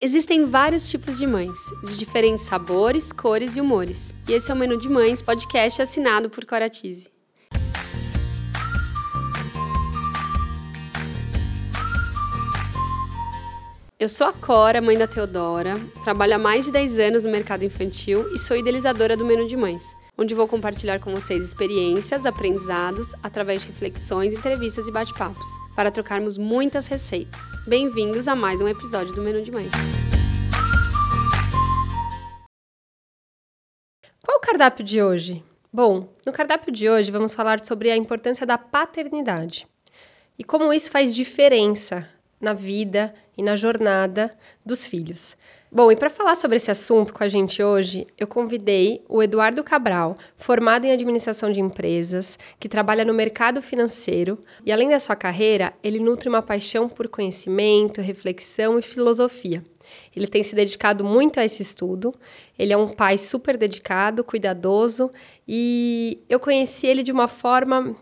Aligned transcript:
Existem 0.00 0.44
vários 0.44 0.88
tipos 0.88 1.18
de 1.18 1.26
mães, 1.26 1.58
de 1.82 1.98
diferentes 1.98 2.44
sabores, 2.44 3.10
cores 3.10 3.56
e 3.56 3.60
humores. 3.60 4.14
E 4.28 4.32
esse 4.32 4.48
é 4.48 4.54
o 4.54 4.56
Menu 4.56 4.78
de 4.78 4.88
Mães, 4.88 5.20
podcast 5.20 5.82
assinado 5.82 6.30
por 6.30 6.44
Coratize. 6.44 7.10
Eu 13.98 14.08
sou 14.08 14.28
a 14.28 14.32
Cora, 14.32 14.80
mãe 14.80 14.96
da 14.96 15.08
Teodora, 15.08 15.74
trabalho 16.04 16.36
há 16.36 16.38
mais 16.38 16.66
de 16.66 16.70
10 16.70 16.98
anos 17.00 17.22
no 17.24 17.30
mercado 17.32 17.64
infantil 17.64 18.32
e 18.32 18.38
sou 18.38 18.56
idealizadora 18.56 19.16
do 19.16 19.24
Menu 19.24 19.48
de 19.48 19.56
Mães, 19.56 19.82
onde 20.20 20.34
vou 20.34 20.48
compartilhar 20.48 20.98
com 20.98 21.12
vocês 21.12 21.44
experiências, 21.44 22.26
aprendizados, 22.26 23.14
através 23.22 23.62
de 23.62 23.68
reflexões, 23.68 24.34
entrevistas 24.34 24.88
e 24.88 24.90
bate-papos, 24.90 25.46
para 25.76 25.92
trocarmos 25.92 26.36
muitas 26.36 26.88
receitas. 26.88 27.40
Bem-vindos 27.68 28.26
a 28.26 28.34
mais 28.34 28.60
um 28.60 28.66
episódio 28.66 29.14
do 29.14 29.22
Menu 29.22 29.40
de 29.42 29.52
Mães. 29.52 29.70
Qual 34.20 34.38
o 34.38 34.40
cardápio 34.40 34.84
de 34.84 35.00
hoje? 35.00 35.44
Bom, 35.72 36.12
no 36.26 36.32
cardápio 36.32 36.72
de 36.72 36.90
hoje 36.90 37.12
vamos 37.12 37.32
falar 37.32 37.64
sobre 37.64 37.88
a 37.88 37.96
importância 37.96 38.44
da 38.44 38.58
paternidade 38.58 39.68
e 40.36 40.42
como 40.42 40.72
isso 40.72 40.90
faz 40.90 41.14
diferença 41.14 42.08
na 42.40 42.52
vida 42.52 43.14
e 43.36 43.42
na 43.42 43.54
jornada 43.54 44.36
dos 44.66 44.84
filhos. 44.84 45.36
Bom, 45.70 45.92
e 45.92 45.96
para 45.96 46.08
falar 46.08 46.34
sobre 46.34 46.56
esse 46.56 46.70
assunto 46.70 47.12
com 47.12 47.22
a 47.22 47.28
gente 47.28 47.62
hoje, 47.62 48.06
eu 48.16 48.26
convidei 48.26 49.04
o 49.06 49.22
Eduardo 49.22 49.62
Cabral, 49.62 50.16
formado 50.34 50.86
em 50.86 50.92
administração 50.92 51.52
de 51.52 51.60
empresas, 51.60 52.38
que 52.58 52.70
trabalha 52.70 53.04
no 53.04 53.12
mercado 53.12 53.60
financeiro 53.60 54.42
e, 54.64 54.72
além 54.72 54.88
da 54.88 54.98
sua 54.98 55.14
carreira, 55.14 55.74
ele 55.84 56.00
nutre 56.00 56.26
uma 56.26 56.40
paixão 56.40 56.88
por 56.88 57.06
conhecimento, 57.06 58.00
reflexão 58.00 58.78
e 58.78 58.82
filosofia. 58.82 59.62
Ele 60.16 60.26
tem 60.26 60.42
se 60.42 60.56
dedicado 60.56 61.04
muito 61.04 61.38
a 61.38 61.44
esse 61.44 61.60
estudo. 61.60 62.14
Ele 62.58 62.72
é 62.72 62.76
um 62.76 62.88
pai 62.88 63.18
super 63.18 63.58
dedicado, 63.58 64.24
cuidadoso 64.24 65.10
e 65.46 66.18
eu 66.30 66.40
conheci 66.40 66.86
ele 66.86 67.02
de 67.02 67.12
uma 67.12 67.28
forma 67.28 67.94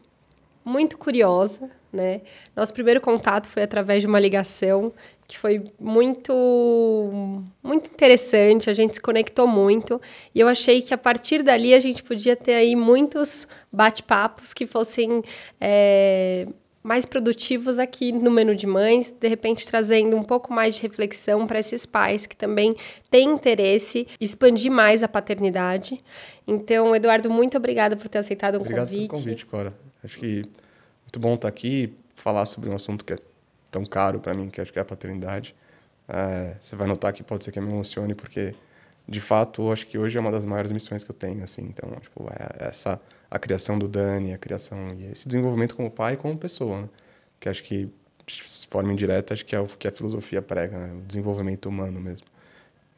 muito 0.65 0.97
curiosa, 0.97 1.69
né? 1.93 2.21
Nosso 2.55 2.73
primeiro 2.73 3.01
contato 3.01 3.49
foi 3.49 3.63
através 3.63 4.03
de 4.03 4.07
uma 4.07 4.21
ligação 4.21 4.93
que 5.27 5.37
foi 5.37 5.63
muito 5.79 6.33
muito 7.63 7.91
interessante, 7.91 8.71
a 8.71 8.73
gente 8.73 8.95
se 8.95 9.01
conectou 9.01 9.47
muito 9.47 10.01
e 10.35 10.41
eu 10.41 10.49
achei 10.49 10.81
que 10.81 10.95
a 10.95 10.99
partir 10.99 11.43
dali 11.43 11.75
a 11.75 11.81
gente 11.81 12.03
podia 12.03 12.37
ter 12.37 12.55
aí 12.55 12.77
muitos 12.77 13.49
bate-papos 13.73 14.55
que 14.55 14.67
fossem 14.67 15.23
é, 15.61 16.47
mais 16.87 17.05
produtivos 17.05 17.81
aqui 17.81 18.13
no 18.13 18.31
menu 18.31 18.55
de 18.55 18.67
mães, 18.67 19.11
de 19.11 19.27
repente 19.27 19.67
trazendo 19.67 20.17
um 20.17 20.23
pouco 20.23 20.53
mais 20.53 20.77
de 20.77 20.83
reflexão 20.83 21.45
para 21.45 21.59
esses 21.59 21.85
pais 21.85 22.27
que 22.27 22.37
também 22.37 22.77
têm 23.11 23.29
interesse 23.29 24.07
em 24.21 24.25
expandir 24.25 24.71
mais 24.71 25.03
a 25.03 25.09
paternidade. 25.09 26.01
Então, 26.47 26.95
Eduardo, 26.95 27.29
muito 27.29 27.57
obrigada 27.57 27.97
por 27.97 28.09
ter 28.09 28.19
aceitado 28.19 28.55
o 28.55 28.59
um 28.59 28.61
convite. 28.61 28.81
Obrigado 28.81 29.09
pelo 29.09 29.09
convite, 29.09 29.47
Cora. 29.47 29.75
Acho 30.05 30.17
que 30.17 30.45
muito 31.03 31.19
bom 31.19 31.35
estar 31.35 31.49
aqui 31.49 31.93
falar 32.15 32.47
sobre 32.47 32.71
um 32.71 32.75
assunto 32.75 33.05
que 33.05 33.15
é 33.15 33.19
tão 33.77 33.85
caro 33.85 34.19
para 34.19 34.33
mim, 34.33 34.49
que 34.49 34.59
acho 34.59 34.73
que 34.73 34.79
é 34.79 34.83
a 34.83 34.85
paternidade. 34.85 35.55
É, 36.09 36.57
você 36.59 36.75
vai 36.75 36.87
notar 36.89 37.13
que 37.13 37.23
pode 37.23 37.45
ser 37.45 37.53
que 37.53 37.59
eu 37.59 37.63
me 37.63 37.71
emocione, 37.71 38.15
porque, 38.15 38.55
de 39.07 39.21
fato, 39.21 39.71
acho 39.71 39.87
que 39.87 39.99
hoje 39.99 40.17
é 40.17 40.21
uma 40.21 40.31
das 40.31 40.47
maiores 40.47 40.73
missões 40.73 41.05
que 41.05 41.11
eu 41.11 41.15
tenho, 41.15 41.45
assim. 41.45 41.63
Então, 41.65 41.91
tipo, 42.01 42.27
é 42.31 42.69
essa 42.69 42.99
a 43.31 43.39
criação 43.39 43.79
do 43.79 43.87
Dani, 43.87 44.33
a 44.33 44.39
criação 44.39 44.79
e 44.99 45.07
esse 45.13 45.29
desenvolvimento 45.29 45.77
como 45.77 45.91
pai 45.91 46.15
e 46.15 46.17
como 46.17 46.39
pessoa, 46.39 46.83
né? 46.83 46.89
Que 47.39 47.49
acho 47.51 47.63
que, 47.63 47.89
de 48.27 48.43
forma 48.71 48.93
indireta, 48.93 49.35
acho 49.35 49.45
que 49.45 49.55
é 49.55 49.61
o 49.61 49.67
que 49.67 49.87
a 49.87 49.93
filosofia 49.93 50.41
prega, 50.41 50.79
né? 50.79 50.95
O 50.95 51.03
desenvolvimento 51.03 51.69
humano 51.69 52.01
mesmo. 52.01 52.27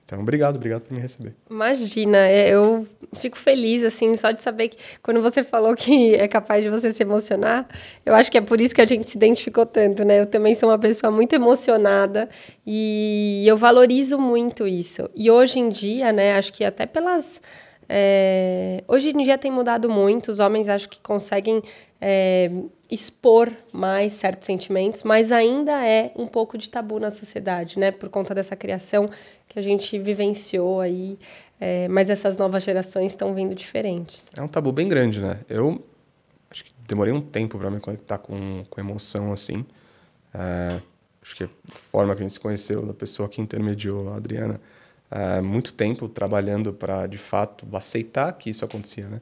Então, 0.09 0.21
obrigado, 0.21 0.57
obrigado 0.57 0.81
por 0.81 0.95
me 0.95 1.01
receber. 1.01 1.35
Imagina, 1.51 2.17
é, 2.17 2.49
eu 2.49 2.87
fico 3.13 3.37
feliz, 3.37 3.85
assim, 3.85 4.15
só 4.15 4.31
de 4.31 4.43
saber 4.43 4.69
que 4.69 4.79
quando 5.03 5.21
você 5.21 5.45
falou 5.45 5.75
que 5.77 6.15
é 6.15 6.27
capaz 6.27 6.65
de 6.65 6.71
você 6.71 6.91
se 6.91 7.03
emocionar, 7.03 7.69
eu 8.07 8.15
acho 8.15 8.31
que 8.31 8.39
é 8.39 8.41
por 8.41 8.59
isso 8.59 8.75
que 8.75 8.81
a 8.81 8.87
gente 8.87 9.11
se 9.11 9.19
identificou 9.19 9.67
tanto, 9.67 10.07
né? 10.07 10.23
Eu 10.23 10.25
também 10.25 10.55
sou 10.55 10.71
uma 10.71 10.79
pessoa 10.79 11.11
muito 11.11 11.35
emocionada 11.35 12.27
e 12.67 13.45
eu 13.47 13.55
valorizo 13.55 14.19
muito 14.19 14.67
isso. 14.67 15.11
E 15.15 15.31
hoje 15.31 15.59
em 15.59 15.69
dia, 15.69 16.11
né, 16.11 16.39
acho 16.39 16.55
que 16.55 16.65
até 16.65 16.87
pelas. 16.87 17.43
É, 17.89 18.85
hoje 18.87 19.11
em 19.11 19.23
dia 19.23 19.39
tem 19.39 19.51
mudado 19.51 19.89
muito, 19.89 20.31
os 20.31 20.41
homens 20.41 20.69
acho 20.69 20.89
que 20.89 21.01
conseguem 21.01 21.63
é, 22.01 22.51
expor 22.91 23.51
mais 23.73 24.13
certos 24.13 24.47
sentimentos, 24.47 25.03
mas 25.03 25.33
ainda 25.33 25.85
é 25.87 26.13
um 26.15 26.27
pouco 26.27 26.59
de 26.59 26.69
tabu 26.69 27.01
na 27.01 27.11
sociedade, 27.11 27.79
né? 27.79 27.91
Por 27.91 28.09
conta 28.09 28.35
dessa 28.35 28.55
criação 28.55 29.09
que 29.49 29.59
a 29.59 29.63
gente 29.63 29.99
vivenciou 29.99 30.81
aí, 30.81 31.19
é, 31.59 31.89
mas 31.89 32.11
essas 32.11 32.37
novas 32.37 32.63
gerações 32.63 33.13
estão 33.13 33.35
vindo 33.35 33.55
diferentes. 33.55 34.27
É 34.37 34.43
um 34.43 34.49
tabu 34.49 34.71
bem 34.71 34.87
grande, 34.87 35.21
né? 35.21 35.41
Eu 35.49 35.81
acho 36.51 36.65
que 36.65 36.73
demorei 36.87 37.13
um 37.13 37.21
tempo 37.21 37.59
para 37.59 37.71
me 37.71 37.81
conectar 37.81 38.19
com, 38.19 38.65
com 38.69 38.81
emoção 38.81 39.33
assim. 39.33 39.65
É, 40.35 40.81
acho 41.23 41.37
que 41.37 41.45
a 41.45 41.49
forma 41.91 42.15
que 42.15 42.21
a 42.21 42.23
gente 42.23 42.35
se 42.35 42.41
conheceu, 42.41 42.85
da 42.85 42.95
pessoa 42.95 43.29
que 43.29 43.41
intermediou, 43.41 44.13
a 44.13 44.17
Adriana, 44.17 44.61
é, 45.11 45.41
muito 45.41 45.73
tempo 45.73 46.09
trabalhando 46.09 46.73
para, 46.73 47.07
de 47.07 47.19
fato, 47.19 47.67
aceitar 47.77 48.33
que 48.33 48.51
isso 48.51 48.65
acontecia, 48.65 49.09
né? 49.09 49.21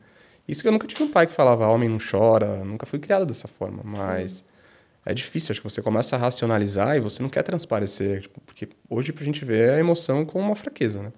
Isso 0.48 0.62
que 0.62 0.69
eu 0.69 0.72
nunca 0.72 0.86
tive 0.86 1.02
um 1.02 1.10
pai 1.10 1.26
que 1.26 1.32
falava 1.32 1.66
homem 1.66 1.88
não 1.88 1.98
chora, 1.98 2.64
nunca 2.64 2.86
fui 2.86 2.98
criado 2.98 3.26
dessa 3.26 3.48
forma, 3.48 3.82
mas 3.84 4.32
Sim. 4.32 4.44
é 5.04 5.12
difícil, 5.12 5.52
acho 5.52 5.60
que 5.60 5.69
você 5.69 5.82
começa 5.82 6.14
a 6.14 6.19
racionalizar 6.19 6.97
e 6.97 7.00
você 7.00 7.20
não 7.22 7.28
quer 7.28 7.42
transparecer, 7.42 8.22
tipo, 8.22 8.41
porque 8.41 8.69
hoje 8.88 9.12
a 9.19 9.24
gente 9.24 9.44
vê 9.44 9.70
a 9.70 9.78
emoção 9.78 10.24
como 10.24 10.44
uma 10.44 10.54
fraqueza, 10.54 11.02
né? 11.02 11.12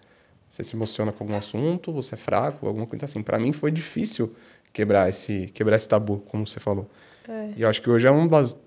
Você 0.49 0.65
se 0.65 0.75
emociona 0.75 1.13
com 1.13 1.25
algum 1.25 1.37
assunto, 1.37 1.93
você 1.93 2.15
é 2.15 2.19
fraco, 2.19 2.67
alguma 2.67 2.87
coisa 2.87 3.05
assim. 3.05 3.23
Para 3.23 3.39
mim 3.39 3.53
foi 3.53 3.71
difícil 3.71 4.35
quebrar 4.73 5.09
esse 5.09 5.49
quebrar 5.53 5.77
esse 5.77 5.87
tabu, 5.87 6.21
como 6.29 6.47
você 6.47 6.59
falou. 6.59 6.91
É. 7.29 7.51
E 7.55 7.63
eu 7.63 7.69
acho 7.69 7.83
que 7.83 7.91
hoje 7.91 8.07
é 8.07 8.11
um 8.11 8.27
das, 8.27 8.59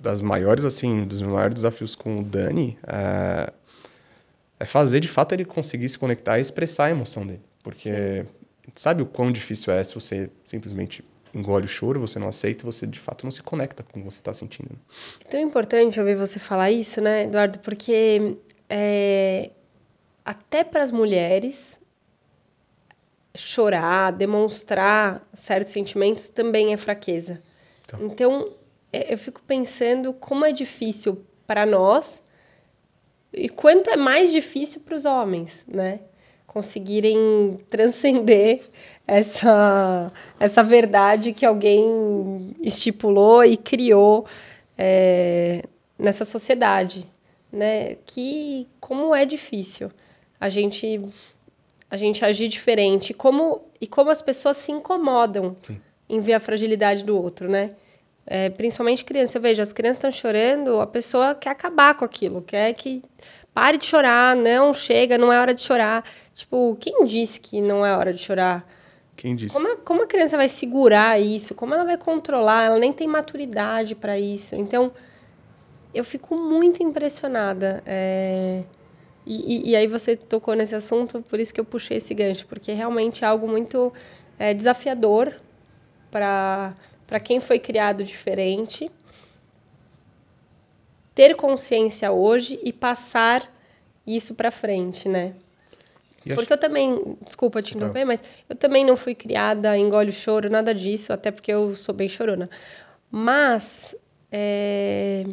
das 0.00 0.20
maiores 0.20 0.64
assim, 0.64 1.04
dos 1.04 1.22
maiores 1.22 1.54
desafios 1.54 1.94
com 1.94 2.16
o 2.16 2.24
Dani 2.24 2.76
é, 2.84 3.52
é 4.60 4.64
fazer 4.64 5.00
de 5.00 5.08
fato 5.08 5.32
ele 5.32 5.44
conseguir 5.44 5.88
se 5.88 5.98
conectar 5.98 6.38
e 6.38 6.42
expressar 6.42 6.86
a 6.86 6.90
emoção 6.90 7.26
dele, 7.26 7.42
porque 7.62 8.24
Sim 8.24 8.38
sabe 8.74 9.02
o 9.02 9.06
quão 9.06 9.32
difícil 9.32 9.72
é 9.72 9.82
se 9.82 9.94
você 9.94 10.30
simplesmente 10.44 11.04
engole 11.34 11.66
o 11.66 11.68
choro, 11.68 12.00
você 12.00 12.18
não 12.18 12.28
aceita, 12.28 12.64
você 12.64 12.86
de 12.86 12.98
fato 12.98 13.24
não 13.24 13.30
se 13.30 13.42
conecta 13.42 13.82
com 13.82 13.98
o 13.98 14.02
que 14.02 14.10
você 14.10 14.20
está 14.20 14.32
sentindo. 14.32 14.70
É 15.24 15.28
tão 15.28 15.40
importante 15.40 16.00
ouvir 16.00 16.16
você 16.16 16.38
falar 16.38 16.70
isso, 16.70 17.00
né, 17.00 17.24
Eduardo? 17.24 17.58
Porque 17.58 18.36
é, 18.68 19.50
até 20.24 20.64
para 20.64 20.82
as 20.82 20.90
mulheres 20.90 21.78
chorar, 23.34 24.10
demonstrar 24.12 25.26
certos 25.34 25.72
sentimentos 25.72 26.28
também 26.28 26.72
é 26.72 26.76
fraqueza. 26.76 27.42
Então, 27.84 28.06
então 28.06 28.52
é, 28.92 29.12
eu 29.12 29.18
fico 29.18 29.42
pensando 29.46 30.12
como 30.14 30.44
é 30.44 30.52
difícil 30.52 31.24
para 31.46 31.64
nós 31.64 32.22
e 33.32 33.48
quanto 33.48 33.90
é 33.90 33.96
mais 33.96 34.32
difícil 34.32 34.80
para 34.80 34.94
os 34.94 35.04
homens, 35.04 35.64
né? 35.66 36.00
conseguirem 36.48 37.60
transcender 37.68 38.62
essa, 39.06 40.10
essa 40.40 40.62
verdade 40.64 41.32
que 41.32 41.44
alguém 41.46 42.56
estipulou 42.60 43.44
e 43.44 43.56
criou 43.56 44.26
é, 44.76 45.62
nessa 45.96 46.24
sociedade, 46.24 47.06
né? 47.52 47.96
Que 48.06 48.66
como 48.80 49.14
é 49.14 49.24
difícil 49.24 49.90
a 50.40 50.48
gente 50.48 51.00
a 51.90 51.96
gente 51.96 52.22
agir 52.22 52.48
diferente, 52.48 53.14
como 53.14 53.62
e 53.80 53.86
como 53.86 54.10
as 54.10 54.20
pessoas 54.20 54.58
se 54.58 54.72
incomodam 54.72 55.56
Sim. 55.62 55.80
em 56.08 56.20
ver 56.20 56.34
a 56.34 56.40
fragilidade 56.40 57.04
do 57.04 57.16
outro, 57.16 57.48
né? 57.48 57.70
É, 58.30 58.50
principalmente 58.50 59.06
criança, 59.06 59.38
eu 59.38 59.42
vejo 59.42 59.62
as 59.62 59.72
crianças 59.72 59.96
estão 59.96 60.12
chorando, 60.12 60.80
a 60.80 60.86
pessoa 60.86 61.34
quer 61.34 61.48
acabar 61.48 61.94
com 61.94 62.04
aquilo, 62.04 62.42
quer 62.42 62.74
que 62.74 63.02
pare 63.54 63.78
de 63.78 63.86
chorar, 63.86 64.36
não 64.36 64.74
chega, 64.74 65.16
não 65.16 65.32
é 65.32 65.40
hora 65.40 65.54
de 65.54 65.62
chorar. 65.62 66.04
Tipo, 66.34 66.76
quem 66.78 67.06
disse 67.06 67.40
que 67.40 67.62
não 67.62 67.84
é 67.86 67.96
hora 67.96 68.12
de 68.12 68.22
chorar? 68.22 68.68
Quem 69.16 69.34
disse? 69.34 69.54
Como 69.54 69.72
a, 69.72 69.76
como 69.78 70.02
a 70.02 70.06
criança 70.06 70.36
vai 70.36 70.48
segurar 70.48 71.18
isso? 71.18 71.54
Como 71.54 71.72
ela 71.72 71.84
vai 71.84 71.96
controlar? 71.96 72.64
Ela 72.66 72.78
nem 72.78 72.92
tem 72.92 73.08
maturidade 73.08 73.94
para 73.94 74.18
isso. 74.18 74.54
Então, 74.54 74.92
eu 75.94 76.04
fico 76.04 76.36
muito 76.36 76.82
impressionada. 76.82 77.82
É... 77.86 78.62
E, 79.26 79.68
e, 79.68 79.70
e, 79.70 79.76
aí 79.76 79.86
você 79.86 80.16
tocou 80.16 80.54
nesse 80.54 80.74
assunto, 80.74 81.22
por 81.22 81.40
isso 81.40 81.52
que 81.52 81.60
eu 81.60 81.64
puxei 81.64 81.96
esse 81.96 82.14
gancho, 82.14 82.46
porque 82.46 82.72
realmente 82.72 83.24
é 83.24 83.26
algo 83.26 83.46
muito 83.46 83.92
é, 84.38 84.54
desafiador 84.54 85.34
para 86.10 86.74
quem 87.18 87.40
foi 87.40 87.58
criado 87.58 88.04
diferente 88.04 88.90
ter 91.14 91.34
consciência 91.34 92.12
hoje 92.12 92.60
e 92.62 92.72
passar 92.72 93.52
isso 94.06 94.34
para 94.34 94.50
frente, 94.50 95.08
né? 95.08 95.34
Porque 96.34 96.52
eu 96.52 96.58
também, 96.58 97.16
desculpa 97.24 97.62
te 97.62 97.74
interromper, 97.74 98.04
mas 98.04 98.22
eu 98.48 98.54
também 98.54 98.84
não 98.84 98.96
fui 98.96 99.14
criada, 99.14 99.76
engole 99.78 100.10
o 100.10 100.12
choro, 100.12 100.50
nada 100.50 100.74
disso, 100.74 101.12
até 101.12 101.30
porque 101.30 101.52
eu 101.52 101.74
sou 101.74 101.94
bem 101.94 102.08
chorona. 102.08 102.48
Mas 103.10 103.96
é, 104.30 105.24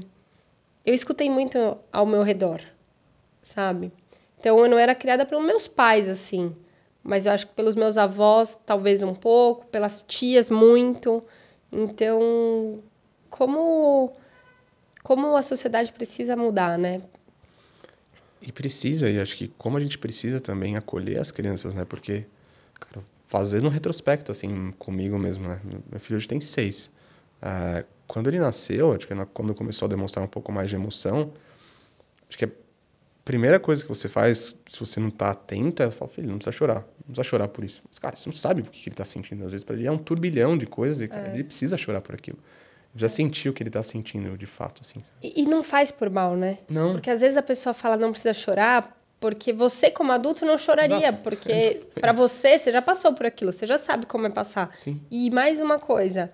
eu 0.85 0.93
escutei 0.93 1.29
muito 1.29 1.77
ao 1.91 2.05
meu 2.05 2.23
redor, 2.23 2.61
sabe? 3.43 3.91
Então 4.39 4.57
eu 4.59 4.69
não 4.69 4.77
era 4.77 4.95
criada 4.95 5.25
pelos 5.25 5.45
meus 5.45 5.67
pais 5.67 6.07
assim, 6.07 6.55
mas 7.03 7.25
eu 7.25 7.31
acho 7.31 7.47
que 7.47 7.53
pelos 7.53 7.75
meus 7.75 7.97
avós 7.97 8.57
talvez 8.65 9.03
um 9.03 9.13
pouco, 9.13 9.65
pelas 9.67 10.01
tias 10.01 10.49
muito. 10.49 11.23
Então, 11.71 12.79
como 13.29 14.13
como 15.03 15.35
a 15.35 15.41
sociedade 15.43 15.93
precisa 15.93 16.35
mudar, 16.35 16.79
né? 16.79 17.01
E 18.41 18.51
precisa, 18.51 19.09
e 19.09 19.19
acho 19.19 19.37
que 19.37 19.47
como 19.49 19.77
a 19.77 19.79
gente 19.79 19.99
precisa 19.99 20.39
também 20.39 20.75
acolher 20.75 21.19
as 21.19 21.31
crianças, 21.31 21.75
né? 21.75 21.85
Porque, 21.85 22.25
cara, 22.79 23.05
fazendo 23.27 23.67
um 23.67 23.69
retrospecto, 23.69 24.31
assim, 24.31 24.71
comigo 24.79 25.19
mesmo, 25.19 25.47
né? 25.47 25.61
Meu 25.91 25.99
filho 25.99 26.17
hoje 26.17 26.27
tem 26.27 26.41
seis. 26.41 26.91
Uh, 27.41 27.85
quando 28.07 28.27
ele 28.27 28.39
nasceu, 28.39 28.93
acho 28.93 29.07
que 29.07 29.13
é 29.13 29.27
quando 29.33 29.53
começou 29.53 29.85
a 29.85 29.89
demonstrar 29.89 30.23
um 30.25 30.27
pouco 30.27 30.51
mais 30.51 30.69
de 30.69 30.75
emoção, 30.75 31.31
acho 32.27 32.37
que 32.37 32.45
a 32.45 32.49
primeira 33.25 33.59
coisa 33.59 33.81
que 33.83 33.89
você 33.89 34.07
faz, 34.07 34.55
se 34.67 34.79
você 34.79 34.99
não 34.99 35.09
está 35.09 35.31
atento, 35.31 35.83
é 35.83 35.91
falar, 35.91 36.09
filho, 36.09 36.29
não 36.29 36.37
precisa 36.37 36.55
chorar. 36.55 36.75
Não 36.75 37.07
precisa 37.07 37.23
chorar 37.23 37.47
por 37.49 37.65
isso. 37.65 37.81
Mas, 37.85 37.99
cara, 37.99 38.15
você 38.15 38.29
não 38.29 38.35
sabe 38.35 38.61
o 38.61 38.65
que 38.65 38.87
ele 38.87 38.93
está 38.93 39.03
sentindo. 39.03 39.43
Às 39.43 39.51
vezes, 39.51 39.65
para 39.65 39.75
ele 39.75 39.87
é 39.87 39.91
um 39.91 39.97
turbilhão 39.97 40.57
de 40.57 40.65
coisas 40.65 41.01
e, 41.01 41.07
cara, 41.07 41.29
é. 41.29 41.33
ele 41.33 41.43
precisa 41.43 41.75
chorar 41.77 42.01
por 42.01 42.15
aquilo 42.15 42.37
já 42.95 43.09
sentiu 43.09 43.51
o 43.51 43.53
que 43.53 43.61
ele 43.61 43.69
está 43.69 43.83
sentindo 43.83 44.37
de 44.37 44.45
fato, 44.45 44.81
assim. 44.81 45.01
E, 45.21 45.41
e, 45.41 45.45
não 45.45 45.61
faz 45.61 45.91
por 45.91 46.09
mal, 46.09 46.35
né? 46.35 46.59
Não. 46.69 46.93
Porque 46.93 47.09
às 47.09 47.19
vezes 47.19 47.35
a 47.35 47.41
pessoa 47.41 47.73
fala 47.73 47.97
não 47.97 48.11
precisa 48.11 48.33
chorar, 48.33 48.97
porque 49.19 49.51
você 49.51 49.91
como 49.91 50.11
adulto 50.11 50.45
não 50.45 50.57
choraria, 50.57 51.09
Exato. 51.09 51.19
porque 51.21 51.81
para 51.99 52.13
você 52.13 52.57
você 52.57 52.71
já 52.71 52.81
passou 52.81 53.13
por 53.13 53.25
aquilo, 53.25 53.51
você 53.51 53.67
já 53.67 53.77
sabe 53.77 54.05
como 54.05 54.25
é 54.27 54.29
passar. 54.29 54.73
Sim. 54.75 55.01
E 55.11 55.29
mais 55.29 55.59
uma 55.59 55.77
coisa, 55.77 56.31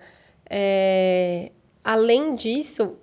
é... 0.48 1.50
além 1.82 2.36
disso, 2.36 2.96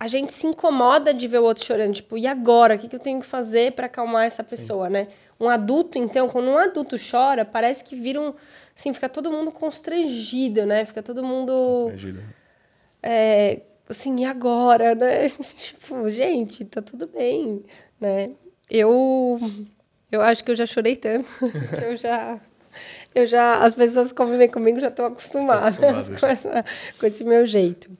a 0.00 0.08
gente 0.08 0.32
se 0.32 0.46
incomoda 0.46 1.12
de 1.12 1.28
ver 1.28 1.40
o 1.40 1.44
outro 1.44 1.62
chorando, 1.62 1.92
tipo, 1.92 2.16
e 2.16 2.26
agora? 2.26 2.74
O 2.74 2.78
que, 2.78 2.88
que 2.88 2.96
eu 2.96 3.00
tenho 3.00 3.20
que 3.20 3.26
fazer 3.26 3.72
para 3.72 3.84
acalmar 3.84 4.24
essa 4.24 4.42
pessoa, 4.42 4.86
Sim. 4.86 4.92
né? 4.94 5.08
Um 5.38 5.46
adulto, 5.46 5.98
então, 5.98 6.26
quando 6.26 6.48
um 6.48 6.56
adulto 6.56 6.96
chora, 6.98 7.44
parece 7.44 7.84
que 7.84 7.94
vira 7.94 8.18
um 8.18 8.34
assim, 8.74 8.94
fica 8.94 9.10
todo 9.10 9.30
mundo 9.30 9.52
constrangido, 9.52 10.64
né? 10.64 10.86
Fica 10.86 11.02
todo 11.02 11.22
mundo. 11.22 11.52
Constrangido. 11.52 12.22
É, 13.02 13.60
assim, 13.88 14.20
e 14.20 14.24
agora, 14.24 14.94
né? 14.94 15.28
tipo, 15.56 16.08
gente, 16.08 16.64
tá 16.64 16.80
tudo 16.80 17.06
bem, 17.06 17.62
né? 18.00 18.30
Eu. 18.70 19.38
Eu 20.10 20.22
acho 20.22 20.42
que 20.42 20.50
eu 20.50 20.56
já 20.56 20.66
chorei 20.66 20.96
tanto 20.96 21.30
que 21.78 21.84
eu 21.84 21.96
já. 21.96 22.40
Eu 23.14 23.26
já, 23.26 23.56
as 23.64 23.74
pessoas 23.74 24.12
que 24.12 24.14
convivem 24.14 24.48
comigo 24.48 24.78
já 24.78 24.88
estão 24.88 25.06
acostumadas 25.06 25.78
com, 26.20 26.26
essa, 26.26 26.64
com, 26.98 27.06
esse 27.06 27.24
meu 27.24 27.44
jeito. 27.44 27.90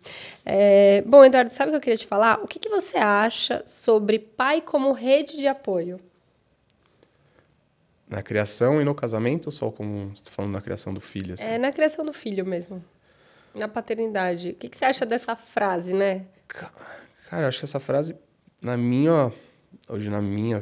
É, 0.47 1.03
bom, 1.03 1.25
Eduardo, 1.25 1.53
sabe 1.53 1.71
o 1.71 1.73
que 1.73 1.77
eu 1.77 1.81
queria 1.81 1.97
te 1.97 2.07
falar? 2.07 2.41
O 2.43 2.47
que, 2.47 2.61
que 2.61 2.69
você 2.69 2.97
acha 2.97 3.63
sobre 3.67 4.21
pai 4.21 4.61
como 4.61 4.93
rede 4.93 5.37
de 5.37 5.49
apoio? 5.49 6.01
Na 8.09 8.23
criação 8.23 8.81
e 8.81 8.85
no 8.85 8.95
casamento 8.95 9.47
ou 9.47 9.53
só 9.53 9.71
como 9.71 10.11
você 10.11 10.23
está 10.23 10.31
falando 10.31 10.53
na 10.53 10.61
criação 10.61 10.95
do 10.95 11.01
filho? 11.01 11.35
Assim? 11.35 11.45
É, 11.45 11.59
na 11.59 11.73
criação 11.73 12.05
do 12.05 12.13
filho 12.13 12.47
mesmo. 12.47 12.85
Na 13.53 13.67
paternidade. 13.67 14.51
O 14.51 14.55
que, 14.55 14.69
que 14.69 14.77
você 14.77 14.85
acha 14.85 15.05
dessa 15.05 15.35
frase, 15.35 15.93
né? 15.93 16.25
Cara, 16.47 17.43
eu 17.43 17.49
acho 17.49 17.59
que 17.59 17.65
essa 17.65 17.81
frase, 17.81 18.17
na 18.63 18.77
minha. 18.77 19.33
Hoje, 19.89 20.09
na 20.09 20.21
minha 20.21 20.61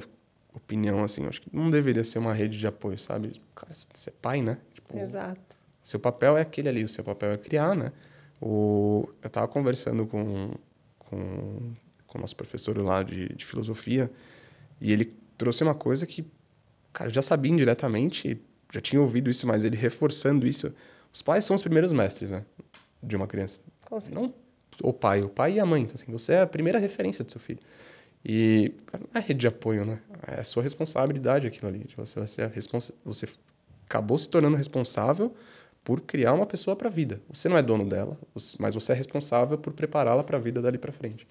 opinião, 0.59 1.03
assim, 1.03 1.27
acho 1.27 1.41
que 1.41 1.49
não 1.53 1.71
deveria 1.71 2.05
ser 2.05 2.19
uma 2.19 2.33
rede 2.33 2.59
de 2.59 2.67
apoio, 2.67 2.99
sabe? 2.99 3.41
Cara, 3.55 3.73
você 3.73 4.11
é 4.11 4.13
pai, 4.21 4.43
né? 4.43 4.59
Tipo, 4.75 4.99
Exato. 4.99 5.57
Seu 5.83 5.99
papel 5.99 6.37
é 6.37 6.43
aquele 6.43 6.69
ali, 6.69 6.85
o 6.85 6.89
seu 6.89 7.03
papel 7.03 7.33
é 7.33 7.39
criar, 7.39 7.75
né? 7.75 7.93
O, 8.41 9.09
eu 9.23 9.27
estava 9.27 9.49
conversando 9.49 10.07
com, 10.07 10.53
com, 10.99 11.73
com 12.07 12.19
o 12.19 12.21
nosso 12.21 12.37
professor 12.37 12.77
lá 12.79 13.03
de, 13.03 13.29
de 13.31 13.45
filosofia 13.45 14.11
e 14.81 14.93
ele 14.93 15.13
trouxe 15.37 15.63
uma 15.63 15.75
coisa 15.75 16.07
que 16.07 16.25
Cara, 16.93 17.11
eu 17.11 17.15
já 17.15 17.23
sabia 17.23 17.53
indiretamente, 17.53 18.41
já 18.73 18.81
tinha 18.81 19.01
ouvido 19.01 19.31
isso, 19.31 19.47
mas 19.47 19.63
ele 19.63 19.77
reforçando 19.77 20.47
isso. 20.47 20.75
Os 21.13 21.23
pais 21.23 21.45
são 21.45 21.55
os 21.55 21.63
primeiros 21.63 21.93
mestres, 21.93 22.31
né? 22.31 22.45
De 23.03 23.15
uma 23.15 23.27
criança. 23.27 23.59
Não 24.11 24.35
o 24.83 24.93
pai, 24.93 25.23
o 25.23 25.29
pai 25.29 25.55
e 25.55 25.61
a 25.61 25.67
mãe. 25.67 25.83
Então, 25.83 25.95
assim, 25.95 26.11
você 26.11 26.35
é 26.35 26.41
a 26.43 26.47
primeira 26.47 26.79
referência 26.79 27.25
do 27.25 27.31
seu 27.31 27.41
filho. 27.41 27.61
E 28.25 28.75
cara, 28.87 29.05
não 29.13 29.21
é 29.21 29.25
rede 29.25 29.41
de 29.41 29.47
apoio, 29.47 29.85
né? 29.85 30.01
É 30.27 30.43
sua 30.45 30.63
responsabilidade 30.63 31.47
aquilo 31.47 31.69
ali. 31.69 31.87
Você, 31.97 32.21
você, 32.21 32.43
é 32.43 32.47
responsa 32.47 32.95
você 33.05 33.27
acabou 33.87 34.19
se 34.19 34.29
tornando 34.29 34.57
responsável 34.57 35.35
por 35.83 36.03
criar 36.03 36.35
uma 36.35 36.45
pessoa 36.45 36.77
para 36.77 36.89
a 36.89 36.91
vida. 36.91 37.21
Você 37.31 37.49
não 37.49 37.57
é 37.57 37.63
dono 37.63 37.89
dela, 37.89 38.19
mas 38.59 38.75
você 38.75 38.93
é 38.93 38.95
responsável 38.95 39.57
por 39.57 39.73
prepará-la 39.73 40.23
para 40.23 40.37
a 40.37 40.41
vida 40.41 40.61
dali 40.61 40.77
para 40.77 40.93
frente. 40.93 41.27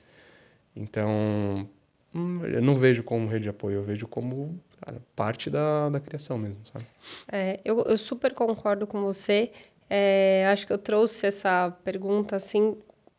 Então, 0.76 1.70
hum, 2.14 2.44
eu 2.44 2.62
não 2.62 2.76
vejo 2.76 3.04
como 3.04 3.28
rede 3.28 3.44
de 3.44 3.50
apoio, 3.50 3.76
eu 3.76 3.84
vejo 3.84 4.08
como 4.08 4.60
cara, 4.82 5.00
parte 5.16 5.50
da, 5.50 5.90
da 5.90 6.00
criação 6.00 6.38
mesmo, 6.38 6.60
sabe? 6.64 6.86
É, 7.32 7.60
eu, 7.64 7.82
eu 7.82 7.98
super 7.98 8.34
concordo 8.34 8.88
com 8.88 9.04
você. 9.04 9.52
É, 9.90 10.48
acho 10.52 10.66
que 10.66 10.74
eu 10.74 10.78
trouxe 10.78 11.28
essa 11.28 11.72
pergunta 11.84 12.36
assim 12.36 12.76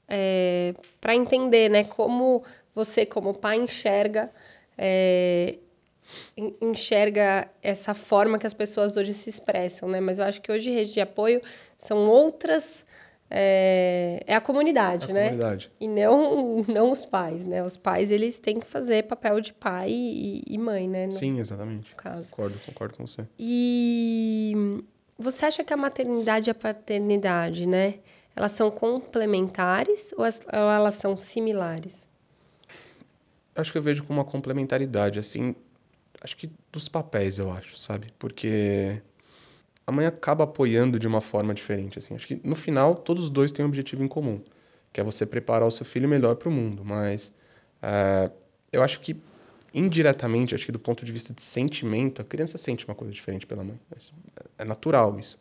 é, 0.08 0.74
para 1.00 1.14
entender, 1.14 1.68
né, 1.68 1.84
como 1.84 2.42
você 2.78 3.04
como 3.04 3.34
pai 3.34 3.56
enxerga 3.56 4.30
é, 4.76 5.58
enxerga 6.62 7.48
essa 7.60 7.92
forma 7.92 8.38
que 8.38 8.46
as 8.46 8.54
pessoas 8.54 8.96
hoje 8.96 9.12
se 9.12 9.28
expressam, 9.28 9.88
né? 9.88 10.00
Mas 10.00 10.20
eu 10.20 10.24
acho 10.24 10.40
que 10.40 10.50
hoje 10.50 10.70
rede 10.70 10.92
de 10.92 11.00
apoio 11.00 11.42
são 11.76 12.08
outras 12.08 12.86
é, 13.28 14.22
é 14.26 14.34
a 14.34 14.40
comunidade, 14.40 15.10
a 15.10 15.14
né? 15.14 15.24
Comunidade. 15.24 15.70
E 15.78 15.88
não, 15.88 16.64
não 16.68 16.90
os 16.92 17.04
pais, 17.04 17.44
né? 17.44 17.62
Os 17.62 17.76
pais, 17.76 18.12
eles 18.12 18.38
têm 18.38 18.60
que 18.60 18.66
fazer 18.66 19.02
papel 19.04 19.40
de 19.40 19.52
pai 19.52 19.90
e, 19.90 20.44
e 20.46 20.56
mãe, 20.56 20.88
né? 20.88 21.06
No, 21.06 21.12
Sim, 21.12 21.38
exatamente. 21.38 21.94
Caso. 21.96 22.30
Concordo, 22.30 22.58
concordo 22.64 22.96
com 22.96 23.06
você. 23.06 23.26
E 23.38 24.82
você 25.18 25.46
acha 25.46 25.64
que 25.64 25.74
a 25.74 25.76
maternidade 25.76 26.48
e 26.48 26.52
a 26.52 26.54
paternidade, 26.54 27.66
né? 27.66 27.96
Elas 28.34 28.52
são 28.52 28.70
complementares 28.70 30.14
ou 30.16 30.24
elas 30.52 30.94
são 30.94 31.16
similares? 31.16 32.07
Acho 33.60 33.72
que 33.72 33.78
eu 33.78 33.82
vejo 33.82 34.04
como 34.04 34.18
uma 34.18 34.24
complementaridade, 34.24 35.18
assim... 35.18 35.54
Acho 36.20 36.36
que 36.36 36.50
dos 36.72 36.88
papéis, 36.88 37.38
eu 37.38 37.52
acho, 37.52 37.78
sabe? 37.78 38.12
Porque 38.18 39.00
a 39.86 39.92
mãe 39.92 40.04
acaba 40.04 40.44
apoiando 40.44 40.98
de 40.98 41.06
uma 41.06 41.20
forma 41.20 41.54
diferente. 41.54 41.98
Assim. 41.98 42.14
Acho 42.14 42.26
que 42.26 42.40
no 42.44 42.56
final 42.56 42.94
todos 42.94 43.24
os 43.24 43.30
dois 43.30 43.52
têm 43.52 43.64
um 43.64 43.68
objetivo 43.68 44.02
em 44.02 44.08
comum, 44.08 44.40
que 44.92 45.00
é 45.00 45.04
você 45.04 45.24
preparar 45.24 45.66
o 45.66 45.70
seu 45.70 45.86
filho 45.86 46.08
melhor 46.08 46.34
para 46.34 46.48
o 46.48 46.52
mundo. 46.52 46.84
Mas 46.84 47.32
é, 47.80 48.30
eu 48.72 48.82
acho 48.82 49.00
que 49.00 49.16
indiretamente, 49.72 50.54
acho 50.54 50.66
que 50.66 50.72
do 50.72 50.78
ponto 50.78 51.04
de 51.04 51.12
vista 51.12 51.32
de 51.32 51.40
sentimento, 51.40 52.20
a 52.20 52.24
criança 52.24 52.58
sente 52.58 52.84
uma 52.84 52.94
coisa 52.94 53.12
diferente 53.12 53.46
pela 53.46 53.62
mãe. 53.62 53.78
É 54.58 54.64
natural 54.64 55.18
isso. 55.18 55.38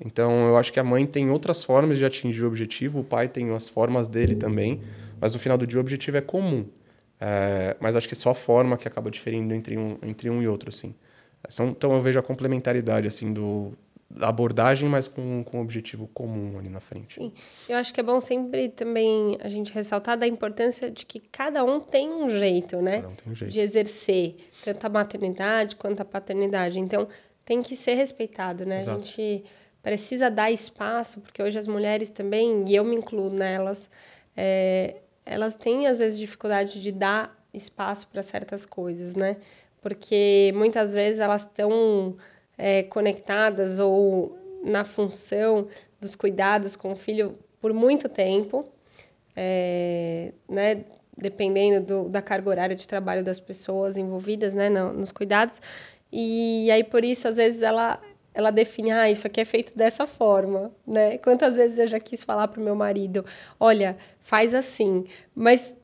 Então 0.00 0.48
eu 0.48 0.56
acho 0.56 0.72
que 0.72 0.80
a 0.80 0.84
mãe 0.84 1.06
tem 1.06 1.30
outras 1.30 1.62
formas 1.62 1.96
de 1.96 2.04
atingir 2.04 2.44
o 2.44 2.46
objetivo, 2.48 3.00
o 3.00 3.04
pai 3.04 3.28
tem 3.28 3.50
as 3.54 3.68
formas 3.68 4.08
dele 4.08 4.34
também, 4.36 4.82
mas 5.20 5.32
no 5.32 5.38
final 5.38 5.56
do 5.56 5.66
dia 5.66 5.78
o 5.78 5.80
objetivo 5.80 6.16
é 6.16 6.20
comum. 6.20 6.66
É, 7.20 7.76
mas 7.80 7.96
acho 7.96 8.06
que 8.06 8.14
é 8.14 8.16
só 8.16 8.30
a 8.30 8.34
forma 8.34 8.76
que 8.76 8.86
acaba 8.86 9.10
diferindo 9.10 9.52
entre 9.54 9.76
um, 9.76 9.98
entre 10.02 10.30
um 10.30 10.42
e 10.42 10.48
outro, 10.48 10.68
assim. 10.68 10.94
São, 11.48 11.68
então 11.68 11.92
eu 11.92 12.00
vejo 12.00 12.18
a 12.18 12.22
complementaridade 12.22 13.06
assim 13.06 13.32
do 13.32 13.72
da 14.10 14.28
abordagem, 14.28 14.88
mas 14.88 15.06
com, 15.06 15.44
com 15.44 15.58
um 15.58 15.60
objetivo 15.60 16.08
comum 16.14 16.58
ali 16.58 16.70
na 16.70 16.80
frente. 16.80 17.16
Sim. 17.16 17.32
Eu 17.68 17.76
acho 17.76 17.92
que 17.92 18.00
é 18.00 18.02
bom 18.02 18.18
sempre 18.20 18.70
também 18.70 19.36
a 19.40 19.50
gente 19.50 19.70
ressaltar 19.70 20.16
da 20.16 20.26
importância 20.26 20.90
de 20.90 21.04
que 21.04 21.20
cada 21.20 21.62
um 21.62 21.78
tem 21.78 22.10
um 22.10 22.28
jeito, 22.28 22.80
né? 22.80 23.02
Cada 23.02 23.08
um 23.08 23.14
tem 23.14 23.32
um 23.32 23.34
jeito. 23.34 23.52
De 23.52 23.60
exercer 23.60 24.36
tanto 24.64 24.86
a 24.86 24.88
maternidade 24.88 25.76
quanto 25.76 26.00
a 26.00 26.06
paternidade. 26.06 26.78
Então, 26.78 27.06
tem 27.44 27.62
que 27.62 27.76
ser 27.76 27.94
respeitado, 27.94 28.64
né? 28.64 28.78
Exato. 28.78 28.98
A 28.98 29.00
gente 29.02 29.44
precisa 29.82 30.30
dar 30.30 30.50
espaço, 30.50 31.20
porque 31.20 31.42
hoje 31.42 31.58
as 31.58 31.68
mulheres 31.68 32.10
também, 32.10 32.64
e 32.66 32.74
eu 32.74 32.84
me 32.84 32.96
incluo 32.96 33.28
nelas, 33.30 33.90
é, 34.34 34.96
elas 35.28 35.56
têm 35.56 35.86
às 35.86 35.98
vezes 35.98 36.18
dificuldade 36.18 36.80
de 36.80 36.90
dar 36.92 37.36
espaço 37.52 38.08
para 38.08 38.22
certas 38.22 38.66
coisas, 38.66 39.14
né? 39.14 39.36
porque 39.80 40.52
muitas 40.54 40.92
vezes 40.92 41.20
elas 41.20 41.42
estão 41.42 42.16
é, 42.56 42.82
conectadas 42.84 43.78
ou 43.78 44.36
na 44.64 44.84
função 44.84 45.66
dos 46.00 46.14
cuidados 46.14 46.76
com 46.76 46.92
o 46.92 46.96
filho 46.96 47.38
por 47.60 47.72
muito 47.72 48.08
tempo, 48.08 48.64
é, 49.34 50.32
né, 50.48 50.84
dependendo 51.16 51.84
do, 51.86 52.08
da 52.08 52.22
carga 52.22 52.50
horária 52.50 52.76
de 52.76 52.86
trabalho 52.86 53.24
das 53.24 53.40
pessoas 53.40 53.96
envolvidas 53.96 54.54
né, 54.54 54.68
no, 54.68 54.92
nos 54.92 55.12
cuidados. 55.12 55.60
E 56.12 56.70
aí, 56.70 56.82
por 56.82 57.04
isso, 57.04 57.28
às 57.28 57.36
vezes, 57.36 57.62
ela, 57.62 58.00
ela 58.38 58.52
define, 58.52 58.92
ah, 58.92 59.10
isso 59.10 59.26
aqui 59.26 59.40
é 59.40 59.44
feito 59.44 59.76
dessa 59.76 60.06
forma, 60.06 60.70
né? 60.86 61.18
Quantas 61.18 61.56
vezes 61.56 61.76
eu 61.76 61.88
já 61.88 61.98
quis 61.98 62.22
falar 62.22 62.46
para 62.46 62.60
o 62.60 62.62
meu 62.62 62.76
marido, 62.76 63.26
olha, 63.58 63.96
faz 64.20 64.54
assim, 64.54 65.04
mas 65.34 65.74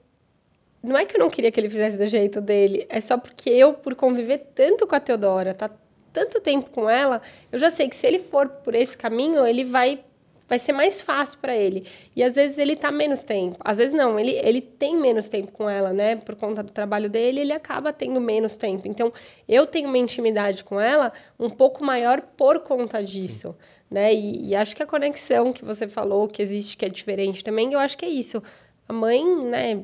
não 0.80 0.96
é 0.96 1.04
que 1.04 1.16
eu 1.16 1.18
não 1.18 1.28
queria 1.28 1.50
que 1.50 1.58
ele 1.58 1.68
fizesse 1.68 1.98
do 1.98 2.06
jeito 2.06 2.40
dele, 2.40 2.86
é 2.88 3.00
só 3.00 3.18
porque 3.18 3.50
eu, 3.50 3.74
por 3.74 3.96
conviver 3.96 4.52
tanto 4.54 4.86
com 4.86 4.94
a 4.94 5.00
Teodora, 5.00 5.52
tá 5.52 5.68
tanto 6.12 6.40
tempo 6.40 6.70
com 6.70 6.88
ela, 6.88 7.20
eu 7.50 7.58
já 7.58 7.70
sei 7.70 7.88
que 7.88 7.96
se 7.96 8.06
ele 8.06 8.20
for 8.20 8.48
por 8.48 8.72
esse 8.72 8.96
caminho, 8.96 9.44
ele 9.44 9.64
vai 9.64 10.04
vai 10.48 10.58
ser 10.58 10.72
mais 10.72 11.00
fácil 11.00 11.38
para 11.38 11.56
ele. 11.56 11.86
E 12.14 12.22
às 12.22 12.34
vezes 12.34 12.58
ele 12.58 12.76
tá 12.76 12.90
menos 12.90 13.22
tempo. 13.22 13.56
Às 13.60 13.78
vezes 13.78 13.94
não, 13.94 14.18
ele, 14.18 14.32
ele 14.32 14.60
tem 14.60 14.96
menos 14.96 15.28
tempo 15.28 15.50
com 15.52 15.68
ela, 15.68 15.92
né? 15.92 16.16
Por 16.16 16.34
conta 16.36 16.62
do 16.62 16.70
trabalho 16.70 17.08
dele, 17.08 17.40
ele 17.40 17.52
acaba 17.52 17.92
tendo 17.92 18.20
menos 18.20 18.56
tempo. 18.56 18.86
Então, 18.86 19.12
eu 19.48 19.66
tenho 19.66 19.88
uma 19.88 19.98
intimidade 19.98 20.62
com 20.64 20.80
ela 20.80 21.12
um 21.38 21.48
pouco 21.48 21.84
maior 21.84 22.20
por 22.20 22.60
conta 22.60 23.02
disso. 23.02 23.56
Né? 23.90 24.14
E, 24.14 24.48
e 24.48 24.54
acho 24.56 24.74
que 24.74 24.82
a 24.82 24.86
conexão 24.86 25.52
que 25.52 25.64
você 25.64 25.86
falou, 25.86 26.28
que 26.28 26.42
existe, 26.42 26.76
que 26.76 26.84
é 26.84 26.88
diferente 26.88 27.44
também, 27.44 27.72
eu 27.72 27.78
acho 27.78 27.96
que 27.96 28.04
é 28.04 28.08
isso. 28.08 28.42
A 28.88 28.92
mãe, 28.92 29.24
né, 29.44 29.82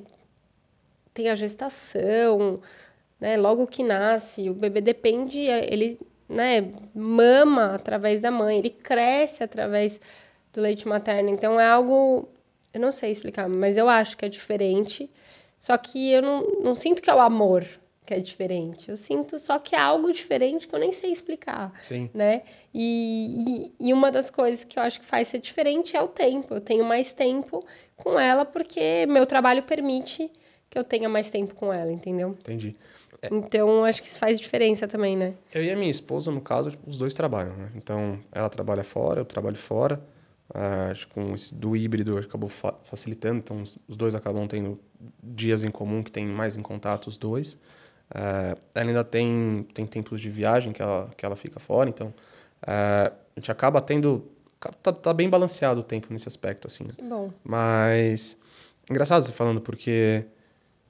tem 1.15 1.29
a 1.29 1.35
gestação, 1.35 2.61
né? 3.19 3.37
Logo 3.37 3.67
que 3.67 3.83
nasce, 3.83 4.49
o 4.49 4.55
bebê 4.55 4.81
depende, 4.81 5.39
ele 5.39 5.99
né, 6.29 6.73
mama 6.95 7.75
através 7.75 8.21
da 8.21 8.31
mãe, 8.31 8.59
ele 8.59 8.71
cresce 8.71 9.43
através 9.43 10.01
do 10.53 10.61
leite 10.61 10.87
materno. 10.87 11.29
Então 11.31 11.59
é 11.59 11.67
algo, 11.67 12.29
eu 12.73 12.81
não 12.81 12.93
sei 12.93 13.11
explicar, 13.11 13.49
mas 13.49 13.77
eu 13.77 13.89
acho 13.89 14.17
que 14.17 14.25
é 14.25 14.29
diferente. 14.29 15.11
Só 15.59 15.77
que 15.77 16.13
eu 16.13 16.23
não, 16.23 16.43
não 16.63 16.75
sinto 16.75 17.03
que 17.03 17.11
é 17.11 17.15
o 17.15 17.21
amor 17.21 17.67
que 18.07 18.15
é 18.15 18.19
diferente. 18.19 18.89
Eu 18.89 18.97
sinto 18.97 19.39
só 19.39 19.59
que 19.59 19.77
é 19.77 19.79
algo 19.79 20.13
diferente 20.13 20.67
que 20.67 20.75
eu 20.75 20.81
nem 20.81 20.91
sei 20.91 21.13
explicar. 21.13 21.73
Sim. 21.83 22.11
Né? 22.13 22.43
E, 22.75 23.73
e, 23.79 23.89
e 23.89 23.93
uma 23.93 24.11
das 24.11 24.31
coisas 24.31 24.65
que 24.65 24.79
eu 24.79 24.83
acho 24.83 25.01
que 25.01 25.07
faz 25.07 25.29
ser 25.29 25.39
diferente 25.39 25.97
é 25.97 26.03
o 26.03 26.09
tempo. 26.09 26.55
Eu 26.55 26.61
tenho 26.61 26.85
mais 26.85 27.13
tempo 27.13 27.65
com 27.97 28.19
ela 28.19 28.45
porque 28.45 29.07
meu 29.07 29.27
trabalho 29.27 29.63
permite 29.63 30.31
que 30.69 30.79
eu 30.79 30.85
tenha 30.85 31.09
mais 31.09 31.31
tempo 31.31 31.55
com 31.55 31.73
ela, 31.73 31.93
entendeu? 31.93 32.31
Entendi. 32.41 32.77
É. 33.23 33.29
Então, 33.31 33.85
acho 33.85 34.01
que 34.01 34.09
isso 34.09 34.19
faz 34.19 34.41
diferença 34.41 34.89
também, 34.89 35.17
né? 35.17 35.35
Eu 35.53 35.63
e 35.63 35.71
a 35.71 35.77
minha 35.77 35.91
esposa, 35.91 36.31
no 36.31 36.41
caso, 36.41 36.73
os 36.87 36.97
dois 36.97 37.13
trabalham, 37.13 37.55
né? 37.57 37.71
Então, 37.75 38.19
ela 38.33 38.49
trabalha 38.49 38.83
fora, 38.83 39.21
eu 39.21 39.25
trabalho 39.25 39.57
fora. 39.57 40.01
Uh, 40.51 40.91
acho 40.91 41.07
que 41.07 41.15
com 41.15 41.33
esse 41.33 41.55
do 41.55 41.77
híbrido 41.77 42.19
acabou 42.19 42.49
fa 42.49 42.75
facilitando, 42.83 43.39
então 43.39 43.63
os, 43.63 43.79
os, 43.87 43.97
dois 43.97 44.17
acabam 44.17 44.49
tendo 44.49 44.81
dias 45.23 45.63
em 45.63 45.71
comum 45.71 46.03
que 46.03 46.11
tem 46.11 46.27
mais 46.27 46.57
em 46.57 46.63
contato 46.63 47.07
os 47.07 47.17
dois. 47.17 47.55
Uh, 47.55 48.59
ela 48.75 48.91
ainda 48.91 49.05
tem, 49.05 49.65
tem 49.73 49.87
tempos 49.87 50.21
de 50.21 50.29
viagem 50.29 50.73
que 50.73 50.83
ela, 50.83 51.09
que 51.17 51.25
ela 51.25 51.37
fica 51.37 51.61
fora, 51.61 51.89
então 51.89 52.09
uh, 52.09 53.15
a 53.37 53.41
gente 53.41 53.51
acaba 53.51 53.81
tendo. 53.81 54.29
Tá, 54.83 54.93
tá, 54.93 55.15
bem 55.15 55.31
balanceado 55.31 55.81
o 55.81 55.85
tempo 55.85 56.09
nesse 56.11 56.29
aspecto, 56.29 56.67
assim. 56.67 56.85
Né? 56.85 56.93
Que 56.97 57.03
bom. 57.03 57.33
Mas. 57.45 58.37
Engraçado 58.91 59.23
você 59.23 59.33
falando, 59.33 59.61
porque 59.61 60.27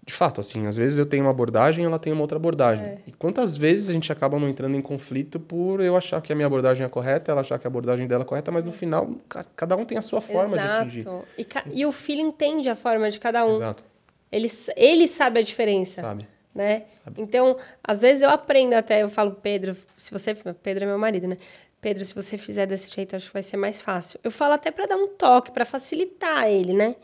de 0.04 0.12
fato, 0.12 0.40
assim, 0.40 0.66
às 0.66 0.76
vezes 0.76 0.98
eu 0.98 1.04
tenho 1.04 1.24
uma 1.24 1.30
abordagem 1.30 1.84
e 1.84 1.86
ela 1.86 1.98
tem 1.98 2.12
uma 2.12 2.22
outra 2.22 2.36
abordagem. 2.36 2.84
É. 2.84 2.98
E 3.06 3.12
quantas 3.12 3.56
vezes 3.56 3.90
a 3.90 3.92
gente 3.92 4.10
acaba 4.10 4.38
não 4.38 4.48
entrando 4.48 4.74
em 4.74 4.82
conflito 4.82 5.38
por 5.38 5.80
eu 5.80 5.96
achar 5.96 6.20
que 6.20 6.32
a 6.32 6.36
minha 6.36 6.46
abordagem 6.46 6.84
é 6.84 6.88
correta, 6.88 7.30
ela 7.30 7.42
achar 7.42 7.58
que 7.58 7.66
a 7.66 7.68
abordagem 7.68 8.06
dela 8.06 8.24
é 8.24 8.26
correta, 8.26 8.50
mas 8.50 8.64
no 8.64 8.72
final 8.72 9.10
cada 9.54 9.76
um 9.76 9.84
tem 9.84 9.98
a 9.98 10.02
sua 10.02 10.20
forma 10.20 10.56
Exato. 10.56 10.90
de 10.90 11.00
atingir. 11.00 11.06
E, 11.38 11.80
e 11.80 11.86
o 11.86 11.92
filho 11.92 12.22
entende 12.22 12.68
a 12.68 12.74
forma 12.74 13.10
de 13.10 13.20
cada 13.20 13.44
um. 13.44 13.52
Exato. 13.52 13.84
Ele, 14.32 14.50
ele 14.76 15.06
sabe 15.06 15.40
a 15.40 15.42
diferença. 15.42 16.00
Sabe. 16.00 16.26
Né? 16.54 16.84
Sabe. 17.04 17.22
Então, 17.22 17.56
às 17.84 18.02
vezes 18.02 18.22
eu 18.22 18.30
aprendo 18.30 18.74
até, 18.74 19.02
eu 19.02 19.08
falo, 19.08 19.32
Pedro, 19.32 19.76
se 19.96 20.10
você. 20.10 20.34
Pedro 20.34 20.84
é 20.84 20.86
meu 20.86 20.98
marido, 20.98 21.28
né? 21.28 21.38
Pedro, 21.80 22.04
se 22.04 22.14
você 22.14 22.36
fizer 22.36 22.66
desse 22.66 22.92
jeito, 22.92 23.14
acho 23.16 23.28
que 23.28 23.32
vai 23.32 23.42
ser 23.42 23.56
mais 23.56 23.80
fácil. 23.80 24.18
Eu 24.22 24.30
falo 24.30 24.54
até 24.54 24.70
para 24.70 24.86
dar 24.86 24.96
um 24.96 25.08
toque, 25.08 25.50
para 25.50 25.64
facilitar 25.64 26.48
ele, 26.48 26.74
né? 26.74 26.96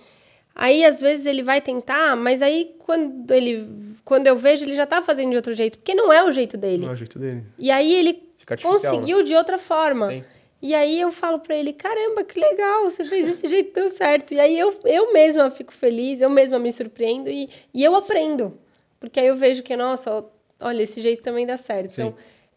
Aí, 0.58 0.86
às 0.86 1.02
vezes, 1.02 1.26
ele 1.26 1.42
vai 1.42 1.60
tentar, 1.60 2.16
mas 2.16 2.40
aí, 2.40 2.74
quando 2.78 3.30
ele 3.30 3.68
quando 4.06 4.26
eu 4.28 4.36
vejo, 4.36 4.64
ele 4.64 4.74
já 4.74 4.86
tá 4.86 5.02
fazendo 5.02 5.30
de 5.30 5.36
outro 5.36 5.52
jeito, 5.52 5.78
porque 5.78 5.92
não 5.92 6.12
é 6.12 6.24
o 6.24 6.30
jeito 6.30 6.56
dele. 6.56 6.84
Não 6.84 6.92
é 6.92 6.94
o 6.94 6.96
jeito 6.96 7.18
dele. 7.18 7.42
E 7.58 7.70
aí, 7.70 7.92
ele 7.92 8.22
conseguiu 8.62 9.18
né? 9.18 9.24
de 9.24 9.34
outra 9.34 9.58
forma. 9.58 10.06
Sim. 10.06 10.24
E 10.62 10.74
aí, 10.74 10.98
eu 10.98 11.10
falo 11.10 11.40
para 11.40 11.54
ele, 11.54 11.72
caramba, 11.72 12.24
que 12.24 12.40
legal, 12.40 12.84
você 12.84 13.04
fez 13.04 13.26
desse 13.26 13.48
jeito, 13.48 13.74
deu 13.74 13.88
certo. 13.88 14.32
E 14.32 14.40
aí, 14.40 14.58
eu, 14.58 14.72
eu 14.84 15.12
mesma 15.12 15.50
fico 15.50 15.74
feliz, 15.74 16.20
eu 16.20 16.30
mesma 16.30 16.58
me 16.58 16.72
surpreendo 16.72 17.28
e, 17.28 17.50
e 17.74 17.84
eu 17.84 17.94
aprendo. 17.94 18.56
Porque 18.98 19.20
aí 19.20 19.26
eu 19.26 19.36
vejo 19.36 19.62
que, 19.62 19.76
nossa, 19.76 20.24
olha, 20.60 20.82
esse 20.82 21.02
jeito 21.02 21.20
também 21.20 21.44
dá 21.44 21.56
certo. 21.56 21.96
Sim. 21.96 22.02
Então, 22.02 22.14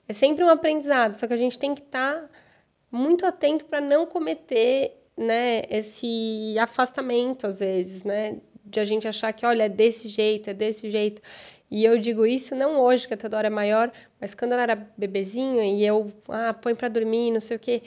é 0.08 0.13
sempre 0.13 0.44
um 0.44 0.50
aprendizado, 0.50 1.15
só 1.15 1.27
que 1.27 1.34
a 1.34 1.38
gente 1.38 1.58
tem 1.58 1.75
que 1.75 1.82
estar 1.82 2.15
tá 2.15 2.29
muito 2.91 3.25
atento 3.25 3.65
para 3.65 3.82
não 3.82 4.06
cometer 4.06 4.99
né, 5.19 5.63
esse 5.69 6.55
afastamento 6.57 7.45
às 7.45 7.59
vezes, 7.59 8.05
né, 8.05 8.38
de 8.63 8.79
a 8.79 8.85
gente 8.85 9.07
achar 9.07 9.33
que, 9.33 9.45
olha, 9.45 9.63
é 9.63 9.69
desse 9.69 10.07
jeito, 10.07 10.49
é 10.49 10.53
desse 10.53 10.89
jeito. 10.89 11.21
E 11.69 11.83
eu 11.83 11.97
digo 11.97 12.25
isso 12.25 12.55
não 12.55 12.79
hoje, 12.79 13.07
que 13.07 13.13
a 13.13 13.17
Teodora 13.17 13.47
é 13.47 13.49
maior, 13.49 13.91
mas 14.19 14.33
quando 14.33 14.53
ela 14.53 14.61
era 14.61 14.88
bebezinho 14.97 15.61
e 15.61 15.85
eu, 15.85 16.11
ah, 16.29 16.53
põe 16.53 16.73
para 16.73 16.88
dormir, 16.88 17.31
não 17.31 17.41
sei 17.41 17.57
o 17.57 17.59
quê. 17.59 17.83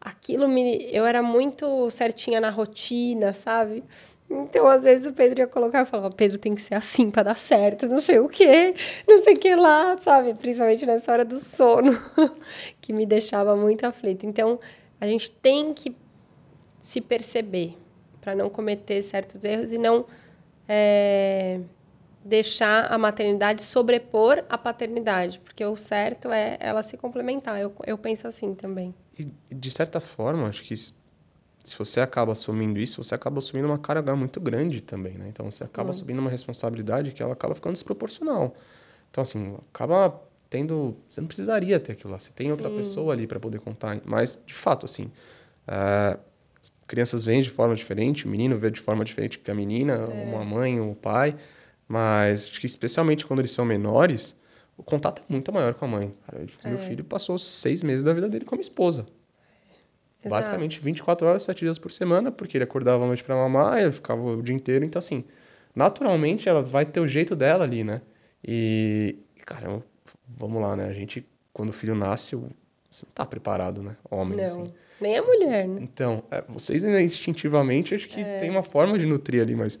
Aquilo 0.00 0.48
me. 0.48 0.88
Eu 0.92 1.04
era 1.04 1.20
muito 1.20 1.90
certinha 1.90 2.40
na 2.40 2.50
rotina, 2.50 3.32
sabe? 3.32 3.82
Então, 4.30 4.68
às 4.68 4.84
vezes, 4.84 5.06
o 5.06 5.12
Pedro 5.12 5.40
ia 5.40 5.46
colocar 5.46 5.82
e 5.82 5.86
falava: 5.86 6.14
Pedro 6.14 6.38
tem 6.38 6.54
que 6.54 6.62
ser 6.62 6.74
assim 6.76 7.10
para 7.10 7.24
dar 7.24 7.36
certo, 7.36 7.88
não 7.88 8.00
sei 8.00 8.20
o 8.20 8.28
quê, 8.28 8.74
não 9.06 9.22
sei 9.24 9.34
o 9.34 9.38
que 9.38 9.54
lá, 9.56 9.98
sabe? 9.98 10.34
Principalmente 10.38 10.86
nessa 10.86 11.10
hora 11.12 11.24
do 11.24 11.40
sono, 11.40 11.98
que 12.80 12.92
me 12.92 13.04
deixava 13.04 13.56
muito 13.56 13.84
aflito. 13.84 14.24
Então, 14.24 14.60
a 15.00 15.06
gente 15.06 15.30
tem 15.30 15.74
que 15.74 15.94
se 16.80 17.00
perceber, 17.00 17.76
para 18.20 18.34
não 18.34 18.48
cometer 18.50 19.00
certos 19.02 19.44
erros 19.44 19.72
e 19.72 19.78
não 19.78 20.06
é, 20.68 21.60
deixar 22.24 22.92
a 22.92 22.98
maternidade 22.98 23.62
sobrepor 23.62 24.44
a 24.48 24.58
paternidade, 24.58 25.40
porque 25.40 25.64
o 25.64 25.76
certo 25.76 26.30
é 26.30 26.56
ela 26.60 26.82
se 26.82 26.96
complementar. 26.96 27.60
Eu, 27.60 27.72
eu 27.86 27.96
penso 27.96 28.28
assim 28.28 28.54
também. 28.54 28.94
E, 29.18 29.26
de 29.54 29.70
certa 29.70 30.00
forma, 30.00 30.46
acho 30.48 30.62
que 30.62 30.76
se 30.76 31.76
você 31.76 32.00
acaba 32.00 32.32
assumindo 32.32 32.78
isso, 32.78 33.02
você 33.02 33.14
acaba 33.14 33.38
assumindo 33.38 33.68
uma 33.68 33.78
carga 33.78 34.14
muito 34.14 34.40
grande 34.40 34.80
também, 34.80 35.14
né? 35.14 35.28
Então 35.28 35.50
você 35.50 35.64
acaba 35.64 35.90
assumindo 35.90 36.20
uma 36.20 36.30
responsabilidade 36.30 37.12
que 37.12 37.22
ela 37.22 37.32
acaba 37.32 37.54
ficando 37.54 37.74
desproporcional. 37.74 38.54
Então, 39.10 39.22
assim, 39.22 39.56
acaba 39.72 40.20
tendo. 40.48 40.96
Você 41.08 41.20
não 41.20 41.28
precisaria 41.28 41.78
ter 41.80 41.92
aquilo 41.92 42.12
lá. 42.12 42.18
Você 42.18 42.30
tem 42.30 42.50
outra 42.50 42.68
Sim. 42.68 42.76
pessoa 42.76 43.12
ali 43.12 43.26
para 43.26 43.40
poder 43.40 43.60
contar. 43.60 44.00
Mas, 44.04 44.40
de 44.46 44.54
fato, 44.54 44.86
assim. 44.86 45.10
Uh, 45.66 46.27
crianças 46.88 47.24
veem 47.24 47.42
de 47.42 47.50
forma 47.50 47.74
diferente, 47.76 48.26
o 48.26 48.28
menino 48.28 48.58
vê 48.58 48.70
de 48.70 48.80
forma 48.80 49.04
diferente 49.04 49.38
que 49.38 49.50
a 49.50 49.54
menina, 49.54 49.94
é. 49.94 50.24
uma 50.24 50.44
mãe, 50.44 50.80
ou 50.80 50.92
o 50.92 50.96
pai. 50.96 51.36
Mas 51.86 52.46
acho 52.46 52.60
que 52.60 52.66
especialmente 52.66 53.24
quando 53.24 53.38
eles 53.38 53.52
são 53.52 53.64
menores, 53.64 54.36
o 54.76 54.82
contato 54.82 55.22
é 55.22 55.24
muito 55.32 55.52
maior 55.52 55.74
com 55.74 55.84
a 55.84 55.88
mãe. 55.88 56.14
Cara, 56.26 56.44
é. 56.64 56.68
Meu 56.68 56.78
filho 56.78 57.04
passou 57.04 57.38
seis 57.38 57.82
meses 57.82 58.02
da 58.02 58.12
vida 58.12 58.28
dele 58.28 58.44
com 58.44 58.54
a 58.54 58.56
minha 58.56 58.62
esposa. 58.62 59.06
Exato. 60.20 60.30
Basicamente 60.30 60.80
24 60.80 61.26
horas, 61.26 61.42
7 61.44 61.60
dias 61.60 61.78
por 61.78 61.92
semana, 61.92 62.32
porque 62.32 62.56
ele 62.56 62.64
acordava 62.64 63.04
à 63.04 63.06
noite 63.06 63.22
para 63.22 63.36
mamar, 63.36 63.78
ele 63.78 63.92
ficava 63.92 64.20
o 64.20 64.42
dia 64.42 64.54
inteiro. 64.54 64.84
Então, 64.84 64.98
assim, 64.98 65.24
naturalmente 65.74 66.48
ela 66.48 66.60
vai 66.60 66.84
ter 66.84 67.00
o 67.00 67.06
jeito 67.06 67.36
dela 67.36 67.64
ali, 67.64 67.84
né? 67.84 68.02
E, 68.42 69.16
cara, 69.46 69.80
vamos 70.26 70.60
lá, 70.60 70.74
né? 70.74 70.86
A 70.86 70.92
gente, 70.92 71.24
quando 71.52 71.68
o 71.68 71.72
filho 71.72 71.94
nasce, 71.94 72.34
você 72.34 73.06
não 73.06 73.12
tá 73.14 73.24
preparado, 73.24 73.82
né? 73.82 73.96
Homem, 74.10 74.38
não. 74.38 74.44
assim. 74.44 74.72
Nem 75.00 75.16
a 75.16 75.22
mulher, 75.22 75.68
né? 75.68 75.80
Então, 75.82 76.22
é, 76.30 76.42
vocês 76.48 76.82
ainda 76.82 77.00
instintivamente 77.00 77.94
acho 77.94 78.08
que 78.08 78.20
é. 78.20 78.38
tem 78.38 78.50
uma 78.50 78.62
forma 78.62 78.98
de 78.98 79.06
nutrir 79.06 79.42
ali, 79.42 79.54
mas, 79.54 79.78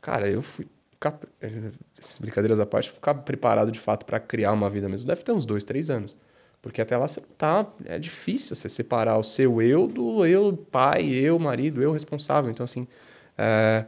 cara, 0.00 0.28
eu 0.28 0.42
fui 0.42 0.66
ficar. 0.92 1.18
É, 1.40 1.50
brincadeiras 2.20 2.58
à 2.58 2.66
parte, 2.66 2.90
ficar 2.90 3.14
preparado 3.14 3.70
de 3.70 3.78
fato 3.78 4.04
para 4.04 4.18
criar 4.18 4.52
uma 4.52 4.68
vida 4.68 4.88
mesmo. 4.88 5.06
Deve 5.06 5.22
ter 5.22 5.32
uns 5.32 5.46
dois, 5.46 5.64
três 5.64 5.90
anos. 5.90 6.16
Porque 6.60 6.80
até 6.80 6.96
lá 6.96 7.08
você 7.08 7.20
tá. 7.36 7.66
É 7.84 7.98
difícil 7.98 8.54
você 8.54 8.68
separar 8.68 9.18
o 9.18 9.24
seu 9.24 9.60
eu 9.60 9.88
do 9.88 10.24
eu 10.24 10.56
pai, 10.70 11.08
eu 11.10 11.38
marido, 11.38 11.82
eu 11.82 11.92
responsável. 11.92 12.50
Então, 12.50 12.64
assim. 12.64 12.86
É, 13.36 13.84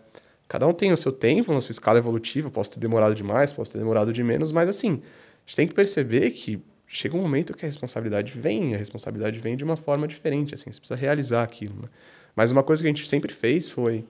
cada 0.49 0.66
um 0.66 0.73
tem 0.73 0.93
o 0.93 0.97
seu 0.97 1.12
tempo 1.12 1.52
na 1.52 1.61
sua 1.61 1.73
escala 1.73 1.99
evolutiva. 1.99 2.50
Posso 2.50 2.73
ter 2.73 2.81
demorado 2.81 3.14
demais, 3.14 3.52
posso 3.52 3.73
ter 3.73 3.78
demorado 3.78 4.12
de 4.12 4.23
menos, 4.23 4.52
mas 4.52 4.69
assim, 4.69 5.02
a 5.02 5.47
gente 5.47 5.57
tem 5.57 5.69
que 5.69 5.75
perceber 5.75 6.31
que 6.31 6.62
chega 6.97 7.17
um 7.17 7.23
momento 7.23 7.55
que 7.55 7.65
a 7.65 7.69
responsabilidade 7.69 8.33
vem, 8.39 8.75
a 8.75 8.79
responsabilidade 8.79 9.39
vem 9.41 9.57
de 9.57 9.65
uma 9.65 9.77
forma 9.77 10.07
diferente, 10.07 10.55
assim, 10.55 10.71
você 10.73 10.79
precisa 10.79 10.99
realizar 10.99 11.43
aquilo. 11.43 11.75
Né? 11.83 11.89
Mas 12.37 12.51
uma 12.51 12.63
coisa 12.63 12.83
que 12.83 12.87
a 12.87 12.93
gente 12.93 13.07
sempre 13.07 13.33
fez 13.33 13.69
foi, 13.69 14.05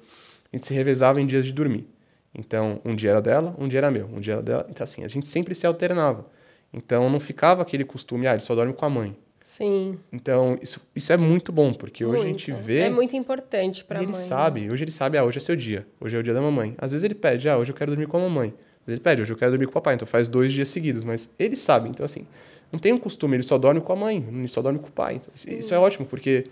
a 0.53 0.57
gente 0.57 0.67
se 0.67 0.75
revezava 0.75 1.21
em 1.21 1.27
dias 1.27 1.45
de 1.45 1.53
dormir. 1.53 1.87
Então, 2.35 2.81
um 2.85 2.95
dia 2.95 3.11
era 3.11 3.23
dela, 3.23 3.55
um 3.59 3.69
dia 3.69 3.79
era 3.79 3.91
meu, 3.91 4.07
um 4.07 4.21
dia 4.21 4.35
era 4.35 4.43
dela. 4.43 4.67
Então, 4.69 4.85
assim, 4.85 5.05
a 5.05 5.09
gente 5.09 5.27
sempre 5.27 5.55
se 5.55 5.67
alternava. 5.67 6.27
Então, 6.73 7.09
não 7.09 7.21
ficava 7.21 7.63
aquele 7.63 7.85
costume, 7.85 8.27
ah, 8.27 8.33
ele 8.33 8.43
só 8.43 8.55
dorme 8.55 8.73
com 8.73 8.85
a 8.85 8.91
mãe. 8.91 9.17
Sim. 9.45 9.99
Então, 10.13 10.59
isso, 10.61 10.81
isso 10.97 11.13
é 11.13 11.17
muito 11.17 11.53
bom, 11.53 11.73
porque 11.73 12.05
muito. 12.05 12.19
hoje 12.19 12.29
a 12.29 12.33
gente 12.33 12.53
vê... 12.53 12.81
É 12.81 12.91
muito 12.91 13.15
importante 13.15 13.85
para 13.85 13.99
mãe. 13.99 14.09
ele 14.09 14.17
sabe, 14.17 14.71
hoje 14.71 14.83
ele 14.83 14.91
sabe, 14.91 15.17
ah, 15.17 15.25
hoje 15.25 15.39
é 15.39 15.41
seu 15.41 15.55
dia, 15.55 15.87
hoje 16.01 16.17
é 16.17 16.19
o 16.19 16.23
dia 16.23 16.35
da 16.35 16.41
mamãe. 16.41 16.75
Às 16.77 16.91
vezes 16.91 17.05
ele 17.05 17.15
pede, 17.15 17.49
ah, 17.49 17.57
hoje 17.57 17.71
eu 17.71 17.77
quero 17.77 17.93
dormir 17.93 18.09
com 18.09 18.17
a 18.17 18.21
mamãe. 18.21 18.49
Às 18.49 18.87
vezes 18.87 18.99
ele 18.99 19.01
pede, 19.01 19.23
hoje 19.23 19.33
eu 19.33 19.37
quero 19.37 19.53
dormir 19.53 19.67
com 19.67 19.71
o 19.71 19.75
papai. 19.75 19.95
Então, 19.95 20.07
faz 20.07 20.27
dois 20.27 20.53
dias 20.53 20.69
seguidos, 20.69 21.05
mas 21.05 21.33
ele 21.39 21.55
sabe. 21.55 21.89
Então, 21.89 22.05
assim, 22.05 22.27
não 22.75 22.79
tem 22.81 22.93
um 22.93 22.99
costume, 22.99 23.37
ele 23.37 23.45
só 23.45 23.57
dorme 23.57 23.81
com 23.81 23.93
a 23.93 23.97
mãe, 23.97 24.27
ele 24.29 24.49
só 24.49 24.61
dorme 24.61 24.81
com 24.81 24.89
o 24.89 24.91
pai. 24.91 25.15
Então, 25.23 25.33
isso 25.57 25.73
é 25.73 25.79
ótimo, 25.79 26.05
porque 26.05 26.43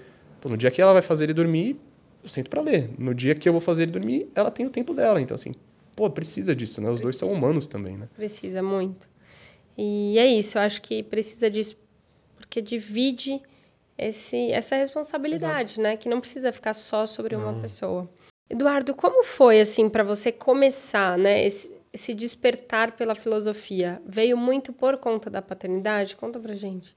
pô, 0.41 0.49
no 0.49 0.57
dia 0.57 0.71
que 0.71 0.81
ela 0.81 0.93
vai 0.93 1.02
fazer 1.02 1.25
ele 1.25 1.35
dormir, 1.35 1.76
eu 2.23 2.29
sento 2.29 2.49
para 2.49 2.62
ler. 2.62 2.91
No 2.97 3.12
dia 3.12 3.35
que 3.35 3.49
eu 3.49 3.52
vou 3.52 3.61
fazer 3.61 3.83
ele 3.83 3.91
dormir, 3.91 4.31
ela 4.33 4.49
tem 4.49 4.64
o 4.64 4.71
tempo 4.71 4.95
dela. 4.95 5.21
Então, 5.21 5.35
assim, 5.35 5.52
pô, 5.97 6.09
precisa 6.09 6.55
disso, 6.55 6.81
né? 6.81 6.87
Os 6.88 7.00
precisa. 7.00 7.02
dois 7.02 7.17
são 7.17 7.33
humanos 7.33 7.67
também, 7.67 7.97
né? 7.97 8.09
Precisa 8.14 8.62
muito. 8.62 9.09
E 9.76 10.17
é 10.17 10.29
isso, 10.29 10.59
eu 10.59 10.62
acho 10.62 10.81
que 10.81 11.02
precisa 11.02 11.50
disso, 11.50 11.76
porque 12.37 12.62
divide 12.62 13.43
esse, 13.99 14.52
essa 14.52 14.76
responsabilidade, 14.76 15.73
Exato. 15.73 15.83
né? 15.83 15.97
Que 15.97 16.09
não 16.09 16.21
precisa 16.21 16.52
ficar 16.52 16.75
só 16.75 17.05
sobre 17.05 17.37
não. 17.37 17.50
uma 17.50 17.61
pessoa. 17.61 18.09
Eduardo, 18.49 18.95
como 18.95 19.25
foi 19.25 19.61
assim 19.61 19.88
para 19.88 20.05
você 20.05 20.31
começar, 20.31 21.19
né? 21.19 21.45
Esse, 21.45 21.69
esse 21.92 22.14
despertar 22.14 22.92
pela 22.92 23.14
filosofia 23.14 24.00
veio 24.06 24.37
muito 24.37 24.72
por 24.72 24.96
conta 24.96 25.28
da 25.28 25.42
paternidade? 25.42 26.16
Conta 26.16 26.40
pra 26.40 26.54
gente. 26.54 26.96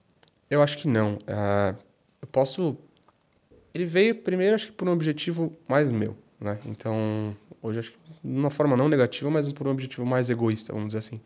Eu 0.50 0.62
acho 0.62 0.78
que 0.78 0.88
não. 0.88 1.16
Uh, 1.16 1.78
eu 2.22 2.28
posso. 2.28 2.78
Ele 3.74 3.86
veio 3.86 4.16
primeiro, 4.16 4.56
acho 4.56 4.68
que 4.68 4.72
por 4.72 4.88
um 4.88 4.94
objetivo 4.94 5.52
mais 5.68 5.92
meu, 5.92 6.16
né? 6.40 6.60
Então, 6.66 7.36
hoje 7.62 7.80
acho 7.80 7.92
que 7.92 7.98
de 8.24 8.40
uma 8.40 8.50
forma 8.50 8.78
não 8.78 8.88
negativa, 8.88 9.30
mas 9.30 9.52
por 9.52 9.68
um 9.68 9.72
objetivo 9.72 10.06
mais 10.06 10.30
egoísta, 10.30 10.72
vamos 10.72 10.90
dizer 10.90 11.00
assim. 11.00 11.20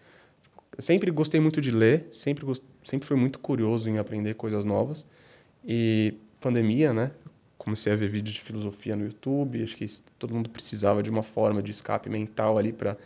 Eu 0.75 0.81
sempre 0.81 1.11
gostei 1.11 1.39
muito 1.39 1.61
de 1.61 1.71
ler, 1.71 2.07
sempre 2.09 2.45
gost... 2.45 2.63
sempre 2.83 3.07
fui 3.07 3.17
muito 3.17 3.37
curioso 3.39 3.89
em 3.89 3.99
aprender 3.99 4.33
coisas 4.33 4.65
novas. 4.65 5.05
E 5.63 6.15
pandemia, 6.39 6.93
né? 6.93 7.11
Comecei 7.57 7.91
a 7.93 7.95
ver 7.95 8.09
vídeos 8.09 8.35
de 8.35 8.41
filosofia 8.41 8.95
no 8.95 9.03
YouTube, 9.03 9.61
acho 9.61 9.75
que 9.75 9.85
todo 10.17 10.33
mundo 10.33 10.49
precisava 10.49 11.03
de 11.03 11.09
uma 11.09 11.21
forma 11.21 11.61
de 11.61 11.71
escape 11.71 12.09
mental 12.09 12.57
ali 12.57 12.71
para 12.71 12.97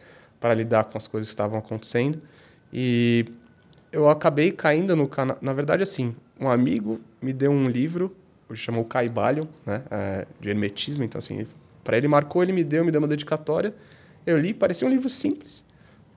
para 0.44 0.54
lidar 0.54 0.84
com 0.84 0.98
as 0.98 1.08
coisas 1.08 1.30
que 1.30 1.34
estavam 1.34 1.58
acontecendo. 1.58 2.22
E 2.74 3.26
eu 3.94 4.10
acabei 4.10 4.52
caindo 4.52 4.94
no 4.94 5.08
canal. 5.08 5.38
Na 5.42 5.54
verdade, 5.54 5.84
assim, 5.84 6.14
um 6.38 6.50
amigo 6.50 7.00
me 7.22 7.32
deu 7.32 7.50
um 7.50 7.70
livro, 7.70 8.14
que 8.50 8.56
chamou 8.58 8.84
Caibalion, 8.84 9.48
né? 9.66 9.84
É, 9.90 10.28
de 10.42 10.50
hermetismo. 10.50 11.02
Então, 11.02 11.18
assim, 11.18 11.48
para 11.82 11.98
ele 11.98 12.10
marcou, 12.10 12.44
ele 12.44 12.52
me 12.52 12.62
deu, 12.62 12.84
me 12.84 12.92
deu 12.92 13.00
uma 13.00 13.08
dedicatória. 13.08 13.74
Eu 14.26 14.38
li, 14.38 14.54
parecia 14.54 14.86
um 14.86 14.92
livro 14.92 15.10
simples. 15.10 15.64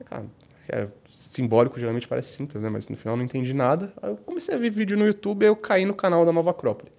Cara, 0.07 0.25
é 0.71 0.89
simbólico, 1.09 1.79
geralmente 1.79 2.09
parece 2.09 2.31
simples, 2.31 2.61
né? 2.61 2.69
Mas 2.69 2.89
no 2.89 2.97
final 2.97 3.17
não 3.17 3.23
entendi 3.23 3.55
nada. 3.55 3.93
Aí 4.03 4.11
eu 4.11 4.17
comecei 4.17 4.57
a 4.57 4.59
ver 4.59 4.71
vídeo 4.71 4.99
no 4.99 5.07
YouTube 5.07 5.45
e 5.45 5.47
eu 5.47 5.55
caí 5.55 5.85
no 5.85 5.95
canal 5.95 6.27
da 6.27 6.33
Nova 6.33 6.51
Acrópole. 6.51 6.91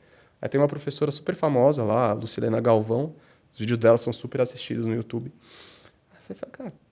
Aí 0.41 0.47
tem 0.47 0.61
uma 0.61 0.67
professora 0.69 1.11
super 1.11 1.35
famosa 1.35 1.83
lá, 1.83 2.13
Lucilena 2.13 2.61
Galvão. 2.61 3.13
Os 3.51 3.59
vídeos 3.59 3.77
dela 3.77 3.97
são 3.97 4.13
super 4.13 4.39
assistidos 4.39 4.85
no 4.85 4.95
YouTube. 4.95 5.29
Aí 6.09 6.17
eu 6.29 6.35
falei, 6.35 6.51
cara, 6.53 6.86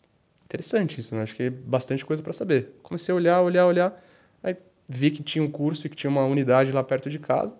interessante 0.46 1.00
isso, 1.00 1.16
né? 1.16 1.24
Acho 1.24 1.36
que 1.36 1.44
é 1.44 1.50
bastante 1.50 2.06
coisa 2.06 2.22
para 2.22 2.34
saber. 2.34 2.76
Comecei 2.82 3.12
a 3.12 3.16
olhar, 3.16 3.42
olhar, 3.42 3.66
olhar. 3.66 4.04
Aí 4.44 4.56
vi 4.88 5.12
que 5.12 5.24
tinha 5.24 5.44
um 5.44 5.50
curso 5.50 5.86
e 5.86 5.90
que 5.90 5.96
tinha 5.96 6.10
uma 6.10 6.26
unidade 6.26 6.72
lá 6.72 6.84
perto 6.84 7.10
de 7.10 7.20
casa. 7.20 7.56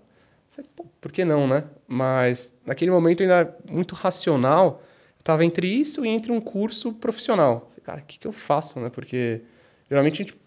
Falei, 0.52 0.70
pô, 0.76 0.86
por 1.02 1.12
que 1.12 1.26
não, 1.26 1.48
né? 1.48 1.66
Mas 1.88 2.54
naquele 2.66 2.92
momento 2.92 3.22
ainda 3.22 3.56
muito 3.70 3.94
racional, 3.96 4.82
estava 5.20 5.44
entre 5.44 5.68
isso 5.68 6.06
e 6.06 6.10
entre 6.10 6.32
um 6.32 6.40
curso 6.40 6.94
profissional. 6.94 7.62
Falei, 7.72 7.84
cara, 7.84 8.02
o 8.02 8.06
que, 8.06 8.20
que 8.20 8.28
eu 8.28 8.32
faço, 8.32 8.80
né? 8.80 8.90
Porque 8.90 9.42
geralmente 9.90 10.22
a 10.22 10.26
gente, 10.26 10.38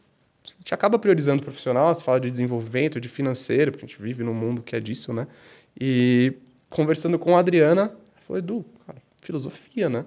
a 0.46 0.58
gente 0.58 0.74
acaba 0.74 0.98
priorizando 0.98 1.42
o 1.42 1.44
profissional, 1.44 1.94
se 1.94 2.04
fala 2.04 2.20
de 2.20 2.30
desenvolvimento, 2.30 3.00
de 3.00 3.08
financeiro, 3.08 3.72
porque 3.72 3.84
a 3.84 3.88
gente 3.88 4.00
vive 4.00 4.22
num 4.22 4.34
mundo 4.34 4.62
que 4.62 4.76
é 4.76 4.80
disso, 4.80 5.12
né? 5.12 5.26
E 5.78 6.32
conversando 6.70 7.18
com 7.18 7.36
a 7.36 7.40
Adriana, 7.40 7.92
falou, 8.16 8.38
Edu, 8.38 8.64
cara, 8.86 9.02
filosofia, 9.20 9.90
né? 9.90 10.04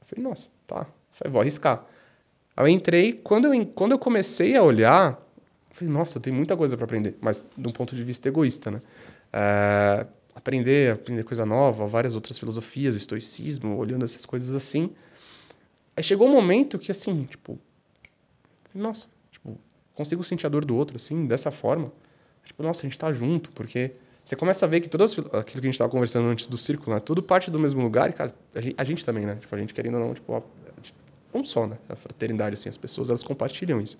Eu 0.00 0.06
falei, 0.06 0.24
nossa, 0.24 0.48
tá, 0.66 0.86
Falei, 1.16 1.32
vou 1.32 1.40
arriscar. 1.40 1.84
Aí 2.56 2.64
eu 2.64 2.68
entrei, 2.68 3.12
quando 3.12 3.52
eu, 3.52 3.66
quando 3.66 3.92
eu 3.92 3.98
comecei 3.98 4.56
a 4.56 4.62
olhar, 4.62 5.20
falei, 5.70 5.92
nossa, 5.92 6.20
tem 6.20 6.32
muita 6.32 6.56
coisa 6.56 6.76
para 6.76 6.84
aprender, 6.84 7.16
mas 7.20 7.44
de 7.56 7.68
um 7.68 7.72
ponto 7.72 7.94
de 7.94 8.04
vista 8.04 8.28
egoísta, 8.28 8.70
né? 8.70 8.82
É, 9.32 10.06
aprender, 10.34 10.92
aprender 10.92 11.24
coisa 11.24 11.44
nova, 11.44 11.86
várias 11.86 12.14
outras 12.14 12.38
filosofias, 12.38 12.94
estoicismo, 12.94 13.76
olhando 13.76 14.04
essas 14.04 14.24
coisas 14.24 14.54
assim. 14.54 14.90
Aí 15.96 16.02
chegou 16.02 16.28
um 16.28 16.32
momento 16.32 16.78
que, 16.78 16.92
assim, 16.92 17.24
tipo, 17.24 17.58
nossa, 18.74 19.08
tipo, 19.30 19.58
consigo 19.94 20.22
sentir 20.22 20.46
a 20.46 20.50
dor 20.50 20.64
do 20.64 20.76
outro, 20.76 20.96
assim, 20.96 21.26
dessa 21.26 21.50
forma. 21.50 21.90
Tipo, 22.44 22.62
nossa, 22.62 22.82
a 22.82 22.84
gente 22.84 22.98
tá 22.98 23.12
junto, 23.12 23.50
porque 23.52 23.92
você 24.22 24.36
começa 24.36 24.66
a 24.66 24.68
ver 24.68 24.80
que 24.80 24.88
todas 24.88 25.12
aquilo 25.12 25.44
que 25.44 25.58
a 25.58 25.62
gente 25.62 25.70
estava 25.70 25.90
conversando 25.90 26.28
antes 26.28 26.46
do 26.46 26.58
círculo, 26.58 26.94
né? 26.94 27.00
Tudo 27.00 27.22
parte 27.22 27.50
do 27.50 27.58
mesmo 27.58 27.82
lugar 27.82 28.10
e, 28.10 28.12
cara, 28.12 28.34
a 28.54 28.60
gente, 28.60 28.74
a 28.76 28.84
gente 28.84 29.04
também, 29.04 29.24
né? 29.24 29.36
Tipo, 29.36 29.54
a 29.54 29.58
gente 29.58 29.72
querendo 29.72 29.94
ou 29.94 30.00
não, 30.00 30.14
tipo, 30.14 30.44
um 31.36 31.44
só, 31.44 31.66
né? 31.66 31.78
A 31.88 31.96
fraternidade, 31.96 32.54
assim, 32.54 32.68
as 32.68 32.76
pessoas 32.76 33.08
elas 33.08 33.22
compartilham 33.22 33.80
isso. 33.80 33.98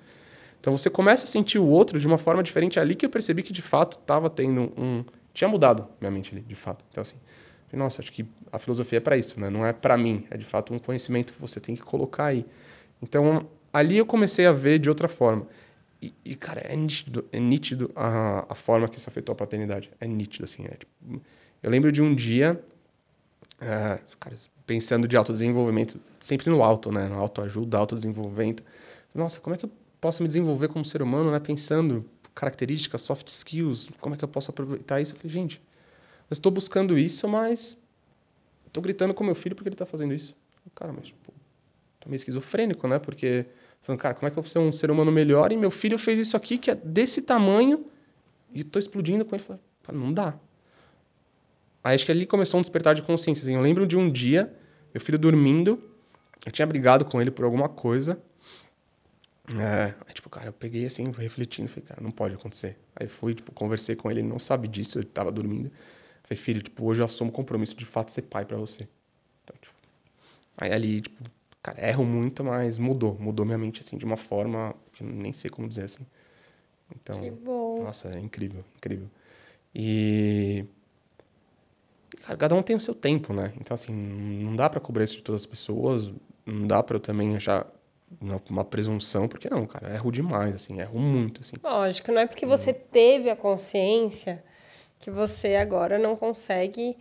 Então 0.61 0.77
você 0.77 0.91
começa 0.91 1.25
a 1.25 1.29
sentir 1.29 1.59
o 1.59 1.67
outro 1.67 2.01
de 2.01 2.07
uma 2.07 2.19
forma 2.19 2.43
diferente. 2.43 2.81
Ali 2.81 2.95
que 2.95 3.07
eu 3.07 3.11
percebi 3.11 3.43
que 3.43 3.53
de 3.53 3.63
fato 3.63 3.99
estava 3.99 4.29
tendo 4.29 4.73
um. 4.77 5.05
Tinha 5.33 5.49
mudado 5.49 5.87
minha 6.01 6.11
mente 6.11 6.33
ali, 6.33 6.43
de 6.43 6.55
fato. 6.55 6.85
Então, 6.91 7.03
assim, 7.03 7.17
nossa, 7.73 8.01
acho 8.01 8.11
que 8.11 8.25
a 8.51 8.59
filosofia 8.59 8.97
é 8.99 9.01
para 9.01 9.17
isso, 9.17 9.39
né? 9.39 9.51
Não 9.51 9.67
é 9.67 9.73
para 9.73 9.97
mim, 9.97 10.27
é 10.31 10.37
de 10.37 10.45
fato 10.45 10.73
um 10.73 10.79
conhecimento 10.79 11.35
que 11.35 11.41
você 11.41 11.61
tem 11.61 11.75
que 11.75 11.83
colocar 11.83 12.27
aí. 12.27 12.47
Então, 13.03 13.47
ali 13.73 13.99
eu 13.99 14.07
comecei 14.07 14.47
a 14.47 14.53
ver 14.53 14.79
de 14.79 14.89
outra 14.89 15.09
forma. 15.09 15.47
E, 16.01 16.13
e 16.25 16.35
cara, 16.35 16.61
é 16.61 16.75
nítido, 16.75 17.25
é 17.33 17.39
nítido 17.39 17.91
a, 17.95 18.47
a 18.49 18.55
forma 18.55 18.89
que 18.89 18.99
isso 18.99 19.09
afetou 19.09 19.33
a 19.33 19.37
paternidade. 19.37 19.91
É 20.01 20.07
nítido, 20.07 20.45
assim. 20.45 20.65
É, 20.65 20.77
tipo, 20.77 21.23
eu 21.63 21.71
lembro 21.71 21.93
de 21.93 22.03
um 22.03 22.15
dia. 22.15 22.61
Uh, 23.57 24.17
cara, 24.19 24.37
pensando 24.67 25.07
de 25.07 25.17
autodesenvolvimento, 25.17 26.01
sempre 26.19 26.51
no 26.51 26.63
alto, 26.63 26.91
né? 26.91 27.07
No 27.09 27.19
autoajuda, 27.19 27.79
autodesenvolvimento. 27.79 28.65
Nossa, 29.15 29.41
como 29.41 29.55
é 29.55 29.59
que 29.59 29.65
eu 29.65 29.71
posso 30.01 30.23
me 30.23 30.27
desenvolver 30.27 30.69
como 30.69 30.85
ser 30.85 31.01
humano, 31.01 31.31
né? 31.31 31.39
Pensando 31.39 32.05
características, 32.35 33.01
soft 33.01 33.29
skills, 33.29 33.89
como 34.01 34.15
é 34.15 34.19
que 34.19 34.25
eu 34.25 34.29
posso 34.29 34.51
aproveitar 34.51 35.01
isso? 35.01 35.13
Eu 35.13 35.17
falei, 35.17 35.33
gente, 35.33 35.63
eu 36.29 36.35
estou 36.35 36.53
buscando 36.53 36.99
isso, 36.99 37.27
mas 37.29 37.81
estou 38.67 38.83
gritando 38.83 39.15
com 39.15 39.25
meu 39.25 39.35
filho 39.35 39.55
porque 39.55 39.69
ele 39.69 39.75
está 39.75 39.87
fazendo 39.87 40.13
isso. 40.13 40.37
Cara, 40.75 40.93
mas 40.93 41.07
tipo, 41.07 41.33
tô 42.01 42.09
meio 42.09 42.17
esquizofrênico, 42.17 42.87
né? 42.89 42.99
Porque 42.99 43.47
falando, 43.81 44.01
cara, 44.01 44.15
como 44.15 44.27
é 44.27 44.31
que 44.31 44.39
eu 44.39 44.43
vou 44.43 44.51
ser 44.51 44.59
um 44.59 44.73
ser 44.73 44.91
humano 44.91 45.13
melhor 45.13 45.53
e 45.53 45.57
meu 45.57 45.71
filho 45.71 45.97
fez 45.97 46.19
isso 46.19 46.37
aqui 46.37 46.59
que 46.59 46.71
é 46.71 46.75
desse 46.75 47.23
tamanho 47.23 47.87
e 48.53 48.61
estou 48.61 48.81
explodindo 48.81 49.25
com 49.25 49.35
ele. 49.35 49.45
Falei, 49.45 50.01
não 50.01 50.13
dá. 50.13 50.35
Aí 51.87 51.95
acho 51.95 52.05
que 52.05 52.11
ali 52.11 52.27
começou 52.27 52.59
um 52.59 52.61
despertar 52.61 52.97
de 52.97 53.03
consciência. 53.03 53.43
Assim. 53.43 53.55
Eu 53.55 53.61
lembro 53.61 53.87
de 53.87 53.97
um 53.97 54.11
dia, 54.11 54.53
meu 54.93 55.01
filho 55.01 55.17
dormindo, 55.17 55.81
eu 56.45 56.51
tinha 56.51 56.67
brigado 56.67 57.05
com 57.05 57.21
ele 57.21 57.31
por 57.31 57.45
alguma 57.45 57.69
coisa. 57.69 58.21
É, 59.57 59.95
aí, 60.05 60.13
tipo, 60.13 60.29
cara, 60.29 60.49
eu 60.49 60.53
peguei 60.53 60.85
assim, 60.85 61.13
refletindo, 61.13 61.69
falei, 61.69 61.85
cara, 61.87 62.03
não 62.03 62.11
pode 62.11 62.35
acontecer. 62.35 62.77
Aí 62.97 63.07
fui, 63.07 63.37
tipo, 63.37 63.53
conversei 63.53 63.95
com 63.95 64.11
ele, 64.11 64.19
ele 64.19 64.27
não 64.27 64.41
sabe 64.41 64.67
disso, 64.67 64.99
ele 64.99 65.07
tava 65.07 65.31
dormindo. 65.31 65.71
Falei, 66.25 66.37
filho, 66.37 66.61
tipo, 66.61 66.85
hoje 66.85 67.03
eu 67.03 67.05
assumo 67.05 67.31
o 67.31 67.33
compromisso 67.33 67.77
de 67.77 67.85
fato 67.85 68.11
ser 68.11 68.23
pai 68.23 68.45
para 68.45 68.57
você. 68.57 68.89
Então, 69.45 69.55
tipo, 69.63 69.77
aí 70.59 70.73
ali, 70.73 71.03
tipo, 71.03 71.23
cara, 71.63 71.89
erro 71.89 72.05
muito, 72.05 72.43
mas 72.43 72.81
mudou. 72.81 73.17
Mudou 73.21 73.47
minha 73.47 73.59
mente, 73.59 73.79
assim, 73.79 73.97
de 73.97 74.05
uma 74.05 74.17
forma 74.17 74.75
que 74.93 75.05
eu 75.05 75.07
nem 75.07 75.33
sei 75.33 75.49
como 75.49 75.69
dizer, 75.69 75.85
assim. 75.85 76.05
Então, 76.97 77.21
nossa, 77.81 78.09
é 78.09 78.19
incrível, 78.19 78.65
incrível. 78.77 79.09
E 79.73 80.65
Cara, 82.27 82.37
cada 82.37 82.55
um 82.57 82.63
tem 82.63 82.75
o 82.75 82.81
seu 82.81 82.93
tempo, 82.93 83.33
né? 83.33 83.53
Então, 83.61 83.73
assim, 83.77 83.93
não 83.93 84.57
dá 84.57 84.69
para 84.69 84.81
cobrar 84.81 85.05
isso 85.05 85.15
de 85.15 85.23
todas 85.23 85.43
as 85.43 85.47
pessoas, 85.47 86.13
não 86.45 86.67
dá 86.67 86.83
para 86.83 86.97
eu 86.97 87.01
também 87.01 87.37
achar 87.37 87.65
uma, 88.51 88.65
presunção, 88.65 89.29
porque 89.29 89.49
não, 89.49 89.65
cara, 89.65 89.95
erro 89.95 90.11
demais, 90.11 90.57
assim, 90.57 90.81
erro 90.81 90.99
muito, 90.99 91.43
assim. 91.43 91.55
Lógico, 91.63 92.11
não 92.11 92.21
é 92.21 92.27
porque 92.27 92.45
você 92.45 92.73
teve 92.73 93.31
a 93.31 93.37
consciência 93.37 94.43
que 94.99 95.09
você 95.09 95.55
agora 95.55 96.01
não 96.01 96.17
consegue. 96.17 96.97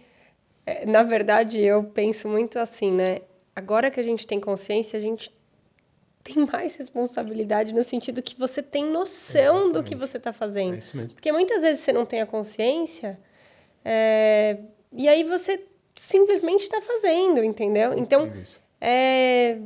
É, 0.64 0.86
na 0.86 1.02
verdade, 1.02 1.60
eu 1.60 1.84
penso 1.84 2.30
muito 2.30 2.60
assim, 2.60 2.92
né? 2.92 3.22
Agora 3.56 3.90
que 3.90 4.00
a 4.00 4.04
gente 4.04 4.28
tem 4.28 4.40
consciência, 4.40 5.00
a 5.00 5.02
gente 5.02 5.36
tem 6.24 6.46
mais 6.46 6.76
responsabilidade 6.76 7.74
no 7.74 7.84
sentido 7.84 8.22
que 8.22 8.38
você 8.38 8.62
tem 8.62 8.86
noção 8.86 9.42
Exatamente. 9.42 9.74
do 9.74 9.84
que 9.84 9.96
você 9.96 10.18
está 10.18 10.32
fazendo. 10.32 10.76
É 10.76 10.78
isso 10.78 10.96
mesmo. 10.96 11.14
Porque 11.14 11.32
muitas 11.32 11.64
vezes 11.64 11.84
você 11.84 11.92
não 11.92 12.06
tem 12.06 12.22
a 12.22 12.28
consciência. 12.28 13.20
É, 13.84 14.60
e 14.96 15.08
aí 15.08 15.24
você 15.24 15.64
simplesmente 15.96 16.62
está 16.62 16.82
fazendo, 16.82 17.44
entendeu? 17.44 17.98
Então, 17.98 18.32
é, 18.80 19.58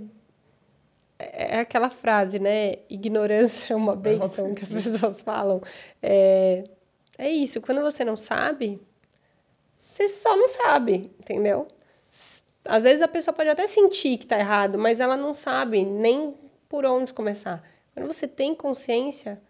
é 1.17 1.59
aquela 1.59 1.89
frase, 1.89 2.39
né? 2.39 2.75
Ignorância 2.89 3.73
é 3.73 3.75
uma 3.75 3.95
bênção 3.95 4.53
que 4.53 4.63
as 4.63 4.73
pessoas 4.73 5.21
falam. 5.21 5.61
É, 6.01 6.63
é 7.17 7.29
isso, 7.29 7.61
quando 7.61 7.81
você 7.81 8.05
não 8.05 8.15
sabe, 8.15 8.79
você 9.79 10.07
só 10.07 10.35
não 10.37 10.47
sabe, 10.47 11.11
entendeu? 11.19 11.67
Às 12.63 12.83
vezes 12.83 13.01
a 13.01 13.07
pessoa 13.07 13.33
pode 13.33 13.49
até 13.49 13.67
sentir 13.67 14.17
que 14.17 14.25
está 14.25 14.37
errado, 14.37 14.77
mas 14.77 14.99
ela 14.99 15.17
não 15.17 15.33
sabe 15.33 15.83
nem 15.83 16.35
por 16.67 16.85
onde 16.85 17.11
começar. 17.13 17.63
Quando 17.93 18.07
você 18.07 18.27
tem 18.27 18.53
consciência, 18.53 19.41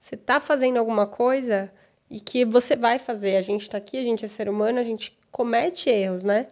você 0.00 0.14
está 0.16 0.40
fazendo 0.40 0.78
alguma 0.78 1.06
coisa 1.06 1.72
e 2.10 2.20
que 2.20 2.44
você 2.44 2.76
vai 2.76 2.98
fazer. 2.98 3.36
A 3.36 3.40
gente 3.40 3.62
está 3.62 3.78
aqui, 3.78 3.98
a 3.98 4.02
gente 4.02 4.24
é 4.24 4.28
ser 4.28 4.48
humano, 4.48 4.78
a 4.78 4.84
gente 4.84 5.16
comete 5.30 5.90
erros, 5.90 6.24
né? 6.24 6.46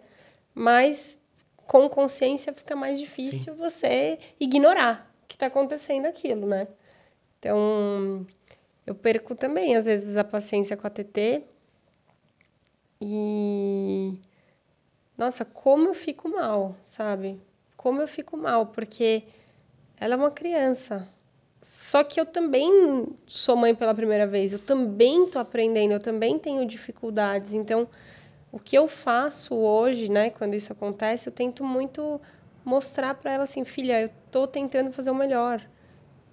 Mas 0.54 1.18
com 1.66 1.88
consciência 1.88 2.52
fica 2.52 2.76
mais 2.76 2.98
difícil 2.98 3.54
Sim. 3.54 3.58
você 3.58 4.18
ignorar 4.38 5.10
que 5.34 5.36
está 5.36 5.46
acontecendo 5.46 6.06
aquilo, 6.06 6.46
né? 6.46 6.68
Então, 7.38 8.24
eu 8.86 8.94
perco 8.94 9.34
também, 9.34 9.74
às 9.76 9.86
vezes, 9.86 10.16
a 10.16 10.24
paciência 10.24 10.76
com 10.76 10.86
a 10.86 10.90
TT. 10.90 11.42
E. 13.00 14.14
Nossa, 15.18 15.44
como 15.44 15.88
eu 15.88 15.94
fico 15.94 16.28
mal, 16.28 16.76
sabe? 16.84 17.40
Como 17.76 18.00
eu 18.00 18.06
fico 18.06 18.36
mal, 18.36 18.66
porque 18.66 19.24
ela 19.98 20.14
é 20.14 20.16
uma 20.16 20.30
criança. 20.30 21.08
Só 21.64 22.04
que 22.04 22.20
eu 22.20 22.26
também 22.26 23.06
sou 23.26 23.56
mãe 23.56 23.74
pela 23.74 23.94
primeira 23.94 24.26
vez, 24.26 24.52
eu 24.52 24.58
também 24.58 25.26
tô 25.26 25.38
aprendendo, 25.38 25.92
eu 25.92 25.98
também 25.98 26.38
tenho 26.38 26.66
dificuldades. 26.66 27.54
Então, 27.54 27.88
o 28.52 28.58
que 28.58 28.76
eu 28.76 28.86
faço 28.86 29.54
hoje, 29.54 30.10
né, 30.10 30.28
quando 30.28 30.52
isso 30.52 30.70
acontece, 30.74 31.26
eu 31.26 31.32
tento 31.32 31.64
muito 31.64 32.20
mostrar 32.66 33.14
para 33.14 33.32
ela 33.32 33.44
assim, 33.44 33.64
filha, 33.64 33.98
eu 33.98 34.10
tô 34.30 34.46
tentando 34.46 34.92
fazer 34.92 35.10
o 35.10 35.14
melhor. 35.14 35.66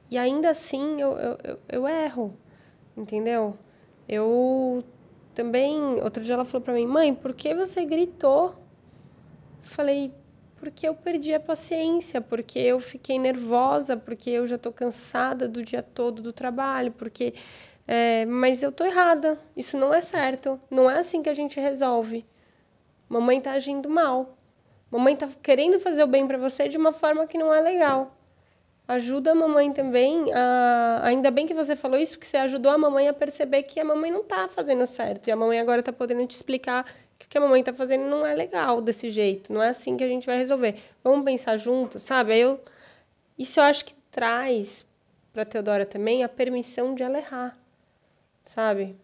E 0.09 0.17
ainda 0.17 0.49
assim 0.49 0.99
eu, 0.99 1.13
eu, 1.13 1.37
eu, 1.45 1.59
eu 1.69 1.87
erro, 1.87 2.37
entendeu? 2.97 3.57
Eu 4.09 4.83
também, 5.33 5.79
outro 6.03 6.21
dia 6.21 6.33
ela 6.33 6.43
falou 6.43 6.61
para 6.61 6.73
mim, 6.73 6.85
mãe, 6.85 7.15
por 7.15 7.33
que 7.33 7.55
você 7.55 7.85
gritou? 7.85 8.53
Falei, 9.61 10.13
porque 10.61 10.87
eu 10.87 10.93
perdi 10.93 11.33
a 11.33 11.39
paciência, 11.39 12.21
porque 12.21 12.59
eu 12.59 12.79
fiquei 12.79 13.17
nervosa, 13.17 13.97
porque 13.97 14.29
eu 14.29 14.45
já 14.45 14.57
estou 14.57 14.71
cansada 14.71 15.47
do 15.47 15.63
dia 15.63 15.81
todo 15.81 16.21
do 16.21 16.31
trabalho, 16.31 16.91
porque. 16.91 17.33
É, 17.87 18.25
mas 18.27 18.61
eu 18.61 18.69
estou 18.69 18.85
errada, 18.85 19.39
isso 19.57 19.75
não 19.75 19.91
é 19.91 19.99
certo, 20.01 20.61
não 20.69 20.89
é 20.89 20.99
assim 20.99 21.23
que 21.23 21.29
a 21.29 21.33
gente 21.33 21.59
resolve. 21.59 22.23
Mamãe 23.09 23.39
está 23.39 23.53
agindo 23.53 23.89
mal. 23.89 24.37
Mamãe 24.91 25.15
está 25.15 25.27
querendo 25.41 25.79
fazer 25.79 26.03
o 26.03 26.07
bem 26.07 26.27
para 26.27 26.37
você 26.37 26.69
de 26.69 26.77
uma 26.77 26.93
forma 26.93 27.25
que 27.25 27.39
não 27.39 27.51
é 27.51 27.59
legal. 27.59 28.15
Ajuda 28.87 29.31
a 29.31 29.35
mamãe 29.35 29.73
também 29.73 30.31
a. 30.31 31.01
Ainda 31.03 31.31
bem 31.31 31.47
que 31.47 31.55
você 31.55 31.75
falou 31.75 31.97
isso, 31.97 32.19
que 32.19 32.27
você 32.27 32.37
ajudou 32.37 32.71
a 32.71 32.77
mamãe 32.77 33.07
a 33.07 33.13
perceber 33.13 33.63
que 33.63 33.79
a 33.79 33.83
mamãe 33.83 34.11
não 34.11 34.21
está 34.21 34.47
fazendo 34.47 34.85
certo. 34.85 35.27
E 35.27 35.31
a 35.31 35.35
mamãe 35.35 35.59
agora 35.59 35.79
está 35.79 35.91
podendo 35.91 36.25
te 36.27 36.35
explicar 36.35 36.85
que 37.31 37.37
a 37.37 37.41
mamãe 37.41 37.63
tá 37.63 37.73
fazendo 37.73 38.09
não 38.09 38.25
é 38.25 38.35
legal 38.35 38.81
desse 38.81 39.09
jeito, 39.09 39.53
não 39.53 39.63
é 39.63 39.69
assim 39.69 39.95
que 39.95 40.03
a 40.03 40.07
gente 40.07 40.25
vai 40.25 40.37
resolver. 40.37 40.75
Vamos 41.01 41.23
pensar 41.23 41.55
juntos, 41.55 42.01
sabe? 42.01 42.33
Aí 42.33 42.41
eu 42.41 42.59
isso 43.39 43.57
eu 43.57 43.63
acho 43.63 43.85
que 43.85 43.93
traz 44.11 44.85
para 45.31 45.45
Teodora 45.45 45.85
também 45.85 46.25
a 46.25 46.29
permissão 46.29 46.93
de 46.93 47.03
ela 47.03 47.17
errar, 47.17 47.57
sabe? 48.43 48.97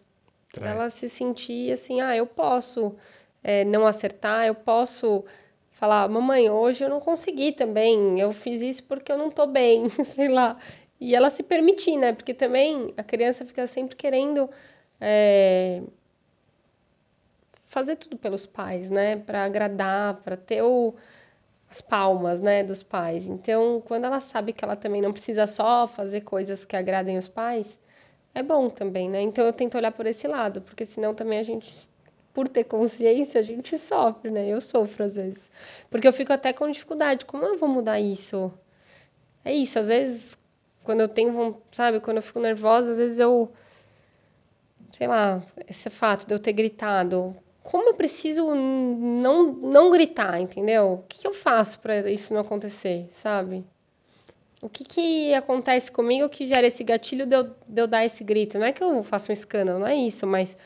Traz. 0.52 0.70
Ela 0.70 0.90
se 0.90 1.08
sentir 1.08 1.72
assim, 1.72 2.02
ah, 2.02 2.14
eu 2.14 2.26
posso 2.26 2.94
é, 3.42 3.64
não 3.64 3.86
acertar, 3.86 4.44
eu 4.44 4.54
posso 4.54 5.24
falar, 5.70 6.06
mamãe, 6.06 6.50
hoje 6.50 6.84
eu 6.84 6.90
não 6.90 7.00
consegui 7.00 7.52
também, 7.52 8.20
eu 8.20 8.34
fiz 8.34 8.60
isso 8.60 8.84
porque 8.84 9.10
eu 9.10 9.16
não 9.16 9.30
tô 9.30 9.46
bem, 9.46 9.88
sei 10.04 10.28
lá. 10.28 10.58
E 11.00 11.14
ela 11.14 11.30
se 11.30 11.42
permitir, 11.42 11.96
né? 11.96 12.12
Porque 12.12 12.34
também 12.34 12.92
a 12.94 13.02
criança 13.02 13.46
fica 13.46 13.66
sempre 13.66 13.96
querendo 13.96 14.50
é, 15.00 15.80
fazer 17.68 17.96
tudo 17.96 18.16
pelos 18.16 18.46
pais, 18.46 18.90
né? 18.90 19.16
Para 19.16 19.44
agradar, 19.44 20.14
para 20.22 20.36
ter 20.36 20.62
o, 20.62 20.94
as 21.70 21.80
palmas, 21.80 22.40
né, 22.40 22.64
dos 22.64 22.82
pais. 22.82 23.26
Então, 23.28 23.82
quando 23.86 24.04
ela 24.04 24.20
sabe 24.20 24.52
que 24.52 24.64
ela 24.64 24.74
também 24.76 25.02
não 25.02 25.12
precisa 25.12 25.46
só 25.46 25.86
fazer 25.86 26.22
coisas 26.22 26.64
que 26.64 26.74
agradem 26.76 27.18
os 27.18 27.28
pais, 27.28 27.80
é 28.34 28.42
bom 28.42 28.68
também, 28.70 29.08
né? 29.08 29.20
Então 29.22 29.44
eu 29.44 29.52
tento 29.52 29.76
olhar 29.76 29.92
por 29.92 30.06
esse 30.06 30.26
lado, 30.26 30.62
porque 30.62 30.84
senão 30.84 31.14
também 31.14 31.38
a 31.38 31.42
gente 31.42 31.88
por 32.32 32.46
ter 32.46 32.64
consciência, 32.64 33.40
a 33.40 33.42
gente 33.42 33.76
sofre, 33.78 34.30
né? 34.30 34.46
Eu 34.46 34.60
sofro 34.60 35.04
às 35.04 35.16
vezes. 35.16 35.50
Porque 35.90 36.06
eu 36.06 36.12
fico 36.12 36.32
até 36.32 36.52
com 36.52 36.70
dificuldade, 36.70 37.24
como 37.24 37.44
eu 37.44 37.58
vou 37.58 37.68
mudar 37.68 38.00
isso? 38.00 38.52
É 39.44 39.52
isso, 39.52 39.78
às 39.78 39.88
vezes 39.88 40.38
quando 40.84 41.00
eu 41.00 41.08
tenho, 41.08 41.60
sabe, 41.70 42.00
quando 42.00 42.18
eu 42.18 42.22
fico 42.22 42.40
nervosa, 42.40 42.92
às 42.92 42.98
vezes 42.98 43.18
eu 43.18 43.52
sei 44.92 45.06
lá, 45.06 45.42
esse 45.68 45.90
fato 45.90 46.26
de 46.26 46.34
eu 46.34 46.38
ter 46.38 46.52
gritado, 46.52 47.36
como 47.68 47.86
eu 47.86 47.92
preciso 47.92 48.54
não, 48.54 49.52
não 49.52 49.90
gritar, 49.90 50.40
entendeu? 50.40 50.94
O 50.94 51.04
que, 51.06 51.18
que 51.18 51.26
eu 51.26 51.34
faço 51.34 51.78
para 51.80 52.10
isso 52.10 52.32
não 52.32 52.40
acontecer, 52.40 53.06
sabe? 53.12 53.62
O 54.62 54.70
que, 54.70 54.84
que 54.84 55.34
acontece 55.34 55.92
comigo 55.92 56.30
que 56.30 56.46
gera 56.46 56.66
esse 56.66 56.82
gatilho 56.82 57.26
de 57.26 57.36
eu, 57.36 57.44
de 57.44 57.82
eu 57.82 57.86
dar 57.86 58.06
esse 58.06 58.24
grito? 58.24 58.58
Não 58.58 58.64
é 58.64 58.72
que 58.72 58.82
eu 58.82 59.02
faço 59.02 59.30
um 59.30 59.34
escândalo, 59.34 59.78
não 59.80 59.86
é 59.86 59.94
isso, 59.94 60.26
mas, 60.26 60.56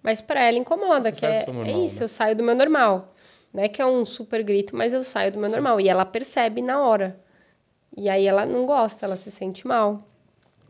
mas 0.00 0.20
para 0.20 0.40
ela 0.40 0.56
incomoda, 0.56 1.10
Você 1.10 1.18
que 1.18 1.26
é, 1.26 1.46
normal, 1.46 1.64
é 1.64 1.84
isso, 1.84 1.98
né? 1.98 2.04
eu 2.04 2.08
saio 2.08 2.36
do 2.36 2.44
meu 2.44 2.54
normal. 2.54 3.12
Não 3.52 3.64
é 3.64 3.68
que 3.68 3.82
é 3.82 3.86
um 3.86 4.04
super 4.04 4.44
grito, 4.44 4.76
mas 4.76 4.92
eu 4.92 5.02
saio 5.02 5.32
do 5.32 5.40
meu 5.40 5.50
Sim. 5.50 5.56
normal. 5.56 5.80
E 5.80 5.88
ela 5.88 6.04
percebe 6.04 6.62
na 6.62 6.80
hora. 6.80 7.18
E 7.96 8.08
aí 8.08 8.24
ela 8.24 8.46
não 8.46 8.66
gosta, 8.66 9.04
ela 9.04 9.16
se 9.16 9.32
sente 9.32 9.66
mal. 9.66 10.06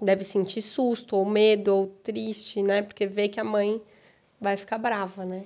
Deve 0.01 0.25
sentir 0.25 0.63
susto, 0.63 1.17
ou 1.17 1.27
medo, 1.27 1.77
ou 1.77 1.87
triste, 2.03 2.63
né? 2.63 2.81
Porque 2.81 3.07
vê 3.07 3.29
que 3.29 3.39
a 3.39 3.45
mãe 3.45 3.83
vai 4.41 4.57
ficar 4.57 4.79
brava, 4.79 5.27
né? 5.27 5.45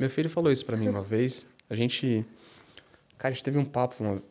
Meu 0.00 0.08
filho 0.08 0.30
falou 0.30 0.50
isso 0.50 0.64
para 0.64 0.78
mim 0.78 0.88
uma 0.88 1.02
vez. 1.02 1.46
A 1.68 1.74
gente. 1.74 2.24
Cara, 3.18 3.32
a 3.32 3.34
gente 3.34 3.44
teve 3.44 3.58
um 3.58 3.66
papo. 3.66 4.02
Uma... 4.02 4.22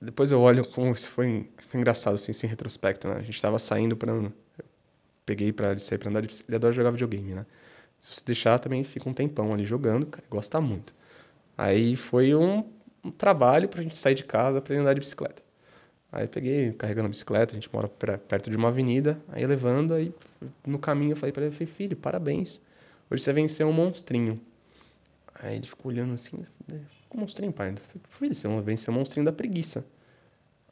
Depois 0.00 0.30
eu 0.32 0.40
olho 0.40 0.66
como 0.66 0.90
isso 0.92 1.10
foi, 1.10 1.46
foi 1.68 1.78
engraçado, 1.78 2.14
assim, 2.14 2.32
sem 2.32 2.48
retrospecto, 2.48 3.06
né? 3.06 3.16
A 3.16 3.22
gente 3.22 3.40
tava 3.40 3.58
saindo 3.58 3.94
para 3.94 4.12
Peguei 5.26 5.52
para 5.52 5.72
ele 5.72 5.80
sair 5.80 5.98
pra 5.98 6.08
andar. 6.08 6.24
Ele 6.24 6.56
adora 6.56 6.72
jogar 6.72 6.90
videogame, 6.90 7.34
né? 7.34 7.44
Se 8.00 8.14
você 8.14 8.22
deixar, 8.24 8.58
também 8.58 8.82
fica 8.82 9.06
um 9.06 9.12
tempão 9.12 9.52
ali 9.52 9.66
jogando, 9.66 10.06
cara, 10.06 10.24
gosta 10.30 10.58
muito. 10.58 10.94
Aí 11.58 11.94
foi 11.94 12.34
um, 12.34 12.64
um 13.04 13.10
trabalho 13.10 13.68
pra 13.68 13.82
gente 13.82 13.98
sair 13.98 14.14
de 14.14 14.24
casa 14.24 14.62
para 14.62 14.74
andar 14.74 14.94
de 14.94 15.00
bicicleta. 15.00 15.42
Aí 16.10 16.26
peguei, 16.26 16.72
carregando 16.72 17.06
a 17.06 17.10
bicicleta, 17.10 17.52
a 17.52 17.56
gente 17.56 17.68
mora 17.70 17.88
pra, 17.88 18.16
perto 18.16 18.48
de 18.48 18.56
uma 18.56 18.68
avenida, 18.68 19.20
aí 19.28 19.44
levando, 19.44 19.92
aí 19.92 20.14
no 20.66 20.78
caminho 20.78 21.12
eu 21.12 21.16
falei 21.16 21.32
para 21.32 21.44
ele, 21.44 21.66
filho, 21.66 21.96
parabéns. 21.96 22.60
Hoje 23.10 23.22
você 23.22 23.32
venceu 23.32 23.68
um 23.68 23.72
monstrinho. 23.72 24.40
Aí 25.34 25.56
ele 25.56 25.66
ficou 25.66 25.92
olhando 25.92 26.14
assim, 26.14 26.44
né? 26.66 26.80
que 27.08 27.16
monstrinho, 27.16 27.52
pai? 27.52 27.74
Filho, 28.08 28.34
você 28.34 28.48
venceu 28.62 28.92
um 28.92 28.94
monstrinho 28.94 29.24
da 29.24 29.32
preguiça. 29.32 29.86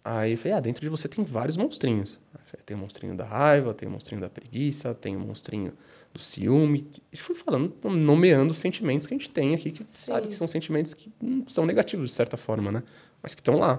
Aí 0.05 0.33
eu 0.33 0.39
falei, 0.39 0.59
ah, 0.59 0.61
dentro 0.61 0.83
de 0.83 0.89
você 0.89 1.09
tem 1.09 1.25
vários 1.25 1.57
monstrinhos. 1.57 2.21
Tem 2.67 2.77
o 2.77 2.81
monstrinho 2.81 3.15
da 3.17 3.25
raiva, 3.25 3.75
tem 3.75 3.89
o 3.89 3.93
monstrinho 3.93 4.21
da 4.21 4.29
preguiça, 4.29 4.95
tem 4.95 5.17
o 5.17 5.21
monstrinho 5.21 5.73
do 6.13 6.21
ciúme. 6.21 6.89
E 7.13 7.17
fui 7.17 7.35
falando, 7.35 7.75
nomeando 7.85 8.53
os 8.53 8.59
sentimentos 8.59 9.07
que 9.07 9.15
a 9.15 9.17
gente 9.19 9.29
tem 9.29 9.55
aqui, 9.55 9.71
que 9.71 9.83
Sim. 9.83 9.87
sabe 9.93 10.29
que 10.29 10.35
são 10.35 10.49
sentimentos 10.49 10.95
que 10.95 11.13
são 11.49 11.67
negativos, 11.67 12.11
de 12.11 12.17
certa 12.17 12.37
forma, 12.37 12.73
né? 12.73 12.83
Mas 13.23 13.35
que 13.35 13.41
estão 13.41 13.59
lá. 13.59 13.77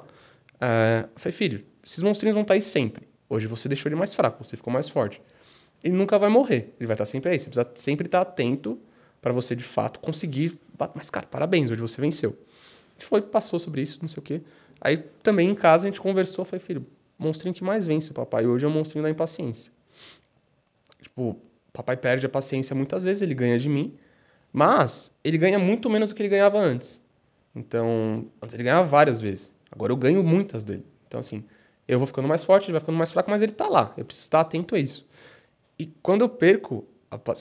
Uh, 0.56 1.10
eu 1.14 1.20
falei, 1.20 1.34
filho, 1.34 1.66
esses 1.84 2.04
monstrinhos 2.04 2.36
vão 2.36 2.44
estar 2.44 2.54
aí 2.54 2.62
sempre. 2.62 3.08
Hoje 3.28 3.48
você 3.48 3.68
deixou 3.68 3.90
ele 3.90 3.96
mais 3.96 4.14
fraco, 4.14 4.44
você 4.44 4.56
ficou 4.56 4.72
mais 4.72 4.88
forte 4.88 5.22
ele 5.86 5.94
nunca 5.94 6.18
vai 6.18 6.30
morrer. 6.30 6.74
Ele 6.80 6.88
vai 6.88 6.96
estar 6.96 7.06
sempre 7.06 7.32
aí. 7.32 7.40
Você 7.40 7.48
precisa 7.48 7.72
sempre 7.76 8.08
estar 8.08 8.22
atento 8.22 8.80
para 9.22 9.32
você, 9.32 9.56
de 9.56 9.64
fato, 9.64 10.00
conseguir. 10.00 10.60
Mas, 10.96 11.12
cara, 11.12 11.28
parabéns, 11.28 11.70
hoje 11.70 11.80
você 11.80 12.02
venceu. 12.02 12.32
A 12.32 12.94
gente 12.94 13.06
foi, 13.06 13.22
passou 13.22 13.60
sobre 13.60 13.84
isso, 13.84 14.00
não 14.02 14.10
sei 14.10 14.20
o 14.20 14.24
quê. 14.24 14.42
Aí 14.82 14.98
também 15.22 15.48
em 15.48 15.54
casa 15.54 15.84
a 15.84 15.88
gente 15.88 16.02
conversou, 16.02 16.44
falei, 16.44 16.60
filho, 16.60 16.86
monstrinho 17.20 17.54
que 17.54 17.64
mais 17.64 17.86
vence 17.86 18.10
o 18.10 18.14
papai 18.16 18.48
hoje 18.48 18.66
é 18.66 18.68
o 18.68 18.72
monstrinho 18.72 19.04
da 19.04 19.10
impaciência. 19.12 19.72
Tipo, 21.02 21.38
papai 21.72 21.96
perde 21.96 22.26
a 22.26 22.30
paciência 22.30 22.76
muitas 22.76 23.04
vezes, 23.04 23.22
ele 23.22 23.36
ganha 23.36 23.60
de 23.60 23.70
mim, 23.70 23.96
mas 24.52 25.12
ele 25.24 25.38
ganha 25.38 25.60
muito 25.60 25.88
menos 25.88 26.10
do 26.10 26.16
que 26.16 26.22
ele 26.24 26.30
ganhava 26.30 26.58
antes. 26.58 27.02
Então, 27.56 28.26
antes 28.42 28.56
ele 28.56 28.64
ganhava 28.64 28.88
várias 28.88 29.22
vezes. 29.22 29.54
Agora 29.72 29.92
eu 29.92 29.98
ganho 29.98 30.24
muitas 30.24 30.64
dele. 30.64 30.86
Então, 31.08 31.20
assim, 31.20 31.44
eu 31.88 32.00
vou 32.00 32.08
ficando 32.08 32.28
mais 32.28 32.44
forte, 32.44 32.66
ele 32.66 32.74
vai 32.74 32.82
ficando 32.82 32.98
mais 32.98 33.12
fraco, 33.12 33.30
mas 33.30 33.42
ele 33.42 33.52
tá 33.52 33.68
lá. 33.68 33.94
Eu 33.96 34.04
preciso 34.04 34.28
estar 34.28 34.42
atento 34.42 34.76
a 34.76 34.80
isso. 34.80 35.08
E 35.78 35.88
quando 36.02 36.22
eu 36.22 36.30
perco, 36.30 36.86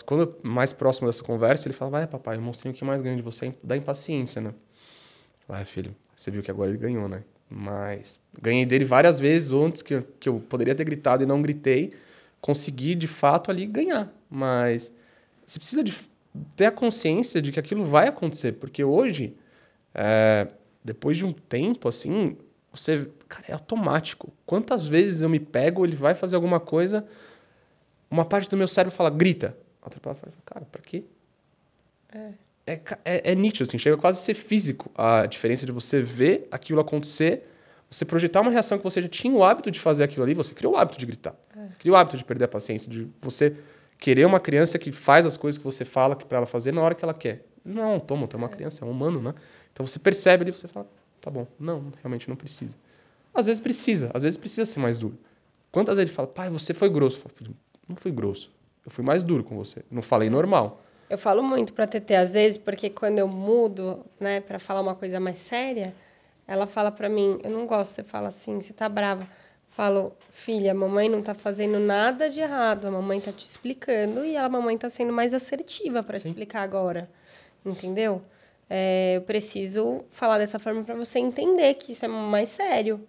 quando 0.05 0.21
eu, 0.23 0.41
mais 0.43 0.73
próximo 0.73 1.07
dessa 1.07 1.23
conversa, 1.23 1.69
ele 1.69 1.75
fala: 1.75 1.91
Vai, 1.91 2.07
papai, 2.07 2.37
o 2.37 2.43
monstrinho 2.43 2.75
que 2.75 2.85
mais 2.85 3.01
ganha 3.01 3.17
de 3.17 3.23
você 3.23 3.47
é 3.47 3.55
da 3.63 3.77
impaciência, 3.77 4.41
né? 4.41 4.53
Vai, 5.47 5.65
filho, 5.65 5.95
você 6.17 6.31
viu 6.31 6.43
que 6.43 6.51
agora 6.51 6.71
ele 6.71 6.79
ganhou, 6.79 7.09
né? 7.09 7.23
Mas 7.49 8.19
ganhei 8.41 8.65
dele 8.65 8.85
várias 8.85 9.19
vezes 9.19 9.53
antes 9.53 9.83
que, 9.83 10.03
que 10.19 10.29
eu 10.29 10.41
poderia 10.41 10.75
ter 10.75 10.85
gritado 10.85 11.23
e 11.23 11.27
não 11.27 11.43
gritei. 11.43 11.93
Consegui, 12.41 12.95
de 12.95 13.07
fato, 13.07 13.51
ali 13.51 13.67
ganhar. 13.67 14.13
Mas 14.29 14.93
você 15.47 15.59
precisa 15.59 15.85
de 15.85 15.95
ter 16.57 16.67
a 16.67 16.73
consciência 16.73 17.41
de 17.41 17.53
que 17.53 17.61
aquilo 17.61 17.85
vai 17.85 18.09
acontecer. 18.09 18.53
Porque 18.53 18.83
hoje, 18.83 19.37
é, 19.95 20.49
depois 20.83 21.17
de 21.17 21.25
um 21.25 21.33
tempo, 21.33 21.89
assim, 21.89 22.37
você. 22.73 23.09
Cara, 23.29 23.45
é 23.49 23.53
automático. 23.53 24.33
Quantas 24.47 24.87
vezes 24.87 25.21
eu 25.21 25.29
me 25.29 25.41
pego, 25.41 25.85
ele 25.85 25.97
vai 25.97 26.15
fazer 26.15 26.37
alguma 26.37 26.61
coisa 26.61 27.07
uma 28.15 28.25
parte 28.25 28.49
do 28.49 28.57
meu 28.57 28.69
cérebro 28.69 28.97
fala, 28.97 29.11
grita. 29.11 29.57
A 29.83 29.87
outra 29.87 30.01
parte 30.01 30.21
fala, 30.21 30.33
cara, 30.47 30.67
pra 30.71 30.81
quê? 30.81 31.05
É. 32.13 32.45
É, 32.67 32.81
é, 33.05 33.33
é 33.33 33.35
nítido, 33.35 33.65
assim, 33.65 33.77
chega 33.77 33.97
quase 33.97 34.21
a 34.21 34.23
ser 34.23 34.33
físico 34.33 34.91
a 34.95 35.27
diferença 35.27 35.67
de 35.67 35.73
você 35.73 36.01
ver 36.01 36.49
aquilo 36.51 36.81
acontecer, 36.81 37.47
você 37.91 38.07
projetar 38.07 38.41
uma 38.41 38.51
reação 38.51 38.79
que 38.79 38.85
você 38.85 39.03
já 39.03 39.09
tinha 39.09 39.35
o 39.35 39.45
hábito 39.45 39.71
de 39.71 39.79
fazer 39.79 40.05
aquilo 40.05 40.25
ali, 40.25 40.33
você 40.33 40.55
criou 40.55 40.73
o 40.73 40.77
hábito 40.77 40.99
de 40.99 41.05
gritar. 41.05 41.35
É. 41.55 41.69
Você 41.69 41.77
criou 41.77 41.95
o 41.95 41.99
hábito 41.99 42.17
de 42.17 42.25
perder 42.25 42.45
a 42.45 42.49
paciência, 42.49 42.91
de 42.91 43.07
você 43.21 43.55
querer 43.99 44.25
uma 44.25 44.41
criança 44.41 44.79
que 44.79 44.93
faz 44.93 45.27
as 45.27 45.37
coisas 45.37 45.59
que 45.59 45.65
você 45.65 45.85
fala 45.85 46.17
que 46.17 46.25
para 46.25 46.39
ela 46.39 46.47
fazer 46.47 46.73
na 46.73 46.81
hora 46.81 46.95
que 46.95 47.05
ela 47.05 47.13
quer. 47.13 47.45
Não, 47.63 48.01
toma, 48.01 48.27
tu 48.27 48.37
é 48.37 48.39
uma 48.39 48.47
é. 48.47 48.51
criança, 48.51 48.85
é 48.85 48.89
um 48.89 48.91
humano, 48.91 49.21
né? 49.21 49.35
Então 49.73 49.87
você 49.87 49.99
percebe 49.99 50.45
ali, 50.45 50.53
você 50.53 50.69
fala, 50.69 50.89
tá 51.21 51.31
bom, 51.31 51.47
não, 51.59 51.93
realmente 52.03 52.29
não 52.31 52.37
precisa. 52.37 52.77
Às 53.35 53.47
vezes 53.47 53.61
precisa, 53.61 54.11
às 54.15 54.23
vezes 54.23 54.39
precisa 54.39 54.65
ser 54.65 54.81
mais 54.81 54.99
duro. 54.99 55.19
Quantas 55.71 55.97
vezes 55.97 56.09
ele 56.09 56.17
fala, 56.17 56.29
pai, 56.29 56.49
você 56.49 56.73
foi 56.73 56.89
grosso? 56.89 57.19
Falo, 57.19 57.55
não 57.89 57.97
fui 57.97 58.11
grosso. 58.11 58.53
Eu 58.85 58.91
fui 58.91 59.05
mais 59.05 59.25
duro 59.25 59.43
com 59.43 59.57
você. 59.57 59.85
Não 59.91 60.03
falei 60.03 60.29
normal. 60.29 60.83
Eu 61.09 61.19
falo 61.19 61.43
muito 61.43 61.73
pra 61.73 61.87
TT 61.87 62.15
às 62.15 62.35
vezes, 62.35 62.59
porque 62.59 62.91
quando 62.91 63.19
eu 63.19 63.29
mudo, 63.29 64.05
né, 64.19 64.41
para 64.41 64.59
falar 64.59 64.81
uma 64.81 64.95
coisa 64.95 65.21
mais 65.21 65.39
séria, 65.39 65.95
ela 66.47 66.67
fala 66.67 66.91
pra 66.91 67.09
mim, 67.09 67.39
eu 67.43 67.51
não 67.51 67.67
gosto, 67.67 67.95
você 67.95 68.03
fala 68.03 68.29
assim, 68.29 68.61
você 68.61 68.73
tá 68.73 68.89
brava. 68.89 69.27
falo, 69.69 70.13
filha, 70.31 70.71
a 70.71 70.75
mamãe 70.75 71.09
não 71.09 71.21
tá 71.21 71.35
fazendo 71.35 71.79
nada 71.79 72.31
de 72.31 72.41
errado, 72.41 72.87
a 72.87 72.91
mamãe 72.91 73.21
tá 73.21 73.33
te 73.33 73.45
explicando 73.45 74.25
e 74.25 74.37
a 74.37 74.49
mamãe 74.49 74.79
tá 74.79 74.89
sendo 74.89 75.13
mais 75.13 75.35
assertiva 75.35 76.03
para 76.03 76.19
te 76.19 76.27
explicar 76.29 76.63
agora. 76.63 77.11
Entendeu? 77.65 78.23
É, 78.69 79.15
eu 79.17 79.23
preciso 79.23 80.05
falar 80.11 80.39
dessa 80.39 80.59
forma 80.59 80.85
para 80.85 80.95
você 80.95 81.19
entender 81.19 81.75
que 81.75 81.93
isso 81.93 82.05
é 82.05 82.09
mais 82.09 82.51
sério. 82.51 83.07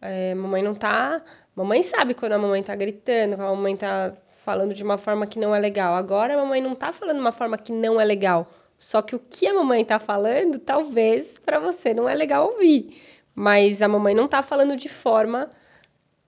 É, 0.00 0.34
mamãe 0.34 0.62
não 0.62 0.74
tá. 0.74 1.22
Mamãe 1.54 1.82
sabe 1.82 2.14
quando 2.14 2.32
a 2.32 2.38
mamãe 2.38 2.62
tá 2.62 2.74
gritando, 2.74 3.36
quando 3.36 3.48
a 3.48 3.54
mamãe 3.54 3.76
tá 3.76 4.14
falando 4.44 4.72
de 4.72 4.82
uma 4.82 4.96
forma 4.96 5.26
que 5.26 5.38
não 5.38 5.54
é 5.54 5.58
legal. 5.58 5.94
Agora 5.94 6.34
a 6.34 6.36
mamãe 6.36 6.60
não 6.60 6.74
tá 6.74 6.92
falando 6.92 7.16
de 7.16 7.20
uma 7.20 7.32
forma 7.32 7.58
que 7.58 7.72
não 7.72 8.00
é 8.00 8.04
legal. 8.04 8.48
Só 8.78 9.02
que 9.02 9.16
o 9.16 9.18
que 9.18 9.46
a 9.46 9.52
mamãe 9.52 9.84
tá 9.84 9.98
falando, 9.98 10.58
talvez 10.58 11.38
para 11.38 11.58
você 11.58 11.92
não 11.92 12.08
é 12.08 12.14
legal 12.14 12.46
ouvir. 12.46 12.96
Mas 13.34 13.82
a 13.82 13.88
mamãe 13.88 14.14
não 14.14 14.28
tá 14.28 14.40
falando 14.42 14.76
de 14.76 14.88
forma 14.88 15.50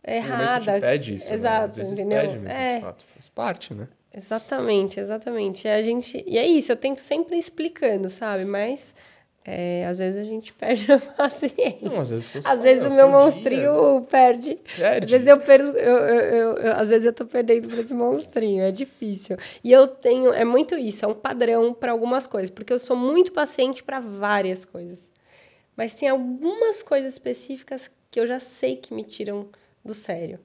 errada. 0.05 0.75
Te 0.75 0.81
pede 0.81 1.15
isso, 1.15 1.33
Exato, 1.33 1.59
né? 1.59 1.65
Às 1.67 1.77
vezes 1.77 1.99
entendeu? 1.99 2.21
pede 2.21 2.39
mesmo, 2.39 2.49
é. 2.49 2.77
de 2.77 2.81
fato. 2.83 3.05
Faz 3.15 3.29
parte, 3.29 3.75
né? 3.75 3.89
Exatamente, 4.13 4.99
exatamente. 4.99 5.67
E 5.69 5.71
a 5.71 5.81
gente, 5.81 6.25
e 6.27 6.37
é 6.37 6.47
isso, 6.47 6.73
eu 6.73 6.77
tento 6.77 7.01
sempre 7.01 7.39
explicando, 7.39 8.11
sabe? 8.11 8.45
Mas 8.45 8.95
é, 9.45 9.87
às 9.87 9.99
vezes 9.99 10.21
a 10.21 10.25
gente 10.25 10.53
perde 10.53 10.91
a 10.93 10.99
paciência. 11.17 11.79
Não, 11.83 11.97
às 11.99 12.11
vezes 12.11 12.37
Às 12.37 12.45
fala, 12.45 12.61
vezes 12.63 12.85
o 12.87 12.97
meu 12.97 13.09
monstrinho 13.09 14.07
perde. 14.11 14.59
Perde. 14.77 15.05
Às 15.07 15.11
vezes 15.11 15.27
eu 15.29 15.41
perco, 15.41 15.69
eu, 15.79 15.97
eu, 15.97 16.57
eu- 16.59 16.73
às 16.75 16.91
vezes 16.91 17.07
eu 17.07 17.13
tô 17.13 17.25
perdendo 17.25 17.69
pra 17.69 17.81
esse 17.81 17.95
monstrinho, 17.95 18.63
é 18.63 18.71
difícil. 18.71 19.37
E 19.65 19.73
eu 19.73 19.87
tenho, 19.89 20.33
é 20.33 20.45
muito 20.45 20.77
isso, 20.77 21.05
é 21.05 21.09
um 21.09 21.15
padrão 21.15 21.73
para 21.73 21.93
algumas 21.93 22.27
coisas, 22.27 22.51
porque 22.51 22.73
eu 22.73 22.79
sou 22.79 22.97
muito 22.97 23.33
paciente 23.33 23.83
para 23.83 23.99
várias 23.99 24.65
coisas. 24.65 25.11
Mas 25.77 25.95
tem 25.95 26.09
algumas 26.09 26.83
coisas 26.83 27.13
específicas 27.15 27.91
que 28.11 28.21
eu 28.21 28.27
já 28.27 28.39
sei 28.39 28.77
que 28.77 28.93
me 28.93 29.05
tiram 29.05 29.49
do 29.85 29.95
sério. 29.95 30.39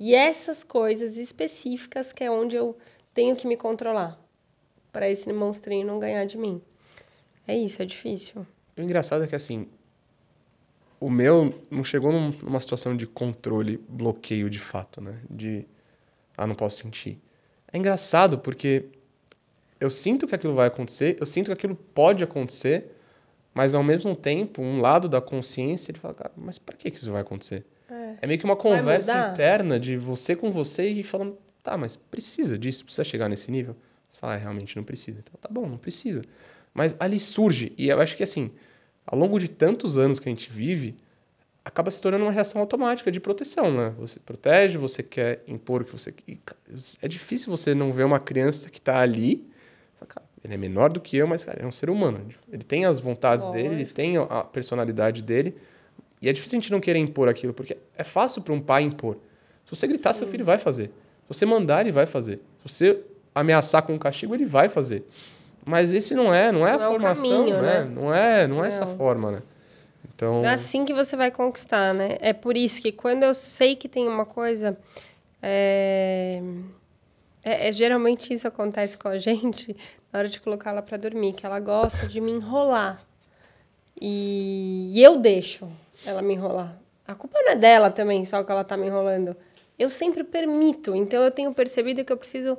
E 0.00 0.14
essas 0.14 0.64
coisas 0.64 1.18
específicas 1.18 2.12
que 2.12 2.24
é 2.24 2.30
onde 2.30 2.56
eu 2.56 2.76
tenho 3.12 3.36
que 3.36 3.46
me 3.46 3.56
controlar 3.56 4.18
para 4.92 5.10
esse 5.10 5.30
monstrinho 5.32 5.86
não 5.86 5.98
ganhar 5.98 6.24
de 6.24 6.38
mim. 6.38 6.62
É 7.48 7.56
isso, 7.56 7.82
é 7.82 7.84
difícil. 7.84 8.46
O 8.76 8.80
engraçado 8.80 9.24
é 9.24 9.26
que, 9.26 9.34
assim, 9.34 9.66
o 11.00 11.08
meu 11.08 11.54
não 11.70 11.82
chegou 11.82 12.12
num- 12.12 12.32
numa 12.42 12.60
situação 12.60 12.96
de 12.96 13.06
controle, 13.06 13.78
bloqueio 13.88 14.50
de 14.50 14.58
fato, 14.58 15.00
né? 15.00 15.18
De, 15.30 15.66
ah, 16.36 16.46
não 16.46 16.54
posso 16.54 16.82
sentir. 16.82 17.18
É 17.72 17.78
engraçado 17.78 18.38
porque 18.38 18.86
eu 19.80 19.90
sinto 19.90 20.26
que 20.26 20.34
aquilo 20.34 20.54
vai 20.54 20.66
acontecer, 20.68 21.16
eu 21.20 21.26
sinto 21.26 21.46
que 21.46 21.52
aquilo 21.52 21.74
pode 21.74 22.22
acontecer, 22.24 22.92
mas 23.54 23.74
ao 23.74 23.82
mesmo 23.82 24.14
tempo, 24.14 24.60
um 24.62 24.80
lado 24.80 25.08
da 25.08 25.20
consciência, 25.20 25.90
ele 25.90 25.98
fala, 25.98 26.14
cara, 26.14 26.32
mas 26.36 26.58
para 26.58 26.76
que 26.76 26.90
que 26.90 26.96
isso 26.98 27.10
vai 27.12 27.22
acontecer? 27.22 27.64
É, 28.20 28.26
meio 28.26 28.38
que 28.38 28.44
uma 28.44 28.56
conversa 28.56 29.12
interna 29.32 29.78
de 29.80 29.96
você 29.96 30.36
com 30.36 30.50
você 30.52 30.88
e 30.88 31.02
falando, 31.02 31.38
tá, 31.62 31.76
mas 31.76 31.96
precisa 31.96 32.58
disso? 32.58 32.84
Precisa 32.84 33.04
chegar 33.04 33.28
nesse 33.28 33.50
nível? 33.50 33.74
Você 34.08 34.18
fala, 34.18 34.34
ah, 34.34 34.36
realmente 34.36 34.76
não 34.76 34.82
precisa. 34.84 35.20
Então, 35.20 35.34
tá 35.40 35.48
bom, 35.50 35.68
não 35.68 35.78
precisa. 35.78 36.22
Mas 36.72 36.96
ali 36.98 37.18
surge, 37.18 37.72
e 37.76 37.88
eu 37.88 38.00
acho 38.00 38.16
que 38.16 38.22
assim, 38.22 38.50
ao 39.06 39.18
longo 39.18 39.38
de 39.38 39.48
tantos 39.48 39.96
anos 39.96 40.20
que 40.20 40.28
a 40.28 40.32
gente 40.32 40.50
vive, 40.50 40.94
acaba 41.64 41.90
se 41.90 42.00
tornando 42.00 42.24
uma 42.24 42.32
reação 42.32 42.60
automática 42.60 43.10
de 43.10 43.20
proteção, 43.20 43.70
né? 43.70 43.94
Você 43.98 44.20
protege, 44.20 44.78
você 44.78 45.02
quer 45.02 45.42
impor 45.46 45.82
o 45.82 45.84
que 45.84 45.92
você... 45.92 46.14
É 47.02 47.08
difícil 47.08 47.50
você 47.50 47.74
não 47.74 47.92
ver 47.92 48.04
uma 48.04 48.18
criança 48.18 48.70
que 48.70 48.80
tá 48.80 49.00
ali, 49.00 49.46
cara, 50.06 50.26
ele 50.42 50.54
é 50.54 50.56
menor 50.56 50.90
do 50.90 51.00
que 51.00 51.16
eu, 51.16 51.26
mas 51.26 51.44
cara, 51.44 51.62
é 51.62 51.66
um 51.66 51.72
ser 51.72 51.90
humano. 51.90 52.26
Ele 52.50 52.62
tem 52.62 52.84
as 52.84 52.98
vontades 53.00 53.46
dele, 53.48 53.74
ele 53.74 53.84
tem 53.84 54.16
a 54.16 54.44
personalidade 54.44 55.22
dele, 55.22 55.56
e 56.22 56.28
é 56.28 56.32
difícil 56.32 56.58
a 56.58 56.60
gente 56.60 56.72
não 56.72 56.80
querer 56.80 56.98
impor 56.98 57.28
aquilo, 57.28 57.52
porque 57.52 57.76
é 57.96 58.04
fácil 58.04 58.42
para 58.42 58.54
um 58.54 58.60
pai 58.60 58.82
impor. 58.82 59.16
Se 59.64 59.74
você 59.76 59.86
gritar, 59.86 60.14
seu 60.14 60.26
filho 60.26 60.44
vai 60.44 60.58
fazer. 60.58 60.86
Se 60.86 61.28
você 61.28 61.44
mandar, 61.44 61.82
ele 61.82 61.92
vai 61.92 62.06
fazer. 62.06 62.36
Se 62.58 62.68
você 62.68 63.00
ameaçar 63.34 63.82
com 63.82 63.92
um 63.92 63.98
castigo, 63.98 64.34
ele 64.34 64.46
vai 64.46 64.68
fazer. 64.68 65.04
Mas 65.64 65.92
esse 65.92 66.14
não 66.14 66.32
é, 66.32 66.50
não 66.50 66.66
é 66.66 66.72
Não 66.72 66.80
a 66.80 66.84
é 66.84 66.88
formação, 66.88 67.24
caminho, 67.24 67.60
né? 67.62 67.84
né? 67.84 67.90
Não 67.94 68.14
é, 68.14 68.46
não 68.46 68.64
é 68.64 68.68
essa 68.68 68.84
Não. 68.86 68.96
forma, 68.96 69.30
né? 69.32 69.42
Então, 70.14 70.44
É 70.44 70.48
assim 70.48 70.84
que 70.84 70.92
você 70.94 71.16
vai 71.16 71.30
conquistar, 71.30 71.92
né? 71.94 72.16
É 72.20 72.32
por 72.32 72.56
isso 72.56 72.80
que 72.82 72.90
quando 72.90 73.22
eu 73.22 73.34
sei 73.34 73.76
que 73.76 73.88
tem 73.88 74.08
uma 74.08 74.24
coisa. 74.24 74.76
É... 75.42 76.42
É, 77.44 77.68
é- 77.68 77.72
geralmente 77.72 78.32
isso 78.32 78.46
acontece 78.48 78.98
com 78.98 79.08
a 79.08 79.16
gente 79.18 79.76
na 80.12 80.18
hora 80.20 80.28
de 80.28 80.40
colocar 80.40 80.70
ela 80.70 80.82
pra 80.82 80.96
dormir, 80.96 81.34
que 81.34 81.46
ela 81.46 81.60
gosta 81.60 82.06
de 82.06 82.20
me 82.20 82.32
enrolar. 82.32 83.00
E, 84.00 84.90
e 84.94 85.02
eu 85.02 85.18
deixo 85.18 85.68
ela 86.04 86.22
me 86.22 86.34
enrolar. 86.34 86.76
A 87.06 87.14
culpa 87.14 87.38
não 87.42 87.52
é 87.52 87.56
dela 87.56 87.90
também, 87.90 88.24
só 88.24 88.42
que 88.42 88.50
ela 88.52 88.64
tá 88.64 88.76
me 88.76 88.86
enrolando. 88.86 89.36
Eu 89.78 89.88
sempre 89.90 90.24
permito, 90.24 90.94
então 90.94 91.22
eu 91.22 91.30
tenho 91.30 91.52
percebido 91.54 92.04
que 92.04 92.12
eu 92.12 92.16
preciso 92.16 92.58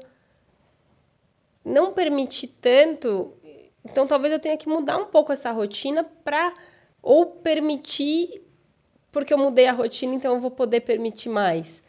não 1.69 1.91
permitir 1.91 2.47
tanto. 2.61 3.33
Então 3.85 4.05
talvez 4.05 4.33
eu 4.33 4.39
tenha 4.39 4.57
que 4.57 4.67
mudar 4.67 4.97
um 4.97 5.05
pouco 5.05 5.31
essa 5.31 5.51
rotina 5.51 6.03
para 6.03 6.53
ou 7.01 7.25
permitir 7.25 8.41
porque 9.11 9.33
eu 9.33 9.37
mudei 9.37 9.65
a 9.67 9.71
rotina, 9.71 10.13
então 10.13 10.35
eu 10.35 10.39
vou 10.39 10.51
poder 10.51 10.81
permitir 10.81 11.29
mais. 11.29 11.81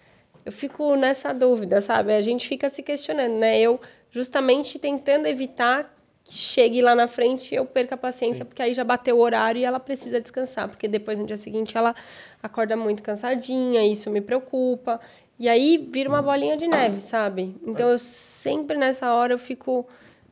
Eu 0.44 0.52
fico 0.52 0.96
nessa 0.96 1.34
dúvida, 1.34 1.82
sabe? 1.82 2.14
A 2.14 2.20
gente 2.22 2.48
fica 2.48 2.68
se 2.68 2.82
questionando, 2.82 3.34
né? 3.34 3.60
Eu 3.60 3.78
justamente 4.10 4.78
tentando 4.78 5.26
evitar 5.26 5.94
que 6.24 6.34
chegue 6.34 6.80
lá 6.80 6.94
na 6.94 7.08
frente 7.08 7.52
e 7.52 7.56
eu 7.56 7.66
perca 7.66 7.94
a 7.94 7.98
paciência, 7.98 8.44
porque 8.44 8.62
aí 8.62 8.72
já 8.72 8.84
bateu 8.84 9.18
o 9.18 9.20
horário 9.20 9.60
e 9.60 9.64
ela 9.64 9.80
precisa 9.80 10.20
descansar, 10.20 10.68
porque 10.68 10.88
depois 10.88 11.18
no 11.18 11.26
dia 11.26 11.36
seguinte 11.36 11.76
ela 11.76 11.94
acorda 12.42 12.76
muito 12.76 13.02
cansadinha, 13.02 13.84
isso 13.84 14.10
me 14.10 14.20
preocupa. 14.20 15.00
E 15.40 15.48
aí 15.48 15.88
vira 15.90 16.06
uma 16.06 16.20
bolinha 16.20 16.54
de 16.54 16.68
neve, 16.68 17.00
sabe? 17.00 17.56
Então 17.66 17.88
eu 17.88 17.98
sempre 17.98 18.76
nessa 18.76 19.10
hora 19.14 19.32
eu 19.32 19.38
fico 19.38 19.88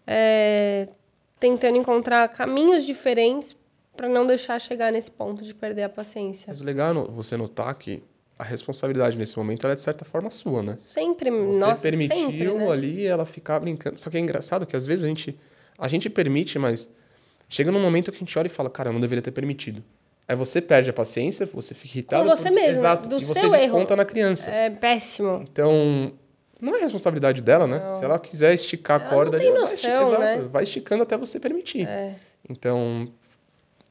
é, 0.07 0.87
tentando 1.41 1.79
encontrar 1.79 2.29
caminhos 2.29 2.85
diferentes 2.85 3.57
para 3.97 4.07
não 4.07 4.27
deixar 4.27 4.61
chegar 4.61 4.93
nesse 4.93 5.11
ponto 5.11 5.43
de 5.43 5.55
perder 5.55 5.85
a 5.85 5.89
paciência. 5.89 6.45
mas 6.49 6.61
o 6.61 6.65
legal 6.65 6.91
é 6.91 7.11
você 7.11 7.39
notar 7.39 7.75
que 7.75 8.03
a 8.39 8.45
responsabilidade 8.45 9.17
nesse 9.17 9.37
momento 9.39 9.65
ela 9.65 9.73
é 9.73 9.77
de 9.77 9.81
certa 9.81 10.05
forma 10.05 10.31
sua, 10.31 10.63
né? 10.63 10.77
Sempre, 10.79 11.31
Você 11.31 11.59
nossa, 11.59 11.83
permitiu 11.83 12.17
sempre, 12.17 12.53
né? 12.53 12.71
ali 12.71 13.07
ela 13.07 13.25
ficar 13.25 13.59
brincando. 13.59 13.99
Só 13.99 14.11
que 14.11 14.19
é 14.19 14.21
engraçado 14.21 14.67
que 14.67 14.77
às 14.77 14.85
vezes 14.85 15.05
a 15.05 15.09
gente 15.09 15.37
a 15.79 15.89
gente 15.89 16.11
permite, 16.11 16.59
mas 16.59 16.89
chega 17.49 17.73
num 17.73 17.81
momento 17.81 18.13
que 18.13 18.19
a 18.19 18.21
gente 18.21 18.39
olha 18.39 18.47
e 18.47 18.51
fala, 18.51 18.69
cara, 18.69 18.91
eu 18.91 18.93
não 18.93 19.01
deveria 19.01 19.23
ter 19.23 19.31
permitido. 19.31 19.83
Aí 20.29 20.37
você 20.37 20.61
perde 20.61 20.91
a 20.91 20.93
paciência, 20.93 21.47
você 21.47 21.73
fica 21.75 21.95
irritado. 21.95 22.29
Com 22.29 22.37
você 22.37 22.51
mesmo, 22.51 22.71
Exato. 22.79 23.09
do 23.09 23.17
e 23.19 23.25
você 23.25 23.49
desconta 23.49 23.95
erro. 23.95 23.97
na 23.97 24.05
criança. 24.05 24.51
É 24.51 24.69
péssimo. 24.69 25.43
Então, 25.51 26.13
não 26.61 26.77
é 26.77 26.81
responsabilidade 26.81 27.41
dela, 27.41 27.67
né? 27.67 27.81
Se 27.99 28.05
ela 28.05 28.19
quiser 28.19 28.53
esticar 28.55 29.01
a 29.01 29.09
corda 29.09 29.39
não 29.39 29.45
ela 29.47 29.65
vai, 29.65 29.75
esti- 29.75 29.87
noção, 29.89 30.03
exato, 30.03 30.21
né? 30.21 30.49
vai 30.53 30.65
esticando 30.65 31.03
até 31.03 31.17
você 31.17 31.41
permitir. 31.41 31.89
Então, 32.49 33.11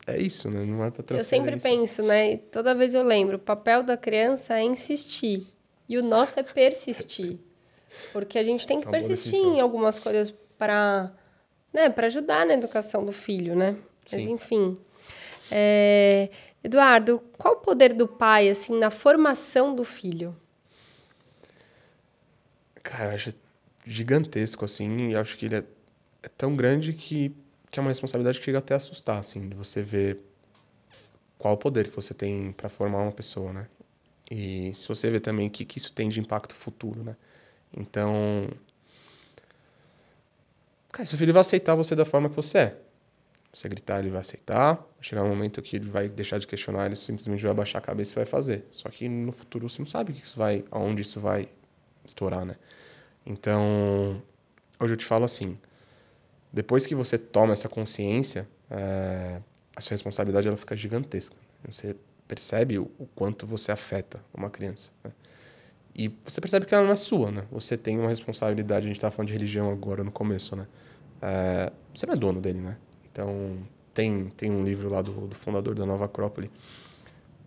é 0.06 0.18
isso, 0.20 0.50
né? 0.52 0.64
Não 0.64 0.84
é 0.86 0.92
pra 0.92 1.04
Eu 1.18 1.24
sempre 1.24 1.52
transferência. 1.58 1.70
penso, 1.70 2.04
né? 2.04 2.34
e 2.34 2.38
Toda 2.38 2.76
vez 2.76 2.94
eu 2.94 3.02
lembro, 3.04 3.38
o 3.38 3.40
papel 3.40 3.82
da 3.82 3.98
criança 3.98 4.60
é 4.60 4.64
insistir. 4.64 5.48
E 5.90 5.98
o 5.98 6.04
nosso 6.04 6.40
é 6.40 6.44
persistir. 6.44 7.38
Porque 8.14 8.38
a 8.38 8.44
gente 8.44 8.68
tem 8.68 8.80
que 8.80 8.88
É 8.88 8.92
persistir 8.92 9.40
em 9.40 9.60
algumas 9.60 9.98
coisas 10.00 10.32
para 10.58 11.12
né, 11.74 11.90
pra 11.90 12.08
ajudar 12.08 12.46
na 12.46 12.54
educação 12.54 13.04
do 13.06 13.12
filho, 13.12 13.56
né? 13.56 13.76
Mas 14.12 14.22
Sim. 14.22 14.32
enfim. 14.32 14.78
É, 15.52 16.30
Eduardo, 16.64 17.20
qual 17.38 17.56
o 17.56 17.58
poder 17.58 17.94
do 17.94 18.08
pai, 18.08 18.50
assim, 18.50 18.78
na 18.78 18.90
formação 18.90 19.76
do 19.76 19.84
filho? 19.84 20.36
Cara, 22.84 23.12
eu 23.12 23.16
acho 23.16 23.34
gigantesco, 23.86 24.66
assim, 24.66 25.10
e 25.10 25.16
acho 25.16 25.38
que 25.38 25.46
ele 25.46 25.56
é, 25.58 25.64
é 26.24 26.30
tão 26.30 26.56
grande 26.56 26.94
que, 26.94 27.34
que 27.72 27.80
é 27.80 27.82
uma 27.82 27.90
responsabilidade 27.90 28.40
que 28.40 28.46
chega 28.46 28.60
até 28.60 28.74
a 28.74 28.78
assustar, 28.78 29.20
assim, 29.20 29.48
de 29.48 29.56
você 29.56 29.82
ver 29.82 30.20
qual 31.38 31.54
o 31.54 31.58
poder 31.58 31.90
que 31.90 31.96
você 31.96 32.14
tem 32.14 32.52
para 32.52 32.70
formar 32.70 33.00
uma 33.00 33.12
pessoa, 33.12 33.54
né? 33.54 33.68
E 34.30 34.74
se 34.74 34.88
você 34.88 35.10
vê 35.10 35.20
também 35.20 35.48
o 35.48 35.50
que, 35.50 35.64
que 35.64 35.78
isso 35.78 35.94
tem 35.94 36.10
de 36.10 36.20
impacto 36.20 36.54
futuro, 36.56 37.04
né? 37.04 37.16
Então. 37.76 38.50
Cara, 40.92 41.06
seu 41.06 41.18
filho 41.18 41.34
vai 41.34 41.42
aceitar 41.42 41.76
você 41.76 41.96
da 41.96 42.06
forma 42.06 42.30
que 42.30 42.36
você 42.36 42.58
é. 42.58 42.78
Você 43.58 43.68
gritar, 43.68 43.98
ele 43.98 44.12
vai 44.12 44.22
aceitar. 44.22 44.76
Vai 44.76 44.86
chegar 45.02 45.24
um 45.24 45.30
momento 45.30 45.64
que 45.64 45.78
ele 45.78 45.90
vai 45.90 46.08
deixar 46.08 46.38
de 46.38 46.46
questionar, 46.46 46.86
ele 46.86 46.96
simplesmente 46.96 47.44
vai 47.44 47.56
baixar 47.56 47.80
a 47.80 47.82
cabeça 47.82 48.14
e 48.14 48.16
vai 48.18 48.26
fazer. 48.28 48.68
Só 48.70 48.88
que 48.88 49.10
no 49.10 49.32
futuro 49.32 49.68
você 49.68 49.82
não 49.82 49.88
sabe 49.88 50.14
que 50.14 50.22
isso 50.22 50.38
vai, 50.38 50.64
aonde 50.70 51.02
isso 51.02 51.20
vai 51.20 51.50
estourar, 52.06 52.46
né? 52.46 52.56
Então, 53.26 54.22
hoje 54.80 54.94
eu 54.94 54.98
te 54.98 55.04
falo 55.04 55.26
assim: 55.26 55.58
depois 56.54 56.86
que 56.86 56.94
você 56.94 57.18
toma 57.18 57.54
essa 57.54 57.68
consciência, 57.68 58.48
é, 58.70 59.42
a 59.76 59.82
sua 59.82 59.96
responsabilidade 59.96 60.48
ela 60.48 60.56
fica 60.56 60.76
gigantesca. 60.76 61.36
Você 61.68 61.96
percebe 62.28 62.78
o, 62.78 62.92
o 63.00 63.08
quanto 63.08 63.48
você 63.48 63.72
afeta 63.72 64.24
uma 64.36 64.52
criança. 64.52 64.92
né? 65.04 65.12
E 65.96 66.10
você 66.24 66.40
percebe 66.40 66.68
que 66.68 66.76
ela 66.76 66.86
não 66.86 66.94
é 66.94 66.96
sua, 66.96 67.32
né? 67.32 67.44
Você 67.52 67.76
tem 67.76 67.98
uma 67.98 68.10
responsabilidade. 68.10 68.86
A 68.86 68.88
gente 68.88 68.98
estava 68.98 69.16
falando 69.16 69.30
de 69.30 69.34
religião 69.34 69.72
agora 69.72 70.04
no 70.04 70.12
começo, 70.12 70.56
né? 70.56 70.68
É, 71.20 71.72
você 71.92 72.06
não 72.06 72.14
é 72.14 72.18
dono 72.18 72.40
dele, 72.40 72.62
né? 72.62 72.78
Então, 73.18 73.58
tem, 73.96 74.30
tem 74.38 74.52
um 74.52 74.64
livro 74.64 74.90
lá 74.90 75.02
do, 75.02 75.12
do 75.12 75.36
fundador 75.36 75.74
da 75.74 75.88
Nova 75.88 76.06
Acrópole. 76.06 76.52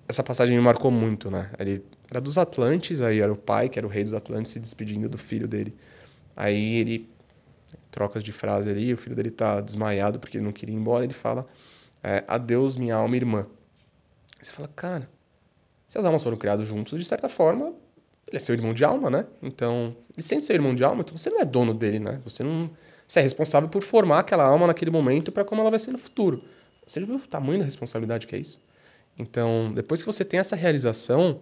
Essa 0.09 0.21
passagem 0.21 0.57
me 0.57 0.61
marcou 0.61 0.91
muito, 0.91 1.31
né? 1.31 1.53
Ele, 1.61 1.85
era 2.11 2.21
dos 2.21 2.37
Atlantes, 2.37 3.01
aí 3.01 3.21
era 3.21 3.33
o 3.33 3.37
pai, 3.37 3.69
que 3.69 3.79
era 3.79 3.87
o 3.87 3.91
rei 3.91 4.03
dos 4.03 4.13
Atlantes, 4.13 4.51
se 4.51 4.59
despedindo 4.59 5.09
do 5.09 5.17
filho 5.17 5.47
dele. 5.47 5.73
Aí 6.35 6.75
ele, 6.75 7.09
trocas 7.89 8.25
de 8.25 8.33
frase 8.33 8.69
ali, 8.69 8.93
o 8.93 8.97
filho 8.97 9.15
dele 9.15 9.31
tá 9.31 9.61
desmaiado 9.61 10.19
porque 10.19 10.39
ele 10.39 10.45
não 10.45 10.51
queria 10.51 10.75
ir 10.75 10.79
embora, 10.79 11.05
ele 11.05 11.15
fala, 11.15 11.47
é, 12.03 12.25
adeus 12.27 12.77
minha 12.77 12.97
alma 12.97 13.15
irmã. 13.15 13.47
Aí 14.41 14.45
você 14.45 14.51
fala, 14.51 14.69
cara, 14.75 15.09
se 15.87 15.99
as 15.99 16.05
almas 16.05 16.25
foram 16.25 16.37
criadas 16.37 16.67
juntos, 16.67 16.99
de 16.99 17.05
certa 17.05 17.29
forma, 17.29 17.67
ele 18.27 18.37
é 18.37 18.41
seu 18.41 18.57
irmão 18.57 18.75
de 18.75 18.85
alma, 18.85 19.09
né? 19.09 19.25
Então, 19.41 19.97
ele 20.17 20.27
sente 20.27 20.45
seu 20.45 20.57
irmão 20.57 20.75
de 20.75 20.83
alma, 20.83 21.03
então 21.03 21.17
você 21.17 21.31
não 21.31 21.41
é 21.41 21.45
dono 21.45 21.73
dele, 21.73 22.01
né? 22.01 22.21
Você 22.25 22.43
não... 22.43 22.69
Você 23.11 23.18
é 23.18 23.23
responsável 23.23 23.68
por 23.68 23.83
formar 23.83 24.20
aquela 24.20 24.44
alma 24.44 24.68
naquele 24.68 24.88
momento 24.88 25.33
para 25.33 25.44
como 25.44 25.61
ela 25.61 25.70
vai 25.70 25.81
ser 25.81 25.90
no 25.90 25.99
futuro. 25.99 26.44
Você 26.87 27.01
já 27.01 27.07
viu 27.07 27.16
o 27.16 27.18
tamanho 27.18 27.59
da 27.59 27.64
responsabilidade 27.64 28.25
que 28.25 28.37
é 28.37 28.38
isso? 28.38 28.62
Então, 29.18 29.73
depois 29.75 30.01
que 30.01 30.07
você 30.07 30.25
tem 30.25 30.38
essa 30.38 30.55
realização, 30.55 31.40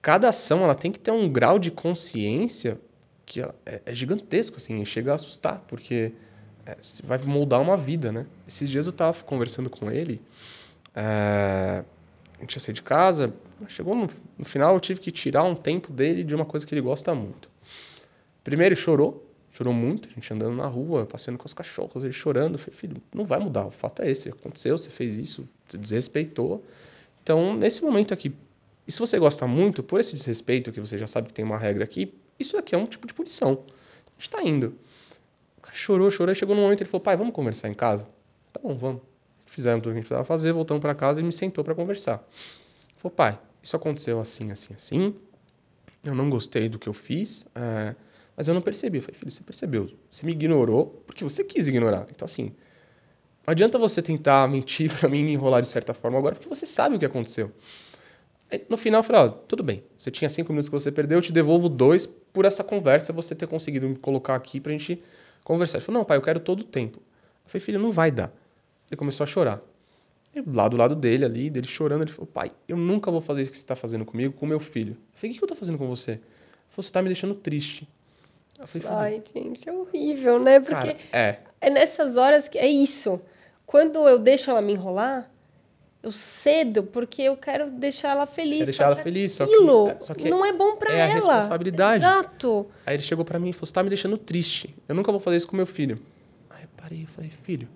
cada 0.00 0.28
ação 0.28 0.62
ela 0.62 0.76
tem 0.76 0.92
que 0.92 0.98
ter 1.00 1.10
um 1.10 1.28
grau 1.28 1.58
de 1.58 1.72
consciência 1.72 2.80
que 3.26 3.42
é, 3.42 3.82
é 3.84 3.92
gigantesco, 3.96 4.58
assim, 4.58 4.84
chega 4.84 5.10
a 5.10 5.16
assustar, 5.16 5.64
porque 5.66 6.12
é, 6.66 6.76
você 6.80 7.04
vai 7.04 7.18
moldar 7.18 7.60
uma 7.60 7.76
vida, 7.76 8.12
né? 8.12 8.24
Esses 8.46 8.70
dias 8.70 8.86
eu 8.86 8.90
estava 8.90 9.20
conversando 9.24 9.68
com 9.68 9.90
ele, 9.90 10.22
é, 10.94 11.82
a 12.38 12.40
gente 12.42 12.54
ia 12.54 12.60
sair 12.60 12.74
de 12.74 12.82
casa, 12.82 13.34
chegou 13.66 13.96
no, 13.96 14.06
no, 14.38 14.44
final 14.44 14.72
eu 14.74 14.80
tive 14.80 15.00
que 15.00 15.10
tirar 15.10 15.42
um 15.42 15.56
tempo 15.56 15.92
dele 15.92 16.22
de 16.22 16.32
uma 16.32 16.44
coisa 16.44 16.64
que 16.64 16.72
ele 16.72 16.80
gosta 16.80 17.12
muito. 17.12 17.50
Primeiro 18.44 18.72
ele 18.72 18.80
chorou, 18.80 19.31
chorou 19.52 19.74
muito, 19.74 20.08
a 20.08 20.12
gente 20.12 20.32
andando 20.32 20.56
na 20.56 20.66
rua, 20.66 21.04
passeando 21.04 21.38
com 21.38 21.46
os 21.46 21.52
cachorros, 21.52 22.02
ele 22.02 22.12
chorando, 22.12 22.54
eu 22.54 22.58
falei, 22.58 22.74
filho, 22.74 23.02
não 23.14 23.24
vai 23.24 23.38
mudar, 23.38 23.66
o 23.66 23.70
fato 23.70 24.02
é 24.02 24.10
esse, 24.10 24.30
aconteceu, 24.30 24.76
você 24.76 24.88
fez 24.88 25.16
isso, 25.16 25.48
você 25.68 25.76
desrespeitou. 25.76 26.64
Então, 27.22 27.54
nesse 27.54 27.82
momento 27.82 28.14
aqui, 28.14 28.34
e 28.88 28.90
se 28.90 28.98
você 28.98 29.18
gosta 29.18 29.46
muito, 29.46 29.82
por 29.82 30.00
esse 30.00 30.16
desrespeito, 30.16 30.72
que 30.72 30.80
você 30.80 30.96
já 30.96 31.06
sabe 31.06 31.28
que 31.28 31.34
tem 31.34 31.44
uma 31.44 31.58
regra 31.58 31.84
aqui, 31.84 32.14
isso 32.38 32.56
aqui 32.56 32.74
é 32.74 32.78
um 32.78 32.86
tipo 32.86 33.06
de 33.06 33.12
punição. 33.12 33.62
A 34.06 34.20
gente 34.20 34.30
tá 34.30 34.42
indo. 34.42 34.74
O 35.58 35.60
cara 35.60 35.74
chorou, 35.74 36.10
chorou, 36.10 36.34
chegou 36.34 36.56
num 36.56 36.62
momento 36.62 36.80
ele 36.80 36.90
falou, 36.90 37.02
pai, 37.02 37.16
vamos 37.16 37.34
conversar 37.34 37.68
em 37.68 37.74
casa? 37.74 38.08
Tá 38.52 38.60
bom, 38.60 38.74
vamos. 38.74 39.02
Fizemos 39.46 39.82
tudo 39.82 39.90
o 39.90 39.92
que 39.92 39.98
a 39.98 40.00
gente 40.00 40.08
precisava 40.08 40.24
fazer, 40.24 40.52
voltamos 40.52 40.80
para 40.80 40.94
casa 40.94 41.20
e 41.20 41.22
me 41.22 41.32
sentou 41.32 41.62
para 41.62 41.74
conversar. 41.74 42.26
Ele 42.88 42.94
falou, 42.96 43.14
pai, 43.14 43.38
isso 43.62 43.76
aconteceu 43.76 44.18
assim, 44.18 44.50
assim, 44.50 44.74
assim. 44.74 45.14
Eu 46.02 46.14
não 46.14 46.30
gostei 46.30 46.68
do 46.68 46.78
que 46.78 46.88
eu 46.88 46.94
fiz, 46.94 47.46
é, 47.54 47.94
mas 48.42 48.48
eu 48.48 48.54
não 48.54 48.60
percebi. 48.60 48.98
Eu 48.98 49.02
falei, 49.02 49.16
filho, 49.16 49.30
você 49.30 49.44
percebeu. 49.44 49.88
Você 50.10 50.26
me 50.26 50.32
ignorou 50.32 51.00
porque 51.06 51.22
você 51.22 51.44
quis 51.44 51.68
ignorar. 51.68 52.08
Então, 52.10 52.24
assim, 52.24 52.46
não 53.46 53.52
adianta 53.52 53.78
você 53.78 54.02
tentar 54.02 54.48
mentir 54.48 54.92
para 54.92 55.08
mim 55.08 55.20
e 55.20 55.22
me 55.22 55.32
enrolar 55.34 55.62
de 55.62 55.68
certa 55.68 55.94
forma 55.94 56.18
agora, 56.18 56.34
porque 56.34 56.48
você 56.48 56.66
sabe 56.66 56.96
o 56.96 56.98
que 56.98 57.04
aconteceu. 57.04 57.52
Aí, 58.50 58.66
no 58.68 58.76
final, 58.76 58.98
eu 58.98 59.04
falei, 59.04 59.22
ó, 59.22 59.28
tudo 59.28 59.62
bem. 59.62 59.84
Você 59.96 60.10
tinha 60.10 60.28
cinco 60.28 60.52
minutos 60.52 60.68
que 60.68 60.72
você 60.72 60.90
perdeu, 60.90 61.18
eu 61.18 61.22
te 61.22 61.30
devolvo 61.30 61.68
dois 61.68 62.04
por 62.04 62.44
essa 62.44 62.64
conversa, 62.64 63.12
você 63.12 63.32
ter 63.32 63.46
conseguido 63.46 63.88
me 63.88 63.94
colocar 63.94 64.34
aqui 64.34 64.58
pra 64.58 64.72
gente 64.72 65.00
conversar. 65.44 65.78
Ele 65.78 65.84
falou, 65.84 66.00
não, 66.00 66.04
pai, 66.04 66.16
eu 66.16 66.22
quero 66.22 66.40
todo 66.40 66.62
o 66.62 66.64
tempo. 66.64 66.98
Eu 66.98 67.50
falei, 67.50 67.64
filho, 67.64 67.78
não 67.78 67.92
vai 67.92 68.10
dar. 68.10 68.34
Ele 68.90 68.96
começou 68.96 69.22
a 69.22 69.26
chorar. 69.28 69.62
Eu, 70.34 70.42
lá 70.52 70.66
do 70.66 70.76
lado 70.76 70.96
dele, 70.96 71.24
ali, 71.24 71.48
dele 71.48 71.68
chorando, 71.68 72.02
ele 72.02 72.10
falou, 72.10 72.26
pai, 72.26 72.50
eu 72.66 72.76
nunca 72.76 73.08
vou 73.08 73.20
fazer 73.20 73.42
isso 73.42 73.52
que 73.52 73.56
você 73.56 73.62
está 73.62 73.76
fazendo 73.76 74.04
comigo, 74.04 74.34
com 74.34 74.46
meu 74.46 74.58
filho. 74.58 74.94
Eu 74.94 74.98
falei, 75.14 75.30
o 75.30 75.38
que 75.38 75.44
eu 75.44 75.48
tô 75.48 75.54
fazendo 75.54 75.78
com 75.78 75.86
você? 75.86 76.10
Ele 76.10 76.20
falou, 76.70 76.82
você 76.82 76.92
tá 76.92 77.00
me 77.00 77.06
deixando 77.06 77.36
triste. 77.36 77.86
Eu 78.62 78.68
falei, 78.68 78.88
Ai, 78.90 79.22
gente, 79.34 79.68
é 79.68 79.72
horrível, 79.72 80.38
né? 80.38 80.60
Porque 80.60 80.94
Cara, 80.94 80.96
é. 81.12 81.38
é 81.60 81.70
nessas 81.70 82.16
horas 82.16 82.48
que. 82.48 82.58
É 82.58 82.68
isso. 82.68 83.20
Quando 83.66 84.06
eu 84.08 84.18
deixo 84.18 84.50
ela 84.50 84.62
me 84.62 84.72
enrolar, 84.72 85.30
eu 86.02 86.12
cedo 86.12 86.82
porque 86.82 87.22
eu 87.22 87.36
quero 87.36 87.70
deixar 87.70 88.10
ela 88.10 88.26
feliz. 88.26 88.58
Você 88.58 88.64
deixar 88.66 88.84
ela 88.84 88.96
feliz, 88.96 89.32
só 89.32 89.46
que, 89.46 89.54
é, 89.54 89.98
só 89.98 90.14
que 90.14 90.28
não 90.28 90.44
é 90.44 90.52
bom 90.52 90.76
para 90.76 90.92
ela. 90.92 91.00
É 91.00 91.02
a 91.02 91.14
responsabilidade. 91.14 92.04
Exato. 92.04 92.66
Aí 92.86 92.96
ele 92.96 93.02
chegou 93.02 93.24
para 93.24 93.38
mim 93.38 93.50
e 93.50 93.52
falou: 93.52 93.66
"Você 93.66 93.72
tá 93.72 93.82
me 93.82 93.88
deixando 93.88 94.18
triste. 94.18 94.74
Eu 94.88 94.94
nunca 94.94 95.10
vou 95.10 95.20
fazer 95.20 95.36
isso 95.36 95.46
com 95.46 95.56
meu 95.56 95.66
filho". 95.66 95.98
Aí 96.50 96.62
eu 96.62 96.68
parei 96.76 97.02
e 97.02 97.06
falei: 97.06 97.30
"Filho, 97.30 97.68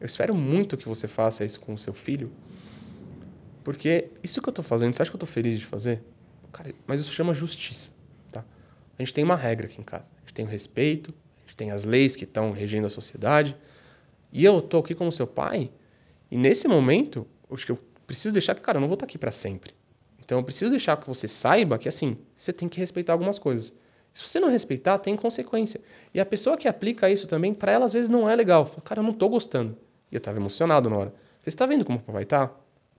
eu 0.00 0.06
espero 0.06 0.34
muito 0.34 0.76
que 0.76 0.88
você 0.88 1.08
faça 1.08 1.44
isso 1.44 1.60
com 1.60 1.74
o 1.74 1.78
seu 1.78 1.92
filho, 1.92 2.32
porque 3.64 4.10
isso 4.22 4.40
que 4.40 4.48
eu 4.48 4.52
tô 4.52 4.62
fazendo, 4.62 4.92
você 4.92 5.02
acha 5.02 5.10
que 5.10 5.16
eu 5.16 5.20
tô 5.20 5.26
feliz 5.26 5.58
de 5.58 5.66
fazer? 5.66 6.02
Cara, 6.52 6.70
mas 6.86 7.00
isso 7.00 7.12
chama 7.12 7.34
justiça? 7.34 7.97
A 8.98 9.02
gente 9.02 9.14
tem 9.14 9.24
uma 9.24 9.36
regra 9.36 9.66
aqui 9.66 9.80
em 9.80 9.84
casa. 9.84 10.06
A 10.16 10.20
gente 10.20 10.34
tem 10.34 10.44
o 10.44 10.48
respeito, 10.48 11.14
a 11.38 11.40
gente 11.42 11.56
tem 11.56 11.70
as 11.70 11.84
leis 11.84 12.16
que 12.16 12.24
estão 12.24 12.50
regendo 12.50 12.86
a 12.86 12.90
sociedade. 12.90 13.56
E 14.32 14.44
eu 14.44 14.60
tô 14.60 14.78
aqui 14.78 14.94
como 14.94 15.12
seu 15.12 15.26
pai, 15.26 15.70
e 16.30 16.36
nesse 16.36 16.68
momento, 16.68 17.26
acho 17.50 17.64
que 17.64 17.72
eu 17.72 17.78
preciso 18.06 18.32
deixar 18.32 18.54
que, 18.54 18.60
cara, 18.60 18.76
eu 18.76 18.80
não 18.80 18.88
vou 18.88 18.94
estar 18.94 19.06
aqui 19.06 19.16
para 19.16 19.32
sempre. 19.32 19.72
Então 20.22 20.38
eu 20.38 20.44
preciso 20.44 20.70
deixar 20.70 20.96
que 20.98 21.06
você 21.06 21.26
saiba 21.26 21.78
que 21.78 21.88
assim, 21.88 22.18
você 22.34 22.52
tem 22.52 22.68
que 22.68 22.78
respeitar 22.78 23.14
algumas 23.14 23.38
coisas. 23.38 23.72
Se 24.12 24.22
você 24.28 24.38
não 24.40 24.50
respeitar, 24.50 24.98
tem 24.98 25.16
consequência. 25.16 25.80
E 26.12 26.20
a 26.20 26.26
pessoa 26.26 26.56
que 26.56 26.68
aplica 26.68 27.08
isso 27.08 27.26
também, 27.26 27.54
para 27.54 27.72
ela 27.72 27.86
às 27.86 27.92
vezes 27.92 28.10
não 28.10 28.28
é 28.28 28.36
legal. 28.36 28.66
Fala, 28.66 28.82
cara, 28.82 29.00
eu 29.00 29.04
não 29.04 29.12
tô 29.12 29.28
gostando. 29.28 29.76
E 30.10 30.16
eu 30.16 30.20
tava 30.20 30.38
emocionado 30.38 30.90
na 30.90 30.96
hora. 30.96 31.14
Você 31.42 31.48
está 31.48 31.64
vendo 31.64 31.84
como 31.84 31.98
o 31.98 32.02
papai 32.02 32.24
tá? 32.24 32.50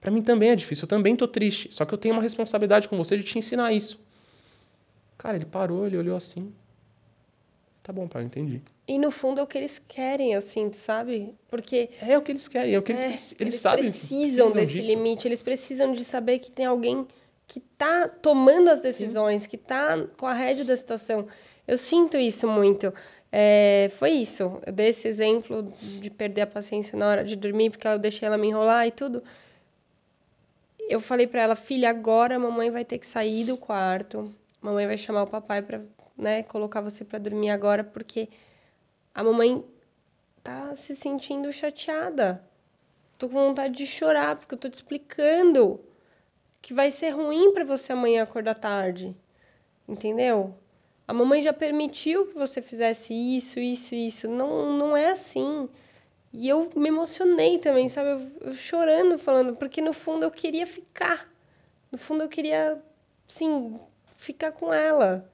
Para 0.02 0.10
mim 0.10 0.24
também 0.24 0.50
é 0.50 0.56
difícil, 0.56 0.86
eu 0.86 0.88
também 0.88 1.16
tô 1.16 1.28
triste. 1.28 1.70
Só 1.72 1.86
que 1.86 1.94
eu 1.94 1.98
tenho 1.98 2.16
uma 2.16 2.24
responsabilidade 2.24 2.88
com 2.88 2.98
você 2.98 3.18
de 3.18 3.24
te 3.24 3.38
ensinar 3.38 3.72
isso. 3.74 4.00
Cara, 5.20 5.36
ele 5.36 5.46
parou, 5.46 5.86
ele 5.86 5.98
olhou 5.98 6.16
assim. 6.16 6.52
Tá 7.84 7.92
bom, 7.92 8.08
pai, 8.08 8.24
eu 8.24 8.28
entendi. 8.28 8.62
E 8.88 8.98
no 8.98 9.12
fundo 9.12 9.42
é 9.42 9.44
o 9.44 9.48
que 9.48 9.58
eles 9.58 9.82
querem, 9.86 10.34
eu 10.34 10.42
sinto, 10.42 10.78
sabe? 10.78 11.36
Porque. 11.50 11.90
É 12.02 12.18
o 12.18 12.22
que 12.22 12.32
eles 12.32 12.48
querem, 12.48 12.74
é 12.74 12.80
o 12.80 12.82
que 12.82 12.94
eles, 12.94 13.04
é, 13.04 13.08
eles, 13.08 13.36
eles 13.40 13.56
sabem 13.58 13.92
precisam, 13.92 14.18
precisam 14.18 14.52
desse 14.54 14.74
disso. 14.74 14.88
limite, 14.88 15.28
eles 15.28 15.42
precisam 15.42 15.92
de 15.92 16.06
saber 16.06 16.40
que 16.40 16.50
tem 16.50 16.66
alguém 16.66 17.06
que 17.46 17.60
tá 17.60 18.08
tomando 18.08 18.70
as 18.70 18.80
decisões, 18.80 19.44
Sim. 19.44 19.50
que 19.50 19.58
tá 19.58 20.06
com 20.18 20.26
a 20.26 20.34
rédea 20.34 20.64
da 20.64 20.78
situação. 20.78 21.28
Eu 21.68 21.78
sinto 21.78 22.16
isso 22.16 22.48
muito. 22.48 22.94
É, 23.32 23.92
foi 23.98 24.12
isso. 24.12 24.60
Eu 24.66 24.72
dei 24.72 24.88
esse 24.88 25.08
exemplo 25.08 25.74
de 25.82 26.10
perder 26.10 26.42
a 26.42 26.48
paciência 26.48 26.98
na 26.98 27.08
hora 27.08 27.24
de 27.26 27.36
dormir, 27.36 27.72
porque 27.72 27.88
eu 27.88 28.00
deixei 28.00 28.26
ela 28.26 28.38
me 28.38 28.48
enrolar 28.48 28.88
e 28.88 28.92
tudo. 28.92 29.22
Eu 30.88 31.00
falei 31.00 31.28
para 31.28 31.42
ela, 31.42 31.56
filha, 31.56 31.90
agora 31.90 32.38
a 32.38 32.40
mamãe 32.40 32.72
vai 32.72 32.86
ter 32.86 32.98
que 32.98 33.06
sair 33.06 33.44
do 33.44 33.58
quarto. 33.58 34.34
Mamãe 34.62 34.88
vai 34.88 34.98
chamar 34.98 35.24
o 35.24 35.28
papai 35.28 35.62
para, 35.62 35.82
né, 36.18 36.44
colocar 36.44 36.82
você 36.82 37.06
para 37.06 37.20
dormir 37.20 37.50
agora, 37.50 37.84
porque 37.84 38.30
a 39.14 39.24
mamãe 39.24 39.64
tá 40.44 40.76
se 40.76 40.96
sentindo 40.96 41.52
chateada. 41.52 42.44
Tô 43.18 43.28
com 43.28 43.36
vontade 43.48 43.76
de 43.76 43.86
chorar 43.86 44.36
porque 44.36 44.56
eu 44.56 44.60
tô 44.60 44.70
te 44.70 44.76
explicando 44.76 45.80
que 46.62 46.74
vai 46.74 46.92
ser 46.92 47.12
ruim 47.12 47.54
para 47.54 47.64
você 47.64 47.94
amanhã 47.94 48.24
acordar 48.24 48.56
tarde. 48.56 49.16
Entendeu? 49.88 50.56
A 51.08 51.14
mamãe 51.14 51.42
já 51.42 51.52
permitiu 51.52 52.28
que 52.28 52.34
você 52.34 52.62
fizesse 52.62 53.14
isso, 53.14 53.60
isso, 53.60 53.96
isso. 53.96 54.28
Não, 54.28 54.78
não 54.78 54.96
é 54.96 55.10
assim. 55.10 55.68
E 56.32 56.48
eu 56.48 56.70
me 56.76 56.90
emocionei 56.90 57.58
também, 57.58 57.90
sabe? 57.90 58.10
Eu, 58.10 58.50
eu 58.50 58.54
chorando, 58.54 59.18
falando, 59.18 59.56
porque 59.56 59.82
no 59.82 59.94
fundo 59.94 60.24
eu 60.24 60.32
queria 60.32 60.68
ficar. 60.68 61.28
No 61.92 61.98
fundo 61.98 62.24
eu 62.24 62.30
queria, 62.30 62.80
sim, 63.28 63.80
ficar 64.20 64.52
com 64.52 64.72
ela. 64.72 65.28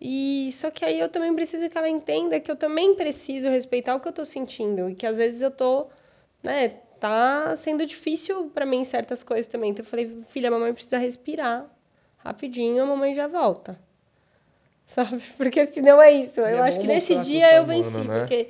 E 0.00 0.50
só 0.52 0.70
que 0.70 0.84
aí 0.84 0.98
eu 0.98 1.08
também 1.08 1.34
preciso 1.34 1.68
que 1.68 1.76
ela 1.76 1.88
entenda 1.88 2.38
que 2.38 2.50
eu 2.50 2.56
também 2.56 2.94
preciso 2.94 3.48
respeitar 3.48 3.96
o 3.96 4.00
que 4.00 4.06
eu 4.06 4.12
tô 4.12 4.24
sentindo 4.24 4.88
e 4.88 4.94
que 4.94 5.04
às 5.04 5.18
vezes 5.18 5.42
eu 5.42 5.50
tô, 5.50 5.88
né, 6.42 6.68
tá 7.00 7.54
sendo 7.56 7.84
difícil 7.84 8.50
para 8.54 8.64
mim 8.64 8.84
certas 8.84 9.24
coisas 9.24 9.48
também. 9.48 9.72
Então 9.72 9.84
eu 9.84 9.90
falei, 9.90 10.22
filha, 10.28 10.48
a 10.48 10.52
mamãe 10.52 10.72
precisa 10.72 10.98
respirar 10.98 11.66
rapidinho, 12.18 12.82
a 12.82 12.86
mamãe 12.86 13.12
já 13.14 13.26
volta. 13.26 13.78
Sabe? 14.86 15.20
Porque 15.36 15.66
senão 15.66 16.00
é 16.00 16.12
isso. 16.12 16.40
Eu 16.40 16.46
é 16.46 16.68
acho 16.68 16.80
que 16.80 16.86
nesse 16.86 17.16
dia 17.16 17.56
eu 17.56 17.66
venci, 17.66 17.98
né? 17.98 18.20
porque 18.20 18.48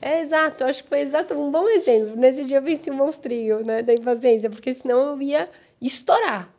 é 0.00 0.20
exato, 0.20 0.64
acho 0.64 0.82
que 0.82 0.88
foi 0.88 1.00
exato 1.00 1.34
um 1.34 1.50
bom 1.50 1.66
exemplo. 1.68 2.14
Nesse 2.14 2.44
dia 2.44 2.58
eu 2.58 2.62
venci 2.62 2.90
o 2.90 2.94
monstrinho, 2.94 3.64
né, 3.64 3.82
da 3.82 3.94
impaciência, 3.94 4.50
porque 4.50 4.74
senão 4.74 4.98
eu 5.14 5.22
ia 5.22 5.48
estourar. 5.80 6.52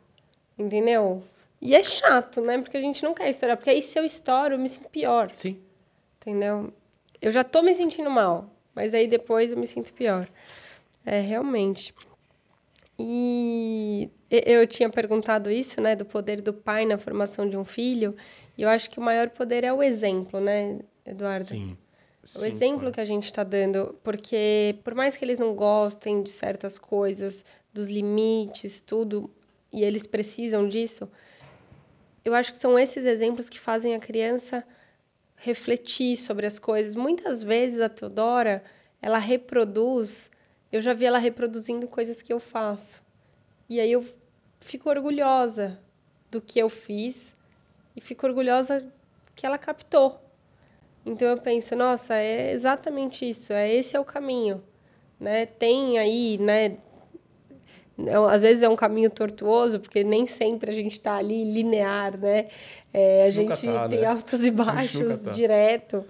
Entendeu? 0.58 1.22
E 1.60 1.74
é 1.74 1.82
chato, 1.82 2.40
né? 2.40 2.58
Porque 2.58 2.76
a 2.76 2.80
gente 2.80 3.02
não 3.02 3.12
quer 3.12 3.28
estourar. 3.28 3.56
Porque 3.56 3.70
aí 3.70 3.82
se 3.82 3.98
eu 3.98 4.04
estouro, 4.04 4.54
eu 4.54 4.58
me 4.58 4.68
sinto 4.68 4.88
pior. 4.88 5.30
Sim. 5.34 5.60
Entendeu? 6.20 6.72
Eu 7.20 7.30
já 7.30 7.44
tô 7.44 7.62
me 7.62 7.74
sentindo 7.74 8.10
mal. 8.10 8.50
Mas 8.74 8.94
aí 8.94 9.06
depois 9.06 9.50
eu 9.50 9.56
me 9.56 9.66
sinto 9.66 9.92
pior. 9.92 10.28
É, 11.04 11.20
realmente. 11.20 11.94
E 12.98 14.10
eu 14.30 14.66
tinha 14.66 14.90
perguntado 14.90 15.50
isso, 15.50 15.80
né? 15.80 15.96
Do 15.96 16.04
poder 16.04 16.40
do 16.40 16.52
pai 16.52 16.84
na 16.84 16.98
formação 16.98 17.48
de 17.48 17.56
um 17.56 17.64
filho. 17.64 18.14
E 18.56 18.62
eu 18.62 18.68
acho 18.68 18.90
que 18.90 18.98
o 18.98 19.02
maior 19.02 19.30
poder 19.30 19.64
é 19.64 19.72
o 19.72 19.82
exemplo, 19.82 20.38
né, 20.38 20.78
Eduardo? 21.04 21.46
Sim. 21.46 21.76
O 22.38 22.44
exemplo 22.44 22.92
que 22.92 23.00
a 23.00 23.04
gente 23.04 23.24
está 23.24 23.42
dando, 23.42 23.98
porque 24.04 24.78
por 24.84 24.94
mais 24.94 25.16
que 25.16 25.24
eles 25.24 25.38
não 25.38 25.54
gostem 25.54 26.22
de 26.22 26.28
certas 26.28 26.78
coisas, 26.78 27.42
dos 27.72 27.88
limites, 27.88 28.82
tudo, 28.82 29.30
e 29.72 29.82
eles 29.82 30.06
precisam 30.06 30.68
disso, 30.68 31.08
eu 32.24 32.34
acho 32.34 32.52
que 32.52 32.58
são 32.58 32.78
esses 32.78 33.06
exemplos 33.06 33.48
que 33.48 33.58
fazem 33.58 33.94
a 33.94 33.98
criança 33.98 34.64
refletir 35.36 36.16
sobre 36.16 36.46
as 36.46 36.58
coisas. 36.58 36.94
Muitas 36.94 37.42
vezes 37.42 37.80
a 37.80 37.88
Teodora, 37.88 38.62
ela 39.00 39.18
reproduz, 39.18 40.30
eu 40.70 40.80
já 40.80 40.92
vi 40.92 41.06
ela 41.06 41.18
reproduzindo 41.18 41.88
coisas 41.88 42.20
que 42.20 42.32
eu 42.32 42.38
faço. 42.38 43.00
E 43.68 43.80
aí 43.80 43.90
eu 43.92 44.04
fico 44.60 44.90
orgulhosa 44.90 45.80
do 46.30 46.40
que 46.40 46.58
eu 46.58 46.68
fiz 46.68 47.34
e 47.96 48.00
fico 48.00 48.26
orgulhosa 48.26 48.92
que 49.34 49.46
ela 49.46 49.56
captou. 49.56 50.20
Então 51.04 51.28
eu 51.28 51.38
penso, 51.38 51.74
nossa, 51.74 52.14
é 52.14 52.52
exatamente 52.52 53.28
isso, 53.28 53.52
é 53.52 53.72
esse 53.72 53.96
é 53.96 54.00
o 54.00 54.04
caminho, 54.04 54.62
né? 55.18 55.46
Tem 55.46 55.98
aí, 55.98 56.36
né? 56.38 56.76
É 58.06 58.14
às 58.32 58.42
vezes 58.42 58.62
é 58.62 58.68
um 58.68 58.76
caminho 58.76 59.10
tortuoso, 59.10 59.80
porque 59.80 60.04
nem 60.04 60.26
sempre 60.26 60.70
a 60.70 60.74
gente 60.74 60.92
está 60.92 61.16
ali 61.16 61.52
linear, 61.52 62.18
né? 62.18 62.46
É, 62.92 63.24
a, 63.24 63.30
gente 63.30 63.66
tá, 63.66 63.88
tem 63.88 64.00
né? 64.00 64.06
altos 64.08 64.44
e 64.44 64.50
baixos 64.50 65.24
tá. 65.24 65.32
direto. 65.32 66.04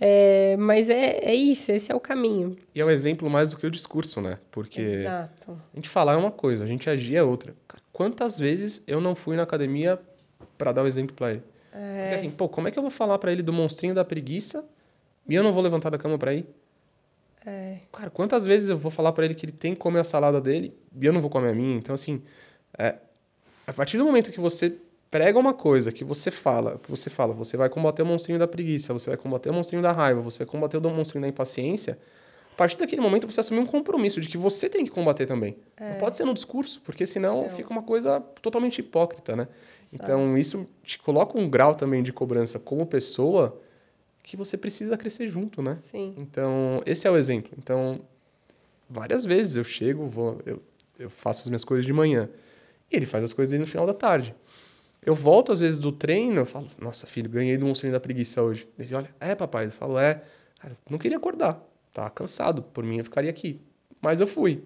É, 0.00 0.56
mas 0.58 0.90
é, 0.90 1.18
é 1.22 1.34
isso, 1.34 1.70
esse 1.72 1.90
é 1.90 1.94
o 1.94 2.00
caminho. 2.00 2.56
E 2.74 2.80
é 2.80 2.84
um 2.84 2.90
exemplo 2.90 3.30
mais 3.30 3.52
do 3.52 3.56
que 3.56 3.66
o 3.66 3.70
discurso, 3.70 4.20
né? 4.20 4.38
Porque 4.50 4.80
Exato. 4.80 5.58
a 5.72 5.76
gente 5.76 5.88
falar 5.88 6.14
é 6.14 6.16
uma 6.16 6.30
coisa, 6.30 6.64
a 6.64 6.66
gente 6.66 6.90
agir 6.90 7.16
é 7.16 7.22
outra. 7.22 7.54
Quantas 7.92 8.38
vezes 8.38 8.82
eu 8.86 9.00
não 9.00 9.14
fui 9.14 9.36
na 9.36 9.44
academia 9.44 9.98
para 10.58 10.72
dar 10.72 10.82
o 10.82 10.84
um 10.84 10.88
exemplo 10.88 11.14
para 11.14 11.30
ele? 11.30 11.42
É... 11.72 12.02
Porque 12.02 12.14
assim, 12.16 12.30
pô, 12.30 12.48
como 12.48 12.68
é 12.68 12.70
que 12.70 12.78
eu 12.78 12.82
vou 12.82 12.90
falar 12.90 13.18
para 13.18 13.30
ele 13.30 13.42
do 13.42 13.52
monstrinho 13.52 13.94
da 13.94 14.04
preguiça 14.04 14.64
e 15.28 15.34
eu 15.34 15.42
não 15.42 15.52
vou 15.52 15.62
levantar 15.62 15.90
da 15.90 15.98
cama 15.98 16.18
para 16.18 16.34
ir? 16.34 16.46
É... 17.46 17.78
Cara, 17.92 18.10
quantas 18.10 18.46
vezes 18.46 18.68
eu 18.68 18.78
vou 18.78 18.90
falar 18.90 19.12
para 19.12 19.24
ele 19.24 19.34
que 19.34 19.44
ele 19.44 19.52
tem 19.52 19.74
que 19.74 19.80
comer 19.80 20.00
a 20.00 20.04
salada 20.04 20.40
dele 20.40 20.74
e 20.98 21.06
eu 21.06 21.12
não 21.12 21.20
vou 21.20 21.30
comer 21.30 21.50
a 21.50 21.54
minha? 21.54 21.76
Então, 21.76 21.94
assim, 21.94 22.22
é, 22.78 22.96
a 23.66 23.72
partir 23.72 23.98
do 23.98 24.04
momento 24.04 24.30
que 24.30 24.40
você 24.40 24.78
prega 25.10 25.38
uma 25.38 25.54
coisa 25.54 25.92
que 25.92 26.02
você 26.02 26.30
fala, 26.30 26.80
que 26.82 26.90
você 26.90 27.08
fala, 27.08 27.32
você 27.32 27.56
vai 27.56 27.68
combater 27.68 28.02
o 28.02 28.06
monstrinho 28.06 28.38
da 28.38 28.48
preguiça, 28.48 28.92
você 28.92 29.10
vai 29.10 29.16
combater 29.16 29.50
o 29.50 29.54
monstrinho 29.54 29.82
da 29.82 29.92
raiva, 29.92 30.20
você 30.20 30.38
vai 30.38 30.46
combater 30.46 30.76
o 30.78 30.90
monstrinho 30.90 31.22
da 31.22 31.28
impaciência, 31.28 31.98
a 32.52 32.56
partir 32.56 32.76
daquele 32.76 33.00
momento 33.00 33.30
você 33.30 33.40
assume 33.40 33.60
um 33.60 33.66
compromisso 33.66 34.20
de 34.20 34.28
que 34.28 34.38
você 34.38 34.68
tem 34.68 34.84
que 34.84 34.90
combater 34.90 35.26
também. 35.26 35.56
É. 35.76 35.92
Não 35.92 36.00
pode 36.00 36.16
ser 36.16 36.24
no 36.24 36.32
discurso, 36.34 36.80
porque 36.84 37.06
senão 37.06 37.48
fica 37.50 37.70
uma 37.70 37.82
coisa 37.82 38.20
totalmente 38.40 38.78
hipócrita, 38.78 39.34
né? 39.34 39.48
Sabe. 39.80 40.02
Então 40.02 40.38
isso 40.38 40.66
te 40.82 40.98
coloca 40.98 41.38
um 41.38 41.48
grau 41.48 41.74
também 41.74 42.02
de 42.02 42.12
cobrança 42.12 42.58
como 42.58 42.86
pessoa 42.86 43.60
que 44.24 44.36
você 44.38 44.56
precisa 44.56 44.96
crescer 44.96 45.28
junto, 45.28 45.62
né? 45.62 45.78
Sim. 45.90 46.14
Então, 46.16 46.82
esse 46.86 47.06
é 47.06 47.10
o 47.10 47.16
exemplo. 47.16 47.52
Então, 47.58 48.00
várias 48.88 49.24
vezes 49.24 49.54
eu 49.54 49.62
chego, 49.62 50.06
vou, 50.06 50.40
eu, 50.46 50.62
eu 50.98 51.10
faço 51.10 51.42
as 51.42 51.48
minhas 51.48 51.62
coisas 51.62 51.84
de 51.84 51.92
manhã. 51.92 52.28
E 52.90 52.96
ele 52.96 53.04
faz 53.04 53.22
as 53.22 53.34
coisas 53.34 53.50
dele 53.50 53.60
no 53.60 53.66
final 53.66 53.86
da 53.86 53.92
tarde. 53.92 54.34
Eu 55.04 55.14
volto 55.14 55.52
às 55.52 55.58
vezes 55.58 55.78
do 55.78 55.92
treino, 55.92 56.40
eu 56.40 56.46
falo, 56.46 56.66
nossa, 56.78 57.06
filho, 57.06 57.28
ganhei 57.28 57.58
do 57.58 57.66
monstrinho 57.66 57.92
da 57.92 58.00
preguiça 58.00 58.42
hoje. 58.42 58.66
Ele 58.78 58.94
olha, 58.94 59.14
é, 59.20 59.34
papai. 59.34 59.66
Eu 59.66 59.70
falo, 59.70 59.98
é. 59.98 60.22
Cara, 60.58 60.74
não 60.88 60.96
queria 60.96 61.18
acordar. 61.18 61.62
Tava 61.92 62.08
cansado. 62.08 62.62
Por 62.62 62.82
mim, 62.82 62.96
eu 62.96 63.04
ficaria 63.04 63.28
aqui. 63.28 63.60
Mas 64.00 64.20
eu 64.20 64.26
fui. 64.26 64.64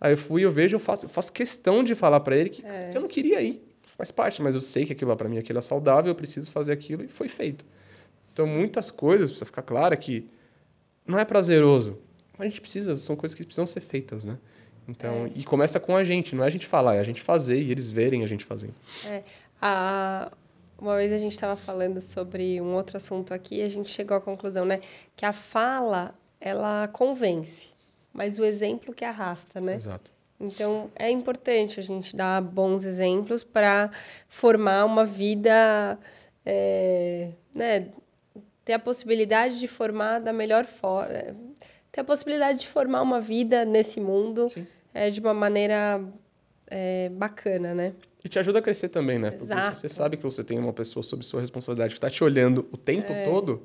Aí 0.00 0.12
eu 0.12 0.18
fui, 0.18 0.44
eu 0.44 0.50
vejo, 0.52 0.76
eu 0.76 0.80
faço, 0.80 1.06
eu 1.06 1.10
faço 1.10 1.32
questão 1.32 1.82
de 1.82 1.96
falar 1.96 2.20
para 2.20 2.36
ele 2.36 2.50
que, 2.50 2.64
é. 2.64 2.90
que, 2.90 2.96
eu 2.96 3.00
não 3.00 3.08
queria 3.08 3.42
ir. 3.42 3.62
Faz 3.96 4.12
parte, 4.12 4.40
mas 4.40 4.54
eu 4.54 4.60
sei 4.60 4.86
que 4.86 4.92
aquilo 4.92 5.10
lá 5.10 5.16
para 5.16 5.28
mim 5.28 5.38
aquilo 5.38 5.58
é 5.58 5.62
saudável, 5.62 6.10
eu 6.10 6.14
preciso 6.14 6.50
fazer 6.50 6.72
aquilo 6.72 7.04
e 7.04 7.08
foi 7.08 7.28
feito. 7.28 7.64
Então, 8.32 8.46
muitas 8.46 8.90
coisas, 8.90 9.30
precisa 9.30 9.46
ficar 9.46 9.62
clara 9.62 9.96
que 9.96 10.28
não 11.06 11.18
é 11.18 11.24
prazeroso. 11.24 11.98
Mas 12.38 12.46
a 12.46 12.48
gente 12.48 12.60
precisa, 12.60 12.96
são 12.96 13.14
coisas 13.14 13.36
que 13.36 13.44
precisam 13.44 13.66
ser 13.66 13.80
feitas, 13.80 14.24
né? 14.24 14.38
Então, 14.88 15.26
é. 15.26 15.32
e 15.34 15.44
começa 15.44 15.78
com 15.78 15.96
a 15.96 16.02
gente, 16.02 16.34
não 16.34 16.42
é 16.42 16.46
a 16.46 16.50
gente 16.50 16.66
falar, 16.66 16.96
é 16.96 17.00
a 17.00 17.04
gente 17.04 17.22
fazer 17.22 17.60
e 17.60 17.70
eles 17.70 17.90
verem 17.90 18.24
a 18.24 18.26
gente 18.26 18.44
fazendo. 18.44 18.74
É. 19.06 19.22
A, 19.60 20.32
uma 20.78 20.96
vez 20.96 21.12
a 21.12 21.18
gente 21.18 21.32
estava 21.32 21.56
falando 21.56 22.00
sobre 22.00 22.60
um 22.60 22.74
outro 22.74 22.96
assunto 22.96 23.32
aqui 23.32 23.56
e 23.56 23.62
a 23.62 23.68
gente 23.68 23.90
chegou 23.90 24.16
à 24.16 24.20
conclusão, 24.20 24.64
né? 24.64 24.80
Que 25.14 25.24
a 25.24 25.32
fala, 25.32 26.14
ela 26.40 26.88
convence, 26.88 27.68
mas 28.12 28.38
o 28.38 28.44
exemplo 28.44 28.92
que 28.92 29.04
arrasta, 29.04 29.60
né? 29.60 29.76
Exato. 29.76 30.10
Então, 30.40 30.90
é 30.96 31.08
importante 31.08 31.78
a 31.78 31.82
gente 31.82 32.16
dar 32.16 32.42
bons 32.42 32.84
exemplos 32.84 33.44
para 33.44 33.92
formar 34.28 34.84
uma 34.84 35.04
vida, 35.04 35.96
é, 36.44 37.30
né? 37.54 37.86
Ter 38.64 38.74
a 38.74 38.78
possibilidade 38.78 39.58
de 39.58 39.66
formar 39.66 40.20
da 40.20 40.32
melhor 40.32 40.64
forma, 40.64 41.12
ter 41.90 42.00
a 42.00 42.04
possibilidade 42.04 42.60
de 42.60 42.68
formar 42.68 43.02
uma 43.02 43.20
vida 43.20 43.64
nesse 43.64 44.00
mundo 44.00 44.48
é, 44.94 45.10
de 45.10 45.20
uma 45.20 45.34
maneira 45.34 46.02
é, 46.66 47.08
bacana, 47.10 47.74
né? 47.74 47.94
E 48.24 48.28
te 48.28 48.38
ajuda 48.38 48.60
a 48.60 48.62
crescer 48.62 48.88
também, 48.88 49.18
né? 49.18 49.30
Porque 49.30 49.52
Exato. 49.52 49.76
você 49.76 49.88
sabe 49.88 50.16
que 50.16 50.22
você 50.22 50.44
tem 50.44 50.58
uma 50.58 50.72
pessoa 50.72 51.02
sob 51.02 51.24
sua 51.24 51.40
responsabilidade 51.40 51.94
que 51.94 51.98
está 51.98 52.08
te 52.08 52.22
olhando 52.22 52.68
o 52.70 52.76
tempo 52.76 53.12
é. 53.12 53.24
todo, 53.24 53.62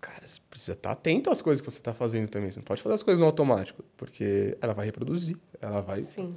cara, 0.00 0.26
você 0.26 0.38
precisa 0.50 0.72
estar 0.72 0.90
tá 0.90 0.92
atento 0.92 1.30
às 1.30 1.40
coisas 1.40 1.60
que 1.60 1.70
você 1.70 1.78
está 1.78 1.94
fazendo 1.94 2.28
também. 2.28 2.50
Você 2.50 2.58
não 2.58 2.64
pode 2.64 2.82
fazer 2.82 2.94
as 2.94 3.02
coisas 3.02 3.20
no 3.20 3.26
automático, 3.26 3.82
porque 3.96 4.56
ela 4.60 4.74
vai 4.74 4.86
reproduzir, 4.86 5.36
ela 5.60 5.80
vai. 5.80 6.02
Sim. 6.02 6.32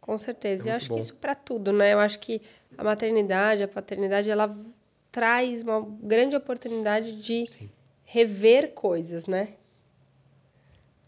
Com 0.00 0.16
certeza. 0.16 0.68
É 0.68 0.72
eu 0.72 0.76
acho 0.76 0.88
bom. 0.88 0.94
que 0.94 1.02
isso 1.02 1.14
para 1.14 1.34
tudo, 1.34 1.72
né? 1.72 1.92
Eu 1.92 2.00
acho 2.00 2.18
que 2.18 2.40
a 2.76 2.82
maternidade, 2.82 3.62
a 3.62 3.68
paternidade, 3.68 4.30
ela 4.30 4.56
traz 5.10 5.62
uma 5.62 5.80
grande 6.02 6.36
oportunidade 6.36 7.20
de 7.20 7.46
Sim. 7.46 7.70
rever 8.04 8.72
coisas, 8.72 9.26
né? 9.26 9.54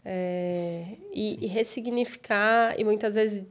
É, 0.05 0.97
e, 1.13 1.45
e 1.45 1.47
ressignificar, 1.47 2.77
e 2.77 2.83
muitas 2.83 3.15
vezes 3.15 3.47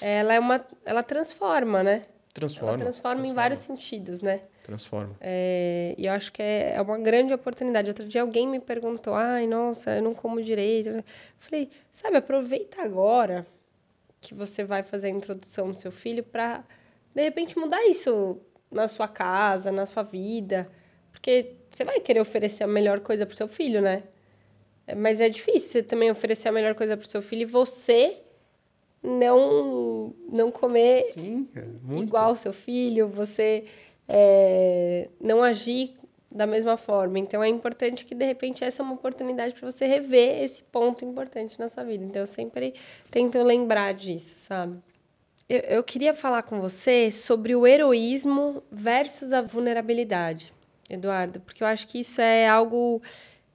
ela 0.00 0.34
é 0.34 0.40
uma 0.40 0.64
ela 0.84 1.02
transforma, 1.02 1.82
né? 1.82 2.04
Transforma. 2.32 2.70
Ela 2.70 2.78
transforma, 2.78 3.14
transforma. 3.14 3.26
em 3.28 3.32
vários 3.32 3.60
sentidos, 3.60 4.20
né? 4.20 4.40
Transforma. 4.64 5.14
É, 5.20 5.94
e 5.96 6.06
eu 6.06 6.12
acho 6.12 6.32
que 6.32 6.42
é, 6.42 6.74
é 6.74 6.80
uma 6.80 6.98
grande 6.98 7.32
oportunidade. 7.32 7.88
Outro 7.88 8.04
dia 8.06 8.22
alguém 8.22 8.48
me 8.48 8.58
perguntou: 8.58 9.14
ai, 9.14 9.46
nossa, 9.46 9.92
eu 9.96 10.02
não 10.02 10.12
como 10.12 10.42
direito. 10.42 10.88
Eu 10.88 11.04
falei: 11.38 11.70
sabe, 11.92 12.16
aproveita 12.16 12.82
agora 12.82 13.46
que 14.20 14.34
você 14.34 14.64
vai 14.64 14.82
fazer 14.82 15.08
a 15.08 15.10
introdução 15.10 15.70
do 15.70 15.78
seu 15.78 15.92
filho 15.92 16.24
para, 16.24 16.64
de 17.14 17.22
repente, 17.22 17.56
mudar 17.56 17.84
isso 17.86 18.40
na 18.74 18.88
sua 18.88 19.08
casa, 19.08 19.70
na 19.72 19.86
sua 19.86 20.02
vida. 20.02 20.68
Porque 21.12 21.52
você 21.70 21.84
vai 21.84 22.00
querer 22.00 22.20
oferecer 22.20 22.64
a 22.64 22.66
melhor 22.66 23.00
coisa 23.00 23.24
para 23.24 23.34
o 23.34 23.36
seu 23.36 23.48
filho, 23.48 23.80
né? 23.80 24.02
Mas 24.96 25.20
é 25.20 25.28
difícil 25.28 25.70
você 25.70 25.82
também 25.82 26.10
oferecer 26.10 26.48
a 26.48 26.52
melhor 26.52 26.74
coisa 26.74 26.96
para 26.96 27.06
o 27.06 27.08
seu 27.08 27.22
filho 27.22 27.42
e 27.42 27.46
você 27.46 28.18
não 29.02 30.14
não 30.30 30.50
comer 30.50 31.02
Sim, 31.04 31.48
é 31.54 31.98
igual 31.98 32.32
o 32.32 32.36
seu 32.36 32.52
filho, 32.52 33.06
você 33.06 33.64
é, 34.08 35.08
não 35.20 35.42
agir 35.42 35.94
da 36.30 36.46
mesma 36.46 36.76
forma. 36.76 37.18
Então 37.18 37.42
é 37.42 37.48
importante 37.48 38.04
que 38.04 38.14
de 38.14 38.24
repente 38.24 38.64
essa 38.64 38.82
é 38.82 38.84
uma 38.84 38.94
oportunidade 38.94 39.54
para 39.54 39.70
você 39.70 39.86
rever 39.86 40.42
esse 40.42 40.62
ponto 40.64 41.04
importante 41.04 41.58
na 41.58 41.68
sua 41.68 41.84
vida. 41.84 42.04
Então 42.04 42.22
eu 42.22 42.26
sempre 42.26 42.74
tento 43.10 43.40
lembrar 43.42 43.94
disso, 43.94 44.34
sabe? 44.36 44.78
Eu, 45.48 45.58
eu 45.60 45.84
queria 45.84 46.14
falar 46.14 46.42
com 46.42 46.60
você 46.60 47.12
sobre 47.12 47.54
o 47.54 47.66
heroísmo 47.66 48.62
versus 48.70 49.32
a 49.32 49.42
vulnerabilidade, 49.42 50.52
Eduardo, 50.88 51.40
porque 51.40 51.62
eu 51.62 51.66
acho 51.66 51.86
que 51.86 52.00
isso 52.00 52.20
é 52.20 52.48
algo 52.48 53.02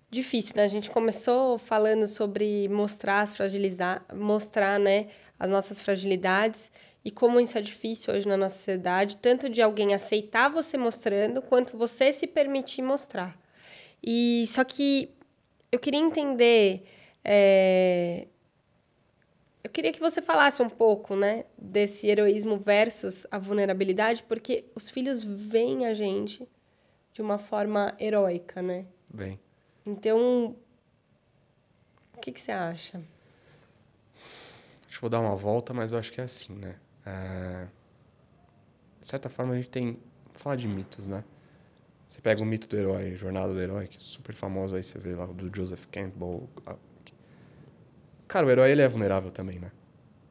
difícil, 0.10 0.54
né? 0.56 0.64
A 0.64 0.68
gente 0.68 0.92
começou 0.92 1.58
falando 1.58 2.06
sobre 2.06 2.68
mostrar 2.70 3.22
as 3.22 3.36
fragilizar, 3.36 4.04
mostrar, 4.14 4.80
né, 4.80 5.08
as 5.40 5.50
nossas 5.50 5.82
fragilidades 5.82 6.72
e 7.04 7.10
como 7.10 7.40
isso 7.40 7.58
é 7.58 7.62
difícil 7.62 8.14
hoje 8.14 8.28
na 8.28 8.38
nossa 8.38 8.58
sociedade, 8.58 9.18
tanto 9.18 9.50
de 9.50 9.62
alguém 9.62 9.94
aceitar 9.94 10.50
você 10.50 10.78
mostrando, 10.78 11.42
quanto 11.42 11.78
você 11.78 12.14
se 12.14 12.28
permitir 12.28 12.84
mostrar. 12.84 13.36
E 14.04 14.46
só 14.48 14.64
que 14.64 15.10
eu 15.72 15.80
queria 15.80 16.00
entender. 16.00 16.84
É, 17.24 18.28
eu 19.64 19.70
queria 19.70 19.92
que 19.92 20.00
você 20.00 20.22
falasse 20.22 20.62
um 20.62 20.70
pouco, 20.70 21.16
né, 21.16 21.46
desse 21.58 22.08
heroísmo 22.08 22.58
versus 22.58 23.28
a 23.30 23.38
vulnerabilidade, 23.38 24.24
porque 24.24 24.66
os 24.74 24.90
filhos 24.90 25.24
veem 25.24 25.86
a 25.86 25.94
gente 25.94 26.48
de 27.14 27.22
uma 27.22 27.38
forma 27.38 27.96
heróica, 28.00 28.62
né? 28.62 28.86
Vem. 29.14 29.40
Então, 29.86 30.56
o 32.16 32.20
que, 32.20 32.32
que 32.32 32.40
você 32.40 32.52
acha? 32.52 33.02
Acho 34.88 34.96
que 34.96 35.02
vou 35.02 35.10
dar 35.10 35.20
uma 35.20 35.36
volta, 35.36 35.74
mas 35.74 35.92
eu 35.92 36.00
acho 36.00 36.12
que 36.12 36.22
é 36.22 36.24
assim, 36.24 36.54
né? 36.54 36.76
É... 37.06 37.68
De 39.02 39.08
certa 39.08 39.30
forma, 39.30 39.54
a 39.54 39.56
gente 39.58 39.70
tem. 39.70 39.94
Vou 40.26 40.36
falar 40.36 40.56
de 40.56 40.68
mitos, 40.68 41.08
né? 41.08 41.24
Você 42.10 42.22
pega 42.22 42.42
o 42.42 42.46
mito 42.46 42.68
do 42.68 42.76
herói, 42.76 43.16
Jornada 43.16 43.54
do 43.54 43.62
Herói, 43.62 43.88
que 43.88 43.98
é 43.98 44.00
super 44.00 44.34
famoso, 44.34 44.76
aí 44.76 44.84
você 44.84 44.98
vê 44.98 45.14
lá 45.14 45.28
do 45.28 45.56
Joseph 45.56 45.86
Campbell. 45.92 46.50
Cara, 48.30 48.46
o 48.46 48.50
herói 48.50 48.72
ele 48.72 48.82
é 48.82 48.88
vulnerável 48.88 49.32
também, 49.32 49.60
né? 49.60 49.72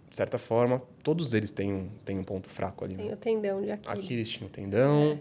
De 0.08 0.16
certa 0.16 0.38
forma, 0.38 0.80
todos 1.02 1.34
eles 1.34 1.50
têm 1.50 1.74
um, 1.74 1.90
têm 2.04 2.18
um 2.18 2.24
ponto 2.24 2.48
fraco 2.48 2.84
ali. 2.84 2.94
Tem 2.94 3.08
né? 3.08 3.12
o 3.12 3.16
tendão 3.16 3.60
de 3.60 3.72
Aquiles. 3.72 3.98
Aquiles 3.98 4.28
tinha 4.30 4.46
o 4.46 4.50
tendão. 4.50 5.18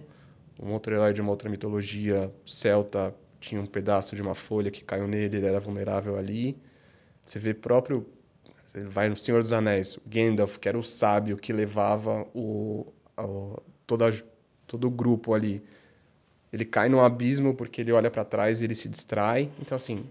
É. 0.62 0.64
Um 0.64 0.72
outro 0.72 0.94
herói 0.94 1.12
de 1.12 1.20
uma 1.20 1.32
outra 1.32 1.50
mitologia 1.50 2.32
celta 2.46 3.14
tinha 3.40 3.60
um 3.60 3.66
pedaço 3.66 4.16
de 4.16 4.22
uma 4.22 4.34
folha 4.34 4.72
que 4.72 4.84
caiu 4.84 5.08
nele, 5.08 5.38
ele 5.38 5.46
era 5.46 5.60
vulnerável 5.60 6.18
ali. 6.18 6.58
Você 7.26 7.38
vê 7.40 7.54
próprio 7.54 8.08
ele 8.76 8.86
vai 8.86 9.10
no 9.10 9.16
Senhor 9.16 9.42
dos 9.42 9.54
Anéis, 9.54 9.98
Gandalf, 10.06 10.58
que 10.58 10.70
era 10.70 10.78
o 10.78 10.84
sábio 10.84 11.38
que 11.38 11.52
levava 11.52 12.28
o, 12.34 12.86
o 13.18 13.62
toda, 13.88 14.14
todo 14.68 14.88
o 14.88 14.92
grupo 14.92 15.34
ali. 15.34 15.64
Ele 16.54 16.64
cai 16.64 16.88
no 16.88 17.00
abismo 17.00 17.56
porque 17.56 17.82
ele 17.82 17.92
olha 17.92 18.12
para 18.12 18.24
trás 18.24 18.62
e 18.62 18.66
ele 18.66 18.76
se 18.76 18.88
distrai. 18.88 19.50
Então, 19.60 19.76
assim, 19.76 20.06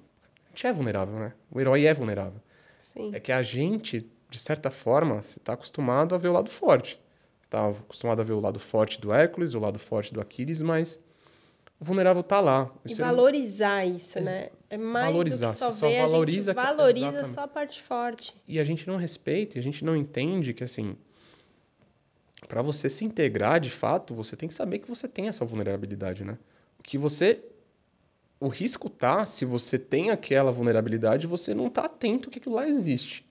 a 0.47 0.49
gente 0.51 0.67
é 0.67 0.73
vulnerável, 0.73 1.15
né? 1.17 1.33
O 1.51 1.61
herói 1.61 1.87
é 1.87 1.95
vulnerável. 1.95 2.41
Sim. 2.97 3.11
É 3.15 3.21
que 3.21 3.33
a 3.33 3.43
gente 3.43 4.11
de 4.29 4.39
certa 4.39 4.71
forma, 4.71 5.17
está 5.19 5.53
acostumado 5.53 6.15
a 6.15 6.19
ver 6.19 6.29
o 6.29 6.33
lado 6.33 6.51
forte. 6.51 7.01
Está 7.43 7.69
acostumado 7.69 8.21
a 8.21 8.25
ver 8.25 8.33
o 8.33 8.41
lado 8.41 8.59
forte 8.59 9.01
do 9.01 9.13
Hércules, 9.13 9.55
o 9.55 9.59
lado 9.59 9.79
forte 9.79 10.13
do 10.13 10.21
Aquiles, 10.21 10.61
mas 10.61 11.01
o 11.81 11.85
vulnerável 11.85 12.21
está 12.21 12.41
lá. 12.41 12.71
E 12.85 12.95
valorizar 12.95 13.87
não... 13.87 13.95
isso, 13.95 14.21
né? 14.21 14.51
É 14.69 14.77
mais 14.77 15.07
valorizar. 15.07 15.49
do 15.49 15.53
que 15.53 15.59
só 15.59 15.71
você 15.71 15.87
ver, 15.87 16.01
só 16.01 16.07
valoriza, 16.09 16.51
a 16.51 16.55
gente 16.55 16.65
valoriza 16.65 17.25
só 17.25 17.41
a 17.43 17.49
parte 17.49 17.83
forte. 17.83 18.35
E 18.49 18.59
a 18.59 18.65
gente 18.65 18.87
não 18.87 18.97
respeita, 18.97 19.57
e 19.57 19.61
a 19.61 19.63
gente 19.63 19.85
não 19.85 19.95
entende 19.95 20.53
que, 20.53 20.65
assim, 20.65 20.97
para 22.49 22.63
você 22.63 22.91
se 22.91 23.05
integrar 23.05 23.61
de 23.61 23.71
fato, 23.71 24.13
você 24.13 24.35
tem 24.35 24.49
que 24.49 24.55
saber 24.55 24.81
que 24.81 24.89
você 24.89 25.07
tem 25.07 25.29
a 25.29 25.33
sua 25.33 25.47
vulnerabilidade, 25.47 26.25
né? 26.25 26.37
O 26.81 26.83
que 26.83 26.99
você 26.99 27.45
o 28.39 28.49
risco 28.49 28.91
tá 28.91 29.25
se 29.25 29.45
você 29.45 29.79
tem 29.79 30.11
aquela 30.11 30.53
vulnerabilidade, 30.53 31.27
você 31.27 31.55
não 31.55 31.71
tá 31.71 31.85
atento 31.85 32.31
que 32.31 32.39
aquilo 32.39 32.55
lá 32.55 32.69
existe. 32.69 33.27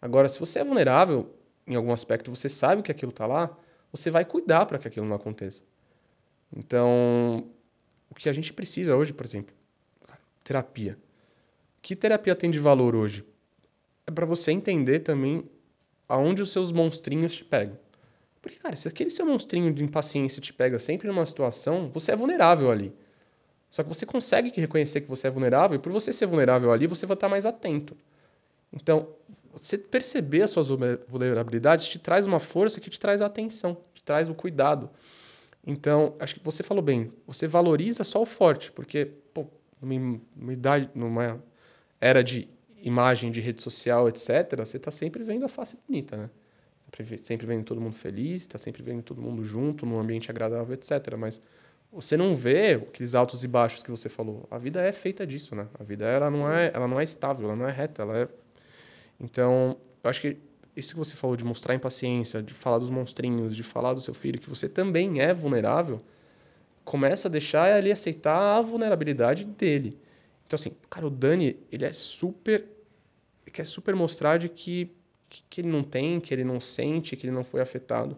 Agora, 0.00 0.28
se 0.28 0.38
você 0.38 0.60
é 0.60 0.64
vulnerável 0.64 1.34
em 1.66 1.74
algum 1.74 1.92
aspecto, 1.92 2.34
você 2.34 2.48
sabe 2.48 2.82
que 2.82 2.90
aquilo 2.90 3.12
tá 3.12 3.26
lá, 3.26 3.56
você 3.92 4.10
vai 4.10 4.24
cuidar 4.24 4.66
para 4.66 4.78
que 4.78 4.88
aquilo 4.88 5.06
não 5.06 5.16
aconteça. 5.16 5.62
Então, 6.56 7.46
o 8.10 8.14
que 8.14 8.28
a 8.28 8.32
gente 8.32 8.52
precisa 8.52 8.96
hoje, 8.96 9.12
por 9.12 9.26
exemplo, 9.26 9.54
terapia. 10.42 10.98
Que 11.82 11.94
terapia 11.94 12.34
tem 12.34 12.50
de 12.50 12.58
valor 12.58 12.94
hoje? 12.94 13.24
É 14.06 14.10
para 14.10 14.24
você 14.24 14.50
entender 14.50 15.00
também 15.00 15.44
aonde 16.08 16.40
os 16.40 16.50
seus 16.50 16.72
monstrinhos 16.72 17.34
te 17.34 17.44
pegam. 17.44 17.78
Porque, 18.40 18.58
cara, 18.58 18.74
se 18.74 18.88
aquele 18.88 19.10
seu 19.10 19.26
monstrinho 19.26 19.72
de 19.72 19.84
impaciência 19.84 20.40
te 20.40 20.52
pega 20.52 20.78
sempre 20.78 21.06
numa 21.06 21.26
situação, 21.26 21.90
você 21.92 22.12
é 22.12 22.16
vulnerável 22.16 22.70
ali. 22.70 22.94
Só 23.70 23.82
que 23.82 23.88
você 23.88 24.06
consegue 24.06 24.52
reconhecer 24.58 25.02
que 25.02 25.08
você 25.08 25.26
é 25.26 25.30
vulnerável, 25.30 25.76
e 25.76 25.78
por 25.78 25.92
você 25.92 26.12
ser 26.12 26.26
vulnerável 26.26 26.72
ali, 26.72 26.86
você 26.86 27.06
vai 27.06 27.14
estar 27.14 27.28
mais 27.28 27.44
atento. 27.44 27.96
Então, 28.72 29.08
você 29.52 29.76
perceber 29.76 30.42
as 30.42 30.50
suas 30.50 30.68
vulnerabilidades 31.08 31.88
te 31.88 31.98
traz 31.98 32.26
uma 32.26 32.40
força 32.40 32.80
que 32.80 32.88
te 32.88 32.98
traz 32.98 33.20
a 33.20 33.26
atenção, 33.26 33.76
te 33.94 34.02
traz 34.02 34.28
o 34.28 34.34
cuidado. 34.34 34.88
Então, 35.66 36.14
acho 36.18 36.34
que 36.34 36.44
você 36.44 36.62
falou 36.62 36.82
bem, 36.82 37.12
você 37.26 37.46
valoriza 37.46 38.04
só 38.04 38.22
o 38.22 38.26
forte, 38.26 38.72
porque, 38.72 39.06
pô, 39.34 39.46
numa, 39.82 40.20
numa 40.34 40.52
idade, 40.52 40.90
numa 40.94 41.42
era 42.00 42.22
de 42.22 42.48
imagem 42.82 43.30
de 43.30 43.40
rede 43.40 43.60
social, 43.60 44.08
etc., 44.08 44.56
você 44.58 44.76
está 44.76 44.90
sempre 44.90 45.22
vendo 45.24 45.44
a 45.44 45.48
face 45.48 45.76
bonita, 45.86 46.16
né? 46.16 46.30
sempre 47.18 47.46
vendo 47.46 47.64
todo 47.64 47.80
mundo 47.80 47.94
feliz, 47.94 48.42
está 48.42 48.56
sempre 48.56 48.82
vendo 48.82 49.02
todo 49.02 49.20
mundo 49.20 49.44
junto, 49.44 49.84
num 49.84 49.98
ambiente 49.98 50.30
agradável, 50.30 50.74
etc. 50.74 51.16
Mas 51.18 51.40
você 51.92 52.16
não 52.16 52.36
vê 52.36 52.74
aqueles 52.74 53.14
altos 53.14 53.44
e 53.44 53.48
baixos 53.48 53.82
que 53.82 53.90
você 53.90 54.08
falou. 54.08 54.46
A 54.50 54.58
vida 54.58 54.80
é 54.80 54.92
feita 54.92 55.26
disso, 55.26 55.54
né? 55.54 55.66
A 55.78 55.82
vida 55.82 56.04
ela 56.04 56.30
não 56.30 56.50
é, 56.50 56.70
ela 56.74 56.86
não 56.86 57.00
é 57.00 57.04
estável, 57.04 57.46
ela 57.46 57.56
não 57.56 57.66
é 57.66 57.72
reta, 57.72 58.02
ela 58.02 58.18
é 58.18 58.28
Então, 59.18 59.76
eu 60.02 60.10
acho 60.10 60.20
que 60.20 60.36
isso 60.76 60.92
que 60.92 60.98
você 60.98 61.16
falou 61.16 61.36
de 61.36 61.44
mostrar 61.44 61.74
impaciência, 61.74 62.42
de 62.42 62.54
falar 62.54 62.78
dos 62.78 62.90
monstrinhos, 62.90 63.56
de 63.56 63.62
falar 63.62 63.94
do 63.94 64.00
seu 64.00 64.14
filho 64.14 64.38
que 64.38 64.48
você 64.48 64.68
também 64.68 65.20
é 65.20 65.34
vulnerável, 65.34 66.00
começa 66.84 67.26
a 67.26 67.30
deixar 67.30 67.76
ele 67.76 67.90
aceitar 67.90 68.58
a 68.58 68.60
vulnerabilidade 68.60 69.44
dele. 69.44 69.98
Então 70.46 70.56
assim, 70.56 70.76
cara, 70.88 71.06
o 71.06 71.10
Dani, 71.10 71.56
ele 71.72 71.84
é 71.84 71.92
super 71.92 72.64
ele 73.44 73.52
quer 73.52 73.66
super 73.66 73.94
mostrar 73.94 74.38
de 74.38 74.48
que 74.48 74.94
que 75.50 75.60
ele 75.60 75.68
não 75.68 75.82
tem, 75.82 76.20
que 76.20 76.32
ele 76.32 76.44
não 76.44 76.60
sente, 76.60 77.16
que 77.16 77.26
ele 77.26 77.34
não 77.34 77.44
foi 77.44 77.60
afetado. 77.60 78.16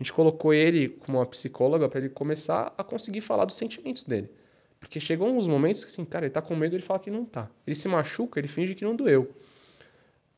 A 0.00 0.02
gente 0.02 0.14
colocou 0.14 0.54
ele 0.54 0.88
como 0.88 1.18
uma 1.18 1.26
psicóloga 1.26 1.86
para 1.86 2.00
ele 2.00 2.08
começar 2.08 2.72
a 2.78 2.82
conseguir 2.82 3.20
falar 3.20 3.44
dos 3.44 3.56
sentimentos 3.56 4.02
dele. 4.02 4.30
Porque 4.78 4.98
chegou 4.98 5.28
uns 5.28 5.46
momentos 5.46 5.84
que, 5.84 5.90
assim, 5.90 6.06
cara, 6.06 6.24
ele 6.24 6.32
tá 6.32 6.40
com 6.40 6.56
medo, 6.56 6.74
ele 6.74 6.82
fala 6.82 6.98
que 6.98 7.10
não 7.10 7.22
tá. 7.22 7.50
Ele 7.66 7.76
se 7.76 7.86
machuca, 7.86 8.40
ele 8.40 8.48
finge 8.48 8.74
que 8.74 8.82
não 8.82 8.96
doeu. 8.96 9.30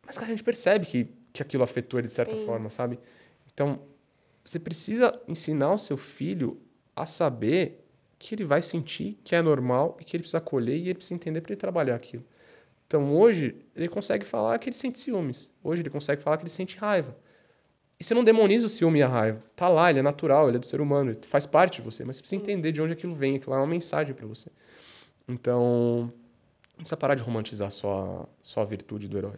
Mas, 0.04 0.16
cara, 0.16 0.26
a 0.26 0.30
gente 0.30 0.42
percebe 0.42 0.84
que, 0.84 1.08
que 1.32 1.40
aquilo 1.40 1.62
afetou 1.62 2.00
ele 2.00 2.08
de 2.08 2.12
certa 2.12 2.36
Sim. 2.36 2.44
forma, 2.44 2.70
sabe? 2.70 2.98
Então, 3.54 3.78
você 4.44 4.58
precisa 4.58 5.16
ensinar 5.28 5.72
o 5.72 5.78
seu 5.78 5.96
filho 5.96 6.60
a 6.96 7.06
saber 7.06 7.86
que 8.18 8.34
ele 8.34 8.44
vai 8.44 8.62
sentir, 8.62 9.16
que 9.22 9.36
é 9.36 9.42
normal 9.42 9.96
e 10.00 10.04
que 10.04 10.16
ele 10.16 10.22
precisa 10.22 10.38
acolher 10.38 10.76
e 10.76 10.88
ele 10.88 10.94
precisa 10.94 11.14
entender 11.14 11.40
para 11.40 11.52
ele 11.52 11.60
trabalhar 11.60 11.94
aquilo. 11.94 12.24
Então 12.86 13.16
hoje 13.16 13.56
ele 13.74 13.88
consegue 13.88 14.24
falar 14.24 14.58
que 14.58 14.68
ele 14.68 14.76
sente 14.76 14.98
ciúmes. 14.98 15.50
Hoje 15.62 15.82
ele 15.82 15.90
consegue 15.90 16.20
falar 16.20 16.36
que 16.36 16.42
ele 16.42 16.50
sente 16.50 16.76
raiva. 16.76 17.16
E 18.02 18.04
você 18.04 18.14
não 18.14 18.24
demoniza 18.24 18.66
o 18.66 18.68
ciúme 18.68 18.98
e 18.98 19.02
a 19.04 19.06
raiva. 19.06 19.40
Tá 19.54 19.68
lá, 19.68 19.88
ele 19.88 20.00
é 20.00 20.02
natural, 20.02 20.48
ele 20.48 20.56
é 20.56 20.58
do 20.58 20.66
ser 20.66 20.80
humano, 20.80 21.12
ele 21.12 21.20
faz 21.22 21.46
parte 21.46 21.76
de 21.76 21.82
você, 21.82 22.04
mas 22.04 22.16
você 22.16 22.22
precisa 22.22 22.42
entender 22.42 22.72
de 22.72 22.82
onde 22.82 22.94
aquilo 22.94 23.14
vem, 23.14 23.36
aquilo 23.36 23.54
é 23.54 23.58
uma 23.58 23.66
mensagem 23.68 24.12
para 24.12 24.26
você. 24.26 24.50
Então, 25.28 26.12
não 26.70 26.78
precisa 26.78 26.96
parar 26.96 27.14
de 27.14 27.22
romantizar 27.22 27.70
só, 27.70 28.28
só 28.42 28.60
a 28.60 28.64
virtude 28.64 29.06
do 29.06 29.16
herói. 29.16 29.36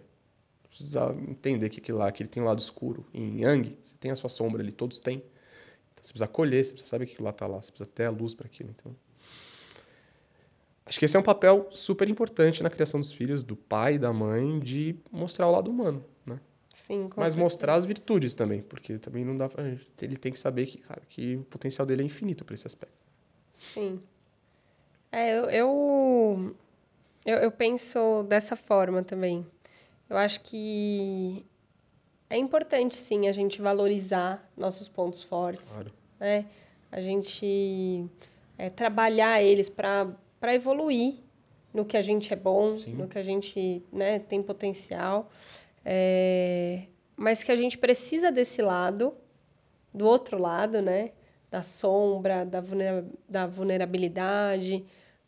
Precisa 0.66 1.14
entender 1.28 1.68
que 1.68 1.78
aquilo 1.78 1.98
lá, 1.98 2.10
que 2.10 2.22
ele 2.22 2.30
tem 2.30 2.42
um 2.42 2.46
lado 2.46 2.58
escuro. 2.58 3.04
Em 3.12 3.42
Yang, 3.42 3.76
você 3.82 3.96
tem 4.00 4.10
a 4.10 4.16
sua 4.16 4.30
sombra 4.30 4.62
ali, 4.62 4.72
todos 4.72 4.98
têm. 4.98 5.16
Então 5.16 6.02
você 6.02 6.12
precisa 6.14 6.24
acolher, 6.24 6.64
você 6.64 6.72
precisa 6.72 6.90
saber 6.90 7.04
que 7.04 7.12
aquilo 7.12 7.26
lá 7.26 7.34
tá 7.34 7.46
lá, 7.46 7.60
você 7.60 7.70
precisa 7.70 7.90
ter 7.94 8.06
a 8.06 8.10
luz 8.10 8.34
para 8.34 8.46
aquilo. 8.46 8.70
Então, 8.74 8.96
Acho 10.86 10.98
que 10.98 11.04
esse 11.04 11.16
é 11.16 11.20
um 11.20 11.22
papel 11.22 11.68
super 11.70 12.08
importante 12.08 12.62
na 12.62 12.70
criação 12.70 12.98
dos 12.98 13.12
filhos, 13.12 13.42
do 13.42 13.56
pai 13.56 13.96
e 13.96 13.98
da 13.98 14.12
mãe, 14.12 14.58
de 14.58 14.96
mostrar 15.12 15.48
o 15.48 15.50
lado 15.50 15.70
humano? 15.70 16.02
Sim, 16.74 17.08
com 17.08 17.20
Mas 17.20 17.32
certeza. 17.32 17.38
mostrar 17.38 17.74
as 17.74 17.84
virtudes 17.84 18.34
também, 18.34 18.60
porque 18.62 18.98
também 18.98 19.24
não 19.24 19.36
dá 19.36 19.48
pra. 19.48 19.64
Ele 20.02 20.16
tem 20.16 20.32
que 20.32 20.38
saber 20.38 20.66
que, 20.66 20.78
cara, 20.78 21.02
que 21.08 21.36
o 21.36 21.44
potencial 21.44 21.86
dele 21.86 22.02
é 22.02 22.06
infinito 22.06 22.44
para 22.44 22.54
esse 22.54 22.66
aspecto. 22.66 22.96
Sim. 23.60 24.00
É, 25.10 25.38
eu, 25.38 25.44
eu, 25.44 26.56
eu, 27.24 27.38
eu 27.38 27.50
penso 27.50 28.24
dessa 28.24 28.56
forma 28.56 29.02
também. 29.02 29.46
Eu 30.10 30.16
acho 30.16 30.40
que 30.40 31.46
é 32.28 32.36
importante, 32.36 32.96
sim, 32.96 33.28
a 33.28 33.32
gente 33.32 33.62
valorizar 33.62 34.50
nossos 34.56 34.88
pontos 34.88 35.22
fortes. 35.22 35.68
Claro. 35.68 35.92
Né? 36.18 36.44
A 36.90 37.00
gente 37.00 38.04
é, 38.58 38.68
trabalhar 38.68 39.42
eles 39.42 39.68
para 39.68 40.12
para 40.44 40.54
evoluir 40.54 41.14
no 41.72 41.86
que 41.86 41.96
a 41.96 42.02
gente 42.02 42.30
é 42.30 42.36
bom, 42.36 42.76
Sim. 42.76 42.92
no 42.92 43.08
que 43.08 43.18
a 43.18 43.22
gente 43.22 43.82
né, 43.90 44.18
tem 44.18 44.42
potencial. 44.42 45.30
É, 45.84 46.84
mas 47.16 47.42
que 47.42 47.52
a 47.52 47.56
gente 47.56 47.76
precisa 47.76 48.32
desse 48.32 48.62
lado, 48.62 49.14
do 49.92 50.06
outro 50.06 50.38
lado, 50.38 50.80
né? 50.80 51.12
Da 51.50 51.62
sombra, 51.62 52.44
da, 52.44 52.60
vulnera 52.60 53.06
da 53.28 53.46
vulnerabilidade, 53.46 54.84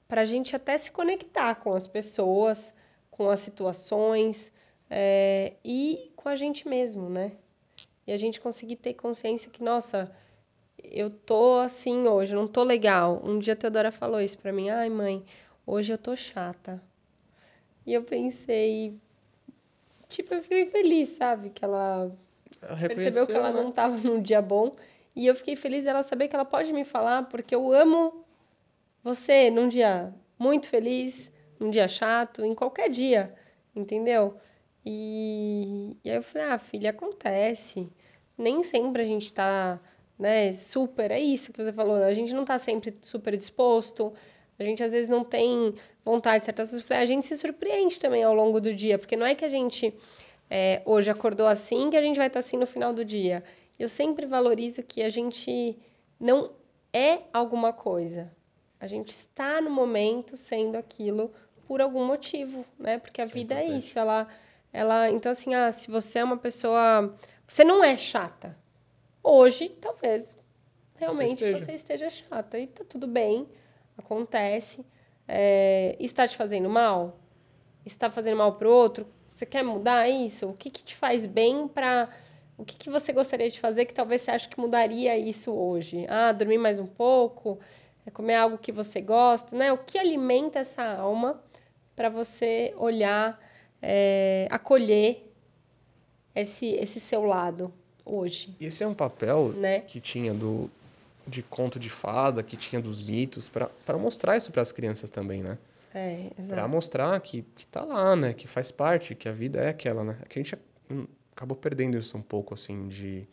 para 0.09 0.23
a 0.23 0.25
gente 0.25 0.57
até 0.57 0.77
se 0.79 0.91
conectar 0.91 1.55
com 1.57 1.75
as 1.75 1.87
pessoas, 1.87 2.75
com 3.11 3.29
as 3.29 3.41
situações 3.41 4.53
é, 4.91 5.55
e 5.65 6.13
com 6.17 6.29
a 6.29 6.37
gente 6.37 6.69
mesmo, 6.69 7.09
né? 7.09 7.33
E 8.07 8.13
a 8.13 8.17
gente 8.17 8.41
conseguir 8.41 8.77
ter 8.77 8.95
consciência 8.95 9.51
que, 9.51 9.63
nossa, 9.63 10.13
eu 10.83 11.11
tô 11.11 11.59
assim 11.59 12.07
hoje, 12.07 12.35
não 12.35 12.47
tô 12.47 12.63
legal. 12.63 13.21
Um 13.25 13.39
dia 13.39 13.55
a 13.55 13.57
Teodora 13.57 13.91
falou 13.91 14.21
isso 14.21 14.39
pra 14.39 14.53
mim. 14.53 14.71
Ai, 14.71 14.89
mãe, 14.89 15.25
hoje 15.67 15.93
eu 15.93 15.99
tô 15.99 16.15
chata. 16.15 16.83
E 17.85 17.93
eu 17.93 18.03
pensei... 18.03 18.99
Tipo, 20.09 20.35
eu 20.35 20.43
fiquei 20.43 20.67
feliz, 20.67 21.11
sabe? 21.11 21.51
Que 21.51 21.65
ela, 21.65 22.11
percebeu 22.87 23.27
que 23.27 23.33
ela 23.33 23.53
né? 23.53 23.63
não 23.63 23.73
tava 23.73 23.97
num 23.99 24.21
dia 24.21 24.41
bom. 24.41 24.73
E 25.15 25.27
eu 25.27 25.35
fiquei 25.35 25.57
feliz 25.57 25.85
dela 25.85 26.03
saber 26.03 26.29
que 26.29 26.37
ela 26.37 26.45
pode 26.45 26.73
me 26.73 26.85
falar, 26.85 27.25
porque 27.25 27.55
eu 27.55 27.73
amo 27.73 28.25
você 29.03 29.51
num 29.51 29.69
dia 29.69 30.13
muito 30.39 30.69
feliz, 30.69 31.33
num 31.59 31.71
dia 31.71 31.89
chato, 31.89 32.45
em 32.45 32.55
qualquer 32.55 32.91
dia, 32.91 33.35
entendeu? 33.75 34.37
E, 34.85 35.97
e 36.05 36.11
aí 36.11 36.17
eu 36.17 36.23
falei, 36.23 36.49
ah, 36.49 36.59
filha, 36.59 36.91
acontece. 36.91 37.89
Nem 38.37 38.63
sempre 38.63 39.03
a 39.03 39.07
gente 39.07 39.33
tá 39.33 39.81
né? 40.19 40.53
Super, 40.53 41.11
é 41.11 41.21
isso 41.21 41.53
que 41.53 41.63
você 41.63 41.73
falou. 41.73 41.97
A 41.97 42.15
gente 42.15 42.33
não 42.33 42.43
está 42.43 42.59
sempre 42.59 42.95
super 43.03 43.37
disposto. 43.37 44.13
A 44.59 44.65
gente 44.65 44.83
às 44.83 44.93
vezes 44.93 45.09
não 45.09 45.23
tem 45.23 45.75
vontade 46.05 46.41
de 46.41 46.45
certas 46.47 46.71
coisas. 46.71 46.91
A 46.91 47.07
gente 47.07 47.27
se 47.27 47.37
surpreende 47.37 47.99
também 47.99 48.23
ao 48.23 48.35
longo 48.35 48.61
do 48.61 48.75
dia, 48.75 48.99
porque 48.99 49.17
não 49.17 49.27
é 49.27 49.35
que 49.35 49.45
a 49.45 49.49
gente 49.49 49.93
é, 50.49 50.83
hoje 50.85 51.11
acordou 51.11 51.47
assim 51.47 51.91
que 51.91 51.97
a 51.97 52.03
gente 52.03 52.17
vai 52.17 52.29
estar 52.29 52.41
assim 52.41 52.57
no 52.57 52.67
final 52.67 52.93
do 52.93 53.05
dia. 53.05 53.43
Eu 53.79 53.89
sempre 53.89 54.27
valorizo 54.27 54.83
que 54.83 55.03
a 55.03 55.11
gente 55.11 55.77
não 56.19 56.53
é 56.93 57.21
alguma 57.33 57.73
coisa. 57.73 58.33
A 58.81 58.87
gente 58.87 59.11
está 59.11 59.61
no 59.61 59.71
momento 59.71 60.37
sendo 60.37 60.77
aquilo 60.77 61.33
por 61.67 61.81
algum 61.81 62.05
motivo, 62.05 62.65
né? 62.79 62.99
Porque 62.99 63.21
a 63.21 63.25
isso 63.25 63.33
é 63.33 63.35
vida 63.35 63.55
é, 63.55 63.67
é 63.67 63.69
isso. 63.79 63.99
Ela, 63.99 64.29
ela, 64.73 65.11
então 65.11 65.33
assim, 65.33 65.55
ah, 65.55 65.71
se 65.73 65.91
você 65.91 66.21
é 66.21 66.25
uma 66.25 66.37
pessoa, 66.37 67.15
você 67.47 67.65
não 67.65 67.83
é 67.83 67.97
chata. 67.97 68.57
Hoje, 69.23 69.69
talvez, 69.81 70.39
realmente 70.95 71.39
você 71.39 71.51
esteja, 71.51 71.65
você 71.65 71.73
esteja 71.73 72.11
chata. 72.11 72.59
E 72.59 72.67
tá 72.67 72.85
tudo 72.89 73.07
bem, 73.07 73.47
acontece. 73.97 74.85
É, 75.29 75.97
está 75.99 76.27
te 76.27 76.37
fazendo 76.37 76.69
mal? 76.69 77.19
Está 77.85 78.11
fazendo 78.11 78.37
mal 78.37 78.55
para 78.55 78.69
o 78.69 78.71
outro? 78.71 79.07
Você 79.33 79.45
quer 79.45 79.63
mudar 79.63 80.09
isso? 80.09 80.49
O 80.49 80.55
que, 80.55 80.71
que 80.71 80.83
te 80.83 80.97
faz 80.97 81.27
bem 81.27 81.69
para... 81.69 82.09
O 82.59 82.65
que, 82.65 82.77
que 82.77 82.89
você 82.89 83.13
gostaria 83.13 83.51
de 83.51 83.61
fazer 83.61 83.85
que 83.85 83.93
talvez 83.93 84.23
você 84.23 84.31
ache 84.31 84.49
que 84.49 84.59
mudaria 84.59 85.17
isso 85.19 85.53
hoje? 85.53 86.07
Ah, 86.09 86.33
dormir 86.33 86.57
mais 86.57 86.79
um 86.81 86.87
pouco? 86.87 87.59
É 88.07 88.11
comer 88.11 88.37
algo 88.37 88.57
que 88.57 88.73
você 88.73 89.01
gosta, 89.01 89.55
né? 89.55 89.73
O 89.73 89.79
que 89.79 89.99
alimenta 89.99 90.61
essa 90.61 90.83
alma 90.83 91.43
para 91.95 92.09
você 92.09 92.73
olhar, 92.79 93.39
é, 93.83 94.47
acolher 94.51 95.31
esse, 96.35 96.67
esse 96.75 96.99
seu 96.99 97.25
lado 97.25 97.73
hoje. 98.05 98.57
Esse 98.61 98.85
é 98.85 98.87
um 98.87 98.95
papel 98.95 99.49
Né? 99.49 99.81
que 99.81 100.01
tinha 100.01 100.33
do 100.33 100.71
de 101.27 101.43
conto 101.43 101.79
de 101.79 101.91
fada, 101.91 102.43
que 102.43 102.57
tinha 102.57 102.81
dos 102.81 103.03
mitos, 103.03 103.49
para 103.49 103.99
mostrar 103.99 104.37
isso 104.37 104.53
para 104.53 104.63
as 104.63 104.71
crianças 104.73 105.11
também, 105.11 105.43
né? 105.43 105.59
É, 105.93 106.31
Para 106.35 106.43
exato. 106.43 106.69
mostrar 106.69 107.21
que, 107.21 107.43
que 107.57 107.67
tá 107.67 107.83
lá, 107.83 108.15
né? 108.15 108.33
Que 108.33 108.47
faz 108.47 108.71
parte, 108.71 109.15
que 109.15 109.29
a 109.29 109.33
vida 109.33 109.59
é 109.59 109.69
aquela, 109.69 110.05
né? 110.05 110.19
Que 110.29 110.39
a 110.39 110.43
gente 110.43 110.55
hum, 110.91 111.07
acabou 111.33 111.57
perdendo 111.57 111.97
isso 111.97 112.17
um 112.17 112.23
pouco, 112.23 112.55
assim, 112.55 112.87
de... 112.89 113.27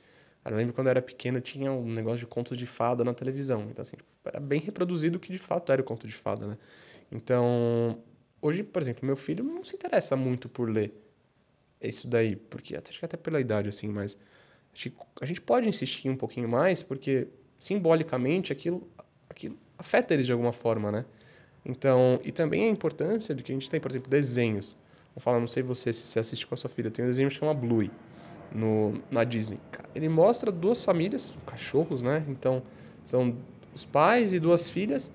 Cara, 0.43 0.55
eu 0.55 0.57
lembro 0.59 0.73
quando 0.73 0.87
eu 0.87 0.91
era 0.91 1.01
pequeno, 1.01 1.39
tinha 1.41 1.71
um 1.71 1.91
negócio 1.91 2.19
de 2.19 2.25
conto 2.25 2.55
de 2.55 2.65
fada 2.65 3.03
na 3.03 3.13
televisão. 3.13 3.67
Então, 3.69 3.81
assim, 3.81 3.97
era 4.25 4.39
bem 4.39 4.59
reproduzido 4.59 5.17
o 5.17 5.19
que 5.19 5.31
de 5.31 5.37
fato 5.37 5.71
era 5.71 5.81
o 5.81 5.85
conto 5.85 6.07
de 6.07 6.13
fada, 6.13 6.47
né? 6.47 6.57
Então, 7.11 7.99
hoje, 8.41 8.63
por 8.63 8.81
exemplo, 8.81 9.05
meu 9.05 9.15
filho 9.15 9.43
não 9.43 9.63
se 9.63 9.75
interessa 9.75 10.15
muito 10.15 10.49
por 10.49 10.69
ler 10.69 10.93
isso 11.81 12.07
daí, 12.07 12.35
porque 12.35 12.75
acho 12.75 12.99
que 12.99 13.05
até 13.05 13.17
pela 13.17 13.39
idade, 13.41 13.67
assim, 13.69 13.89
mas 13.89 14.17
a 15.21 15.25
gente 15.25 15.41
pode 15.41 15.67
insistir 15.67 16.09
um 16.09 16.15
pouquinho 16.15 16.47
mais, 16.47 16.81
porque 16.81 17.27
simbolicamente 17.63 18.51
aquilo, 18.51 18.85
aquilo 19.29 19.57
afeta 19.77 20.13
eles 20.13 20.25
de 20.25 20.33
alguma 20.33 20.51
forma, 20.51 20.91
né? 20.91 21.05
Então, 21.65 22.19
e 22.21 22.29
também 22.29 22.65
a 22.65 22.67
importância 22.67 23.33
de 23.33 23.41
que 23.41 23.53
a 23.53 23.55
gente 23.55 23.69
tem, 23.69 23.79
por 23.79 23.89
exemplo, 23.89 24.09
desenhos. 24.09 24.75
Vou 25.15 25.21
falar, 25.21 25.39
não 25.39 25.47
sei 25.47 25.63
você 25.63 25.93
se 25.93 26.05
você 26.05 26.19
assiste 26.19 26.45
com 26.45 26.53
a 26.53 26.57
sua 26.57 26.69
filha, 26.69 26.91
tem 26.91 27.05
um 27.05 27.07
desenho 27.07 27.29
que 27.29 27.35
chama 27.35 27.53
Bluey 27.53 27.89
no, 28.53 29.01
na 29.09 29.23
Disney. 29.23 29.61
Ele 29.95 30.09
mostra 30.09 30.51
duas 30.51 30.83
famílias, 30.83 31.37
cachorros, 31.45 32.03
né? 32.03 32.25
Então, 32.27 32.61
são 33.05 33.33
os 33.73 33.85
pais 33.85 34.33
e 34.33 34.41
duas 34.41 34.69
filhas. 34.69 35.09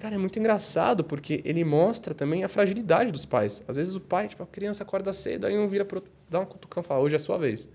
Cara, 0.00 0.16
é 0.16 0.18
muito 0.18 0.36
engraçado 0.36 1.04
porque 1.04 1.40
ele 1.44 1.62
mostra 1.62 2.12
também 2.12 2.42
a 2.42 2.48
fragilidade 2.48 3.12
dos 3.12 3.24
pais. 3.24 3.62
Às 3.68 3.76
vezes 3.76 3.94
o 3.94 4.00
pai, 4.00 4.26
tipo, 4.26 4.42
a 4.42 4.46
criança 4.46 4.82
acorda 4.82 5.12
cedo, 5.12 5.46
aí 5.46 5.56
um 5.56 5.68
vira 5.68 5.84
pro 5.84 5.98
outro, 5.98 6.10
dá 6.28 6.40
um 6.40 6.46
cutucão 6.46 6.82
e 6.82 6.86
fala, 6.86 7.00
hoje 7.00 7.14
é 7.14 7.18
a 7.18 7.20
sua 7.20 7.38
vez. 7.38 7.68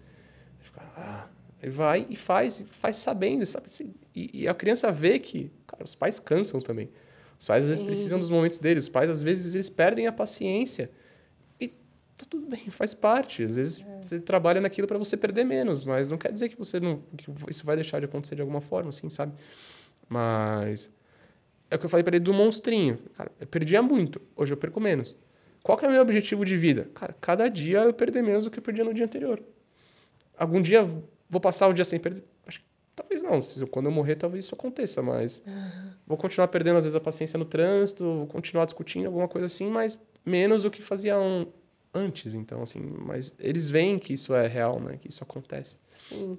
Fica, 0.59 0.81
ah, 0.97 1.27
vai 1.69 2.05
e 2.09 2.15
faz, 2.15 2.59
e 2.59 2.65
faz 2.65 2.97
sabendo, 2.97 3.45
sabe? 3.45 3.65
assim, 3.65 3.93
E, 4.15 4.43
e 4.43 4.47
a 4.47 4.53
criança 4.53 4.91
vê 4.91 5.19
que, 5.19 5.51
cara, 5.65 5.83
os 5.83 5.95
pais 5.95 6.19
cansam 6.19 6.59
também. 6.59 6.89
Os 7.39 7.47
pais 7.47 7.63
às 7.63 7.69
vezes 7.69 7.81
Sim. 7.81 7.87
precisam 7.87 8.19
dos 8.19 8.29
momentos 8.29 8.59
deles. 8.59 8.85
Os 8.85 8.89
pais 8.89 9.09
às 9.09 9.21
vezes 9.21 9.55
eles 9.55 9.69
perdem 9.69 10.07
a 10.07 10.11
paciência. 10.11 10.91
E 11.59 11.67
tá 11.67 12.25
tudo 12.29 12.47
bem, 12.47 12.69
faz 12.69 12.93
parte. 12.93 13.43
Às 13.43 13.55
vezes 13.55 13.83
você 14.01 14.19
trabalha 14.19 14.61
naquilo 14.61 14.87
para 14.87 14.97
você 14.97 15.15
perder 15.17 15.43
menos, 15.43 15.83
mas 15.83 16.09
não 16.09 16.17
quer 16.17 16.31
dizer 16.31 16.49
que 16.49 16.57
você 16.57 16.79
não 16.79 17.01
que 17.17 17.31
isso 17.49 17.65
vai 17.65 17.75
deixar 17.75 17.99
de 17.99 18.05
acontecer 18.05 18.35
de 18.35 18.41
alguma 18.41 18.61
forma, 18.61 18.89
assim, 18.89 19.09
sabe? 19.09 19.33
Mas 20.09 20.91
é 21.69 21.75
o 21.75 21.79
que 21.79 21.85
eu 21.85 21.89
falei 21.89 22.03
para 22.03 22.15
ele 22.15 22.23
do 22.23 22.33
monstrinho. 22.33 22.99
Cara, 23.15 23.31
eu 23.39 23.47
perdia 23.47 23.81
muito, 23.81 24.21
hoje 24.35 24.53
eu 24.53 24.57
perco 24.57 24.79
menos. 24.79 25.17
Qual 25.63 25.77
que 25.77 25.85
é 25.85 25.87
o 25.87 25.91
meu 25.91 26.01
objetivo 26.01 26.43
de 26.45 26.57
vida? 26.57 26.89
Cara, 26.93 27.15
cada 27.21 27.47
dia 27.47 27.79
eu 27.79 27.93
perder 27.93 28.21
menos 28.21 28.45
do 28.45 28.51
que 28.51 28.59
eu 28.59 28.63
perdia 28.63 28.83
no 28.83 28.93
dia 28.93 29.05
anterior. 29.05 29.41
Algum 30.37 30.61
dia 30.61 30.83
vou 31.33 31.41
passar 31.41 31.67
o 31.67 31.73
dia 31.73 31.83
sem 31.83 31.99
perder? 31.99 32.23
Acho 32.47 32.59
que 32.59 32.65
talvez 32.95 33.21
não. 33.21 33.41
Quando 33.67 33.87
eu 33.87 33.91
morrer, 33.91 34.15
talvez 34.15 34.45
isso 34.45 34.55
aconteça, 34.55 35.01
mas 35.01 35.43
vou 36.07 36.17
continuar 36.17 36.47
perdendo 36.47 36.77
às 36.77 36.85
vezes 36.85 36.95
a 36.95 37.01
paciência 37.01 37.37
no 37.37 37.43
trânsito, 37.43 38.03
vou 38.03 38.27
continuar 38.27 38.63
discutindo 38.63 39.07
alguma 39.07 39.27
coisa 39.27 39.47
assim, 39.47 39.69
mas 39.69 39.99
menos 40.25 40.63
do 40.63 40.71
que 40.71 40.81
faziam 40.81 41.47
antes, 41.93 42.33
então 42.33 42.61
assim, 42.61 42.79
mas 42.79 43.35
eles 43.37 43.69
veem 43.69 43.99
que 43.99 44.13
isso 44.13 44.33
é 44.33 44.47
real, 44.47 44.79
né? 44.79 44.97
Que 44.97 45.09
isso 45.09 45.23
acontece. 45.23 45.77
Sim. 45.93 46.37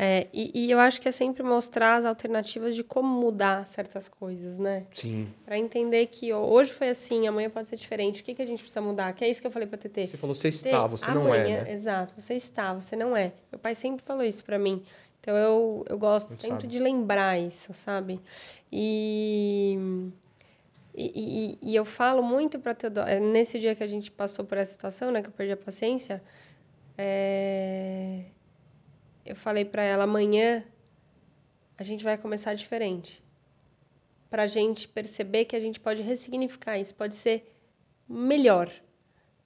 É, 0.00 0.28
e, 0.32 0.66
e 0.66 0.70
eu 0.70 0.78
acho 0.78 1.00
que 1.00 1.08
é 1.08 1.10
sempre 1.10 1.42
mostrar 1.42 1.96
as 1.96 2.04
alternativas 2.04 2.76
de 2.76 2.84
como 2.84 3.08
mudar 3.20 3.66
certas 3.66 4.08
coisas, 4.08 4.56
né? 4.56 4.86
Sim. 4.94 5.28
Pra 5.44 5.58
entender 5.58 6.06
que 6.06 6.32
ó, 6.32 6.40
hoje 6.46 6.72
foi 6.72 6.88
assim, 6.88 7.26
amanhã 7.26 7.50
pode 7.50 7.66
ser 7.66 7.74
diferente. 7.76 8.20
O 8.22 8.24
que, 8.24 8.32
que 8.32 8.40
a 8.42 8.46
gente 8.46 8.60
precisa 8.60 8.80
mudar? 8.80 9.12
Que 9.12 9.24
é 9.24 9.28
isso 9.28 9.40
que 9.40 9.46
eu 9.48 9.50
falei 9.50 9.66
pra 9.66 9.76
TT. 9.76 10.06
Você 10.06 10.16
falou 10.16 10.36
você 10.36 10.48
está, 10.48 10.86
você 10.86 11.10
não 11.10 11.34
é, 11.34 11.40
amanhã- 11.40 11.64
né? 11.64 11.72
Exato, 11.72 12.14
você 12.16 12.34
está, 12.34 12.72
você 12.74 12.94
não 12.94 13.16
é. 13.16 13.32
Meu 13.50 13.58
pai 13.58 13.74
sempre 13.74 14.04
falou 14.04 14.22
isso 14.22 14.44
pra 14.44 14.56
mim. 14.56 14.84
Então 15.20 15.36
eu, 15.36 15.84
eu 15.88 15.98
gosto 15.98 16.28
Muito 16.28 16.42
sempre 16.42 16.54
sábio. 16.62 16.70
de 16.70 16.78
lembrar 16.78 17.36
isso, 17.36 17.74
sabe? 17.74 18.20
E, 18.70 19.76
e, 20.94 21.56
e- 21.64 21.70
e 21.72 21.74
eu 21.74 21.84
falo 21.84 22.22
muito 22.22 22.60
pra 22.60 22.72
Teodoro. 22.72 23.08
é, 23.08 23.18
Nesse 23.18 23.58
dia 23.58 23.74
que 23.74 23.82
a 23.82 23.86
gente 23.88 24.12
passou 24.12 24.44
por 24.44 24.58
essa 24.58 24.70
situação, 24.70 25.10
né, 25.10 25.22
que 25.22 25.28
eu 25.28 25.32
perdi 25.32 25.52
a 25.52 25.56
paciência, 25.56 26.22
é, 26.96 28.22
eu 29.28 29.36
falei 29.36 29.64
pra 29.64 29.82
ela: 29.82 30.04
amanhã 30.04 30.64
a 31.76 31.82
gente 31.82 32.02
vai 32.02 32.16
começar 32.16 32.54
diferente. 32.54 33.22
Pra 34.30 34.46
gente 34.46 34.88
perceber 34.88 35.44
que 35.44 35.54
a 35.54 35.60
gente 35.60 35.78
pode 35.78 36.02
ressignificar 36.02 36.78
isso, 36.78 36.94
pode 36.94 37.14
ser 37.14 37.54
melhor. 38.08 38.70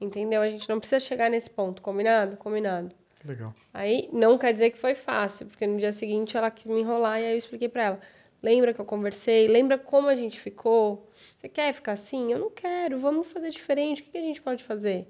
Entendeu? 0.01 0.41
A 0.41 0.49
gente 0.49 0.69
não 0.69 0.79
precisa 0.79 1.01
chegar 1.01 1.31
nesse 1.31 1.51
ponto. 1.51 1.83
Combinado? 1.83 2.37
Combinado. 2.37 2.95
Legal. 3.25 3.55
Aí 3.73 4.09
não 4.13 4.37
quer 4.37 4.53
dizer 4.53 4.71
que 4.71 4.79
foi 4.79 4.95
fácil, 4.95 5.47
porque 5.47 5.67
no 5.67 5.79
dia 5.79 5.93
seguinte 5.93 6.37
ela 6.37 6.51
quis 6.51 6.67
me 6.67 6.81
enrolar 6.81 7.21
e 7.21 7.25
aí 7.27 7.33
eu 7.33 7.39
expliquei 7.39 7.69
pra 7.69 7.85
ela. 7.85 8.01
Lembra 8.43 8.75
que 8.75 8.81
eu 8.81 8.85
conversei? 8.85 9.47
Lembra 9.47 9.79
como 9.79 10.09
a 10.09 10.15
gente 10.17 10.41
ficou? 10.41 11.09
Você 11.39 11.49
quer 11.49 11.73
ficar 11.73 11.93
assim? 11.93 12.33
Eu 12.33 12.41
não 12.41 12.51
quero. 12.51 12.99
Vamos 12.99 13.31
fazer 13.31 13.51
diferente. 13.51 14.03
O 14.03 14.05
que 14.05 14.19
a 14.19 14.23
gente 14.23 14.43
pode 14.43 14.65
fazer? 14.65 15.07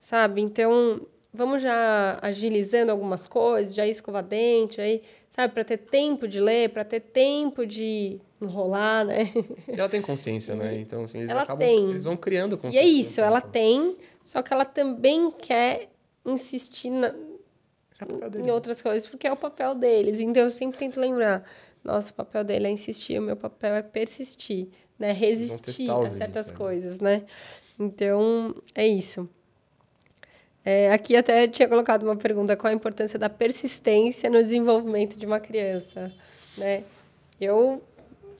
Sabe? 0.00 0.40
Então, 0.40 1.04
vamos 1.32 1.62
já 1.62 2.18
agilizando 2.20 2.92
algumas 2.92 3.26
coisas, 3.26 3.74
já 3.74 3.86
escovar 3.86 4.22
dente, 4.22 4.80
aí, 4.80 5.02
sabe, 5.30 5.54
para 5.54 5.64
ter 5.64 5.78
tempo 5.78 6.28
de 6.28 6.38
ler, 6.40 6.68
para 6.70 6.84
ter 6.84 7.00
tempo 7.00 7.64
de 7.66 8.20
enrolar, 8.40 9.04
né? 9.04 9.30
E 9.68 9.78
ela 9.78 9.88
tem 9.88 10.02
consciência, 10.02 10.54
né? 10.54 10.74
Então, 10.78 11.02
assim, 11.02 11.18
eles 11.18 11.30
Ela 11.30 11.42
acabam. 11.42 11.66
tem. 11.66 11.90
Eles 11.90 12.04
vão 12.04 12.16
criando 12.16 12.54
E 12.54 12.58
consciência. 12.58 12.86
é 12.86 12.90
isso, 12.90 13.20
ela 13.20 13.40
tem, 13.40 13.96
só 14.22 14.42
que 14.42 14.52
ela 14.52 14.64
também 14.64 15.30
quer 15.30 15.88
insistir 16.24 16.90
na, 16.90 17.08
É 17.08 18.38
em 18.38 18.42
né? 18.42 18.52
outras 18.52 18.82
coisas, 18.82 19.08
porque 19.08 19.26
é 19.26 19.32
o 19.32 19.36
papel 19.36 19.74
deles. 19.74 20.20
Então 20.20 20.42
eu 20.44 20.50
sempre 20.50 20.78
tento 20.78 21.00
lembrar, 21.00 21.44
nossa, 21.84 22.10
o 22.10 22.14
papel 22.14 22.44
dele 22.44 22.66
é 22.66 22.70
insistir, 22.70 23.18
o 23.18 23.22
meu 23.22 23.36
papel 23.36 23.74
é 23.74 23.82
persistir, 23.82 24.68
né? 24.98 25.12
Resistir 25.12 25.90
a 25.90 26.10
certas 26.10 26.50
né? 26.50 26.56
coisas, 26.56 27.00
né? 27.00 27.22
Então, 27.78 28.54
é 28.74 28.86
isso. 28.86 29.28
É, 30.64 30.92
aqui 30.92 31.16
até 31.16 31.48
tinha 31.48 31.68
colocado 31.68 32.04
uma 32.04 32.16
pergunta, 32.16 32.56
qual 32.56 32.70
a 32.70 32.74
importância 32.74 33.18
da 33.18 33.28
persistência 33.28 34.30
no 34.30 34.38
desenvolvimento 34.38 35.18
de 35.18 35.26
uma 35.26 35.40
criança, 35.40 36.12
né? 36.56 36.84
Eu, 37.40 37.82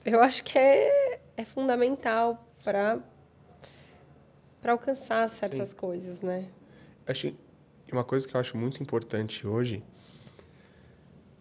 eu 0.05 0.21
acho 0.21 0.43
que 0.43 0.57
é, 0.57 1.19
é 1.35 1.43
fundamental 1.43 2.47
para 2.63 3.01
alcançar 4.65 5.27
certas 5.27 5.73
coisas, 5.73 6.21
né? 6.21 6.47
Acho, 7.05 7.33
uma 7.91 8.03
coisa 8.03 8.27
que 8.27 8.35
eu 8.35 8.39
acho 8.39 8.57
muito 8.57 8.81
importante 8.81 9.45
hoje 9.45 9.83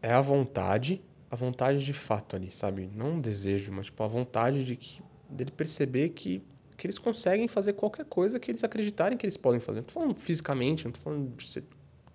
é 0.03 0.13
a 0.13 0.21
vontade, 0.21 1.01
a 1.31 1.37
vontade 1.37 1.85
de 1.85 1.93
fato 1.93 2.35
ali, 2.35 2.51
sabe? 2.51 2.91
Não 2.93 3.13
um 3.13 3.21
desejo, 3.21 3.71
mas 3.71 3.87
tipo 3.87 4.03
a 4.03 4.09
vontade 4.09 4.65
de 4.65 4.75
que 4.75 5.01
dele 5.31 5.51
perceber 5.51 6.11
que, 6.11 6.43
que 6.83 6.87
eles 6.89 6.99
conseguem 6.99 7.47
fazer 7.47 7.75
qualquer 7.75 8.05
coisa 8.07 8.41
que 8.41 8.51
eles 8.51 8.65
acreditarem 8.65 9.17
que 9.17 9.25
eles 9.25 9.37
podem 9.37 9.61
fazer. 9.61 9.79
Não 9.79 9.85
tô 9.85 9.93
falando 9.93 10.17
fisicamente, 10.17 10.85
não 10.85 10.91
tô 10.91 10.99
falando 10.99 11.33
de 11.37 11.49
ser 11.49 11.63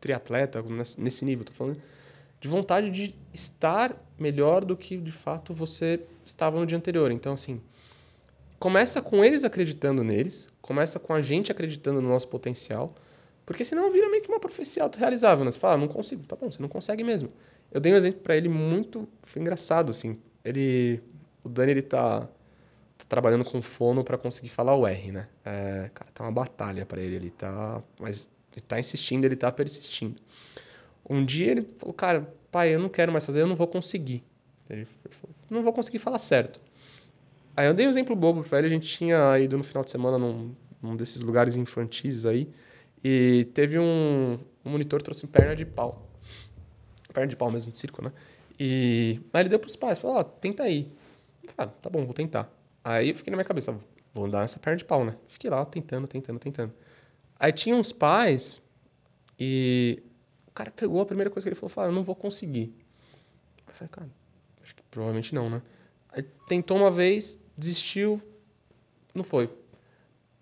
triatleta 0.01 0.61
nesse 0.97 1.23
nível, 1.23 1.45
tô 1.45 1.53
falando 1.53 1.81
de 2.37 2.47
vontade 2.49 2.89
de 2.89 3.15
estar 3.33 3.95
melhor 4.19 4.65
do 4.65 4.75
que 4.75 4.97
de 4.97 5.11
fato 5.11 5.53
você 5.53 6.01
estava 6.25 6.59
no 6.59 6.65
dia 6.65 6.77
anterior. 6.77 7.11
Então 7.11 7.31
assim, 7.31 7.61
começa 8.59 9.01
com 9.01 9.23
eles 9.23 9.45
acreditando 9.45 10.03
neles, 10.03 10.49
começa 10.61 10.99
com 10.99 11.13
a 11.13 11.21
gente 11.21 11.49
acreditando 11.49 12.01
no 12.01 12.09
nosso 12.09 12.27
potencial, 12.27 12.93
porque 13.45 13.63
senão 13.63 13.89
vira 13.89 14.09
meio 14.09 14.21
que 14.21 14.27
uma 14.27 14.37
profecia 14.37 14.83
autorrealizável, 14.83 15.45
né? 15.45 15.51
Você 15.51 15.59
fala, 15.59 15.75
ah, 15.75 15.77
não 15.77 15.87
consigo. 15.87 16.23
Tá 16.23 16.35
bom, 16.35 16.51
você 16.51 16.61
não 16.61 16.67
consegue 16.67 17.05
mesmo. 17.05 17.29
Eu 17.71 17.79
dei 17.79 17.93
um 17.93 17.95
exemplo 17.95 18.19
para 18.19 18.35
ele 18.35 18.49
muito, 18.49 19.07
foi 19.25 19.41
engraçado, 19.41 19.91
assim. 19.91 20.19
Ele, 20.43 21.01
o 21.41 21.47
Dani, 21.47 21.71
ele 21.71 21.81
tá 21.81 22.27
trabalhando 23.05 23.45
com 23.45 23.61
fono 23.61 24.03
para 24.03 24.17
conseguir 24.17 24.49
falar 24.49 24.75
o 24.75 24.87
R, 24.87 25.11
né? 25.11 25.27
É, 25.45 25.89
cara, 25.93 26.11
tá 26.13 26.23
uma 26.23 26.31
batalha 26.31 26.85
para 26.85 27.01
ele, 27.01 27.15
ele 27.15 27.29
tá, 27.29 27.81
mas 27.99 28.31
ele 28.53 28.61
tá 28.61 28.79
insistindo, 28.79 29.25
ele 29.25 29.35
tá 29.35 29.51
persistindo. 29.51 30.19
Um 31.09 31.23
dia 31.23 31.51
ele 31.51 31.67
falou, 31.77 31.93
cara, 31.93 32.33
pai, 32.51 32.73
eu 32.73 32.79
não 32.79 32.89
quero 32.89 33.11
mais 33.11 33.25
fazer, 33.25 33.41
eu 33.41 33.47
não 33.47 33.55
vou 33.55 33.67
conseguir. 33.67 34.23
Ele 34.69 34.85
falou, 34.85 35.35
não 35.49 35.63
vou 35.63 35.71
conseguir 35.71 35.99
falar 35.99 36.19
certo. 36.19 36.59
Aí 37.55 37.65
eu 37.65 37.73
dei 37.73 37.87
um 37.87 37.89
exemplo 37.89 38.15
bobo 38.15 38.43
pra 38.43 38.59
ele. 38.59 38.67
A 38.67 38.69
gente 38.69 38.87
tinha 38.87 39.39
ido 39.39 39.57
no 39.57 39.63
final 39.63 39.83
de 39.83 39.89
semana 39.89 40.17
num, 40.17 40.53
num 40.81 40.95
desses 40.95 41.23
lugares 41.23 41.55
infantis 41.55 42.25
aí. 42.25 42.47
E 43.03 43.47
teve 43.53 43.79
um, 43.79 44.37
um 44.63 44.69
monitor 44.69 45.01
trouxe 45.01 45.25
perna 45.25 45.55
de 45.55 45.65
pau. 45.65 46.07
Perna 47.13 47.27
de 47.27 47.35
pau 47.35 47.49
mesmo, 47.49 47.71
de 47.71 47.77
circo, 47.77 48.03
né? 48.03 48.11
E 48.59 49.19
aí 49.33 49.41
ele 49.41 49.49
deu 49.49 49.59
pros 49.59 49.75
pais. 49.75 49.97
Falou, 49.97 50.17
ó, 50.17 50.23
tenta 50.23 50.63
aí. 50.63 50.91
Ah, 51.57 51.65
tá 51.67 51.89
bom, 51.89 52.05
vou 52.05 52.13
tentar. 52.13 52.51
Aí 52.87 53.09
eu 53.09 53.15
fiquei 53.15 53.31
na 53.31 53.35
minha 53.35 53.43
cabeça, 53.43 53.77
vou 54.13 54.27
andar 54.27 54.39
nessa 54.39 54.59
perna 54.59 54.77
de 54.77 54.85
pau, 54.85 55.03
né? 55.03 55.17
Fiquei 55.27 55.49
lá 55.49 55.65
tentando, 55.65 56.07
tentando, 56.07 56.39
tentando. 56.39 56.73
Aí 57.37 57.51
tinha 57.51 57.75
uns 57.75 57.91
pais 57.91 58.61
e 59.37 60.01
o 60.47 60.51
cara 60.51 60.71
pegou 60.71 61.01
a 61.01 61.05
primeira 61.05 61.29
coisa 61.29 61.43
que 61.43 61.49
ele 61.49 61.59
falou, 61.59 61.69
falou, 61.69 61.89
ah, 61.89 61.91
eu 61.91 61.95
não 61.95 62.01
vou 62.01 62.15
conseguir. 62.15 62.73
Eu 63.67 63.73
falei, 63.73 63.89
cara, 63.91 64.09
acho 64.63 64.73
que 64.73 64.81
provavelmente 64.89 65.35
não, 65.35 65.49
né? 65.49 65.61
Aí 66.13 66.23
tentou 66.47 66.77
uma 66.77 66.89
vez, 66.89 67.37
desistiu, 67.57 68.21
não 69.13 69.23
foi. 69.23 69.49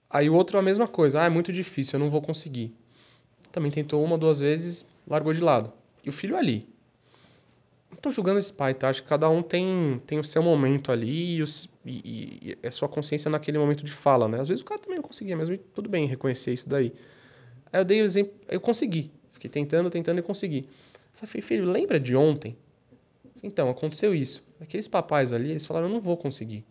Aí 0.08 0.30
o 0.30 0.36
outro 0.36 0.60
a 0.60 0.62
mesma 0.62 0.88
coisa, 0.88 1.24
ah, 1.24 1.26
é 1.26 1.30
muito 1.30 1.52
difícil, 1.52 1.98
eu 1.98 2.04
não 2.04 2.12
vou 2.12 2.22
conseguir. 2.22 2.76
também 3.52 3.72
tentou 3.72 4.04
uma, 4.04 4.20
duas 4.20 4.38
vezes, 4.38 4.86
largou 5.08 5.34
de 5.34 5.42
lado. 5.42 5.74
E 6.04 6.10
o 6.10 6.14
filho 6.14 6.38
ali. 6.38 6.70
Não 7.90 7.98
tô 7.98 8.12
julgando 8.12 8.40
esse 8.40 8.54
pai, 8.54 8.76
tá? 8.76 8.90
Acho 8.90 9.02
que 9.02 9.10
cada 9.10 9.28
um 9.30 9.42
tem, 9.42 10.00
tem 10.06 10.20
o 10.20 10.24
seu 10.24 10.44
momento 10.44 10.92
ali 10.92 11.38
e, 11.38 11.42
o, 11.42 11.46
e, 11.86 12.58
e 12.62 12.68
a 12.68 12.72
sua 12.72 12.90
consciência 12.90 13.30
naquele 13.30 13.58
momento 13.60 13.84
de 13.84 13.92
fala, 13.92 14.28
né? 14.28 14.40
Às 14.40 14.48
vezes 14.48 14.62
o 14.62 14.66
cara 14.66 14.80
também 14.82 14.98
não 14.98 15.04
conseguia 15.04 15.36
e 15.36 15.58
tudo 15.58 15.88
bem 15.88 16.08
reconhecer 16.08 16.52
isso 16.52 16.68
daí. 16.68 16.92
Aí 17.72 17.80
eu 17.80 17.86
dei 17.86 18.02
o 18.02 18.06
exemplo, 18.06 18.34
eu 18.48 18.60
consegui. 18.60 19.12
Fiquei 19.32 19.50
tentando, 19.50 19.90
tentando 19.90 20.20
e 20.20 20.24
consegui. 20.24 20.66
Falei, 21.14 21.42
filho, 21.42 21.66
lembra 21.66 22.00
de 22.00 22.16
ontem? 22.16 22.58
Então, 23.44 23.70
aconteceu 23.70 24.16
isso. 24.16 24.46
Aqueles 24.60 24.88
papais 24.88 25.32
ali, 25.32 25.52
eles 25.52 25.66
falaram, 25.66 25.88
eu 25.88 25.94
não 25.94 26.02
vou 26.02 26.18
conseguir. 26.18 26.66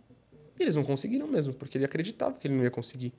E 0.58 0.62
eles 0.62 0.74
não 0.74 0.82
conseguiram 0.82 1.26
mesmo, 1.26 1.54
porque 1.54 1.78
ele 1.78 1.84
acreditava 1.84 2.34
que 2.34 2.48
ele 2.48 2.54
não 2.54 2.64
ia 2.64 2.70
conseguir. 2.70 3.12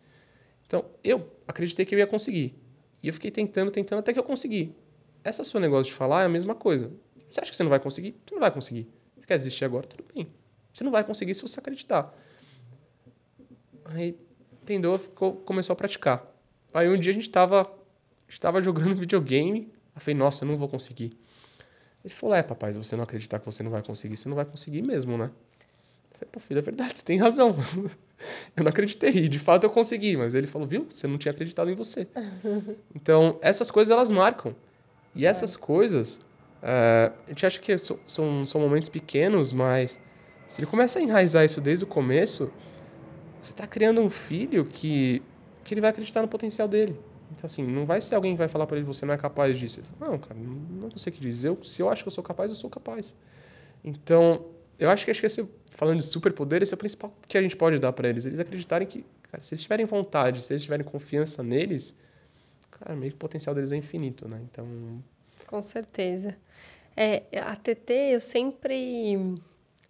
Então, 0.68 0.86
eu 1.04 1.30
acreditei 1.48 1.86
que 1.86 1.96
eu 1.96 2.00
ia 2.00 2.08
conseguir. 2.08 2.54
E 3.02 3.08
eu 3.08 3.14
fiquei 3.14 3.32
tentando, 3.32 3.72
tentando, 3.72 4.00
até 4.00 4.12
que 4.12 4.20
eu 4.20 4.24
consegui. 4.24 4.76
Essa 5.24 5.44
seu 5.44 5.60
negócio 5.60 5.86
de 5.86 5.94
falar 5.94 6.24
é 6.24 6.26
a 6.26 6.30
mesma 6.30 6.54
coisa. 6.54 6.92
Você 7.30 7.40
acha 7.40 7.50
que 7.50 7.56
você 7.56 7.64
não 7.64 7.70
vai 7.70 7.80
conseguir? 7.80 8.16
Você 8.26 8.36
não 8.36 8.42
vai 8.42 8.52
conseguir. 8.52 8.88
Você 9.16 9.26
quer 9.26 9.38
desistir 9.38 9.66
agora? 9.66 9.88
Tudo 9.88 10.04
bem. 10.14 10.28
Você 10.76 10.84
não 10.84 10.92
vai 10.92 11.06
conseguir 11.06 11.34
se 11.34 11.42
você 11.42 11.58
acreditar. 11.58 12.14
Aí, 13.86 14.20
entendeu? 14.62 14.98
Ficou, 14.98 15.38
começou 15.38 15.72
a 15.72 15.76
praticar. 15.76 16.22
Aí 16.74 16.90
um 16.90 17.00
dia 17.00 17.12
a 17.12 17.14
gente 17.14 17.28
estava 17.28 17.72
estava 18.28 18.62
jogando 18.62 18.94
videogame. 19.00 19.72
Eu 19.96 20.02
falei, 20.02 20.18
nossa, 20.18 20.44
eu 20.44 20.50
não 20.50 20.58
vou 20.58 20.68
conseguir. 20.68 21.18
Ele 22.04 22.14
falou, 22.14 22.36
é, 22.36 22.44
papai, 22.44 22.74
se 22.74 22.78
você 22.78 22.94
não 22.98 23.06
acreditar 23.06 23.40
que 23.40 23.46
você 23.46 23.64
não 23.64 23.72
vai 23.72 23.82
conseguir, 23.82 24.18
você 24.18 24.28
não 24.28 24.36
vai 24.36 24.44
conseguir 24.44 24.82
mesmo, 24.82 25.18
né? 25.18 25.32
Eu 26.12 26.18
falei, 26.20 26.30
pô, 26.30 26.40
filho, 26.42 26.58
é 26.58 26.62
verdade, 26.62 26.98
você 26.98 27.06
tem 27.06 27.18
razão. 27.18 27.56
eu 28.58 28.64
não 28.64 28.70
acreditei, 28.70 29.30
de 29.30 29.40
fato 29.40 29.64
eu 29.64 29.70
consegui, 29.70 30.18
mas 30.18 30.34
ele 30.34 30.46
falou, 30.46 30.68
viu, 30.68 30.86
você 30.92 31.08
não 31.08 31.18
tinha 31.18 31.32
acreditado 31.32 31.72
em 31.72 31.74
você. 31.76 32.06
então, 32.94 33.40
essas 33.42 33.72
coisas, 33.72 33.94
elas 33.94 34.12
marcam. 34.12 34.54
E 35.16 35.26
essas 35.26 35.56
é. 35.56 35.58
coisas, 35.58 36.18
uh, 36.62 37.14
a 37.26 37.30
gente 37.30 37.46
acha 37.46 37.60
que 37.62 37.78
são, 37.78 37.98
são, 38.06 38.46
são 38.46 38.60
momentos 38.60 38.90
pequenos, 38.90 39.54
mas 39.54 39.98
se 40.48 40.60
ele 40.60 40.68
começa 40.68 41.00
a 41.00 41.02
enraizar 41.02 41.44
isso 41.44 41.60
desde 41.60 41.86
o 41.86 41.88
começo, 41.88 42.52
você 43.42 43.52
está 43.52 43.68
criando 43.68 44.02
um 44.02 44.10
filho 44.10 44.66
que, 44.66 45.22
que 45.64 45.74
ele 45.74 45.82
vai 45.82 45.90
acreditar 45.90 46.22
no 46.22 46.28
potencial 46.28 46.68
dele. 46.68 46.98
Então, 47.32 47.46
assim, 47.46 47.64
não 47.64 47.86
vai 47.86 48.00
ser 48.02 48.16
alguém 48.16 48.34
que 48.34 48.38
vai 48.38 48.48
falar 48.48 48.68
para 48.68 48.78
ele, 48.78 48.86
você 48.86 49.06
não 49.06 49.14
é 49.14 49.18
capaz 49.18 49.58
disso. 49.58 49.82
Não, 50.00 50.18
cara, 50.18 50.40
não 50.40 50.88
é 50.88 50.92
você 50.92 51.10
que 51.12 51.20
diz. 51.20 51.44
Eu, 51.44 51.62
se 51.64 51.82
eu 51.82 51.90
acho 51.90 52.04
que 52.04 52.08
eu 52.08 52.12
sou 52.12 52.24
capaz, 52.24 52.50
eu 52.50 52.56
sou 52.56 52.70
capaz. 52.70 53.16
Então, 53.84 54.46
eu 54.80 54.90
acho 54.90 55.06
que, 55.06 55.12
acho 55.12 55.20
que 55.20 55.26
esse, 55.26 55.48
falando 55.72 56.00
de 56.00 56.06
superpoder, 56.06 56.62
esse 56.62 56.74
é 56.74 56.76
o 56.76 56.78
principal 56.78 57.14
que 57.28 57.38
a 57.38 57.42
gente 57.42 57.56
pode 57.56 57.80
dar 57.80 57.94
para 57.94 58.08
eles. 58.08 58.26
Eles 58.26 58.40
acreditarem 58.40 58.88
que, 58.88 59.06
cara, 59.24 59.44
se 59.44 59.54
eles 59.54 59.62
tiverem 59.62 59.86
vontade, 59.86 60.42
se 60.42 60.54
eles 60.54 60.64
tiverem 60.64 60.86
confiança 60.86 61.42
neles, 61.44 61.96
cara, 62.72 62.96
meio 62.96 63.12
que 63.12 63.16
o 63.16 63.20
potencial 63.20 63.56
deles 63.56 63.72
é 63.72 63.76
infinito, 63.76 64.28
né? 64.28 64.40
Então... 64.52 64.68
Com 65.48 65.62
certeza. 65.62 66.36
É, 66.96 67.24
a 67.40 67.56
TT, 67.56 67.92
eu 68.14 68.22
sempre... 68.22 69.36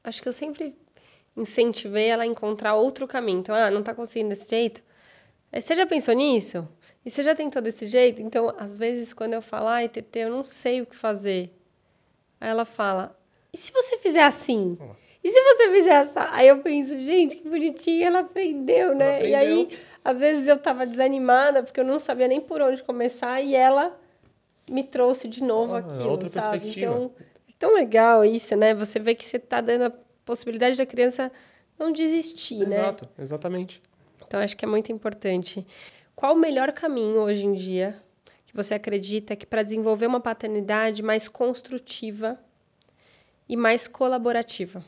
Acho 0.06 0.22
que 0.22 0.30
eu 0.30 0.34
sempre 0.34 0.76
incentivei 1.36 2.08
ela 2.08 2.24
a 2.24 2.28
encontrar 2.28 2.76
outro 2.76 3.08
caminho. 3.08 3.40
Então, 3.40 3.56
ah, 3.56 3.72
não 3.72 3.84
tá 3.84 3.94
conseguindo 3.94 4.30
desse 4.30 4.50
jeito? 4.50 4.84
É, 5.52 5.60
você 5.60 5.76
já 5.76 5.86
pensou 5.86 6.14
nisso? 6.14 6.68
E 7.06 7.10
você 7.10 7.24
já 7.24 7.36
tentou 7.36 7.62
desse 7.62 7.88
jeito? 7.88 8.22
Então, 8.22 8.54
às 8.58 8.78
vezes, 8.78 9.14
quando 9.14 9.34
eu 9.34 9.42
falo, 9.42 9.68
ai, 9.68 9.90
TT, 9.90 10.20
eu 10.20 10.30
não 10.30 10.44
sei 10.44 10.82
o 10.82 10.86
que 10.86 10.96
fazer. 10.96 11.52
Aí 12.40 12.50
ela 12.50 12.66
fala, 12.66 13.18
e 13.52 13.58
se 13.58 13.72
você 13.72 13.98
fizer 13.98 14.24
assim? 14.24 14.78
E 15.24 15.30
se 15.30 15.42
você 15.42 15.72
fizer 15.72 15.94
essa? 15.94 16.28
Aí 16.36 16.48
eu 16.48 16.60
penso, 16.60 17.00
gente, 17.00 17.38
que 17.38 17.50
bonitinha, 17.50 18.08
ela 18.08 18.20
aprendeu, 18.20 18.94
né? 18.94 19.06
Ela 19.06 19.16
aprendeu. 19.16 19.30
E 19.30 19.36
aí, 19.36 19.80
às 20.04 20.20
vezes 20.20 20.48
eu 20.48 20.58
tava 20.58 20.86
desanimada, 20.86 21.64
porque 21.64 21.80
eu 21.80 21.86
não 21.86 21.98
sabia 21.98 22.28
nem 22.28 22.40
por 22.40 22.62
onde 22.62 22.84
começar, 22.84 23.42
e 23.42 23.56
ela 23.56 24.00
me 24.70 24.84
trouxe 24.84 25.28
de 25.28 25.44
novo 25.44 25.74
ah, 25.74 25.80
aquilo, 25.80 26.10
outra 26.10 26.30
sabe? 26.30 26.60
Perspectiva. 26.60 26.92
Então, 26.92 27.12
tão 27.58 27.74
legal 27.74 28.24
isso, 28.24 28.56
né? 28.56 28.74
Você 28.74 29.00
vê 29.00 29.16
que 29.16 29.26
você 29.26 29.40
tá 29.40 29.62
dando 29.62 29.86
a 29.86 29.94
possibilidade 30.26 30.78
da 30.78 30.86
criança 30.86 31.32
não 31.78 31.92
desistir, 31.92 32.62
Exato, 32.62 32.70
né? 32.70 32.78
Exato, 32.78 33.10
exatamente. 33.20 33.82
Então, 34.26 34.40
acho 34.40 34.58
que 34.58 34.66
é 34.66 34.68
muito 34.68 34.92
importante. 34.92 35.66
Qual 36.16 36.34
o 36.34 36.38
melhor 36.38 36.72
caminho 36.72 37.20
hoje 37.20 37.46
em 37.46 37.54
dia 37.54 38.02
que 38.46 38.56
você 38.56 38.74
acredita 38.74 39.36
que 39.36 39.46
para 39.46 39.62
desenvolver 39.62 40.08
uma 40.08 40.20
paternidade 40.20 41.04
mais 41.04 41.28
construtiva 41.28 42.40
e 43.48 43.56
mais 43.56 43.88
colaborativa? 43.88 44.84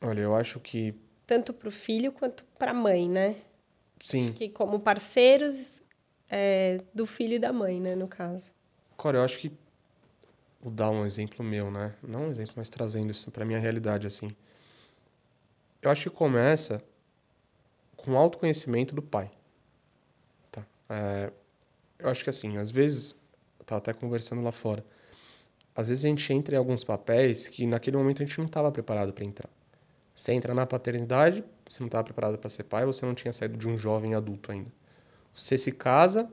Olha, 0.00 0.20
eu 0.20 0.34
acho 0.34 0.60
que 0.60 0.94
tanto 1.26 1.52
para 1.52 1.68
o 1.68 1.72
filho 1.72 2.12
quanto 2.12 2.44
para 2.58 2.70
a 2.70 2.74
mãe, 2.74 3.08
né? 3.08 3.36
Sim. 3.98 4.28
Acho 4.28 4.34
que 4.34 4.48
como 4.48 4.78
parceiros 4.80 5.82
é, 6.28 6.80
do 6.92 7.06
filho 7.06 7.34
e 7.34 7.38
da 7.38 7.52
mãe, 7.52 7.80
né, 7.80 7.94
no 7.94 8.06
caso. 8.06 8.52
Cara, 8.96 9.18
eu 9.18 9.24
acho 9.24 9.38
que 9.38 9.52
vou 10.60 10.72
dar 10.72 10.90
um 10.90 11.04
exemplo 11.04 11.44
meu, 11.44 11.70
né? 11.70 11.94
Não 12.02 12.26
um 12.26 12.30
exemplo, 12.30 12.54
mas 12.56 12.68
trazendo 12.68 13.10
isso 13.10 13.30
para 13.30 13.44
minha 13.44 13.58
realidade 13.58 14.06
assim. 14.06 14.30
Eu 15.82 15.90
acho 15.90 16.10
que 16.10 16.16
começa 16.16 16.82
com 17.96 18.12
o 18.12 18.16
autoconhecimento 18.16 18.94
do 18.94 19.02
pai. 19.02 19.30
Tá? 20.50 20.64
É, 20.88 21.32
eu 21.98 22.08
acho 22.08 22.24
que 22.24 22.30
assim, 22.30 22.56
às 22.56 22.70
vezes, 22.70 23.14
eu 23.70 23.76
até 23.76 23.92
conversando 23.92 24.42
lá 24.42 24.52
fora, 24.52 24.84
às 25.74 25.88
vezes 25.88 26.04
a 26.04 26.08
gente 26.08 26.32
entra 26.32 26.54
em 26.54 26.58
alguns 26.58 26.84
papéis 26.84 27.46
que 27.46 27.66
naquele 27.66 27.96
momento 27.96 28.22
a 28.22 28.26
gente 28.26 28.38
não 28.38 28.46
estava 28.46 28.70
preparado 28.70 29.12
para 29.12 29.24
entrar. 29.24 29.50
Você 30.14 30.32
entra 30.32 30.54
na 30.54 30.64
paternidade, 30.64 31.42
você 31.68 31.80
não 31.80 31.86
estava 31.86 32.04
preparado 32.04 32.38
para 32.38 32.48
ser 32.48 32.64
pai, 32.64 32.86
você 32.86 33.04
não 33.04 33.14
tinha 33.14 33.32
saído 33.32 33.58
de 33.58 33.68
um 33.68 33.76
jovem 33.76 34.14
adulto 34.14 34.52
ainda. 34.52 34.70
Você 35.34 35.58
se 35.58 35.72
casa, 35.72 36.30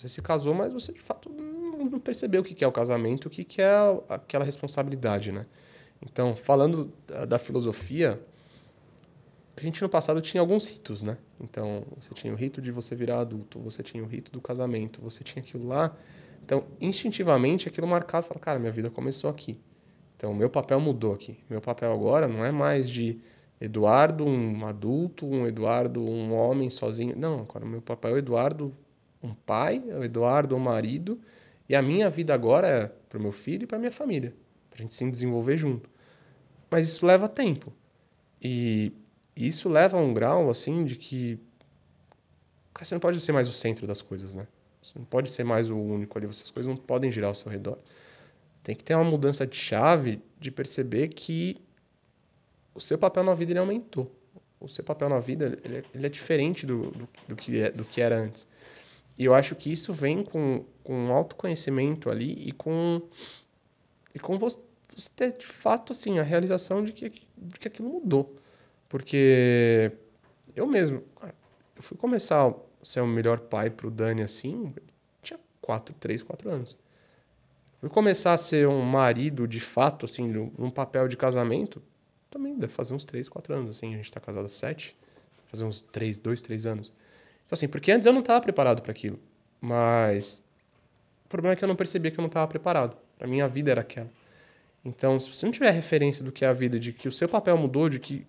você 0.00 0.08
se 0.08 0.22
casou, 0.22 0.54
mas 0.54 0.72
você 0.72 0.92
de 0.92 1.00
fato 1.00 1.30
não 1.30 2.00
percebeu 2.00 2.40
o 2.40 2.44
que 2.44 2.64
é 2.64 2.66
o 2.66 2.72
casamento, 2.72 3.26
o 3.26 3.30
que 3.30 3.60
é 3.60 3.74
aquela 4.08 4.44
responsabilidade, 4.44 5.32
né? 5.32 5.46
Então, 6.02 6.34
falando 6.34 6.92
da 7.28 7.38
filosofia, 7.38 8.20
a 9.56 9.60
gente 9.60 9.82
no 9.82 9.88
passado 9.88 10.22
tinha 10.22 10.40
alguns 10.40 10.66
ritos, 10.66 11.02
né? 11.02 11.18
Então, 11.38 11.84
você 12.00 12.14
tinha 12.14 12.32
o 12.32 12.36
rito 12.36 12.62
de 12.62 12.70
você 12.70 12.94
virar 12.94 13.20
adulto, 13.20 13.58
você 13.58 13.82
tinha 13.82 14.02
o 14.02 14.06
rito 14.06 14.32
do 14.32 14.40
casamento, 14.40 15.00
você 15.02 15.22
tinha 15.22 15.42
aquilo 15.42 15.66
lá. 15.66 15.94
Então, 16.42 16.64
instintivamente, 16.80 17.68
aquilo 17.68 17.86
marcado, 17.86 18.26
fala, 18.26 18.40
cara, 18.40 18.58
minha 18.58 18.72
vida 18.72 18.88
começou 18.88 19.28
aqui. 19.28 19.60
Então, 20.16 20.32
meu 20.34 20.48
papel 20.48 20.80
mudou 20.80 21.12
aqui. 21.12 21.38
Meu 21.48 21.60
papel 21.60 21.92
agora 21.92 22.26
não 22.26 22.44
é 22.44 22.50
mais 22.50 22.88
de 22.88 23.20
Eduardo, 23.60 24.24
um 24.24 24.66
adulto, 24.66 25.26
um 25.26 25.46
Eduardo, 25.46 26.02
um 26.02 26.34
homem 26.34 26.70
sozinho. 26.70 27.14
Não, 27.16 27.40
agora 27.40 27.66
meu 27.66 27.82
papel 27.82 28.16
é 28.16 28.18
Eduardo, 28.18 28.74
um 29.22 29.34
pai, 29.34 29.78
o 29.78 30.02
Eduardo, 30.02 30.56
um 30.56 30.60
marido. 30.60 31.20
E 31.68 31.76
a 31.76 31.82
minha 31.82 32.10
vida 32.10 32.34
agora 32.34 32.66
é 32.66 32.86
para 33.08 33.18
o 33.18 33.22
meu 33.22 33.32
filho 33.32 33.64
e 33.64 33.66
para 33.66 33.78
minha 33.78 33.92
família, 33.92 34.34
para 34.68 34.80
a 34.80 34.82
gente 34.82 34.94
se 34.94 35.08
desenvolver 35.10 35.56
junto. 35.56 35.88
Mas 36.70 36.86
isso 36.86 37.04
leva 37.06 37.28
tempo. 37.28 37.72
E 38.40 38.92
isso 39.36 39.68
leva 39.68 39.98
a 39.98 40.00
um 40.00 40.14
grau, 40.14 40.50
assim, 40.50 40.84
de 40.84 40.96
que 40.96 41.38
cara, 42.72 42.84
você 42.84 42.94
não 42.94 43.00
pode 43.00 43.20
ser 43.20 43.32
mais 43.32 43.48
o 43.48 43.52
centro 43.52 43.86
das 43.86 44.02
coisas, 44.02 44.34
né? 44.34 44.46
Você 44.82 44.98
não 44.98 45.04
pode 45.04 45.30
ser 45.30 45.44
mais 45.44 45.68
o 45.70 45.76
único 45.76 46.16
ali. 46.16 46.26
Essas 46.26 46.50
coisas 46.50 46.68
não 46.68 46.76
podem 46.76 47.12
girar 47.12 47.28
ao 47.28 47.34
seu 47.34 47.50
redor. 47.50 47.78
Tem 48.62 48.74
que 48.74 48.82
ter 48.82 48.94
uma 48.94 49.04
mudança 49.04 49.46
de 49.46 49.56
chave 49.56 50.22
de 50.38 50.50
perceber 50.50 51.08
que 51.08 51.60
o 52.74 52.80
seu 52.80 52.96
papel 52.98 53.22
na 53.22 53.34
vida 53.34 53.52
ele 53.52 53.58
aumentou. 53.58 54.14
O 54.58 54.68
seu 54.68 54.84
papel 54.84 55.08
na 55.08 55.18
vida 55.18 55.58
ele 55.64 55.78
é, 55.78 55.84
ele 55.94 56.06
é 56.06 56.08
diferente 56.08 56.66
do, 56.66 56.90
do, 56.90 57.08
do, 57.28 57.36
que 57.36 57.60
é, 57.60 57.70
do 57.70 57.84
que 57.84 58.00
era 58.00 58.18
antes. 58.18 58.46
E 59.20 59.26
eu 59.26 59.34
acho 59.34 59.54
que 59.54 59.70
isso 59.70 59.92
vem 59.92 60.24
com, 60.24 60.64
com 60.82 60.94
um 60.94 61.12
autoconhecimento 61.12 62.08
ali 62.08 62.32
e 62.42 62.52
com, 62.52 63.02
e 64.14 64.18
com 64.18 64.38
você, 64.38 64.58
ter, 65.14 65.36
de 65.36 65.46
fato, 65.46 65.92
assim, 65.92 66.18
a 66.18 66.22
realização 66.22 66.82
de 66.82 66.90
que, 66.90 67.10
de 67.36 67.58
que 67.58 67.68
aquilo 67.68 67.90
mudou. 67.90 68.34
Porque 68.88 69.92
eu 70.56 70.66
mesmo, 70.66 71.04
eu 71.76 71.82
fui 71.82 71.98
começar 71.98 72.48
a 72.48 72.54
ser 72.82 73.02
o 73.02 73.06
melhor 73.06 73.40
pai 73.40 73.68
pro 73.68 73.90
Dani 73.90 74.22
assim, 74.22 74.72
tinha 75.20 75.38
quatro, 75.60 75.94
três, 76.00 76.22
quatro 76.22 76.48
anos. 76.48 76.74
Fui 77.78 77.90
começar 77.90 78.32
a 78.32 78.38
ser 78.38 78.66
um 78.66 78.80
marido 78.80 79.46
de 79.46 79.60
fato, 79.60 80.06
assim, 80.06 80.28
num 80.28 80.70
papel 80.70 81.08
de 81.08 81.18
casamento, 81.18 81.82
também 82.30 82.56
deve 82.56 82.72
fazer 82.72 82.94
uns 82.94 83.04
três, 83.04 83.28
quatro 83.28 83.52
anos, 83.52 83.76
assim, 83.76 83.92
a 83.92 83.98
gente 83.98 84.10
tá 84.10 84.18
casado 84.18 84.46
há 84.46 84.48
sete, 84.48 84.96
fazer 85.48 85.64
uns 85.64 85.82
três, 85.92 86.16
dois, 86.16 86.40
três 86.40 86.64
anos. 86.64 86.90
Então, 87.50 87.56
assim, 87.56 87.66
porque 87.66 87.90
antes 87.90 88.06
eu 88.06 88.12
não 88.12 88.20
estava 88.20 88.40
preparado 88.40 88.80
para 88.80 88.92
aquilo, 88.92 89.18
mas 89.60 90.40
o 91.24 91.28
problema 91.28 91.54
é 91.54 91.56
que 91.56 91.64
eu 91.64 91.68
não 91.68 91.74
percebia 91.74 92.08
que 92.08 92.16
eu 92.16 92.22
não 92.22 92.28
estava 92.28 92.46
preparado. 92.46 92.96
A 93.18 93.26
minha 93.26 93.48
vida 93.48 93.72
era 93.72 93.80
aquela. 93.80 94.08
Então, 94.84 95.18
se 95.18 95.34
você 95.34 95.46
não 95.46 95.52
tiver 95.52 95.72
referência 95.72 96.24
do 96.24 96.30
que 96.30 96.44
é 96.44 96.48
a 96.48 96.52
vida, 96.52 96.78
de 96.78 96.92
que 96.92 97.08
o 97.08 97.12
seu 97.12 97.28
papel 97.28 97.58
mudou, 97.58 97.88
de 97.88 97.98
que 97.98 98.24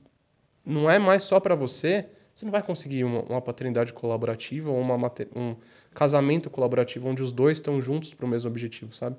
não 0.66 0.90
é 0.90 0.98
mais 0.98 1.22
só 1.22 1.40
para 1.40 1.54
você, 1.54 2.08
você 2.34 2.46
não 2.46 2.52
vai 2.52 2.64
conseguir 2.64 3.04
uma, 3.04 3.22
uma 3.22 3.40
paternidade 3.40 3.94
colaborativa 3.94 4.72
ou 4.72 4.82
uma, 4.82 4.98
um 5.36 5.56
casamento 5.94 6.50
colaborativo 6.50 7.08
onde 7.08 7.22
os 7.22 7.32
dois 7.32 7.60
estão 7.60 7.80
juntos 7.80 8.16
para 8.16 8.26
o 8.26 8.28
mesmo 8.28 8.50
objetivo, 8.50 8.92
sabe? 8.92 9.18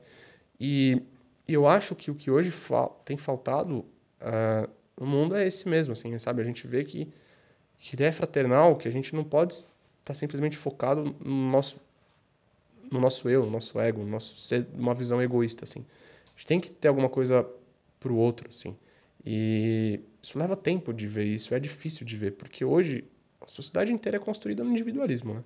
E, 0.59 1.01
eu 1.47 1.65
acho 1.65 1.95
que 1.95 2.11
o 2.11 2.15
que 2.17 2.29
hoje 2.29 2.53
tem 3.05 3.17
faltado 3.17 3.85
uh, 4.21 4.69
no 4.99 5.07
mundo 5.07 5.37
é 5.37 5.47
esse 5.47 5.69
mesmo, 5.69 5.93
assim, 5.93 6.19
sabe? 6.19 6.43
A 6.43 6.45
gente 6.45 6.67
vê 6.67 6.83
que, 6.83 7.09
que 7.79 7.95
ideia 7.95 8.13
fraternal, 8.13 8.75
que 8.75 8.89
a 8.89 8.91
gente 8.91 9.15
não 9.15 9.23
pode 9.23 9.55
está 10.03 10.13
simplesmente 10.13 10.57
focado 10.57 11.17
no 11.25 11.51
nosso, 11.51 11.81
no 12.91 13.01
nosso 13.01 13.29
eu, 13.29 13.45
no 13.45 13.51
nosso 13.51 13.79
ego, 13.81 14.03
no 14.03 14.11
nosso 14.11 14.37
ser, 14.37 14.67
uma 14.75 14.95
visão 14.95 15.23
egoísta, 15.23 15.65
assim. 15.65 15.85
A 16.27 16.31
gente 16.39 16.47
tem 16.47 16.61
que 16.61 16.71
ter 16.71 16.89
alguma 16.89 17.09
coisa 17.09 17.49
pro 17.99 18.17
outro, 18.17 18.49
assim. 18.51 18.77
E 19.25 20.01
isso 20.21 20.39
leva 20.39 20.57
tempo 20.57 20.93
de 20.93 21.07
ver 21.07 21.25
isso, 21.25 21.55
é 21.55 21.61
difícil 21.61 22.05
de 22.05 22.17
ver, 22.17 22.33
porque 22.33 22.65
hoje 22.65 23.05
a 23.41 23.47
sociedade 23.47 23.93
inteira 23.93 24.17
é 24.17 24.21
construída 24.21 24.65
no 24.65 24.71
individualismo, 24.71 25.35
né? 25.35 25.45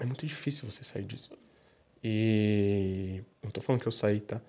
É 0.00 0.04
muito 0.04 0.26
difícil 0.26 0.70
você 0.70 0.84
sair 0.84 1.04
disso. 1.04 1.30
E 2.02 3.22
não 3.42 3.50
tô 3.50 3.60
falando 3.60 3.82
que 3.82 3.88
eu 3.88 3.92
saí, 3.92 4.20
tá? 4.20 4.40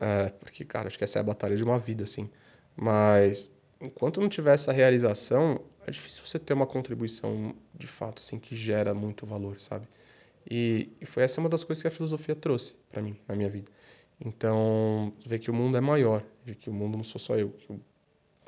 É, 0.00 0.28
porque, 0.30 0.64
cara, 0.64 0.86
acho 0.88 0.98
que 0.98 1.04
essa 1.04 1.18
é 1.18 1.20
a 1.20 1.24
batalha 1.24 1.56
de 1.56 1.64
uma 1.64 1.78
vida, 1.78 2.04
assim. 2.04 2.30
Mas 2.76 3.50
enquanto 3.80 4.20
não 4.20 4.28
tiver 4.28 4.54
essa 4.54 4.72
realização, 4.72 5.60
é 5.86 5.90
difícil 5.90 6.22
você 6.24 6.38
ter 6.38 6.54
uma 6.54 6.66
contribuição 6.66 7.54
de 7.74 7.86
fato, 7.86 8.20
assim, 8.20 8.38
que 8.38 8.56
gera 8.56 8.94
muito 8.94 9.26
valor, 9.26 9.60
sabe? 9.60 9.86
E, 10.50 10.90
e 11.00 11.06
foi 11.06 11.22
essa 11.22 11.40
uma 11.40 11.48
das 11.48 11.64
coisas 11.64 11.82
que 11.82 11.88
a 11.88 11.90
filosofia 11.90 12.34
trouxe 12.34 12.74
para 12.90 13.00
mim, 13.00 13.16
na 13.26 13.34
minha 13.34 13.48
vida. 13.48 13.70
Então, 14.20 15.12
ver 15.24 15.38
que 15.38 15.50
o 15.50 15.54
mundo 15.54 15.76
é 15.76 15.80
maior, 15.80 16.22
ver 16.44 16.54
que 16.56 16.70
o 16.70 16.72
mundo 16.72 16.96
não 16.96 17.04
sou 17.04 17.20
só 17.20 17.36
eu, 17.36 17.50
que 17.50 17.72
o 17.72 17.80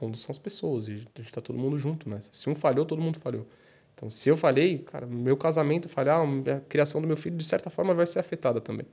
mundo 0.01 0.17
são 0.17 0.31
as 0.31 0.39
pessoas 0.39 0.89
e 0.89 1.07
a 1.15 1.21
gente 1.21 1.33
tá 1.33 1.41
todo 1.41 1.59
mundo 1.59 1.79
junto, 1.79 2.09
né? 2.09 2.21
Se 2.33 2.49
um 2.49 2.55
falhou, 2.55 2.85
todo 2.85 3.01
mundo 3.01 3.19
falhou. 3.19 3.47
Então, 3.95 4.11
se 4.11 4.29
eu 4.29 4.37
falhei, 4.37 4.79
cara, 4.79 5.07
meu 5.07 5.37
casamento 5.37 5.89
falhar, 5.89 6.21
a 6.21 6.61
criação 6.69 7.01
do 7.01 7.07
meu 7.07 7.17
filho, 7.17 7.37
de 7.37 7.45
certa 7.45 7.71
forma, 7.71 7.95
vai 7.95 8.07
ser 8.07 8.19
afetada 8.19 8.61
também. 8.61 8.87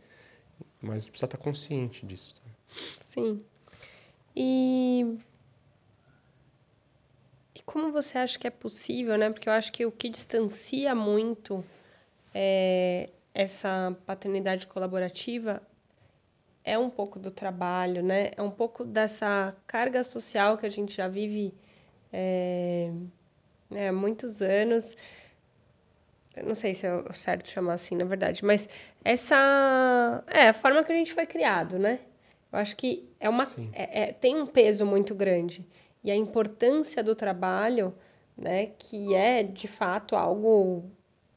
Mas 0.81 1.05
precisa 1.05 1.25
estar 1.25 1.37
consciente 1.37 2.05
disso. 2.05 2.33
Tá? 2.35 2.41
Sim. 3.01 3.41
E... 4.35 5.17
como 7.66 7.91
você 7.91 8.18
acha 8.18 8.38
que 8.38 8.47
é 8.47 8.49
possível, 8.49 9.18
né? 9.18 9.30
Porque 9.30 9.47
eu 9.47 9.53
acho 9.53 9.72
que 9.72 9.86
o 9.86 9.91
que 9.91 10.09
distancia 10.09 10.93
muito 10.93 11.64
é, 12.34 13.09
essa 13.34 13.95
paternidade 14.05 14.68
colaborativa 14.68 15.61
é 16.64 16.78
um 16.78 16.89
pouco 16.89 17.20
do 17.20 17.32
trabalho, 17.32 18.01
né? 18.01 18.32
É 18.36 18.41
um 18.41 18.51
pouco 18.51 18.86
dessa 18.86 19.55
carga 19.68 20.03
social 20.03 20.57
que 20.57 20.66
a 20.66 20.70
gente 20.70 20.95
já 20.95 21.07
vive 21.07 21.53
é, 22.11 22.91
né, 23.70 23.89
há 23.89 23.93
muitos 23.93 24.41
anos. 24.41 24.95
Eu 26.36 26.45
não 26.45 26.55
sei 26.55 26.74
se 26.74 26.88
é 26.88 27.14
certo 27.14 27.47
chamar 27.47 27.74
assim, 27.74 27.95
na 27.95 28.05
verdade, 28.05 28.43
mas 28.43 28.68
essa 29.03 30.24
é 30.28 30.49
a 30.49 30.53
forma 30.53 30.84
que 30.84 30.91
a 30.91 30.95
gente 30.95 31.14
foi 31.14 31.26
criado, 31.26 31.78
né? 31.78 31.99
Eu 32.51 32.59
acho 32.59 32.76
que 32.76 33.09
é 33.20 33.28
uma 33.28 33.43
é, 33.74 34.03
é, 34.03 34.14
tem 34.14 34.39
um 34.39 34.45
peso 34.45 34.86
muito 34.86 35.14
grande 35.14 35.68
e 36.03 36.11
a 36.11 36.15
importância 36.15 37.03
do 37.03 37.15
trabalho, 37.15 37.93
né? 38.37 38.67
Que 38.77 39.13
é 39.13 39.43
de 39.43 39.67
fato 39.67 40.15
algo 40.15 40.83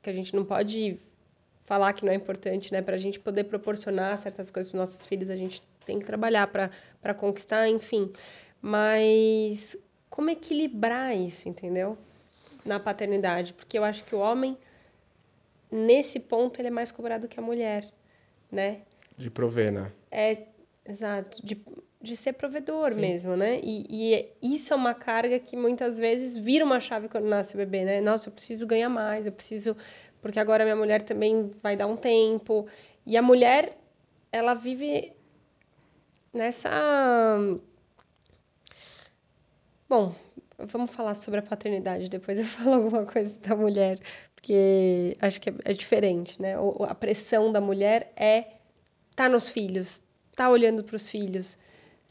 que 0.02 0.10
a 0.10 0.12
gente 0.12 0.34
não 0.34 0.44
pode 0.44 0.98
falar 1.64 1.92
que 1.92 2.04
não 2.04 2.12
é 2.12 2.14
importante, 2.14 2.72
né? 2.72 2.82
Para 2.82 2.96
a 2.96 2.98
gente 2.98 3.18
poder 3.18 3.44
proporcionar 3.44 4.16
certas 4.18 4.50
coisas 4.50 4.70
para 4.70 4.80
nossos 4.80 5.04
filhos, 5.04 5.30
a 5.30 5.36
gente 5.36 5.62
tem 5.84 5.98
que 5.98 6.06
trabalhar 6.06 6.48
para 6.48 7.14
conquistar, 7.14 7.68
enfim. 7.68 8.12
Mas 8.60 9.76
como 10.08 10.30
equilibrar 10.30 11.16
isso, 11.16 11.48
entendeu? 11.48 11.96
Na 12.64 12.80
paternidade, 12.80 13.52
porque 13.52 13.78
eu 13.78 13.84
acho 13.84 14.02
que 14.04 14.14
o 14.14 14.18
homem 14.18 14.56
nesse 15.70 16.18
ponto 16.18 16.60
ele 16.60 16.68
é 16.68 16.70
mais 16.70 16.90
cobrado 16.90 17.28
que 17.28 17.38
a 17.38 17.42
mulher, 17.42 17.88
né? 18.50 18.82
De 19.16 19.30
prover, 19.30 19.72
né? 19.72 19.92
É, 20.10 20.44
exato, 20.84 21.44
de, 21.44 21.62
de 22.06 22.16
ser 22.16 22.32
provedor 22.34 22.92
Sim. 22.92 23.00
mesmo, 23.00 23.36
né? 23.36 23.60
E, 23.62 24.30
e 24.42 24.54
isso 24.54 24.72
é 24.72 24.76
uma 24.76 24.94
carga 24.94 25.38
que 25.38 25.56
muitas 25.56 25.98
vezes 25.98 26.36
vira 26.36 26.64
uma 26.64 26.80
chave 26.80 27.08
quando 27.08 27.26
nasce 27.26 27.54
o 27.54 27.58
bebê, 27.58 27.84
né? 27.84 28.00
Nossa, 28.00 28.28
eu 28.28 28.32
preciso 28.32 28.66
ganhar 28.66 28.88
mais, 28.88 29.26
eu 29.26 29.32
preciso 29.32 29.76
porque 30.26 30.40
agora 30.40 30.64
minha 30.64 30.74
mulher 30.74 31.02
também 31.02 31.52
vai 31.62 31.76
dar 31.76 31.86
um 31.86 31.96
tempo. 31.96 32.66
E 33.06 33.16
a 33.16 33.22
mulher, 33.22 33.78
ela 34.32 34.54
vive 34.54 35.12
nessa. 36.32 36.70
Bom, 39.88 40.12
vamos 40.58 40.90
falar 40.90 41.14
sobre 41.14 41.38
a 41.38 41.42
paternidade, 41.44 42.08
depois 42.08 42.40
eu 42.40 42.44
falo 42.58 42.74
alguma 42.74 43.06
coisa 43.06 43.32
da 43.38 43.54
mulher, 43.54 44.00
porque 44.34 45.16
acho 45.20 45.40
que 45.40 45.50
é, 45.50 45.54
é 45.64 45.72
diferente, 45.72 46.42
né? 46.42 46.54
A 46.88 46.94
pressão 46.94 47.52
da 47.52 47.60
mulher 47.60 48.12
é 48.16 48.46
tá 49.14 49.28
nos 49.28 49.48
filhos, 49.48 50.02
tá 50.34 50.50
olhando 50.50 50.82
para 50.82 50.96
os 50.96 51.08
filhos. 51.08 51.56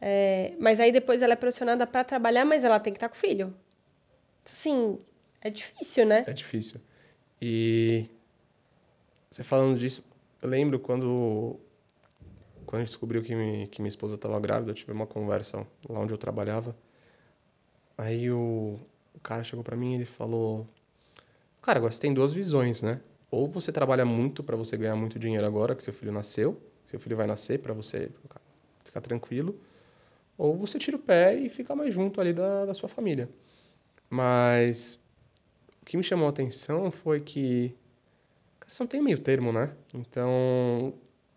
É, 0.02 0.54
mas 0.60 0.80
aí 0.80 0.92
depois 0.92 1.22
ela 1.22 1.34
é 1.34 1.36
pressionada 1.36 1.88
para 1.88 2.04
trabalhar, 2.04 2.46
mas 2.46 2.64
ela 2.64 2.80
tem 2.80 2.94
que 2.94 2.98
estar 2.98 3.10
tá 3.10 3.14
com 3.14 3.18
o 3.18 3.20
filho. 3.20 3.54
Assim, 4.46 5.00
é 5.42 5.50
difícil, 5.50 6.06
né? 6.06 6.24
É 6.28 6.34
difícil. 6.34 6.80
E 7.42 8.10
você 9.30 9.44
falando 9.44 9.78
disso, 9.78 10.04
eu 10.42 10.50
lembro 10.50 10.80
quando 10.80 11.60
quando 12.66 12.84
descobriu 12.84 13.22
que, 13.22 13.36
me, 13.36 13.68
que 13.68 13.82
minha 13.82 13.90
esposa 13.90 14.16
estava 14.16 14.40
grávida, 14.40 14.72
eu 14.72 14.76
tive 14.76 14.92
uma 14.92 15.06
conversa 15.06 15.66
lá 15.88 16.00
onde 16.00 16.14
eu 16.14 16.18
trabalhava. 16.18 16.76
Aí 17.98 18.30
o, 18.32 18.76
o 19.14 19.20
cara 19.20 19.44
chegou 19.44 19.64
para 19.64 19.76
mim 19.76 19.94
e 19.94 19.96
ele 19.96 20.06
falou: 20.06 20.68
Cara, 21.62 21.80
agora 21.80 21.92
você 21.92 22.02
tem 22.02 22.14
duas 22.14 22.34
visões, 22.34 22.82
né? 22.82 23.02
Ou 23.32 23.48
você 23.48 23.72
trabalha 23.72 24.06
muito 24.06 24.44
para 24.44 24.56
você 24.56 24.78
ganhar 24.78 24.96
muito 24.96 25.18
dinheiro 25.20 25.46
agora 25.46 25.76
que 25.76 25.84
seu 25.84 25.94
filho 25.94 26.12
nasceu, 26.12 26.62
seu 26.86 27.00
filho 27.00 27.18
vai 27.18 27.28
nascer 27.28 27.60
para 27.60 27.74
você 27.74 28.10
ficar 28.84 29.02
tranquilo, 29.02 29.60
ou 30.38 30.58
você 30.58 30.78
tira 30.78 30.98
o 30.98 31.00
pé 31.00 31.36
e 31.36 31.50
fica 31.50 31.76
mais 31.76 31.94
junto 31.94 32.20
ali 32.20 32.34
da, 32.34 32.66
da 32.66 32.74
sua 32.74 32.90
família. 32.90 33.30
Mas 34.10 35.00
o 35.82 35.86
que 35.86 35.98
me 35.98 36.04
chamou 36.04 36.28
a 36.28 36.30
atenção 36.30 36.92
foi 36.92 37.20
que 37.20 37.76
você 38.68 38.82
não 38.82 38.88
tem 38.88 39.02
meio 39.02 39.20
termo, 39.20 39.52
né? 39.52 39.72
Então, 39.94 40.94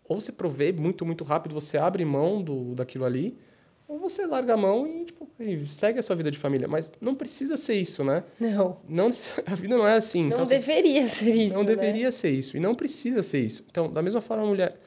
ou 0.07 0.19
você 0.19 0.31
provê 0.31 0.71
muito, 0.71 1.05
muito 1.05 1.23
rápido, 1.23 1.53
você 1.53 1.77
abre 1.77 2.03
mão 2.03 2.41
do, 2.41 2.73
daquilo 2.73 3.05
ali, 3.05 3.37
ou 3.87 3.99
você 3.99 4.25
larga 4.25 4.53
a 4.53 4.57
mão 4.57 4.87
e, 4.87 5.05
tipo, 5.05 5.27
segue 5.67 5.99
a 5.99 6.03
sua 6.03 6.15
vida 6.15 6.29
de 6.29 6.37
família. 6.37 6.67
Mas 6.67 6.91
não 6.99 7.15
precisa 7.15 7.57
ser 7.57 7.75
isso, 7.75 8.03
né? 8.03 8.23
Não. 8.39 8.77
não 8.87 9.11
a 9.45 9.55
vida 9.55 9.77
não 9.77 9.87
é 9.87 9.95
assim. 9.95 10.23
Não 10.23 10.37
então, 10.37 10.43
deveria 10.45 11.07
ser 11.07 11.35
isso. 11.35 11.53
Não 11.53 11.63
né? 11.63 11.75
deveria 11.75 12.11
ser 12.11 12.29
isso. 12.29 12.57
E 12.57 12.59
não 12.59 12.75
precisa 12.75 13.23
ser 13.23 13.39
isso. 13.39 13.65
Então, 13.69 13.91
da 13.91 14.01
mesma 14.01 14.21
forma, 14.21 14.43
a 14.43 14.47
mulher. 14.47 14.79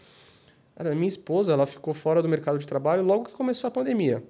Minha 0.79 1.09
esposa, 1.09 1.53
ela 1.53 1.67
ficou 1.67 1.95
fora 1.95 2.23
do 2.23 2.29
mercado 2.29 2.59
de 2.59 2.67
trabalho 2.67 3.03
logo 3.03 3.25
que 3.27 3.33
começou 3.33 3.69
a 3.69 3.71
pandemia. 3.71 4.23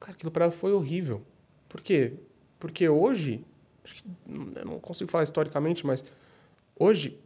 Cara, 0.00 0.12
aquilo 0.12 0.30
para 0.30 0.46
ela 0.46 0.52
foi 0.52 0.72
horrível. 0.72 1.22
Por 1.68 1.80
quê? 1.80 2.14
Porque 2.58 2.88
hoje 2.88 3.44
acho 3.84 3.96
que, 3.96 4.04
eu 4.56 4.64
não 4.64 4.80
consigo 4.80 5.10
falar 5.10 5.24
historicamente, 5.24 5.86
mas 5.86 6.04
hoje 6.78 7.18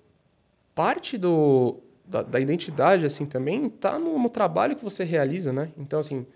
parte 0.75 1.17
do, 1.17 1.79
da, 2.05 2.23
da 2.23 2.41
identidade 2.41 3.05
assim 3.07 3.27
também 3.27 3.67
está 3.67 3.99
no, 3.99 4.19
no, 4.19 4.29
trabalho 4.29 4.77
que 4.77 4.85
você 4.85 5.05
realiza, 5.05 5.53
né? 5.53 5.71
Então 5.79 6.01
assim, 6.01 6.27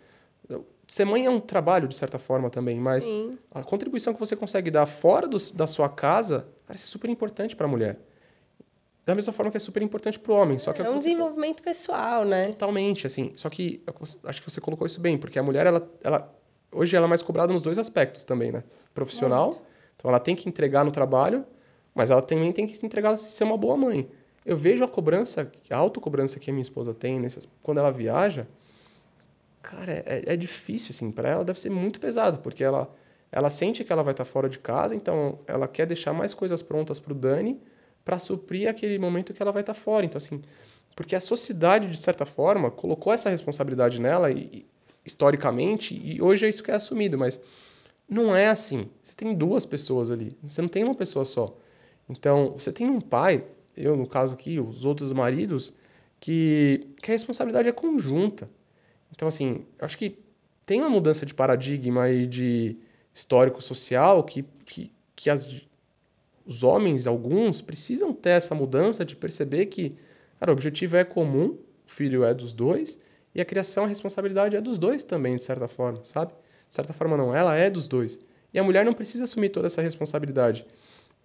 ser 0.87 1.05
mãe 1.05 1.27
é 1.27 1.31
um 1.31 1.41
trabalho 1.41 1.89
de 1.89 1.95
certa 1.95 2.19
forma 2.19 2.51
também, 2.51 2.79
mas 2.79 3.05
Sim. 3.05 3.39
a 3.51 3.63
contribuição 3.63 4.13
que 4.15 4.21
você 4.21 4.37
consegue 4.37 4.71
dar 4.71 4.87
fora 4.87 5.27
do, 5.27 5.39
da 5.53 5.67
sua 5.67 5.89
casa, 5.89 6.47
cara, 6.67 6.77
isso 6.77 6.87
é 6.87 6.91
super 6.91 7.11
importante 7.11 7.55
para 7.57 7.67
a 7.67 7.69
mulher. 7.69 7.99
Da 9.05 9.15
mesma 9.15 9.33
forma 9.33 9.51
que 9.51 9.57
é 9.57 9.61
super 9.61 9.83
importante 9.83 10.19
para 10.19 10.33
o 10.33 10.35
homem, 10.35 10.59
só 10.59 10.73
que 10.73 10.81
é, 10.81 10.87
é 10.87 10.91
um 10.91 10.97
desenvolvimento 10.97 11.63
pessoal, 11.63 12.25
né? 12.25 12.49
Totalmente, 12.49 13.07
assim. 13.07 13.33
Só 13.37 13.51
que 13.51 13.83
acho 14.25 14.41
que 14.41 14.51
você 14.51 14.61
colocou 14.61 14.87
isso 14.87 15.01
bem, 15.01 15.19
porque 15.19 15.39
a 15.39 15.43
mulher 15.43 15.67
ela, 15.67 15.87
ela 16.03 16.35
hoje 16.73 16.97
ela 16.97 17.07
é 17.07 17.09
mais 17.09 17.21
cobrada 17.21 17.53
nos 17.53 17.63
dois 17.63 17.79
aspectos 17.79 18.25
também, 18.25 18.51
né? 18.51 18.65
Profissional 18.95 19.49
Muito 19.49 19.75
então 19.97 20.11
ela 20.11 20.21
tem 20.21 20.37
que 20.37 20.49
entregar 20.49 20.85
no 20.85 20.91
trabalho, 20.91 21.45
mas 21.95 22.11
ela 22.11 22.21
também 22.21 22.53
tem 22.53 22.67
que 22.67 22.77
se 22.77 22.85
entregar 22.85 23.17
se 23.17 23.33
ser 23.33 23.45
uma 23.45 23.57
boa 23.57 23.77
mãe. 23.77 24.07
Eu 24.45 24.57
vejo 24.57 24.85
a 24.85 24.89
cobrança, 24.89 25.51
a 25.71 25.77
autocobrança 25.77 26.39
que 26.39 26.51
a 26.51 26.53
minha 26.53 26.63
esposa 26.63 26.93
tem 26.93 27.19
nessas, 27.19 27.49
quando 27.63 27.79
ela 27.79 27.91
viaja, 27.91 28.47
cara, 29.63 29.93
é, 30.05 30.25
é 30.27 30.37
difícil, 30.37 30.91
assim, 30.91 31.11
para 31.11 31.31
ela 31.31 31.45
deve 31.45 31.59
ser 31.59 31.71
muito 31.71 31.99
pesado, 31.99 32.39
porque 32.39 32.63
ela, 32.63 32.95
ela 33.33 33.49
sente 33.49 33.83
que 33.83 33.91
ela 33.91 34.03
vai 34.03 34.13
estar 34.13 34.27
fora 34.27 34.47
de 34.47 34.59
casa, 34.59 34.95
então 34.95 35.39
ela 35.47 35.67
quer 35.67 35.87
deixar 35.87 36.13
mais 36.13 36.35
coisas 36.35 36.61
prontas 36.61 37.01
para 37.01 37.13
o 37.13 37.17
Dani 37.17 37.59
para 38.05 38.19
suprir 38.19 38.69
aquele 38.69 38.99
momento 38.99 39.33
que 39.33 39.43
ela 39.43 39.53
vai 39.53 39.63
estar 39.63 39.75
fora. 39.75 40.05
Então, 40.05 40.19
assim, 40.19 40.43
porque 40.95 41.17
a 41.17 41.21
sociedade, 41.21 41.91
de 41.91 41.97
certa 41.97 42.27
forma, 42.27 42.71
colocou 42.71 43.13
essa 43.13 43.31
responsabilidade 43.31 44.01
nela, 44.01 44.31
e, 44.31 44.67
historicamente, 45.05 45.95
e 45.95 46.21
hoje 46.21 46.47
é 46.47 46.49
isso 46.49 46.63
que 46.63 46.71
é 46.71 46.75
assumido, 46.75 47.19
mas 47.19 47.41
não 48.09 48.35
é 48.35 48.49
assim. 48.49 48.89
Você 49.03 49.15
tem 49.15 49.35
duas 49.35 49.67
pessoas 49.67 50.11
ali, 50.11 50.37
você 50.43 50.61
não 50.61 50.69
tem 50.69 50.85
uma 50.85 50.95
pessoa 50.95 51.25
só. 51.25 51.57
Então, 52.09 52.55
você 52.57 52.73
tem 52.73 52.89
um 52.89 53.01
pai, 53.01 53.45
eu 53.77 53.97
no 53.97 54.07
caso 54.07 54.35
aqui, 54.35 54.61
os 54.61 54.85
outros 54.85 55.13
maridos, 55.13 55.75
que, 56.21 56.87
que 57.03 57.11
a 57.11 57.15
responsabilidade 57.15 57.69
é 57.69 57.73
conjunta. 57.73 58.49
Então, 59.11 59.29
assim, 59.29 59.65
acho 59.79 59.97
que 59.97 60.19
tem 60.67 60.81
uma 60.81 60.91
mudança 60.91 61.27
de 61.27 61.35
paradigma 61.35 62.09
e 62.09 62.27
de 62.27 62.77
histórico-social 63.13 64.23
que, 64.25 64.45
que, 64.65 64.91
que 65.15 65.31
as, 65.31 65.63
os 66.47 66.63
homens, 66.63 67.07
alguns, 67.07 67.61
precisam 67.61 68.13
ter 68.13 68.31
essa 68.31 68.55
mudança 68.55 69.05
de 69.05 69.17
perceber 69.17 69.67
que, 69.67 69.97
cara, 70.39 70.51
o 70.51 70.55
objetivo 70.55 70.97
é 70.97 71.05
comum, 71.05 71.59
o 71.87 71.91
filho 71.91 72.25
é 72.25 72.35
dos 72.35 72.53
dois, 72.53 73.01
e 73.35 73.41
a 73.41 73.45
criação, 73.45 73.85
a 73.85 73.87
responsabilidade 73.87 74.55
é 74.55 74.61
dos 74.61 74.79
dois 74.79 75.03
também, 75.05 75.37
de 75.37 75.43
certa 75.43 75.67
forma, 75.67 76.05
sabe? 76.05 76.33
De 76.69 76.75
certa 76.75 76.93
forma, 76.93 77.17
não. 77.17 77.35
Ela 77.35 77.57
é 77.57 77.69
dos 77.69 77.89
dois. 77.89 78.21
E 78.53 78.59
a 78.59 78.63
mulher 78.63 78.85
não 78.85 78.95
precisa 78.95 79.25
assumir 79.25 79.49
toda 79.49 79.67
essa 79.67 79.83
responsabilidade. 79.83 80.67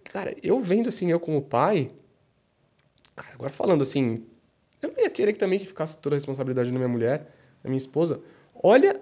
cara, 0.04 0.34
eu 0.42 0.58
vendo 0.60 0.88
assim, 0.88 1.10
eu 1.10 1.20
como 1.20 1.40
pai, 1.42 1.90
cara, 3.14 3.34
agora 3.34 3.52
falando 3.52 3.82
assim, 3.82 4.24
eu 4.82 4.92
não 4.92 5.02
ia 5.02 5.10
querer 5.10 5.32
que 5.32 5.38
também 5.38 5.58
que 5.58 5.66
ficasse 5.66 5.98
toda 6.00 6.16
a 6.16 6.18
responsabilidade 6.18 6.72
na 6.72 6.78
minha 6.78 6.88
mulher, 6.88 7.32
na 7.62 7.68
minha 7.68 7.78
esposa. 7.78 8.20
Olha, 8.54 9.00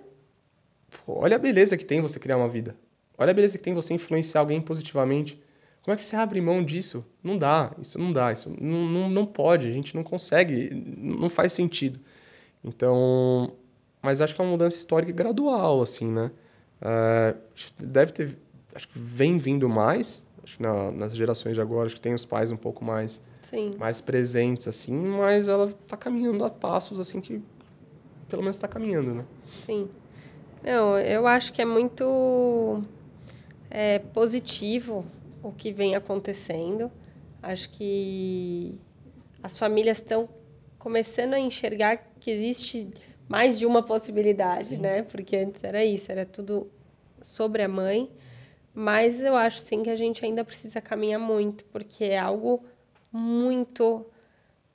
olha 1.07 1.37
a 1.37 1.39
beleza 1.39 1.77
que 1.77 1.85
tem 1.85 2.01
você 2.01 2.19
criar 2.19 2.37
uma 2.37 2.49
vida. 2.49 2.77
Olha 3.17 3.31
a 3.31 3.35
beleza 3.35 3.57
que 3.57 3.65
tem 3.65 3.75
você 3.75 3.95
influenciar 3.95 4.41
alguém 4.41 4.61
positivamente. 4.61 5.41
Como 5.89 5.95
é 5.95 5.97
que 5.97 6.05
você 6.05 6.17
abre 6.17 6.39
mão 6.39 6.63
disso? 6.63 7.03
Não 7.25 7.39
dá, 7.39 7.73
isso 7.81 7.99
não 7.99 8.13
dá, 8.13 8.31
isso 8.31 8.55
não, 8.61 8.85
não, 8.85 9.09
não 9.09 9.25
pode, 9.25 9.69
a 9.69 9.73
gente 9.73 9.95
não 9.95 10.05
consegue, 10.05 10.69
não 10.99 11.31
faz 11.31 11.55
sentido. 11.55 11.99
Então, 12.63 13.55
mas 14.03 14.21
acho 14.21 14.35
que 14.35 14.41
é 14.43 14.45
uma 14.45 14.51
mudança 14.51 14.77
histórica 14.77 15.13
gradual, 15.13 15.81
assim, 15.81 16.07
né? 16.07 16.31
Uh, 16.83 17.39
deve 17.79 18.13
ter, 18.13 18.37
acho 18.75 18.87
que 18.87 18.99
vem 18.99 19.39
vindo 19.39 19.67
mais, 19.67 20.27
acho 20.45 20.59
que 20.59 20.63
na, 20.63 20.93
nas 20.93 21.17
gerações 21.17 21.55
de 21.55 21.61
agora, 21.63 21.87
acho 21.87 21.95
que 21.95 22.03
tem 22.03 22.13
os 22.13 22.27
pais 22.27 22.53
um 22.53 22.57
pouco 22.59 22.85
mais, 22.85 23.23
Sim. 23.41 23.75
mais 23.79 24.03
presentes, 24.03 24.69
assim, 24.69 24.95
mas 24.95 25.49
ela 25.49 25.71
está 25.71 25.97
caminhando 25.97 26.45
a 26.45 26.51
passos, 26.51 27.01
assim, 27.01 27.19
que 27.19 27.41
pelo 28.29 28.43
menos 28.43 28.59
está 28.59 28.69
caminhando, 28.69 29.15
né? 29.15 29.25
Sim. 29.65 29.89
Não, 30.63 30.99
eu 30.99 31.27
acho 31.27 31.51
que 31.51 31.63
é 31.63 31.65
muito 31.65 32.83
é, 33.71 34.01
positivo 34.01 35.03
o 35.43 35.53
que 35.53 35.73
vem 35.73 35.95
acontecendo. 35.95 36.91
Acho 37.43 37.71
que 37.71 38.79
as 39.43 39.59
famílias 39.59 39.99
estão 39.99 40.29
começando 40.79 41.35
a 41.35 41.41
enxergar 41.41 41.97
que 42.19 42.31
existe 42.31 42.89
mais 43.29 43.59
de 43.59 43.67
uma 43.67 43.83
possibilidade, 43.83 44.71
sim. 44.71 44.79
né? 44.79 45.03
Porque 45.03 45.37
antes 45.37 45.63
era 45.63 45.85
isso, 45.85 46.11
era 46.11 46.25
tudo 46.25 46.71
sobre 47.21 47.63
a 47.63 47.69
mãe. 47.69 48.11
Mas 48.75 49.23
eu 49.23 49.35
acho 49.35 49.61
sim 49.61 49.83
que 49.83 49.91
a 49.91 49.97
gente 49.97 50.25
ainda 50.25 50.45
precisa 50.45 50.81
caminhar 50.81 51.19
muito, 51.19 51.65
porque 51.67 52.05
é 52.05 52.19
algo 52.19 52.65
muito 53.13 54.07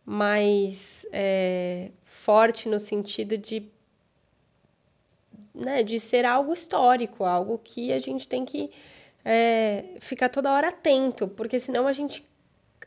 mais 0.06 1.06
é, 1.12 1.92
forte 2.04 2.68
no 2.68 2.80
sentido 2.80 3.38
de, 3.38 3.72
né, 5.54 5.84
de 5.84 6.00
ser 6.00 6.26
algo 6.26 6.54
histórico, 6.54 7.24
algo 7.24 7.58
que 7.58 7.94
a 7.94 8.00
gente 8.00 8.28
tem 8.28 8.44
que 8.44 8.72
é, 9.26 9.86
ficar 10.00 10.30
toda 10.30 10.52
hora 10.52 10.70
atento, 10.70 11.28
porque 11.28 11.60
senão 11.60 11.88
a 11.88 11.94
gente 11.94 12.28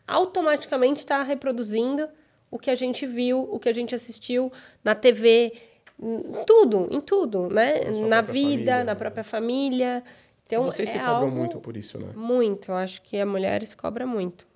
automaticamente 0.07 1.01
está 1.01 1.23
reproduzindo 1.23 2.09
o 2.51 2.59
que 2.59 2.71
a 2.71 2.75
gente 2.75 3.07
viu, 3.07 3.41
o 3.51 3.59
que 3.59 3.69
a 3.69 3.73
gente 3.73 3.95
assistiu 3.95 4.53
na 4.85 4.95
TV, 4.95 5.53
em 6.01 6.45
tudo, 6.47 6.89
em 6.91 7.01
tudo, 7.01 7.49
né? 7.49 7.81
Na, 8.09 8.21
vida, 8.21 8.27
família, 8.27 8.79
na 8.79 8.85
né? 8.85 8.95
própria 8.95 9.25
família. 9.25 10.05
Então, 10.47 10.65
Vocês 10.65 10.89
é 10.91 10.93
se 10.93 10.99
cobram 10.99 11.31
muito 11.31 11.59
por 11.59 11.77
isso, 11.77 11.99
né? 11.99 12.13
Muito, 12.15 12.71
eu 12.71 12.77
acho 12.77 13.03
que 13.03 13.19
a 13.19 13.27
mulher 13.27 13.67
se 13.67 13.77
cobra 13.77 14.07
muito. 14.07 14.47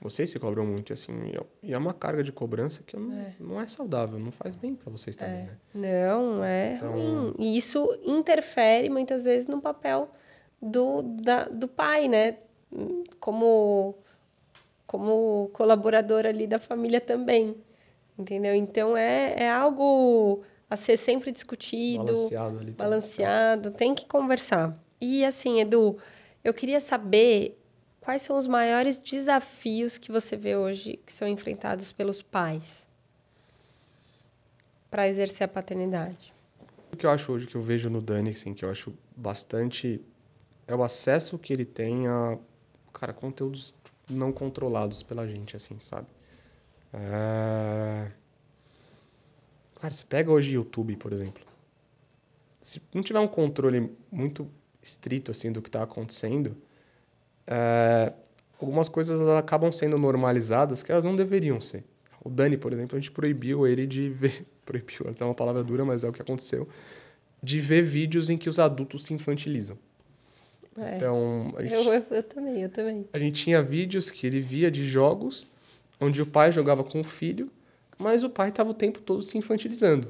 Vocês 0.00 0.30
se 0.30 0.38
cobram 0.38 0.64
muito, 0.64 0.92
assim, 0.92 1.32
e 1.62 1.72
é 1.72 1.78
uma 1.78 1.94
carga 1.94 2.22
de 2.22 2.30
cobrança 2.30 2.82
que 2.82 2.96
não 2.96 3.18
é, 3.18 3.34
não 3.40 3.60
é 3.60 3.66
saudável, 3.66 4.18
não 4.18 4.30
faz 4.30 4.54
bem 4.54 4.74
para 4.74 4.90
vocês 4.92 5.16
também, 5.16 5.34
é. 5.34 5.50
né? 5.74 6.06
Não, 6.08 6.44
é 6.44 6.74
então... 6.74 6.92
ruim. 6.92 7.34
E 7.38 7.56
isso 7.56 7.98
interfere 8.04 8.90
muitas 8.90 9.24
vezes 9.24 9.48
no 9.48 9.60
papel 9.60 10.10
do, 10.60 11.02
da, 11.02 11.44
do 11.44 11.68
pai, 11.68 12.08
né? 12.08 12.38
Como, 13.20 13.94
como 14.86 15.50
colaborador 15.52 16.26
ali 16.26 16.46
da 16.46 16.58
família 16.58 17.00
também, 17.00 17.56
entendeu? 18.18 18.54
Então, 18.54 18.96
é, 18.96 19.44
é 19.44 19.50
algo 19.50 20.42
a 20.68 20.76
ser 20.76 20.96
sempre 20.96 21.30
discutido. 21.30 22.04
Balanceado 22.04 22.58
ali. 22.58 22.72
Balanceado, 22.72 23.70
tem 23.70 23.94
que 23.94 24.06
conversar. 24.06 24.76
E 25.00 25.24
assim, 25.24 25.60
Edu, 25.60 25.96
eu 26.42 26.52
queria 26.52 26.80
saber 26.80 27.60
quais 28.00 28.22
são 28.22 28.36
os 28.36 28.46
maiores 28.46 28.96
desafios 28.96 29.98
que 29.98 30.10
você 30.10 30.36
vê 30.36 30.56
hoje 30.56 30.98
que 31.04 31.12
são 31.12 31.28
enfrentados 31.28 31.92
pelos 31.92 32.22
pais 32.22 32.86
para 34.90 35.08
exercer 35.08 35.44
a 35.44 35.48
paternidade. 35.48 36.32
O 36.92 36.96
que 36.96 37.04
eu 37.04 37.10
acho 37.10 37.32
hoje 37.32 37.46
que 37.46 37.54
eu 37.54 37.60
vejo 37.60 37.90
no 37.90 38.00
Dani, 38.00 38.30
assim, 38.30 38.54
que 38.54 38.64
eu 38.64 38.70
acho 38.70 38.94
bastante 39.14 40.00
é 40.66 40.74
o 40.74 40.82
acesso 40.82 41.38
que 41.38 41.52
ele 41.52 41.64
tem 41.64 42.08
a, 42.08 42.38
cara, 42.92 43.12
conteúdos 43.12 43.74
não 44.08 44.32
controlados 44.32 45.02
pela 45.02 45.26
gente, 45.26 45.56
assim, 45.56 45.78
sabe? 45.78 46.06
É... 46.92 48.10
Cara, 49.80 49.92
você 49.92 50.04
pega 50.04 50.30
hoje 50.30 50.54
YouTube, 50.54 50.96
por 50.96 51.12
exemplo. 51.12 51.44
Se 52.60 52.80
não 52.92 53.02
tiver 53.02 53.20
um 53.20 53.28
controle 53.28 53.92
muito 54.10 54.50
estrito, 54.82 55.30
assim, 55.30 55.52
do 55.52 55.60
que 55.60 55.68
está 55.68 55.82
acontecendo, 55.82 56.56
é... 57.46 58.12
algumas 58.60 58.88
coisas 58.88 59.20
acabam 59.30 59.70
sendo 59.70 59.98
normalizadas 59.98 60.82
que 60.82 60.90
elas 60.90 61.04
não 61.04 61.14
deveriam 61.14 61.60
ser. 61.60 61.84
O 62.24 62.30
Dani, 62.30 62.56
por 62.56 62.72
exemplo, 62.72 62.96
a 62.96 63.00
gente 63.00 63.10
proibiu 63.10 63.66
ele 63.66 63.86
de 63.86 64.10
ver... 64.10 64.46
Proibiu, 64.66 65.06
até 65.08 65.24
uma 65.24 65.34
palavra 65.34 65.62
dura, 65.62 65.84
mas 65.84 66.02
é 66.02 66.08
o 66.08 66.12
que 66.12 66.20
aconteceu. 66.20 66.68
De 67.40 67.60
ver 67.60 67.82
vídeos 67.82 68.28
em 68.28 68.36
que 68.36 68.48
os 68.50 68.58
adultos 68.58 69.04
se 69.04 69.14
infantilizam. 69.14 69.78
É. 70.78 70.96
Então, 70.96 71.54
gente, 71.60 71.74
eu, 71.74 71.94
eu, 71.94 72.06
eu, 72.10 72.22
também, 72.22 72.62
eu 72.62 72.68
também. 72.68 73.08
A 73.12 73.18
gente 73.18 73.44
tinha 73.44 73.62
vídeos 73.62 74.10
que 74.10 74.26
ele 74.26 74.40
via 74.40 74.70
de 74.70 74.84
jogos 74.84 75.46
onde 76.00 76.20
o 76.20 76.26
pai 76.26 76.52
jogava 76.52 76.84
com 76.84 77.00
o 77.00 77.04
filho, 77.04 77.50
mas 77.98 78.22
o 78.22 78.30
pai 78.30 78.50
estava 78.50 78.70
o 78.70 78.74
tempo 78.74 79.00
todo 79.00 79.22
se 79.22 79.38
infantilizando. 79.38 80.08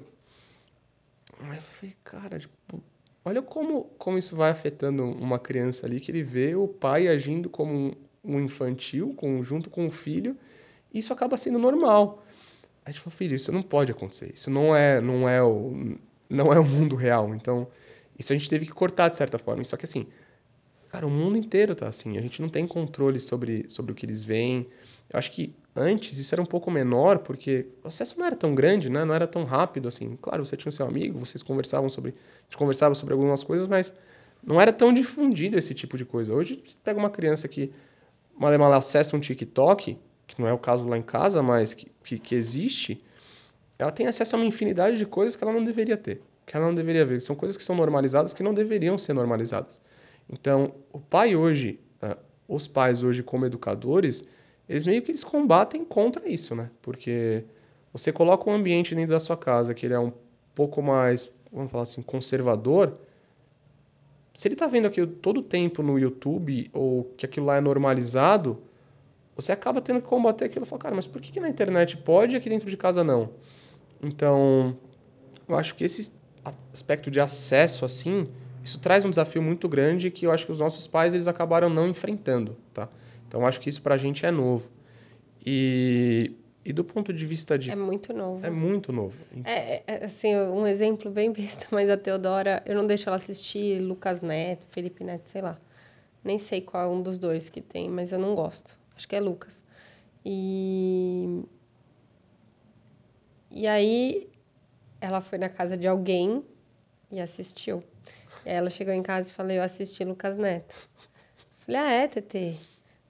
Aí 1.40 1.56
eu 1.56 1.62
falei, 1.62 1.96
cara, 2.02 2.38
tipo, 2.38 2.82
olha 3.24 3.42
como, 3.42 3.84
como 3.98 4.18
isso 4.18 4.34
vai 4.34 4.50
afetando 4.50 5.04
uma 5.04 5.38
criança 5.38 5.86
ali, 5.86 6.00
que 6.00 6.10
ele 6.10 6.22
vê 6.22 6.54
o 6.54 6.66
pai 6.66 7.08
agindo 7.08 7.48
como 7.48 7.72
um, 7.72 7.92
um 8.24 8.40
infantil, 8.40 9.14
com, 9.16 9.42
junto 9.42 9.70
com 9.70 9.86
o 9.86 9.90
filho, 9.90 10.36
e 10.92 10.98
isso 10.98 11.12
acaba 11.12 11.36
sendo 11.36 11.58
normal. 11.58 12.24
Aí 12.84 12.90
a 12.90 12.92
gente 12.92 13.02
falou, 13.02 13.16
filho, 13.16 13.34
isso 13.34 13.52
não 13.52 13.62
pode 13.62 13.92
acontecer, 13.92 14.32
isso 14.34 14.50
não 14.50 14.74
é, 14.74 15.00
não 15.00 15.28
é, 15.28 15.42
o, 15.42 15.96
não 16.28 16.52
é 16.52 16.58
o 16.58 16.64
mundo 16.64 16.96
real. 16.96 17.34
Então, 17.34 17.68
isso 18.18 18.32
a 18.32 18.36
gente 18.36 18.48
teve 18.48 18.64
que 18.66 18.72
cortar 18.72 19.08
de 19.08 19.16
certa 19.16 19.38
forma. 19.38 19.62
Só 19.64 19.76
que 19.76 19.84
assim, 19.84 20.06
Cara, 20.90 21.06
o 21.06 21.10
mundo 21.10 21.36
inteiro 21.36 21.74
tá 21.74 21.88
assim. 21.88 22.16
A 22.16 22.20
gente 22.20 22.40
não 22.40 22.48
tem 22.48 22.66
controle 22.66 23.20
sobre, 23.20 23.66
sobre 23.68 23.92
o 23.92 23.94
que 23.94 24.06
eles 24.06 24.22
veem. 24.22 24.66
Eu 25.10 25.18
acho 25.18 25.30
que 25.32 25.54
antes 25.74 26.18
isso 26.18 26.34
era 26.34 26.42
um 26.42 26.46
pouco 26.46 26.70
menor, 26.70 27.18
porque 27.18 27.66
o 27.84 27.88
acesso 27.88 28.18
não 28.18 28.26
era 28.26 28.36
tão 28.36 28.54
grande, 28.54 28.88
né? 28.88 29.04
Não 29.04 29.14
era 29.14 29.26
tão 29.26 29.44
rápido 29.44 29.88
assim. 29.88 30.16
Claro, 30.20 30.44
você 30.44 30.56
tinha 30.56 30.70
o 30.70 30.72
seu 30.72 30.86
amigo, 30.86 31.18
vocês 31.18 31.42
conversavam 31.42 31.90
sobre, 31.90 32.10
a 32.10 32.42
gente 32.44 32.56
conversava 32.56 32.94
sobre 32.94 33.12
algumas 33.12 33.42
coisas, 33.42 33.66
mas 33.66 33.94
não 34.42 34.60
era 34.60 34.72
tão 34.72 34.92
difundido 34.92 35.58
esse 35.58 35.74
tipo 35.74 35.96
de 35.96 36.04
coisa. 36.04 36.32
Hoje, 36.32 36.62
você 36.64 36.76
pega 36.82 36.98
uma 36.98 37.10
criança 37.10 37.48
que 37.48 37.72
mal 38.38 38.56
mal 38.58 38.72
acessa 38.72 39.16
um 39.16 39.20
TikTok, 39.20 39.98
que 40.26 40.40
não 40.40 40.48
é 40.48 40.52
o 40.52 40.58
caso 40.58 40.88
lá 40.88 40.96
em 40.96 41.02
casa, 41.02 41.42
mas 41.42 41.74
que, 41.74 41.90
que, 42.02 42.18
que 42.18 42.34
existe, 42.34 43.00
ela 43.78 43.90
tem 43.90 44.06
acesso 44.06 44.36
a 44.36 44.38
uma 44.38 44.46
infinidade 44.46 44.96
de 44.98 45.06
coisas 45.06 45.36
que 45.36 45.44
ela 45.44 45.52
não 45.52 45.62
deveria 45.62 45.96
ter, 45.96 46.20
que 46.44 46.56
ela 46.56 46.66
não 46.66 46.74
deveria 46.74 47.04
ver. 47.04 47.20
São 47.20 47.36
coisas 47.36 47.56
que 47.56 47.62
são 47.62 47.76
normalizadas 47.76 48.32
que 48.32 48.42
não 48.42 48.54
deveriam 48.54 48.96
ser 48.96 49.12
normalizadas. 49.12 49.80
Então, 50.28 50.74
o 50.92 50.98
pai 50.98 51.36
hoje, 51.36 51.80
uh, 52.02 52.16
os 52.48 52.66
pais 52.66 53.02
hoje 53.02 53.22
como 53.22 53.46
educadores, 53.46 54.26
eles 54.68 54.86
meio 54.86 55.02
que 55.02 55.10
eles 55.10 55.24
combatem 55.24 55.84
contra 55.84 56.28
isso, 56.28 56.54
né? 56.54 56.70
Porque 56.82 57.44
você 57.92 58.12
coloca 58.12 58.48
um 58.50 58.52
ambiente 58.52 58.94
dentro 58.94 59.12
da 59.12 59.20
sua 59.20 59.36
casa 59.36 59.72
que 59.74 59.86
ele 59.86 59.94
é 59.94 59.98
um 59.98 60.12
pouco 60.54 60.82
mais, 60.82 61.32
vamos 61.52 61.70
falar 61.70 61.84
assim, 61.84 62.02
conservador, 62.02 62.98
se 64.34 64.48
ele 64.48 64.54
está 64.54 64.66
vendo 64.66 64.86
aquilo 64.86 65.06
todo 65.06 65.38
o 65.38 65.42
tempo 65.42 65.82
no 65.82 65.98
YouTube 65.98 66.70
ou 66.72 67.04
que 67.16 67.24
aquilo 67.24 67.46
lá 67.46 67.56
é 67.56 67.60
normalizado, 67.60 68.62
você 69.34 69.52
acaba 69.52 69.80
tendo 69.80 70.00
que 70.00 70.06
combater 70.06 70.44
aquilo 70.44 70.66
e 70.66 70.68
falar, 70.68 70.82
cara, 70.82 70.94
mas 70.94 71.06
por 71.06 71.22
que, 71.22 71.32
que 71.32 71.40
na 71.40 71.48
internet 71.48 71.96
pode 71.96 72.34
e 72.34 72.36
aqui 72.36 72.48
dentro 72.48 72.68
de 72.68 72.76
casa 72.76 73.02
não? 73.02 73.30
Então, 74.02 74.76
eu 75.48 75.56
acho 75.56 75.74
que 75.74 75.84
esse 75.84 76.12
aspecto 76.72 77.10
de 77.10 77.18
acesso 77.18 77.84
assim, 77.84 78.26
isso 78.66 78.80
traz 78.80 79.04
um 79.04 79.10
desafio 79.10 79.40
muito 79.40 79.68
grande 79.68 80.10
que 80.10 80.26
eu 80.26 80.32
acho 80.32 80.44
que 80.44 80.50
os 80.50 80.58
nossos 80.58 80.88
pais 80.88 81.14
eles 81.14 81.28
acabaram 81.28 81.70
não 81.70 81.86
enfrentando, 81.86 82.56
tá? 82.74 82.88
Então 83.28 83.46
acho 83.46 83.60
que 83.60 83.68
isso 83.68 83.80
para 83.80 83.94
a 83.94 83.98
gente 83.98 84.26
é 84.26 84.30
novo. 84.32 84.68
E, 85.46 86.32
e 86.64 86.72
do 86.72 86.82
ponto 86.82 87.12
de 87.12 87.24
vista 87.24 87.56
de 87.56 87.70
é 87.70 87.76
muito 87.76 88.12
novo. 88.12 88.44
É 88.44 88.50
muito 88.50 88.92
novo. 88.92 89.16
É, 89.44 89.84
é, 89.86 90.04
assim 90.04 90.34
um 90.34 90.66
exemplo 90.66 91.12
bem 91.12 91.30
besta, 91.30 91.68
mas 91.70 91.88
a 91.88 91.96
Teodora 91.96 92.60
eu 92.66 92.74
não 92.74 92.84
deixo 92.84 93.08
ela 93.08 93.14
assistir 93.14 93.80
Lucas 93.80 94.20
Neto, 94.20 94.66
Felipe 94.70 95.04
Neto, 95.04 95.28
sei 95.28 95.42
lá. 95.42 95.56
Nem 96.24 96.36
sei 96.36 96.60
qual 96.60 96.82
é 96.82 96.88
um 96.88 97.00
dos 97.00 97.20
dois 97.20 97.48
que 97.48 97.60
tem, 97.60 97.88
mas 97.88 98.10
eu 98.10 98.18
não 98.18 98.34
gosto. 98.34 98.76
Acho 98.96 99.06
que 99.06 99.14
é 99.14 99.20
Lucas. 99.20 99.64
E 100.24 101.44
e 103.48 103.68
aí 103.68 104.28
ela 105.00 105.20
foi 105.20 105.38
na 105.38 105.48
casa 105.48 105.76
de 105.76 105.86
alguém 105.86 106.44
e 107.12 107.20
assistiu. 107.20 107.84
Ela 108.48 108.70
chegou 108.70 108.94
em 108.94 109.02
casa 109.02 109.30
e 109.30 109.32
falou, 109.32 109.50
eu 109.50 109.62
assisti 109.62 110.04
Lucas 110.04 110.38
Neto. 110.38 110.88
Falei, 111.60 111.80
ah, 111.80 111.90
é, 111.90 112.06
TT? 112.06 112.56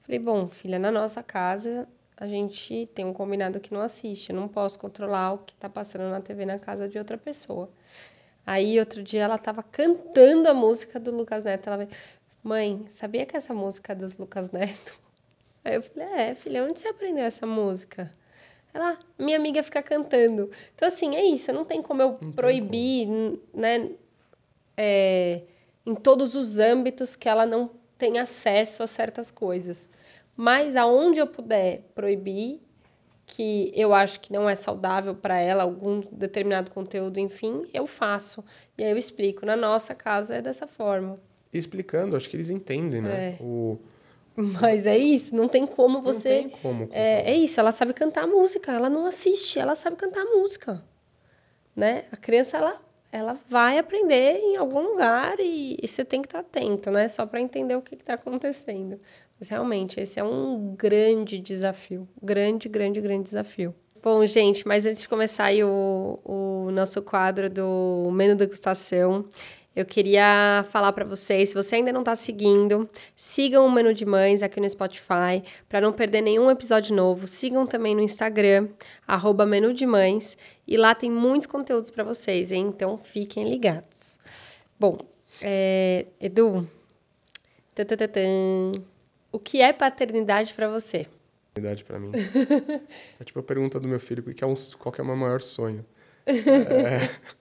Falei, 0.03 0.19
bom, 0.19 0.49
filha, 0.49 0.79
na 0.79 0.91
nossa 0.91 1.23
casa 1.23 1.87
a 2.17 2.27
gente 2.27 2.89
tem 2.95 3.05
um 3.05 3.13
combinado 3.13 3.61
que 3.61 3.75
não 3.75 3.83
assiste. 3.83 4.31
Eu 4.31 4.37
não 4.37 4.49
posso 4.49 4.79
controlar 4.79 5.35
o 5.35 5.39
que 5.39 5.53
está 5.53 5.69
passando 5.69 6.11
na 6.11 6.21
TV 6.23 6.47
na 6.47 6.59
casa 6.59 6.89
de 6.89 6.97
outra 6.97 7.19
pessoa. 7.19 7.69
Aí, 8.47 8.81
outro 8.81 9.03
dia, 9.03 9.25
ela 9.25 9.35
estava 9.35 9.63
cantando 9.63 10.49
a 10.49 10.55
música 10.55 10.99
do 10.99 11.11
Lucas 11.11 11.45
Neto. 11.45 11.67
Ela 11.67 11.77
veio, 11.77 11.91
Mãe, 12.43 12.87
sabia 12.89 13.27
que 13.27 13.37
essa 13.37 13.53
música 13.53 13.93
é 13.93 13.97
dos 13.97 14.17
Lucas 14.17 14.51
Neto? 14.51 14.99
Aí 15.63 15.75
eu 15.75 15.83
falei, 15.83 16.09
é, 16.09 16.35
filha, 16.35 16.65
onde 16.65 16.79
você 16.79 16.89
aprendeu 16.89 17.25
essa 17.25 17.45
música? 17.45 18.11
Ela, 18.73 18.99
minha 19.19 19.37
amiga 19.37 19.63
fica 19.63 19.83
cantando. 19.83 20.51
Então, 20.75 20.89
assim, 20.89 21.17
é 21.17 21.25
isso. 21.25 21.53
Não 21.53 21.65
tem 21.65 21.83
como 21.83 22.01
eu 22.01 22.17
Não 22.23 22.33
proibir, 22.33 23.09
né? 23.53 23.91
É, 24.77 25.43
em 25.85 25.95
todos 25.95 26.35
os 26.35 26.59
âmbitos 26.59 27.17
que 27.17 27.29
ela 27.29 27.47
não 27.47 27.71
tem 27.97 28.19
acesso 28.19 28.83
a 28.83 28.87
certas 28.87 29.31
coisas. 29.31 29.89
Mas 30.37 30.77
aonde 30.77 31.19
eu 31.19 31.27
puder 31.27 31.83
proibir, 31.95 32.61
que 33.25 33.73
eu 33.75 33.95
acho 33.95 34.21
que 34.21 34.33
não 34.33 34.49
é 34.49 34.55
saudável 34.55 35.15
para 35.15 35.39
ela, 35.39 35.63
algum 35.63 36.01
determinado 36.13 36.71
conteúdo, 36.71 37.19
enfim, 37.19 37.67
eu 37.73 37.87
faço. 37.87 38.45
E 38.77 38.85
aí 38.85 38.91
eu 38.91 38.99
explico. 38.99 39.47
Na 39.47 39.57
nossa 39.57 39.95
casa 39.95 40.37
é 40.37 40.43
dessa 40.43 40.67
forma. 40.67 41.19
Explicando, 41.53 42.17
acho 42.17 42.29
que 42.29 42.37
eles 42.37 42.51
entendem, 42.51 43.01
né? 43.01 43.31
É. 43.31 43.43
O, 43.43 43.79
Mas 44.37 44.87
é 44.87 44.99
isso, 44.99 45.35
não 45.35 45.49
tem 45.49 45.67
como 45.67 46.03
você. 46.03 46.43
Não 46.43 46.51
tem 46.51 46.59
como. 46.61 46.89
É, 46.93 47.33
é 47.33 47.37
isso, 47.37 47.59
ela 47.59 47.73
sabe 47.73 47.95
cantar 47.95 48.27
música, 48.27 48.71
ela 48.71 48.91
não 48.91 49.07
assiste, 49.07 49.59
ela 49.59 49.75
sabe 49.75 49.97
cantar 49.97 50.25
música. 50.25 50.85
Né? 51.75 52.05
A 52.13 52.17
criança, 52.17 52.59
ela, 52.59 52.81
ela 53.17 53.39
vai 53.49 53.79
aprender 53.79 54.39
em 54.39 54.57
algum 54.57 54.81
lugar 54.81 55.37
e, 55.41 55.79
e 55.83 55.89
você 55.89 56.05
tem 56.05 56.21
que 56.21 56.29
estar 56.29 56.41
atento, 56.41 56.91
né? 56.91 57.09
Só 57.09 57.25
para 57.25 57.41
entender 57.41 57.75
o 57.75 57.83
que 57.83 57.95
está 57.95 58.15
acontecendo. 58.15 58.99
Mas 59.39 59.49
realmente, 59.49 59.99
esse 60.01 60.21
é 60.21 60.25
um 60.25 60.75
grande 60.77 61.39
desafio. 61.39 62.07
Grande, 62.23 62.69
grande, 62.69 63.01
grande 63.01 63.25
desafio. 63.25 63.75
Bom, 64.03 64.25
gente, 64.27 64.69
mas 64.69 64.87
antes 64.87 65.01
de 65.03 65.09
começar 65.09 65.51
o, 65.65 66.21
o 66.25 66.71
nosso 66.71 67.03
quadro 67.03 67.51
do 67.51 68.11
menu 68.13 68.37
degustação, 68.37 69.27
eu 69.77 69.85
queria 69.85 70.65
falar 70.71 70.91
para 70.93 71.05
vocês, 71.05 71.51
se 71.51 71.55
você 71.55 71.77
ainda 71.77 71.93
não 71.93 72.01
está 72.01 72.17
seguindo, 72.17 72.89
sigam 73.15 73.67
o 73.67 73.71
Menu 73.71 73.93
de 73.93 74.07
Mães 74.07 74.43
aqui 74.43 74.59
no 74.59 74.67
Spotify, 74.67 75.43
para 75.69 75.83
não 75.83 75.93
perder 75.93 76.23
nenhum 76.23 76.51
episódio 76.51 76.97
novo. 76.97 77.27
Sigam 77.27 77.67
também 77.67 77.95
no 77.95 78.01
Instagram, 78.01 78.69
arroba 79.07 79.45
Menu 79.45 79.75
de 79.75 79.85
Mães, 79.85 80.39
e 80.67 80.77
lá 80.77 80.95
tem 80.95 81.11
muitos 81.11 81.47
conteúdos 81.47 81.91
para 81.91 82.03
vocês, 82.03 82.51
hein? 82.53 82.67
Então 82.69 82.99
fiquem 82.99 83.49
ligados. 83.49 84.19
Bom, 84.79 84.99
é, 85.41 86.07
Edu, 86.21 86.69
tatatã, 87.75 88.21
o 89.31 89.39
que 89.39 89.61
é 89.61 89.73
paternidade 89.73 90.55
para 90.55 90.69
você? 90.69 91.07
Verdade 91.55 91.85
pra 91.85 91.99
mim. 91.99 92.11
é 93.19 93.25
tipo 93.25 93.39
a 93.39 93.43
pergunta 93.43 93.79
do 93.81 93.89
meu 93.89 94.01
filho, 94.01 94.23
qual 94.23 94.35
que 94.35 94.45
é, 94.45 94.47
um, 94.47 94.55
qual 94.79 94.93
que 94.93 95.01
é 95.01 95.05
o 95.05 95.07
meu 95.07 95.17
maior 95.17 95.41
sonho? 95.41 95.85
É... 96.27 96.35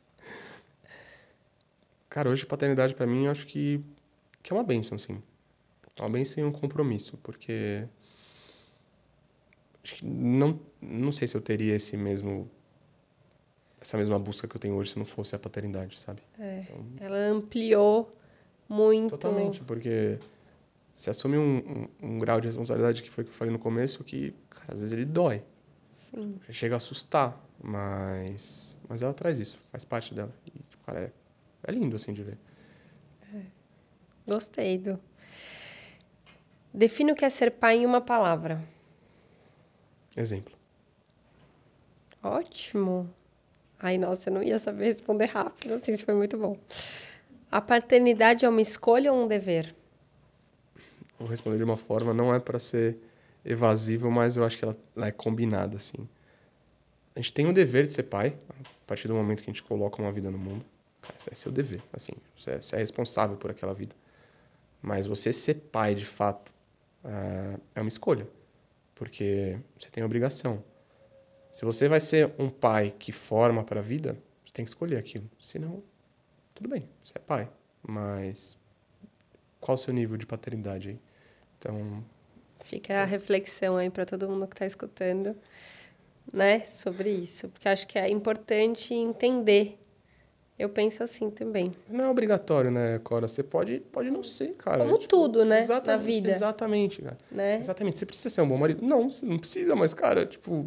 Cara, 2.10 2.30
hoje 2.30 2.46
paternidade 2.46 2.96
pra 2.96 3.06
mim, 3.06 3.26
eu 3.26 3.32
acho 3.32 3.46
que, 3.46 3.84
que 4.42 4.54
é 4.54 4.56
uma 4.56 4.64
bênção, 4.64 4.98
sim. 4.98 5.22
É 5.98 6.02
uma 6.02 6.10
bênção 6.10 6.44
e 6.44 6.46
um 6.46 6.52
compromisso, 6.52 7.18
porque... 7.24 7.84
Acho 9.84 9.96
que 9.96 10.06
não, 10.06 10.60
não 10.82 11.12
sei 11.12 11.28
se 11.28 11.36
eu 11.36 11.42
teria 11.42 11.76
esse 11.76 11.98
mesmo... 11.98 12.50
Essa 13.86 13.98
mesma 14.00 14.18
busca 14.18 14.48
que 14.48 14.56
eu 14.56 14.60
tenho 14.60 14.74
hoje 14.74 14.94
se 14.94 14.98
não 14.98 15.06
fosse 15.06 15.36
a 15.36 15.40
paternidade, 15.40 16.00
sabe? 16.00 16.20
É, 16.40 16.62
Então, 16.62 16.84
ela 17.00 17.18
ampliou 17.18 18.18
muito. 18.68 19.12
Totalmente, 19.12 19.62
porque 19.62 20.18
você 20.92 21.12
assume 21.12 21.38
um, 21.38 21.88
um, 22.02 22.16
um 22.16 22.18
grau 22.20 22.42
de 22.42 22.48
responsabilidade 22.48 23.04
que 23.04 23.12
foi 23.12 23.24
o 23.24 23.28
que 23.28 23.32
eu 23.32 23.36
falei 23.38 23.54
no 23.54 23.60
começo, 23.60 24.04
que, 24.04 24.34
cara, 24.50 24.74
às 24.74 24.80
vezes 24.80 24.92
ele 24.92 25.06
dói. 25.06 25.44
Sim. 25.94 26.40
Chega 26.50 26.74
a 26.74 26.78
assustar, 26.78 27.40
mas, 27.62 28.76
mas 28.90 29.04
ela 29.04 29.14
traz 29.14 29.38
isso, 29.38 29.60
faz 29.72 29.86
parte 29.86 30.16
dela. 30.16 30.34
E, 30.48 30.52
cara, 30.84 31.02
é, 31.02 31.12
é 31.68 31.72
lindo, 31.72 31.96
assim, 31.96 32.12
de 32.12 32.24
ver. 32.24 32.40
Gostei 34.28 34.80
do. 34.80 35.00
Defina 36.74 37.14
o 37.14 37.16
que 37.16 37.24
é 37.24 37.30
ser 37.30 37.52
pai 37.52 37.78
em 37.78 37.86
uma 37.86 38.02
palavra. 38.02 38.68
Exemplo. 40.18 40.56
Ótimo. 42.24 43.14
Ai, 43.86 44.00
nossa, 44.00 44.32
eu 44.32 44.34
não 44.34 44.42
ia 44.42 44.58
saber 44.58 44.86
responder 44.86 45.26
rápido, 45.26 45.76
assim, 45.76 45.92
isso 45.92 46.04
foi 46.06 46.16
muito 46.16 46.40
bom. 46.40 46.58
A 47.52 47.62
paternidade 47.62 48.44
é 48.44 48.50
uma 48.50 48.60
escolha 48.60 49.14
ou 49.14 49.24
um 49.24 49.28
dever? 49.28 49.76
Vou 51.20 51.28
responder 51.28 51.58
de 51.58 51.64
uma 51.64 51.78
forma, 51.78 52.12
não 52.12 52.34
é 52.34 52.40
para 52.40 52.58
ser 52.58 52.98
evasivo, 53.46 54.10
mas 54.10 54.38
eu 54.38 54.44
acho 54.44 54.58
que 54.58 54.66
ela, 54.66 54.76
ela 54.98 55.06
é 55.06 55.12
combinada, 55.12 55.78
assim. 55.78 56.10
A 57.16 57.20
gente 57.20 57.32
tem 57.32 57.48
o 57.48 57.54
dever 57.54 57.86
de 57.86 57.92
ser 57.92 58.04
pai, 58.04 58.36
a 58.60 58.88
partir 58.88 59.08
do 59.08 59.14
momento 59.14 59.44
que 59.44 59.52
a 59.52 59.54
gente 59.54 59.62
coloca 59.62 60.02
uma 60.02 60.12
vida 60.12 60.32
no 60.32 60.38
mundo. 60.40 60.66
Cara, 61.00 61.14
isso 61.20 61.30
é 61.32 61.36
seu 61.36 61.52
dever, 61.52 61.84
assim. 61.94 62.14
Você 62.36 62.52
é, 62.54 62.62
você 62.62 62.76
é 62.78 62.80
responsável 62.80 63.38
por 63.38 63.52
aquela 63.52 63.76
vida. 63.76 63.96
Mas 64.82 65.06
você 65.06 65.32
ser 65.32 65.54
pai, 65.72 65.94
de 65.94 66.08
fato, 66.08 66.52
ah, 67.04 67.60
é 67.76 67.82
uma 67.82 67.90
escolha. 67.90 68.28
Porque 68.96 69.60
você 69.78 69.92
tem 69.92 70.04
obrigação. 70.04 70.64
Se 71.56 71.64
você 71.64 71.88
vai 71.88 72.02
ser 72.02 72.34
um 72.38 72.50
pai 72.50 72.94
que 73.00 73.14
forma 73.14 73.64
para 73.64 73.80
a 73.80 73.82
vida, 73.82 74.18
você 74.44 74.52
tem 74.52 74.66
que 74.66 74.70
escolher 74.70 74.98
aquilo. 74.98 75.24
Senão, 75.40 75.82
tudo 76.54 76.68
bem, 76.68 76.86
você 77.02 77.14
é 77.16 77.20
pai. 77.20 77.48
Mas 77.82 78.58
qual 79.62 79.76
o 79.76 79.78
seu 79.78 79.94
nível 79.94 80.18
de 80.18 80.26
paternidade 80.26 80.90
aí? 80.90 81.00
Então, 81.58 82.04
Fica 82.66 82.96
a 82.96 83.06
reflexão 83.06 83.78
aí 83.78 83.90
para 83.90 84.06
todo 84.06 84.28
mundo 84.28 84.46
que 84.48 84.54
está 84.54 84.66
escutando, 84.66 85.34
né, 86.34 86.60
sobre 86.66 87.10
isso, 87.10 87.48
porque 87.48 87.70
acho 87.70 87.88
que 87.88 87.98
é 87.98 88.10
importante 88.10 88.94
entender. 88.94 89.80
Eu 90.60 90.68
penso 90.68 91.04
assim 91.04 91.30
também. 91.30 91.74
não 91.90 92.04
é 92.04 92.10
obrigatório, 92.10 92.70
né, 92.70 93.00
Cora? 93.02 93.30
Você 93.30 93.44
pode, 93.44 93.80
pode 93.80 94.12
não 94.12 94.24
ser, 94.24 94.56
cara. 94.56 94.84
Como 94.84 94.98
Tipo, 94.98 95.08
tudo, 95.08 95.46
né, 95.46 95.66
na 95.66 95.96
vida. 95.96 96.30
Exatamente, 96.30 97.02
cara. 97.02 97.18
Né? 97.32 97.60
Exatamente. 97.60 97.98
Você 97.98 98.06
precisa 98.06 98.30
ser 98.30 98.42
um 98.42 98.50
bom 98.50 98.58
marido? 98.58 98.86
Não, 98.86 99.10
você 99.10 99.26
não 99.26 99.40
precisa, 99.40 99.74
mas, 99.74 99.94
cara, 99.94 100.26
tipo. 100.26 100.66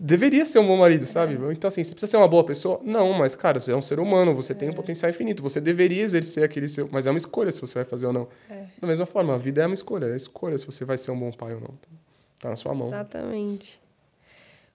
Deveria 0.00 0.46
ser 0.46 0.58
um 0.58 0.66
bom 0.66 0.76
marido, 0.76 1.06
sabe? 1.06 1.34
É. 1.34 1.52
Então, 1.52 1.68
assim, 1.68 1.82
você 1.82 1.92
precisa 1.92 2.10
ser 2.10 2.16
uma 2.16 2.28
boa 2.28 2.44
pessoa? 2.44 2.80
Não, 2.84 3.12
mas, 3.12 3.34
cara, 3.34 3.58
você 3.58 3.72
é 3.72 3.76
um 3.76 3.82
ser 3.82 3.98
humano, 3.98 4.34
você 4.34 4.54
tem 4.54 4.70
um 4.70 4.72
potencial 4.72 5.10
infinito. 5.10 5.42
Você 5.42 5.60
deveria 5.60 6.02
exercer 6.02 6.44
aquele 6.44 6.68
seu. 6.68 6.88
Mas 6.92 7.06
é 7.06 7.10
uma 7.10 7.16
escolha 7.16 7.50
se 7.50 7.60
você 7.60 7.74
vai 7.74 7.84
fazer 7.84 8.06
ou 8.06 8.12
não. 8.12 8.28
É. 8.48 8.66
Da 8.80 8.86
mesma 8.86 9.06
forma, 9.06 9.34
a 9.34 9.38
vida 9.38 9.62
é 9.62 9.66
uma 9.66 9.74
escolha. 9.74 10.06
É 10.06 10.12
a 10.12 10.16
escolha 10.16 10.56
se 10.58 10.66
você 10.66 10.84
vai 10.84 10.98
ser 10.98 11.10
um 11.10 11.18
bom 11.18 11.32
pai 11.32 11.54
ou 11.54 11.60
não. 11.60 11.74
Tá 12.40 12.50
na 12.50 12.56
sua 12.56 12.74
mão. 12.74 12.88
Exatamente. 12.88 13.80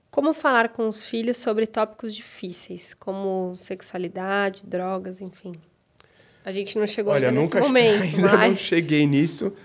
Como 0.10 0.34
falar 0.34 0.70
com 0.70 0.88
os 0.90 1.06
filhos 1.06 1.38
sobre 1.38 1.66
tópicos 1.66 2.14
difíceis, 2.14 2.94
como 2.94 3.56
sexualidade, 3.56 4.66
drogas, 4.66 5.22
enfim. 5.22 5.54
A 6.44 6.52
gente 6.52 6.78
não 6.78 6.86
chegou 6.86 7.14
Olha, 7.14 7.30
ainda 7.30 7.40
nesse 7.40 7.54
nunca 7.54 7.66
momento, 7.66 8.02
ainda 8.04 8.32
não 8.32 8.38
mas 8.38 8.60
cheguei 8.60 9.06
nisso, 9.06 9.56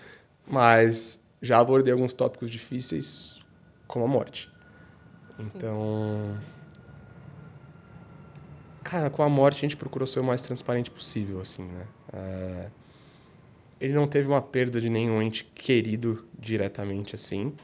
mas 0.46 1.20
já 1.42 1.58
abordei 1.58 1.92
alguns 1.92 2.14
tópicos 2.14 2.48
difíceis, 2.48 3.40
como 3.88 4.04
a 4.04 4.08
morte. 4.08 4.48
Então, 5.38 6.38
cara, 8.82 9.10
com 9.10 9.22
a 9.22 9.28
morte 9.28 9.58
a 9.58 9.60
gente 9.60 9.76
procurou 9.76 10.06
ser 10.06 10.20
o 10.20 10.24
mais 10.24 10.42
transparente 10.42 10.90
possível, 10.90 11.40
assim, 11.40 11.64
né? 11.64 11.86
É, 12.12 12.70
Ele 13.80 13.92
não 13.92 14.06
teve 14.06 14.28
uma 14.28 14.40
perda 14.40 14.80
de 14.80 14.88
nenhum 14.88 15.20
ente 15.20 15.44
querido 15.44 16.26
diretamente, 16.38 17.14
assim, 17.14 17.54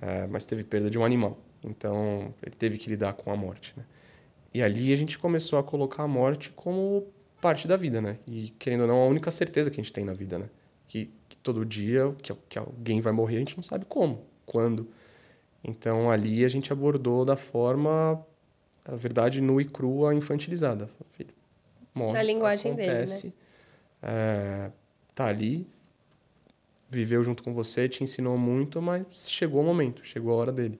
é, 0.00 0.26
mas 0.26 0.44
teve 0.44 0.64
perda 0.64 0.90
de 0.90 0.98
um 0.98 1.04
animal. 1.04 1.38
Então, 1.62 2.34
ele 2.42 2.56
teve 2.56 2.76
que 2.76 2.90
lidar 2.90 3.12
com 3.12 3.30
a 3.30 3.36
morte, 3.36 3.72
né? 3.76 3.84
E 4.52 4.62
ali 4.62 4.92
a 4.92 4.96
gente 4.96 5.18
começou 5.18 5.58
a 5.58 5.62
colocar 5.62 6.02
a 6.02 6.08
morte 6.08 6.50
como 6.50 7.06
parte 7.40 7.66
da 7.66 7.76
vida, 7.76 8.00
né? 8.00 8.18
E 8.26 8.50
querendo 8.58 8.82
ou 8.82 8.86
não, 8.86 9.02
a 9.02 9.06
única 9.06 9.30
certeza 9.30 9.70
que 9.70 9.80
a 9.80 9.82
gente 9.82 9.92
tem 9.92 10.04
na 10.04 10.12
vida, 10.12 10.38
né? 10.38 10.50
Que, 10.86 11.10
que 11.28 11.36
todo 11.38 11.64
dia 11.64 12.14
que, 12.20 12.34
que 12.48 12.58
alguém 12.58 13.00
vai 13.00 13.12
morrer, 13.12 13.36
a 13.36 13.38
gente 13.38 13.56
não 13.56 13.64
sabe 13.64 13.84
como, 13.84 14.26
quando. 14.44 14.88
Então 15.64 16.10
ali 16.10 16.44
a 16.44 16.48
gente 16.48 16.72
abordou 16.72 17.24
da 17.24 17.36
forma, 17.36 18.24
a 18.84 18.96
verdade 18.96 19.40
nua 19.40 19.62
e 19.62 19.64
crua, 19.64 20.14
infantilizada. 20.14 20.90
Filho, 21.12 21.32
morre, 21.94 22.14
Na 22.14 22.22
linguagem 22.22 22.74
dele, 22.74 22.88
né? 22.88 22.94
acontece, 22.98 23.34
é, 24.02 24.70
tá 25.14 25.26
ali, 25.26 25.66
viveu 26.90 27.22
junto 27.22 27.42
com 27.42 27.54
você, 27.54 27.88
te 27.88 28.02
ensinou 28.02 28.36
muito, 28.36 28.82
mas 28.82 29.30
chegou 29.30 29.62
o 29.62 29.64
momento, 29.64 30.04
chegou 30.04 30.32
a 30.32 30.36
hora 30.36 30.52
dele. 30.52 30.78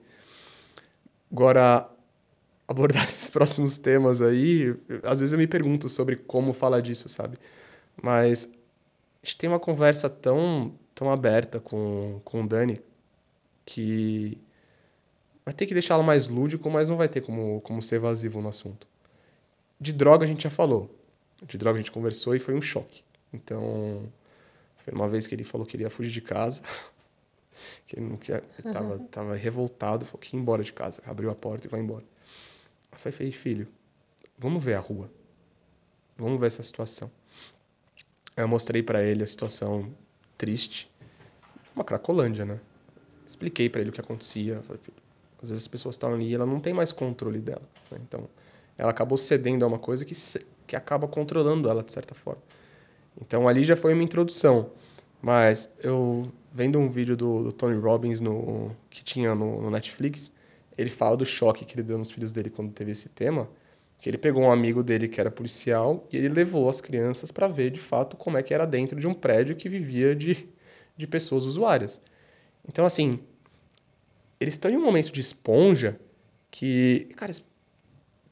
Agora, 1.30 1.88
abordar 2.66 3.04
esses 3.06 3.30
próximos 3.30 3.78
temas 3.78 4.20
aí, 4.20 4.74
às 5.04 5.20
vezes 5.20 5.32
eu 5.32 5.38
me 5.38 5.46
pergunto 5.46 5.88
sobre 5.88 6.16
como 6.16 6.52
falar 6.52 6.80
disso, 6.80 7.08
sabe? 7.08 7.38
Mas 8.02 8.52
a 9.22 9.26
gente 9.26 9.36
tem 9.36 9.48
uma 9.48 9.60
conversa 9.60 10.10
tão, 10.10 10.72
tão 10.94 11.10
aberta 11.10 11.60
com, 11.60 12.20
com 12.24 12.42
o 12.42 12.48
Dani 12.48 12.80
que 13.64 14.38
vai 15.44 15.54
ter 15.54 15.66
que 15.66 15.74
deixá-lo 15.74 16.02
mais 16.02 16.28
lúdico, 16.28 16.70
mas 16.70 16.88
não 16.88 16.96
vai 16.96 17.08
ter 17.08 17.20
como, 17.20 17.60
como 17.62 17.82
ser 17.82 17.96
evasivo 17.96 18.40
no 18.40 18.48
assunto. 18.48 18.86
De 19.80 19.92
droga 19.92 20.24
a 20.24 20.28
gente 20.28 20.44
já 20.44 20.50
falou. 20.50 20.94
De 21.42 21.58
droga 21.58 21.78
a 21.78 21.80
gente 21.80 21.90
conversou 21.90 22.34
e 22.34 22.38
foi 22.38 22.54
um 22.54 22.62
choque. 22.62 23.02
Então, 23.32 24.08
foi 24.78 24.94
uma 24.94 25.08
vez 25.08 25.26
que 25.26 25.34
ele 25.34 25.44
falou 25.44 25.66
que 25.66 25.76
ele 25.76 25.84
ia 25.84 25.90
fugir 25.90 26.12
de 26.12 26.20
casa. 26.20 26.62
que 27.86 27.98
ele 27.98 28.06
não 28.08 28.16
queria, 28.16 28.44
ele 28.58 28.72
tava, 28.72 28.98
tava 28.98 29.34
revoltado, 29.34 30.04
falou 30.04 30.20
que 30.20 30.36
ia 30.36 30.40
embora 30.40 30.62
de 30.62 30.72
casa. 30.72 31.02
Abriu 31.04 31.30
a 31.30 31.34
porta 31.34 31.66
e 31.66 31.70
vai 31.70 31.80
embora. 31.80 32.04
Eu 32.92 32.98
falei, 32.98 33.32
filho, 33.32 33.66
vamos 34.38 34.62
ver 34.62 34.74
a 34.74 34.80
rua. 34.80 35.10
Vamos 36.16 36.38
ver 36.38 36.46
essa 36.46 36.62
situação. 36.62 37.10
Eu 38.36 38.46
mostrei 38.46 38.82
para 38.82 39.02
ele 39.02 39.22
a 39.22 39.26
situação 39.26 39.92
triste. 40.38 40.90
Uma 41.74 41.84
cracolândia, 41.84 42.44
né? 42.44 42.60
Expliquei 43.26 43.68
para 43.68 43.80
ele 43.80 43.90
o 43.90 43.92
que 43.92 44.00
acontecia. 44.00 44.62
Falei, 44.62 44.80
às 45.42 45.48
vezes 45.48 45.64
as 45.64 45.68
pessoas 45.68 45.94
estão 45.94 46.14
ali 46.14 46.30
e 46.30 46.34
ela 46.34 46.46
não 46.46 46.60
tem 46.60 46.72
mais 46.72 46.92
controle 46.92 47.38
dela. 47.38 47.62
Né? 47.90 47.98
Então, 48.06 48.28
ela 48.78 48.90
acabou 48.90 49.18
cedendo 49.18 49.64
a 49.64 49.68
uma 49.68 49.78
coisa 49.78 50.04
que, 50.04 50.14
que 50.66 50.76
acaba 50.76 51.08
controlando 51.08 51.68
ela, 51.68 51.82
de 51.82 51.92
certa 51.92 52.14
forma. 52.14 52.42
Então, 53.20 53.48
ali 53.48 53.64
já 53.64 53.76
foi 53.76 53.92
uma 53.92 54.02
introdução. 54.02 54.70
Mas 55.20 55.72
eu, 55.82 56.30
vendo 56.52 56.78
um 56.78 56.88
vídeo 56.88 57.16
do, 57.16 57.44
do 57.44 57.52
Tony 57.52 57.78
Robbins 57.78 58.20
no, 58.20 58.70
que 58.88 59.04
tinha 59.04 59.34
no, 59.34 59.62
no 59.62 59.70
Netflix, 59.70 60.32
ele 60.76 60.90
fala 60.90 61.16
do 61.16 61.24
choque 61.24 61.64
que 61.64 61.74
ele 61.74 61.82
deu 61.82 61.98
nos 61.98 62.10
filhos 62.10 62.32
dele 62.32 62.50
quando 62.50 62.72
teve 62.72 62.92
esse 62.92 63.08
tema 63.08 63.48
que 64.02 64.10
ele 64.10 64.18
pegou 64.18 64.42
um 64.42 64.50
amigo 64.50 64.82
dele 64.82 65.06
que 65.06 65.20
era 65.20 65.30
policial 65.30 66.08
e 66.10 66.16
ele 66.16 66.28
levou 66.28 66.68
as 66.68 66.80
crianças 66.80 67.30
para 67.30 67.46
ver 67.46 67.70
de 67.70 67.78
fato 67.78 68.16
como 68.16 68.36
é 68.36 68.42
que 68.42 68.52
era 68.52 68.66
dentro 68.66 68.98
de 68.98 69.06
um 69.06 69.14
prédio 69.14 69.54
que 69.54 69.68
vivia 69.68 70.12
de, 70.12 70.48
de 70.96 71.06
pessoas 71.06 71.44
usuárias. 71.44 72.02
Então, 72.68 72.84
assim, 72.84 73.20
eles 74.42 74.54
estão 74.54 74.70
em 74.70 74.76
um 74.76 74.82
momento 74.82 75.12
de 75.12 75.20
esponja 75.20 75.98
que, 76.50 77.08
cara, 77.16 77.32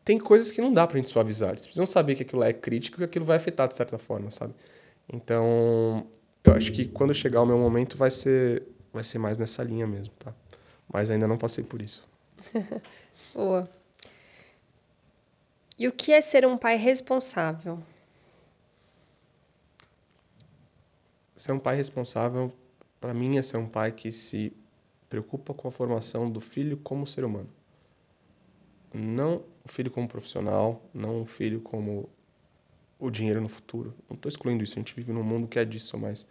tem 0.05 0.19
coisas 0.19 0.51
que 0.51 0.61
não 0.61 0.73
dá 0.73 0.85
pra 0.87 0.97
gente 0.97 1.09
suavizar. 1.09 1.51
Eles 1.51 1.63
precisam 1.63 1.87
saber 1.87 2.17
que 2.17 2.25
aquilo 2.25 2.43
é 2.43 2.53
crítico 2.53 2.97
e 2.97 2.99
que 2.99 3.05
aquilo 3.05 3.25
vai 3.25 3.37
afetar 3.37 3.69
de 3.69 3.77
certa 3.77 3.97
forma, 3.97 4.29
sabe? 4.31 4.53
Então, 5.13 6.05
eu 6.43 6.53
acho 6.53 6.73
que 6.73 6.87
quando 6.87 7.15
chegar 7.15 7.43
o 7.43 7.47
meu 7.47 7.59
momento 7.59 7.97
vai 7.97 8.11
ser, 8.11 8.65
vai 8.93 9.05
ser 9.05 9.19
mais 9.19 9.39
nessa 9.39 9.63
linha 9.63 9.87
mesmo, 9.87 10.13
tá? 10.19 10.35
Mas 10.93 11.11
ainda 11.11 11.29
não 11.29 11.39
passei 11.39 11.63
por 11.63 11.81
isso. 11.81 12.09
Boa. 13.33 13.71
E 15.79 15.87
o 15.87 15.93
que 15.93 16.13
é 16.13 16.21
ser 16.21 16.45
um 16.45 16.59
pai 16.59 16.77
responsável? 16.77 17.81
Ser 21.37 21.53
um 21.53 21.59
pai 21.61 21.77
responsável, 21.77 22.53
para 23.01 23.15
mim, 23.15 23.39
é 23.39 23.43
ser 23.43 23.59
um 23.59 23.69
pai 23.69 23.93
que 23.93 24.11
se 24.11 24.53
preocupa 25.11 25.53
com 25.53 25.69
a 25.69 25.73
formação 25.73 26.31
do 26.31 26.41
filho 26.41 26.79
como 26.79 27.07
ser 27.07 27.25
humano. 27.25 27.51
Não 28.95 29.43
o 29.65 29.69
filho 29.69 29.91
como 29.91 30.09
profissional, 30.09 30.83
não 30.95 31.23
o 31.23 31.27
filho 31.27 31.61
como 31.61 32.09
o 32.99 33.11
dinheiro 33.11 33.41
no 33.41 33.49
futuro. 33.49 33.93
Não 34.09 34.15
estou 34.15 34.31
excluindo 34.31 34.65
isso, 34.65 34.75
a 34.75 34.81
gente 34.81 34.95
vive 34.95 35.13
num 35.13 35.23
mundo 35.23 35.49
que 35.49 35.59
é 35.59 35.65
disso, 35.65 35.99
mas 35.99 36.27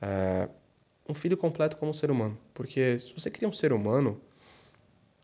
é, 0.00 0.48
um 1.08 1.14
filho 1.14 1.36
completo 1.36 1.76
como 1.76 1.92
ser 1.92 2.10
humano. 2.10 2.36
Porque 2.54 2.98
se 2.98 3.12
você 3.12 3.30
cria 3.30 3.48
um 3.48 3.52
ser 3.52 3.72
humano, 3.72 4.20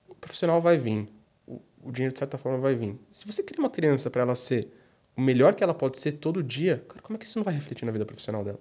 o 0.06 0.14
profissional 0.14 0.60
vai 0.60 0.76
vir, 0.76 1.08
o 1.46 1.90
dinheiro 1.90 2.12
de 2.12 2.18
certa 2.18 2.36
forma 2.38 2.58
vai 2.58 2.74
vir. 2.74 2.98
Se 3.10 3.26
você 3.26 3.42
cria 3.42 3.62
uma 3.62 3.70
criança 3.70 4.10
para 4.10 4.22
ela 4.22 4.34
ser 4.34 4.68
o 5.16 5.20
melhor 5.20 5.54
que 5.54 5.64
ela 5.64 5.74
pode 5.74 5.98
ser 5.98 6.12
todo 6.12 6.42
dia, 6.42 6.84
cara, 6.88 7.00
como 7.00 7.16
é 7.16 7.18
que 7.18 7.24
isso 7.24 7.38
não 7.38 7.44
vai 7.44 7.54
refletir 7.54 7.86
na 7.86 7.92
vida 7.92 8.04
profissional 8.04 8.44
dela? 8.44 8.60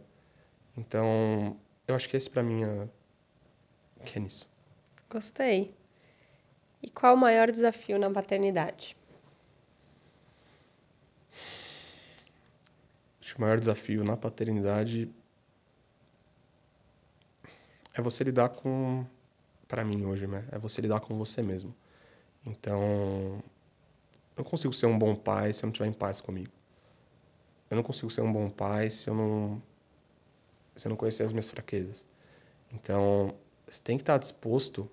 Então, 0.77 1.57
eu 1.87 1.95
acho 1.95 2.07
que 2.07 2.15
esse 2.15 2.29
para 2.29 2.43
mim 2.43 2.63
é 2.63 2.87
que 4.03 4.17
é 4.17 4.21
nisso. 4.21 4.49
Gostei. 5.09 5.73
E 6.81 6.89
qual 6.89 7.15
o 7.15 7.17
maior 7.17 7.49
desafio 7.51 7.97
na 7.97 8.09
paternidade? 8.09 8.97
Acho 13.21 13.35
que 13.35 13.37
o 13.37 13.41
maior 13.41 13.57
desafio 13.57 14.03
na 14.03 14.17
paternidade 14.17 15.09
é 17.93 18.01
você 18.01 18.23
lidar 18.23 18.49
com 18.49 19.05
para 19.67 19.83
mim 19.83 20.03
hoje, 20.05 20.27
né? 20.27 20.45
É 20.51 20.59
você 20.59 20.81
lidar 20.81 20.99
com 20.99 21.17
você 21.17 21.41
mesmo. 21.41 21.73
Então, 22.45 23.41
eu 24.35 24.43
não 24.43 24.43
consigo 24.43 24.73
ser 24.73 24.87
um 24.87 24.99
bom 24.99 25.15
pai 25.15 25.53
se 25.53 25.63
eu 25.63 25.67
não 25.67 25.71
estiver 25.71 25.87
em 25.87 25.93
paz 25.93 26.19
comigo. 26.19 26.51
Eu 27.69 27.77
não 27.77 27.83
consigo 27.83 28.11
ser 28.11 28.21
um 28.21 28.31
bom 28.31 28.49
pai 28.49 28.89
se 28.89 29.09
eu 29.09 29.15
não 29.15 29.61
se 30.75 30.87
eu 30.87 30.89
não 30.89 30.97
conhecer 30.97 31.23
as 31.23 31.31
minhas 31.31 31.49
fraquezas. 31.49 32.05
Então, 32.71 33.35
você 33.67 33.81
tem 33.81 33.97
que 33.97 34.03
estar 34.03 34.17
disposto, 34.17 34.89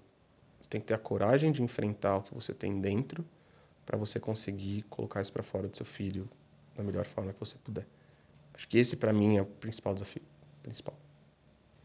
você 0.61 0.69
tem 0.69 0.81
que 0.81 0.87
ter 0.87 0.95
a 0.95 0.99
coragem 0.99 1.53
de 1.53 1.63
enfrentar 1.63 2.19
o 2.19 2.23
que 2.23 2.35
você 2.35 2.55
tem 2.55 2.81
dentro 2.81 3.25
para 3.85 3.99
você 3.99 4.21
conseguir 4.21 4.83
colocar 4.83 5.21
isso 5.21 5.33
para 5.33 5.43
fora 5.43 5.69
do 5.69 5.77
seu 5.77 5.87
filho 5.87 6.29
da 6.77 6.83
melhor 6.83 7.05
forma 7.05 7.33
que 7.33 7.41
você 7.41 7.59
puder. 7.59 7.87
Acho 8.55 8.69
que 8.69 8.79
esse 8.79 8.97
para 8.97 9.13
mim 9.13 9.37
é 9.37 9.43
o 9.43 9.47
principal 9.47 9.95
desafio, 9.95 10.23
principal. 10.63 10.95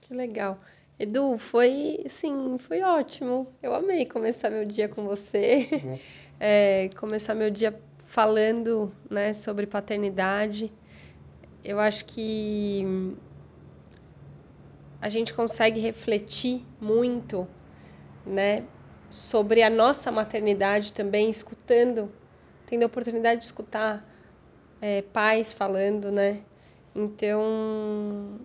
Que 0.01 0.13
legal. 0.13 0.59
Edu, 0.97 1.37
foi, 1.37 2.05
sim, 2.07 2.57
foi 2.59 2.81
ótimo. 2.81 3.47
Eu 3.61 3.73
amei 3.73 4.05
começar 4.05 4.49
meu 4.49 4.65
dia 4.65 4.87
com 4.87 5.03
você. 5.05 5.67
Uhum. 5.71 5.99
É, 6.37 6.89
começar 6.97 7.33
meu 7.33 7.49
dia 7.49 7.73
falando 8.07 8.93
né, 9.09 9.31
sobre 9.31 9.65
paternidade. 9.65 10.69
Eu 11.63 11.79
acho 11.79 12.03
que 12.03 13.15
a 15.05 15.09
gente 15.09 15.35
consegue 15.35 15.79
refletir 15.79 16.65
muito 16.81 17.47
né, 18.25 18.63
sobre 19.07 19.61
a 19.61 19.69
nossa 19.69 20.11
maternidade 20.11 20.91
também, 20.91 21.29
escutando, 21.29 22.11
tendo 22.65 22.81
a 22.81 22.85
oportunidade 22.87 23.41
de 23.41 23.45
escutar 23.45 24.03
é, 24.81 25.03
pais 25.03 25.53
falando, 25.53 26.11
né? 26.11 26.41
Então, 26.95 28.39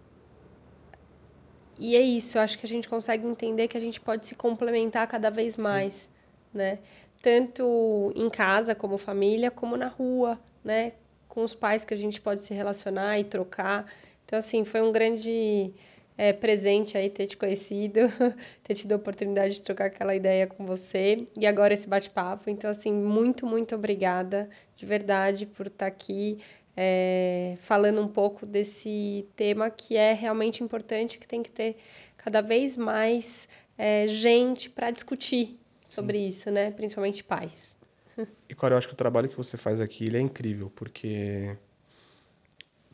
e 1.78 1.96
é 1.96 2.02
isso, 2.02 2.36
eu 2.36 2.42
acho 2.42 2.58
que 2.58 2.66
a 2.66 2.68
gente 2.68 2.90
consegue 2.90 3.26
entender 3.26 3.66
que 3.66 3.78
a 3.78 3.80
gente 3.80 3.98
pode 3.98 4.26
se 4.26 4.34
complementar 4.34 5.06
cada 5.06 5.30
vez 5.30 5.56
mais, 5.56 5.94
Sim. 5.94 6.10
né? 6.52 6.78
Tanto 7.22 8.12
em 8.14 8.28
casa, 8.28 8.74
como 8.74 8.98
família, 8.98 9.50
como 9.50 9.78
na 9.78 9.88
rua, 9.88 10.38
né? 10.62 10.92
Com 11.26 11.42
os 11.42 11.54
pais 11.54 11.86
que 11.86 11.94
a 11.94 11.96
gente 11.96 12.20
pode 12.20 12.42
se 12.42 12.52
relacionar 12.52 13.18
e 13.18 13.24
trocar. 13.24 13.90
Então, 14.26 14.38
assim, 14.38 14.62
foi 14.66 14.82
um 14.82 14.92
grande 14.92 15.72
é, 16.20 16.34
presente 16.34 16.98
aí 16.98 17.08
ter 17.08 17.26
te 17.26 17.34
conhecido, 17.34 18.00
ter 18.62 18.74
tido 18.74 18.92
a 18.92 18.96
oportunidade 18.96 19.54
de 19.54 19.62
trocar 19.62 19.86
aquela 19.86 20.14
ideia 20.14 20.46
com 20.46 20.66
você 20.66 21.26
e 21.34 21.46
agora 21.46 21.72
esse 21.72 21.88
bate-papo. 21.88 22.50
Então, 22.50 22.68
assim, 22.68 22.92
muito, 22.92 23.46
muito 23.46 23.74
obrigada 23.74 24.46
de 24.76 24.84
verdade 24.84 25.46
por 25.46 25.68
estar 25.68 25.86
aqui 25.86 26.38
é, 26.76 27.56
falando 27.62 28.02
um 28.02 28.06
pouco 28.06 28.44
desse 28.44 29.26
tema 29.34 29.70
que 29.70 29.96
é 29.96 30.12
realmente 30.12 30.62
importante, 30.62 31.16
que 31.16 31.26
tem 31.26 31.42
que 31.42 31.50
ter 31.50 31.78
cada 32.18 32.42
vez 32.42 32.76
mais 32.76 33.48
é, 33.78 34.06
gente 34.06 34.68
para 34.68 34.90
discutir 34.90 35.58
sobre 35.86 36.18
Sim. 36.18 36.28
isso, 36.28 36.50
né? 36.50 36.70
Principalmente 36.70 37.24
pais. 37.24 37.74
E, 38.46 38.54
Cora, 38.54 38.74
eu 38.74 38.78
acho 38.78 38.88
que 38.88 38.92
o 38.92 38.96
trabalho 38.96 39.26
que 39.26 39.36
você 39.36 39.56
faz 39.56 39.80
aqui 39.80 40.14
é 40.14 40.20
incrível, 40.20 40.70
porque, 40.74 41.56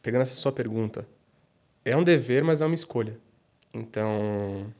pegando 0.01 0.23
essa 0.23 0.35
sua 0.37 0.53
pergunta, 0.53 1.09
é 1.91 1.97
um 1.97 2.05
dever, 2.05 2.45
mas 2.45 2.61
é 2.61 2.67
uma 2.67 2.75
escolha. 2.75 3.19
Então, 3.73 4.73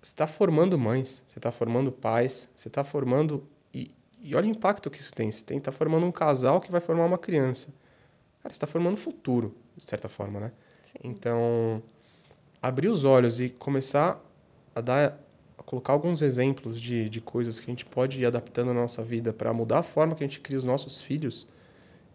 você 0.00 0.12
está 0.12 0.26
formando 0.26 0.78
mães, 0.78 1.22
você 1.26 1.38
está 1.38 1.50
formando 1.50 1.90
pais, 1.90 2.48
você 2.54 2.68
está 2.68 2.84
formando 2.84 3.46
e 4.24 4.34
olha 4.34 4.46
o 4.46 4.50
impacto 4.50 4.90
que 4.90 4.96
isso 4.96 5.12
tem. 5.12 5.30
Você 5.30 5.44
está 5.54 5.70
formando 5.70 6.06
um 6.06 6.10
casal 6.10 6.58
que 6.58 6.72
vai 6.72 6.80
formar 6.80 7.04
uma 7.04 7.18
criança. 7.18 7.66
Cara, 8.42 8.54
você 8.54 8.56
está 8.56 8.66
formando 8.66 8.94
um 8.94 8.96
futuro, 8.96 9.54
de 9.76 9.84
certa 9.84 10.08
forma, 10.08 10.40
né? 10.40 10.52
Sim. 10.82 10.98
Então, 11.04 11.82
abrir 12.62 12.88
os 12.88 13.04
olhos 13.04 13.38
e 13.38 13.50
começar 13.50 14.18
a 14.74 14.80
dar 14.80 15.20
a 15.58 15.62
colocar 15.62 15.92
alguns 15.92 16.22
exemplos 16.22 16.80
de, 16.80 17.10
de 17.10 17.20
coisas 17.20 17.60
que 17.60 17.70
a 17.70 17.72
gente 17.72 17.84
pode 17.84 18.18
ir 18.18 18.24
adaptando 18.24 18.68
na 18.68 18.80
nossa 18.80 19.02
vida 19.02 19.30
para 19.30 19.52
mudar 19.52 19.80
a 19.80 19.82
forma 19.82 20.14
que 20.14 20.24
a 20.24 20.26
gente 20.26 20.40
cria 20.40 20.56
os 20.56 20.64
nossos 20.64 21.02
filhos. 21.02 21.46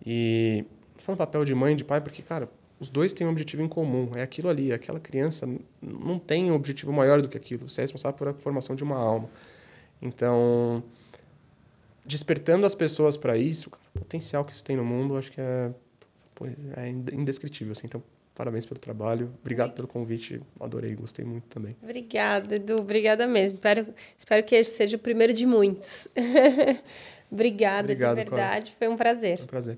E 0.03 0.65
falando 0.97 1.19
papel 1.19 1.45
de 1.45 1.53
mãe 1.53 1.73
e 1.73 1.77
de 1.77 1.83
pai, 1.83 2.01
porque, 2.01 2.23
cara, 2.23 2.49
os 2.79 2.89
dois 2.89 3.11
têm 3.11 3.27
um 3.27 3.29
objetivo 3.29 3.61
em 3.61 3.67
comum. 3.67 4.11
É 4.15 4.21
aquilo 4.21 4.49
ali. 4.49 4.71
Aquela 4.71 4.99
criança 4.99 5.47
não 5.81 6.17
tem 6.17 6.49
um 6.49 6.55
objetivo 6.55 6.93
maior 6.93 7.21
do 7.21 7.27
que 7.27 7.37
aquilo. 7.37 7.69
Você 7.69 7.81
é 7.81 7.83
responsável 7.83 8.17
por 8.17 8.27
a 8.29 8.33
formação 8.33 8.75
de 8.75 8.83
uma 8.83 8.95
alma. 8.95 9.29
Então, 10.01 10.81
despertando 12.05 12.65
as 12.65 12.73
pessoas 12.73 13.17
para 13.17 13.37
isso, 13.37 13.69
cara, 13.69 13.83
o 13.95 13.99
potencial 13.99 14.45
que 14.45 14.53
isso 14.53 14.63
tem 14.63 14.77
no 14.77 14.85
mundo, 14.85 15.17
acho 15.17 15.31
que 15.31 15.41
é, 15.41 15.71
é 16.77 16.89
indescritível. 16.89 17.73
Assim. 17.73 17.87
Então, 17.87 18.01
parabéns 18.33 18.65
pelo 18.65 18.79
trabalho. 18.79 19.33
Obrigado 19.41 19.73
pelo 19.73 19.87
convite. 19.87 20.41
Adorei, 20.57 20.95
gostei 20.95 21.25
muito 21.25 21.47
também. 21.47 21.75
Obrigada, 21.83 22.55
Edu. 22.55 22.77
Obrigada 22.77 23.27
mesmo. 23.27 23.57
Espero, 23.57 23.87
espero 24.17 24.43
que 24.45 24.63
seja 24.63 24.95
o 24.95 24.99
primeiro 24.99 25.33
de 25.33 25.45
muitos. 25.45 26.07
Obrigada, 27.29 27.83
Obrigado, 27.83 28.15
de 28.17 28.23
verdade. 28.23 28.75
Foi 28.79 28.87
um 28.87 28.95
prazer. 28.95 29.35
Foi 29.35 29.43
um 29.43 29.49
prazer. 29.49 29.77